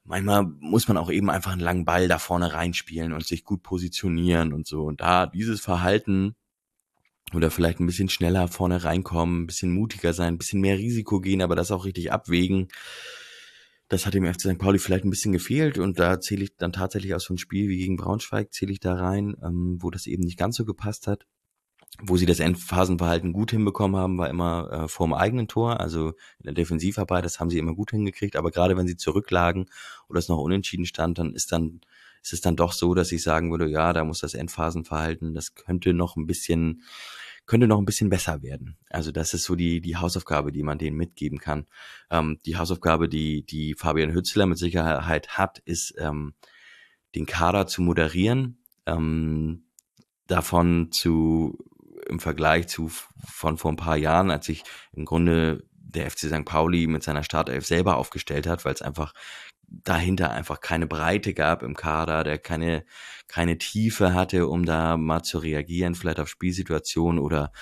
[0.08, 3.62] manchmal muss man auch eben einfach einen langen Ball da vorne reinspielen und sich gut
[3.62, 4.84] positionieren und so.
[4.84, 6.34] Und da dieses Verhalten
[7.34, 11.20] oder vielleicht ein bisschen schneller vorne reinkommen, ein bisschen mutiger sein, ein bisschen mehr Risiko
[11.20, 12.68] gehen, aber das auch richtig abwägen.
[13.88, 14.58] Das hat dem FC St.
[14.58, 17.68] Pauli vielleicht ein bisschen gefehlt und da zähle ich dann tatsächlich aus so einem Spiel
[17.68, 21.06] wie gegen Braunschweig zähle ich da rein, ähm, wo das eben nicht ganz so gepasst
[21.06, 21.26] hat.
[22.00, 26.10] Wo sie das Endphasenverhalten gut hinbekommen haben, war immer äh, vor dem eigenen Tor, also
[26.38, 29.66] in der Defensivarbeit, das haben sie immer gut hingekriegt, aber gerade wenn sie zurücklagen
[30.08, 31.80] oder es noch unentschieden stand, dann ist dann
[32.22, 35.54] ist es dann doch so, dass ich sagen würde, ja, da muss das Endphasenverhalten, das
[35.54, 36.82] könnte noch ein bisschen
[37.48, 38.76] könnte noch ein bisschen besser werden.
[38.90, 41.66] Also das ist so die, die Hausaufgabe, die man denen mitgeben kann.
[42.10, 46.34] Ähm, die Hausaufgabe, die, die Fabian Hützler mit Sicherheit hat, ist, ähm,
[47.14, 49.64] den Kader zu moderieren, ähm,
[50.26, 51.58] davon zu,
[52.06, 52.90] im Vergleich zu
[53.26, 54.62] von vor ein paar Jahren, als sich
[54.92, 56.44] im Grunde der FC St.
[56.44, 59.14] Pauli mit seiner Startelf selber aufgestellt hat, weil es einfach
[59.68, 62.84] dahinter einfach keine Breite gab im Kader, der keine,
[63.26, 67.52] keine Tiefe hatte, um da mal zu reagieren, vielleicht auf Spielsituationen oder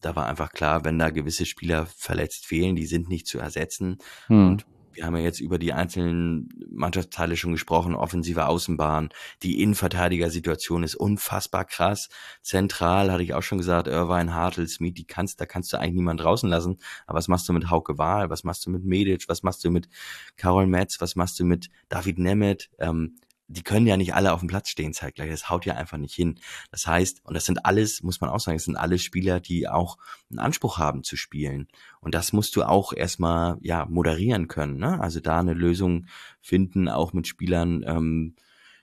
[0.00, 3.98] da war einfach klar, wenn da gewisse Spieler verletzt fehlen, die sind nicht zu ersetzen.
[4.28, 4.48] Hm.
[4.48, 4.66] Und
[4.98, 9.10] wir haben ja jetzt über die einzelnen Mannschaftsteile schon gesprochen, offensive Außenbahn,
[9.44, 12.08] die Innenverteidiger-Situation ist unfassbar krass.
[12.42, 15.94] Zentral hatte ich auch schon gesagt, Irvine, Hartl, Smith, die kannst, da kannst du eigentlich
[15.94, 16.78] niemand draußen lassen.
[17.06, 18.28] Aber was machst du mit Hauke Wahl?
[18.28, 19.28] Was machst du mit Medic?
[19.28, 19.88] Was machst du mit
[20.36, 21.00] Karol Metz?
[21.00, 22.68] Was machst du mit David Nemeth?
[22.78, 23.14] Ähm,
[23.48, 25.30] die können ja nicht alle auf dem Platz stehen zeitgleich.
[25.30, 26.38] Das haut ja einfach nicht hin.
[26.70, 29.68] Das heißt, und das sind alles, muss man auch sagen, das sind alles Spieler, die
[29.68, 29.96] auch
[30.30, 31.68] einen Anspruch haben zu spielen.
[32.00, 34.76] Und das musst du auch erstmal ja moderieren können.
[34.76, 35.00] Ne?
[35.00, 36.06] Also da eine Lösung
[36.42, 38.36] finden, auch mit Spielern, ähm,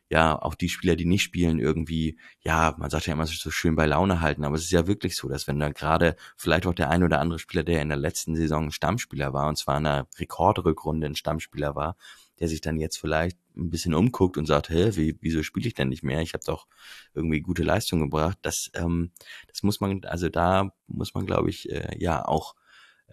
[0.09, 3.75] ja, auch die Spieler, die nicht spielen, irgendwie, ja, man sagt ja immer so schön
[3.75, 6.75] bei Laune halten, aber es ist ja wirklich so, dass wenn da gerade vielleicht auch
[6.75, 9.87] der ein oder andere Spieler, der in der letzten Saison Stammspieler war, und zwar in
[9.87, 11.97] einer Rekordrückrunde ein Stammspieler war,
[12.39, 15.73] der sich dann jetzt vielleicht ein bisschen umguckt und sagt, hä, wie, wieso spiele ich
[15.73, 16.21] denn nicht mehr?
[16.21, 16.67] Ich habe doch
[17.13, 18.37] irgendwie gute Leistung gebracht.
[18.41, 19.11] Das, ähm,
[19.47, 22.55] das muss man, also da muss man, glaube ich, äh, ja auch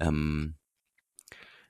[0.01, 0.57] ähm,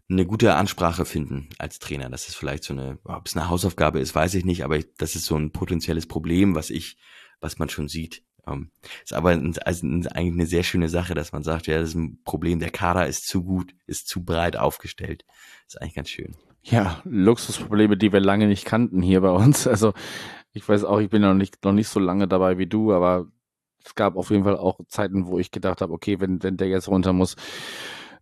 [0.08, 2.10] eine gute Ansprache finden als Trainer.
[2.10, 4.86] Das ist vielleicht so eine, ob es eine Hausaufgabe ist, weiß ich nicht, aber ich,
[4.96, 6.96] das ist so ein potenzielles Problem, was ich,
[7.40, 8.24] was man schon sieht.
[8.46, 8.70] Ähm,
[9.04, 11.94] ist aber ein, also eigentlich eine sehr schöne Sache, dass man sagt, ja, das ist
[11.94, 15.24] ein Problem, der Kader ist zu gut, ist zu breit aufgestellt.
[15.66, 16.36] Ist eigentlich ganz schön.
[16.64, 19.66] Ja, Luxusprobleme, die wir lange nicht kannten hier bei uns.
[19.72, 19.92] Also
[20.52, 23.26] ich weiß auch, ich bin noch nicht, noch nicht so lange dabei wie du, aber
[23.84, 26.68] es gab auf jeden Fall auch Zeiten, wo ich gedacht habe, okay, wenn, wenn der
[26.68, 27.36] jetzt runter muss,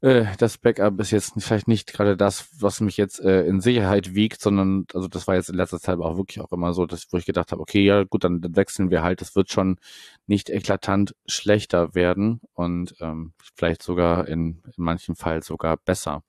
[0.01, 4.15] äh, das Backup ist jetzt vielleicht nicht gerade das, was mich jetzt äh, in Sicherheit
[4.15, 7.13] wiegt, sondern also das war jetzt in letzter Zeit auch wirklich auch immer so, dass
[7.13, 9.21] wo ich gedacht habe, okay, ja gut, dann, dann wechseln wir halt.
[9.21, 9.79] Das wird schon
[10.27, 16.23] nicht eklatant schlechter werden und ähm, vielleicht sogar in, in manchen Fall sogar besser.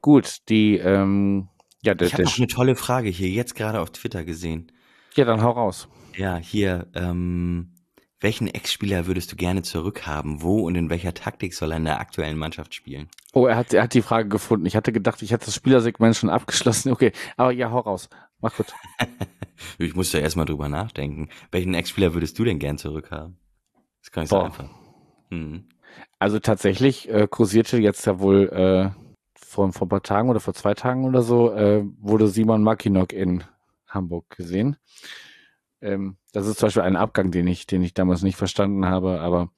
[0.00, 1.48] Gut, die ähm,
[1.82, 4.72] ja, der, ich habe noch eine tolle Frage hier jetzt gerade auf Twitter gesehen.
[5.14, 5.88] Ja, dann hau raus.
[6.16, 7.72] Ja, hier, ähm,
[8.20, 10.42] welchen Ex-Spieler würdest du gerne zurückhaben?
[10.42, 13.08] Wo und in welcher Taktik soll er in der aktuellen Mannschaft spielen?
[13.32, 14.64] Oh, er hat, er hat die Frage gefunden.
[14.64, 16.92] Ich hatte gedacht, ich hätte das Spielersegment schon abgeschlossen.
[16.92, 18.08] Okay, aber ja, hau raus.
[18.40, 18.72] Mach gut.
[19.78, 21.30] ich musste erstmal drüber nachdenken.
[21.50, 23.38] Welchen Ex-Spieler würdest du denn gern zurückhaben?
[24.00, 24.68] Das kann ich so einfach.
[25.30, 25.68] Hm.
[26.20, 29.01] Also tatsächlich äh, kursierte jetzt ja wohl äh,
[29.52, 33.12] vor, vor ein paar Tagen oder vor zwei Tagen oder so, äh, wurde Simon Makinok
[33.12, 33.44] in
[33.86, 34.76] Hamburg gesehen.
[35.82, 39.20] Ähm, das ist zum Beispiel ein Abgang, den ich, den ich damals nicht verstanden habe,
[39.20, 39.50] aber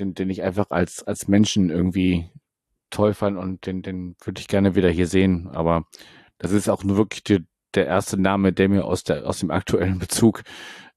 [0.00, 2.30] den, den ich einfach als, als Menschen irgendwie
[2.90, 5.48] toll fand und den, den würde ich gerne wieder hier sehen.
[5.48, 5.84] Aber
[6.38, 7.44] das ist auch nur wirklich die,
[7.74, 10.42] der erste Name, der mir aus, der, aus dem aktuellen Bezug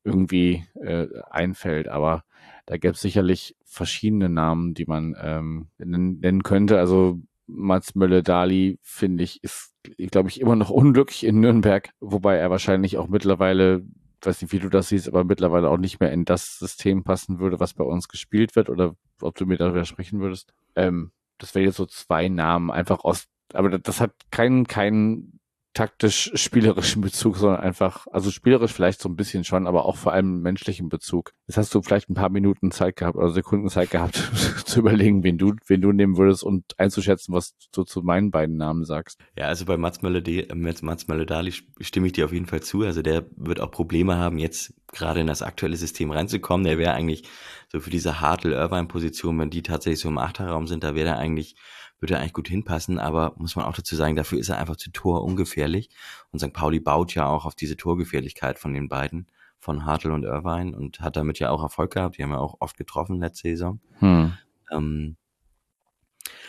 [0.04, 1.88] irgendwie äh, einfällt.
[1.88, 2.24] Aber
[2.66, 6.80] da gäbe es sicherlich verschiedene Namen, die man ähm, nennen könnte.
[6.80, 7.20] Also
[7.54, 9.74] Mats Mölle-Dali, finde ich, ist,
[10.12, 13.84] glaube ich, immer noch unglücklich in Nürnberg, wobei er wahrscheinlich auch mittlerweile,
[14.22, 17.40] weiß nicht, wie du das siehst, aber mittlerweile auch nicht mehr in das System passen
[17.40, 20.54] würde, was bei uns gespielt wird, oder ob du mir darüber sprechen würdest.
[20.76, 25.41] Ähm, das wäre jetzt so zwei Namen, einfach aus, aber das hat keinen, keinen
[25.74, 30.42] taktisch-spielerischen Bezug, sondern einfach, also spielerisch vielleicht so ein bisschen schon, aber auch vor allem
[30.42, 31.32] menschlichen Bezug.
[31.48, 34.16] Jetzt hast du vielleicht ein paar Minuten Zeit gehabt oder Sekunden Zeit gehabt,
[34.66, 38.58] zu überlegen, wen du, wen du nehmen würdest und einzuschätzen, was du zu meinen beiden
[38.58, 39.20] Namen sagst.
[39.38, 42.82] Ja, also bei Mats Möller-Dali äh, stimme ich dir auf jeden Fall zu.
[42.84, 46.66] Also der wird auch Probleme haben, jetzt gerade in das aktuelle System reinzukommen.
[46.66, 47.24] Der wäre eigentlich
[47.70, 51.56] so für diese Hartl-Irvine-Position, wenn die tatsächlich so im Achterraum sind, da wäre er eigentlich
[52.02, 54.92] würde eigentlich gut hinpassen, aber muss man auch dazu sagen, dafür ist er einfach zu
[54.92, 55.90] Tor ungefährlich.
[56.32, 56.52] Und St.
[56.52, 59.28] Pauli baut ja auch auf diese Torgefährlichkeit von den beiden,
[59.60, 62.18] von Hartl und Irvine und hat damit ja auch Erfolg gehabt.
[62.18, 63.80] Die haben ja auch oft getroffen letzte Saison.
[64.00, 64.34] Hm.
[64.72, 65.18] Ähm,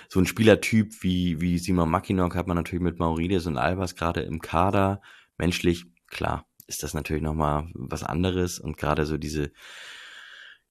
[0.09, 4.23] so ein Spielertyp wie, wie Simon Mackinock hat man natürlich mit Maurides und Albers gerade
[4.23, 5.01] im Kader.
[5.39, 9.53] Menschlich, klar, ist das natürlich nochmal was anderes und gerade so diese,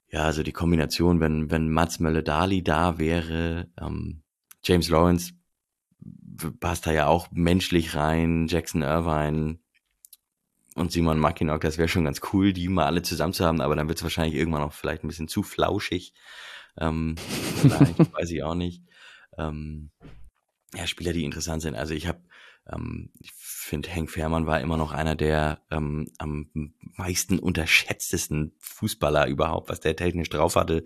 [0.09, 4.23] ja, also die Kombination, wenn, wenn Mats Mölle-Dali da wäre, ähm,
[4.63, 5.33] James Lawrence
[6.59, 9.59] passt da ja auch menschlich rein, Jackson Irvine
[10.75, 13.75] und Simon Mackinock, das wäre schon ganz cool, die mal alle zusammen zu haben, aber
[13.75, 16.13] dann wird es wahrscheinlich irgendwann auch vielleicht ein bisschen zu flauschig.
[16.77, 17.15] Ähm,
[18.13, 18.83] weiß ich auch nicht.
[19.37, 19.91] Ähm,
[20.73, 21.75] ja, Spieler, die interessant sind.
[21.75, 22.21] Also ich habe
[22.71, 23.11] ähm,
[23.63, 26.47] finde, Henk Fährmann war immer noch einer der ähm, am
[26.97, 29.69] meisten unterschätztesten Fußballer überhaupt.
[29.69, 30.83] Was der technisch drauf hatte,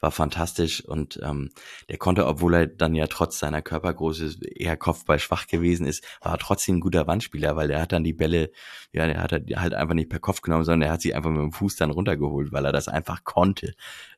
[0.00, 0.84] war fantastisch.
[0.84, 1.50] Und ähm,
[1.88, 6.38] der konnte, obwohl er dann ja trotz seiner Körpergröße eher Kopfball schwach gewesen ist, war
[6.38, 8.50] trotzdem ein guter Wandspieler, weil der hat dann die Bälle,
[8.92, 11.40] ja, der hat halt einfach nicht per Kopf genommen, sondern er hat sie einfach mit
[11.40, 13.74] dem Fuß dann runtergeholt, weil er das einfach konnte.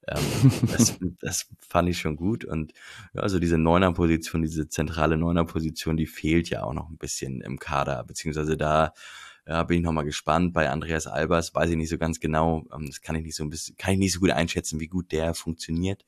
[0.07, 2.45] Ähm, das, das fand ich schon gut.
[2.45, 2.73] Und
[3.15, 7.59] ja, also diese Neuner-Position, diese zentrale Neuner-Position, die fehlt ja auch noch ein bisschen im
[7.59, 8.93] Kader, beziehungsweise da
[9.47, 10.53] ja, bin ich nochmal gespannt.
[10.53, 12.67] Bei Andreas Albers weiß ich nicht so ganz genau.
[12.73, 14.89] Ähm, das kann ich nicht so ein bisschen, kann ich nicht so gut einschätzen, wie
[14.89, 16.05] gut der funktioniert.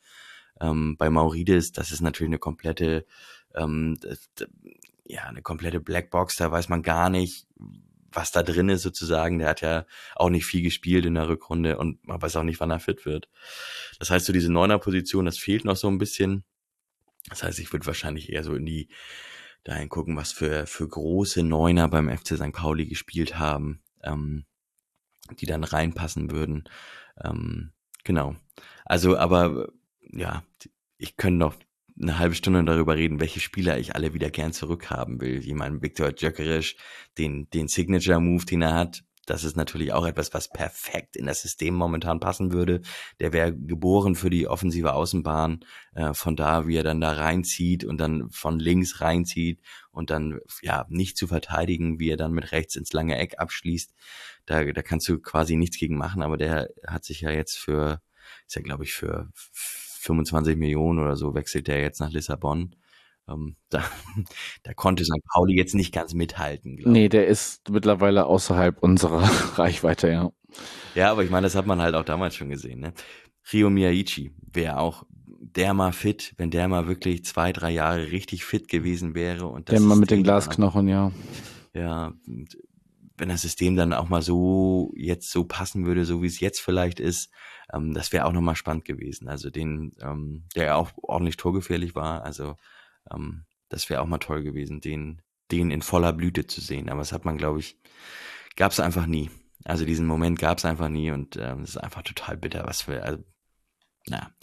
[0.61, 3.07] Ähm, bei Maurides, das ist natürlich eine komplette,
[3.55, 3.99] ähm,
[5.07, 6.37] ja, eine komplette Blackbox.
[6.37, 7.47] Da weiß man gar nicht,
[8.13, 9.39] was da drin ist sozusagen.
[9.39, 12.61] Der hat ja auch nicht viel gespielt in der Rückrunde und man weiß auch nicht,
[12.61, 13.29] wann er fit wird.
[13.99, 16.45] Das heißt, so diese Neuner-Position, das fehlt noch so ein bisschen.
[17.29, 18.89] Das heißt, ich würde wahrscheinlich eher so in die
[19.65, 22.53] dahin gucken, was für, für große Neuner beim FC St.
[22.53, 24.45] Pauli gespielt haben, ähm,
[25.39, 26.69] die dann reinpassen würden.
[27.23, 27.73] Ähm,
[28.05, 28.37] genau.
[28.85, 29.69] Also, aber
[30.01, 30.43] ja,
[30.99, 31.55] ich könnte noch
[32.01, 35.41] eine halbe Stunde darüber reden, welche Spieler ich alle wieder gern zurückhaben will.
[35.45, 36.77] Jemand Viktor Djökeric,
[37.19, 41.43] den, den Signature-Move, den er hat, das ist natürlich auch etwas, was perfekt in das
[41.43, 42.81] System momentan passen würde.
[43.21, 45.65] Der wäre geboren für die offensive Außenbahn.
[45.95, 49.61] Äh, von da, wie er dann da reinzieht und dann von links reinzieht
[49.91, 53.95] und dann ja nicht zu verteidigen, wie er dann mit rechts ins lange Eck abschließt.
[54.47, 58.01] Da, da kannst du quasi nichts gegen machen, aber der hat sich ja jetzt für,
[58.47, 62.75] ist ja glaube ich für 25 Millionen oder so wechselt der jetzt nach Lissabon.
[63.29, 63.85] Ähm, da,
[64.63, 65.23] da konnte St.
[65.33, 66.81] Pauli jetzt nicht ganz mithalten.
[66.85, 69.23] Nee, der ist mittlerweile außerhalb unserer
[69.59, 70.33] Reichweite, ja.
[70.95, 72.81] Ja, aber ich meine, das hat man halt auch damals schon gesehen.
[72.81, 72.93] Ne?
[73.53, 75.05] Rio Miyaichi wäre auch
[75.57, 79.47] der mal fit, wenn der mal wirklich zwei, drei Jahre richtig fit gewesen wäre.
[79.47, 81.13] Und das der mal mit den Glasknochen, ja.
[81.75, 82.13] Ja,
[83.17, 86.61] wenn das System dann auch mal so jetzt so passen würde, so wie es jetzt
[86.61, 87.31] vielleicht ist,
[87.73, 89.29] ähm, das wäre auch nochmal spannend gewesen.
[89.29, 92.57] Also den, ähm, der ja auch ordentlich torgefährlich war, also
[93.11, 96.89] ähm, das wäre auch mal toll gewesen, den, den in voller Blüte zu sehen.
[96.89, 97.79] Aber das hat man, glaube ich,
[98.57, 99.31] gab es einfach nie.
[99.65, 102.83] Also diesen Moment gab es einfach nie und ähm, es ist einfach total bitter, was
[102.83, 103.23] für, also,
[104.07, 104.35] na,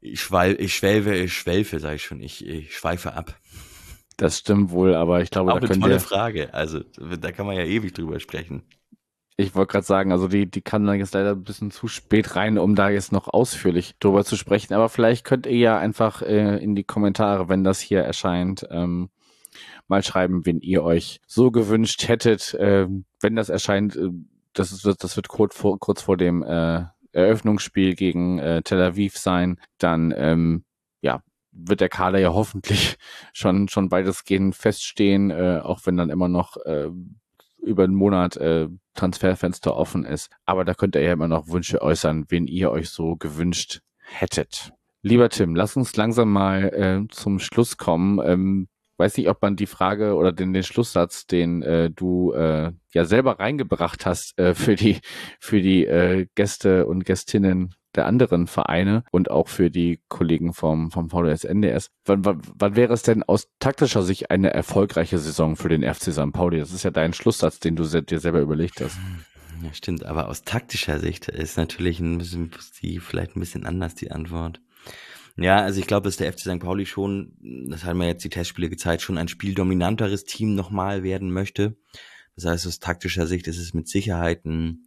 [0.00, 3.40] ich, schweil, ich schwelfe, ich schwelfe, sage ich schon, ich, ich schweife ab.
[4.16, 6.54] Das stimmt wohl, aber ich glaube, auch da eine tolle Frage.
[6.54, 8.62] Also da kann man ja ewig drüber sprechen.
[9.38, 12.36] Ich wollte gerade sagen, also die, die kann dann jetzt leider ein bisschen zu spät
[12.36, 14.72] rein, um da jetzt noch ausführlich drüber zu sprechen.
[14.72, 19.10] Aber vielleicht könnt ihr ja einfach äh, in die Kommentare, wenn das hier erscheint, ähm,
[19.88, 22.54] mal schreiben, wen ihr euch so gewünscht hättet.
[22.54, 22.88] Äh,
[23.20, 24.08] wenn das erscheint, äh,
[24.54, 29.18] das, ist, das wird kurz vor, kurz vor dem äh, Eröffnungsspiel gegen äh, Tel Aviv
[29.18, 30.64] sein, dann ähm,
[31.02, 32.96] ja, wird der Kader ja hoffentlich
[33.34, 36.88] schon schon weitestgehend feststehen, äh, auch wenn dann immer noch äh,
[37.62, 40.30] über einen Monat äh, Transferfenster offen ist.
[40.44, 44.72] Aber da könnt ihr ja immer noch Wünsche äußern, wen ihr euch so gewünscht hättet.
[45.02, 48.20] Lieber Tim, lass uns langsam mal äh, zum Schluss kommen.
[48.24, 52.72] Ähm, weiß nicht, ob man die Frage oder den, den Schlusssatz, den äh, du äh,
[52.92, 55.00] ja selber reingebracht hast äh, für die
[55.38, 60.90] für die äh, Gäste und Gästinnen der anderen Vereine und auch für die Kollegen vom,
[60.90, 61.90] vom VDS NDS.
[62.04, 66.12] Wann, wann, wann wäre es denn aus taktischer Sicht eine erfolgreiche Saison für den FC
[66.12, 66.32] St.
[66.32, 66.58] Pauli?
[66.58, 68.98] Das ist ja dein Schlusssatz, den du dir selber überlegt hast.
[69.62, 72.50] Ja, stimmt, aber aus taktischer Sicht ist natürlich ein bisschen,
[72.82, 74.60] die vielleicht ein bisschen anders die Antwort.
[75.38, 76.60] Ja, also ich glaube, dass der FC St.
[76.60, 77.36] Pauli schon,
[77.68, 81.76] das haben wir jetzt die Testspiele gezeigt, schon ein spieldominanteres Team nochmal werden möchte.
[82.36, 84.85] Das heißt, aus taktischer Sicht ist es mit Sicherheit ein,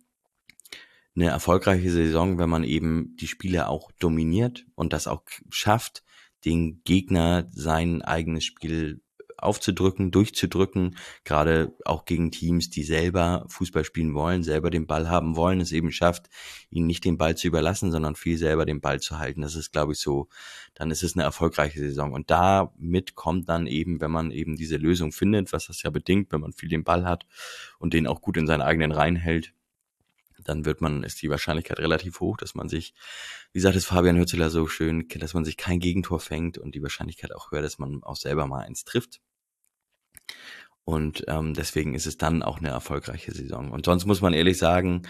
[1.20, 6.04] eine erfolgreiche Saison, wenn man eben die Spiele auch dominiert und das auch schafft,
[6.46, 9.02] den Gegner sein eigenes Spiel
[9.42, 15.36] aufzudrücken, durchzudrücken, gerade auch gegen Teams, die selber Fußball spielen wollen, selber den Ball haben
[15.36, 16.30] wollen, es eben schafft,
[16.70, 19.42] ihnen nicht den Ball zu überlassen, sondern viel selber den Ball zu halten.
[19.42, 20.28] Das ist, glaube ich, so,
[20.74, 22.12] dann ist es eine erfolgreiche Saison.
[22.12, 26.32] Und damit kommt dann eben, wenn man eben diese Lösung findet, was das ja bedingt,
[26.32, 27.26] wenn man viel den Ball hat
[27.78, 29.54] und den auch gut in seinen eigenen Reihen hält,
[30.44, 32.94] dann wird man, ist die Wahrscheinlichkeit relativ hoch, dass man sich,
[33.54, 36.84] wie sagt es Fabian Hürzeler so schön, dass man sich kein Gegentor fängt und die
[36.84, 39.22] Wahrscheinlichkeit auch höher, dass man auch selber mal eins trifft.
[40.84, 43.72] Und ähm, deswegen ist es dann auch eine erfolgreiche Saison.
[43.72, 45.04] Und sonst muss man ehrlich sagen,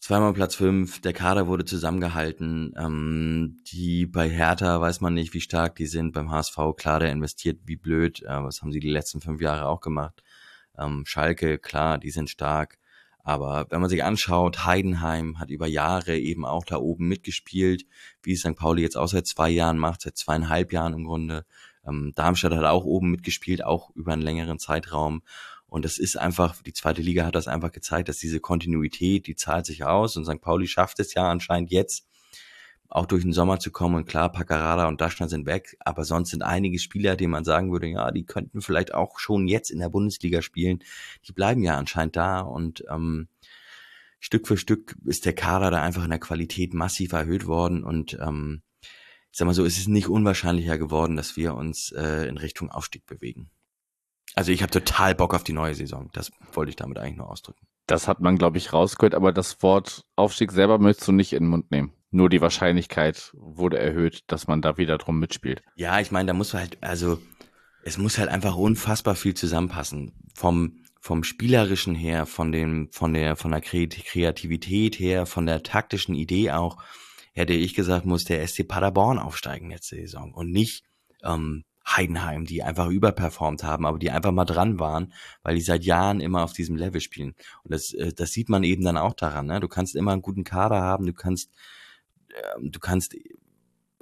[0.00, 2.74] zweimal Platz fünf, der Kader wurde zusammengehalten.
[2.76, 6.12] Ähm, die bei Hertha weiß man nicht, wie stark die sind.
[6.12, 8.22] Beim HSV, klar, der investiert wie blöd.
[8.22, 10.24] Äh, was haben sie die letzten fünf Jahre auch gemacht?
[10.76, 12.78] Ähm, Schalke, klar, die sind stark.
[13.22, 17.84] Aber wenn man sich anschaut, Heidenheim hat über Jahre eben auch da oben mitgespielt,
[18.22, 18.56] wie es St.
[18.56, 21.44] Pauli jetzt auch seit zwei Jahren macht, seit zweieinhalb Jahren im Grunde.
[21.86, 25.22] Ähm, Darmstadt hat auch oben mitgespielt, auch über einen längeren Zeitraum.
[25.66, 29.36] Und das ist einfach, die zweite Liga hat das einfach gezeigt, dass diese Kontinuität, die
[29.36, 30.16] zahlt sich aus.
[30.16, 30.40] Und St.
[30.40, 32.09] Pauli schafft es ja anscheinend jetzt,
[32.90, 33.94] auch durch den Sommer zu kommen.
[33.94, 37.72] Und klar, Paccarada und Daschner sind weg, aber sonst sind einige Spieler, denen man sagen
[37.72, 40.82] würde, ja, die könnten vielleicht auch schon jetzt in der Bundesliga spielen.
[41.26, 43.28] Die bleiben ja anscheinend da und ähm,
[44.18, 48.18] Stück für Stück ist der Kader da einfach in der Qualität massiv erhöht worden und
[48.20, 48.62] ähm,
[49.32, 52.70] ich sag mal so, es ist nicht unwahrscheinlicher geworden, dass wir uns äh, in Richtung
[52.70, 53.50] Aufstieg bewegen.
[54.34, 56.10] Also ich habe total Bock auf die neue Saison.
[56.12, 57.66] Das wollte ich damit eigentlich nur ausdrücken.
[57.86, 61.44] Das hat man, glaube ich, rausgehört, aber das Wort Aufstieg selber möchtest du nicht in
[61.44, 61.92] den Mund nehmen.
[62.10, 65.62] Nur die Wahrscheinlichkeit wurde erhöht, dass man da wieder drum mitspielt.
[65.76, 67.20] Ja, ich meine, da muss halt, also
[67.84, 70.12] es muss halt einfach unfassbar viel zusammenpassen.
[70.34, 76.14] Vom, vom spielerischen her, von dem, von der, von der Kreativität her, von der taktischen
[76.14, 76.82] Idee auch
[77.32, 80.84] hätte ich gesagt, muss der SC Paderborn aufsteigen letzte Saison und nicht
[81.22, 85.84] ähm, Heidenheim, die einfach überperformt haben, aber die einfach mal dran waren, weil die seit
[85.84, 87.34] Jahren immer auf diesem Level spielen.
[87.64, 89.46] Und das, äh, das sieht man eben dann auch daran.
[89.46, 89.60] Ne?
[89.60, 91.50] Du kannst immer einen guten Kader haben, du kannst,
[92.60, 93.16] du kannst,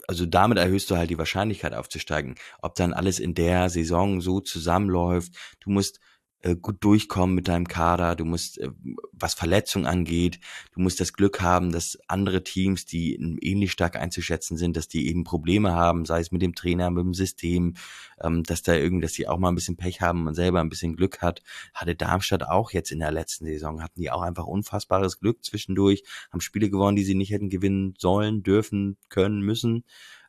[0.06, 2.36] also damit erhöhst du halt die Wahrscheinlichkeit aufzusteigen.
[2.62, 6.00] Ob dann alles in der Saison so zusammenläuft, du musst
[6.42, 8.70] äh, gut durchkommen mit deinem Kader, du musst, äh,
[9.12, 10.38] was Verletzung angeht,
[10.72, 15.08] du musst das Glück haben, dass andere Teams, die ähnlich stark einzuschätzen sind, dass die
[15.08, 17.74] eben Probleme haben, sei es mit dem Trainer, mit dem System,
[18.20, 20.68] ähm, dass da irgendwie, dass die auch mal ein bisschen Pech haben und selber ein
[20.68, 21.42] bisschen Glück hat.
[21.74, 26.04] Hatte Darmstadt auch jetzt in der letzten Saison, hatten die auch einfach unfassbares Glück zwischendurch,
[26.30, 29.84] haben Spiele gewonnen, die sie nicht hätten gewinnen sollen, dürfen, können, müssen.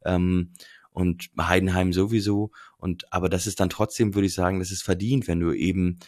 [0.05, 0.53] Ähm,
[0.91, 2.51] und Heidenheim sowieso.
[2.77, 5.99] Und aber das ist dann trotzdem, würde ich sagen, das ist verdient, wenn du eben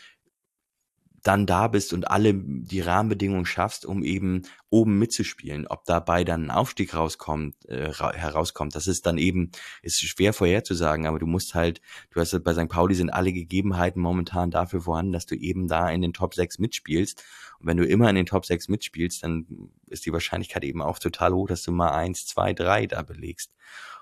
[1.24, 5.68] dann da bist und alle die Rahmenbedingungen schaffst, um eben oben mitzuspielen.
[5.68, 9.51] Ob dabei dann ein Aufstieg rauskommt, äh, herauskommt, das ist dann eben,
[9.84, 12.69] ist schwer vorherzusagen, aber du musst halt, du hast halt bei St.
[12.69, 16.60] Pauli sind alle Gegebenheiten momentan dafür vorhanden, dass du eben da in den Top 6
[16.60, 17.24] mitspielst.
[17.60, 19.45] Und wenn du immer in den Top 6 mitspielst, dann
[19.88, 23.51] ist die Wahrscheinlichkeit eben auch total hoch, dass du mal eins, zwei, drei da belegst.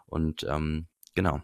[0.09, 1.41] Und ähm, genau.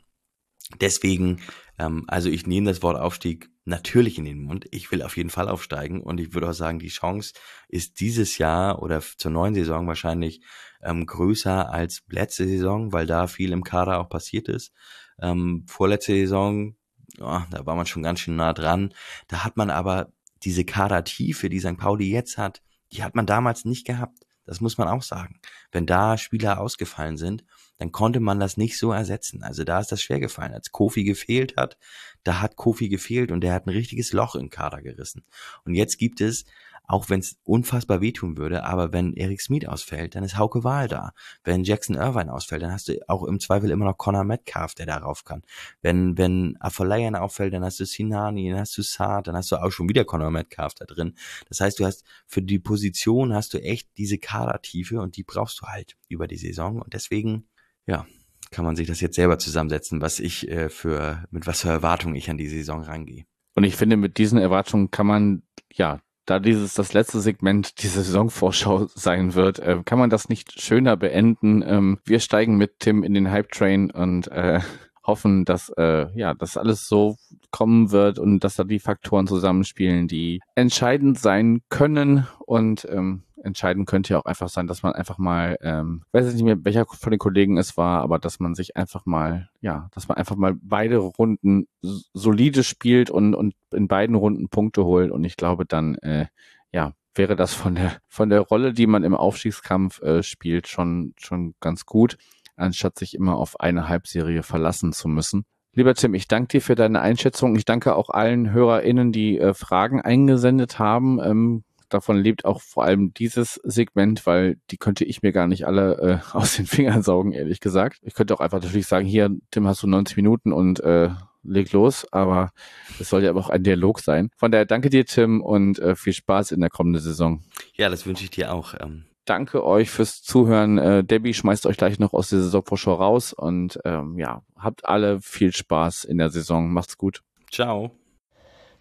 [0.82, 1.42] Deswegen,
[1.78, 4.68] ähm, also ich nehme das Wort Aufstieg natürlich in den Mund.
[4.72, 7.34] Ich will auf jeden Fall aufsteigen und ich würde auch sagen, die Chance
[7.68, 10.42] ist dieses Jahr oder zur neuen Saison wahrscheinlich
[10.82, 14.72] ähm, größer als letzte Saison, weil da viel im Kader auch passiert ist.
[15.20, 16.76] Ähm, vorletzte Saison,
[17.20, 18.94] oh, da war man schon ganz schön nah dran.
[19.28, 20.12] Da hat man aber
[20.44, 21.78] diese Kadertiefe, die St.
[21.78, 22.62] Pauli jetzt hat,
[22.92, 24.20] die hat man damals nicht gehabt.
[24.46, 25.40] Das muss man auch sagen.
[25.72, 27.44] Wenn da Spieler ausgefallen sind,
[27.78, 29.44] dann konnte man das nicht so ersetzen.
[29.44, 30.54] Also da ist das schwer gefallen.
[30.54, 31.78] Als Kofi gefehlt hat,
[32.24, 35.26] da hat Kofi gefehlt und der hat ein richtiges Loch im Kader gerissen.
[35.66, 36.46] Und jetzt gibt es
[36.88, 40.88] auch wenn es unfassbar wehtun würde, aber wenn Eric Smith ausfällt, dann ist Hauke Wahl
[40.88, 41.14] da.
[41.44, 44.86] Wenn Jackson Irvine ausfällt, dann hast du auch im Zweifel immer noch Connor Metcalf, der
[44.86, 45.44] darauf kann.
[45.82, 49.58] Wenn, wenn Afolayan auffällt, dann hast du Sinani, dann hast du Saad, dann hast du
[49.58, 51.16] auch schon wieder Connor Metcalf da drin.
[51.50, 55.62] Das heißt, du hast für die Position hast du echt diese Kadertiefe und die brauchst
[55.62, 57.48] du halt über die Saison und deswegen,
[57.86, 58.06] ja,
[58.52, 62.16] kann man sich das jetzt selber zusammensetzen, was ich äh, für, mit was für Erwartungen
[62.16, 63.26] ich an die Saison rangehe.
[63.56, 68.02] Und ich finde, mit diesen Erwartungen kann man ja da dieses das letzte Segment dieser
[68.02, 71.62] Saisonvorschau sein wird, äh, kann man das nicht schöner beenden.
[71.62, 74.60] Ähm, wir steigen mit Tim in den Hype Train und äh,
[75.06, 77.18] hoffen, dass äh, ja, dass alles so
[77.52, 82.28] kommen wird und dass da die Faktoren zusammenspielen, die entscheidend sein können.
[82.46, 86.34] Und ähm, entscheiden könnte ja auch einfach sein, dass man einfach mal, ähm, weiß ich
[86.34, 89.88] nicht mehr, welcher von den Kollegen es war, aber dass man sich einfach mal, ja,
[89.94, 95.12] dass man einfach mal beide Runden solide spielt und, und in beiden Runden Punkte holt.
[95.12, 96.26] Und ich glaube dann, äh,
[96.74, 101.14] ja, wäre das von der von der Rolle, die man im Aufstiegskampf äh, spielt, schon
[101.18, 102.18] schon ganz gut,
[102.56, 105.46] anstatt sich immer auf eine Halbserie verlassen zu müssen.
[105.74, 107.56] Lieber Tim, ich danke dir für deine Einschätzung.
[107.58, 111.20] Ich danke auch allen HörerInnen, die äh, Fragen eingesendet haben.
[111.22, 115.68] Ähm, davon lebt auch vor allem dieses Segment, weil die könnte ich mir gar nicht
[115.68, 118.00] alle äh, aus den Fingern saugen, ehrlich gesagt.
[118.04, 121.10] Ich könnte auch einfach natürlich sagen, hier, Tim, hast du 90 Minuten und äh,
[121.44, 122.52] leg los, aber
[123.00, 124.30] es soll ja auch ein Dialog sein.
[124.38, 127.44] Von daher danke dir, Tim, und äh, viel Spaß in der kommenden Saison.
[127.76, 128.74] Ja, das wünsche ich dir auch.
[128.80, 129.06] Ähm.
[129.26, 130.78] Danke euch fürs Zuhören.
[130.78, 135.20] Äh, Debbie schmeißt euch gleich noch aus der Saisonvorschau raus und ähm, ja, habt alle
[135.20, 136.72] viel Spaß in der Saison.
[136.72, 137.22] Macht's gut.
[137.52, 137.92] Ciao.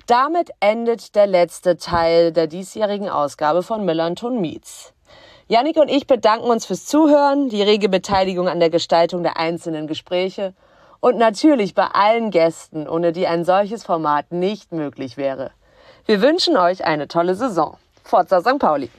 [0.07, 4.93] Damit endet der letzte Teil der diesjährigen Ausgabe von Millanton Meets.
[5.49, 9.87] Yannick und ich bedanken uns fürs Zuhören, die rege Beteiligung an der Gestaltung der einzelnen
[9.87, 10.55] Gespräche
[11.01, 15.53] und natürlich bei allen Gästen, ohne die ein solches Format nicht möglich wäre.
[16.05, 17.79] Wir wünschen euch eine tolle Saison.
[18.03, 18.59] Forza St.
[18.59, 18.91] Pauli!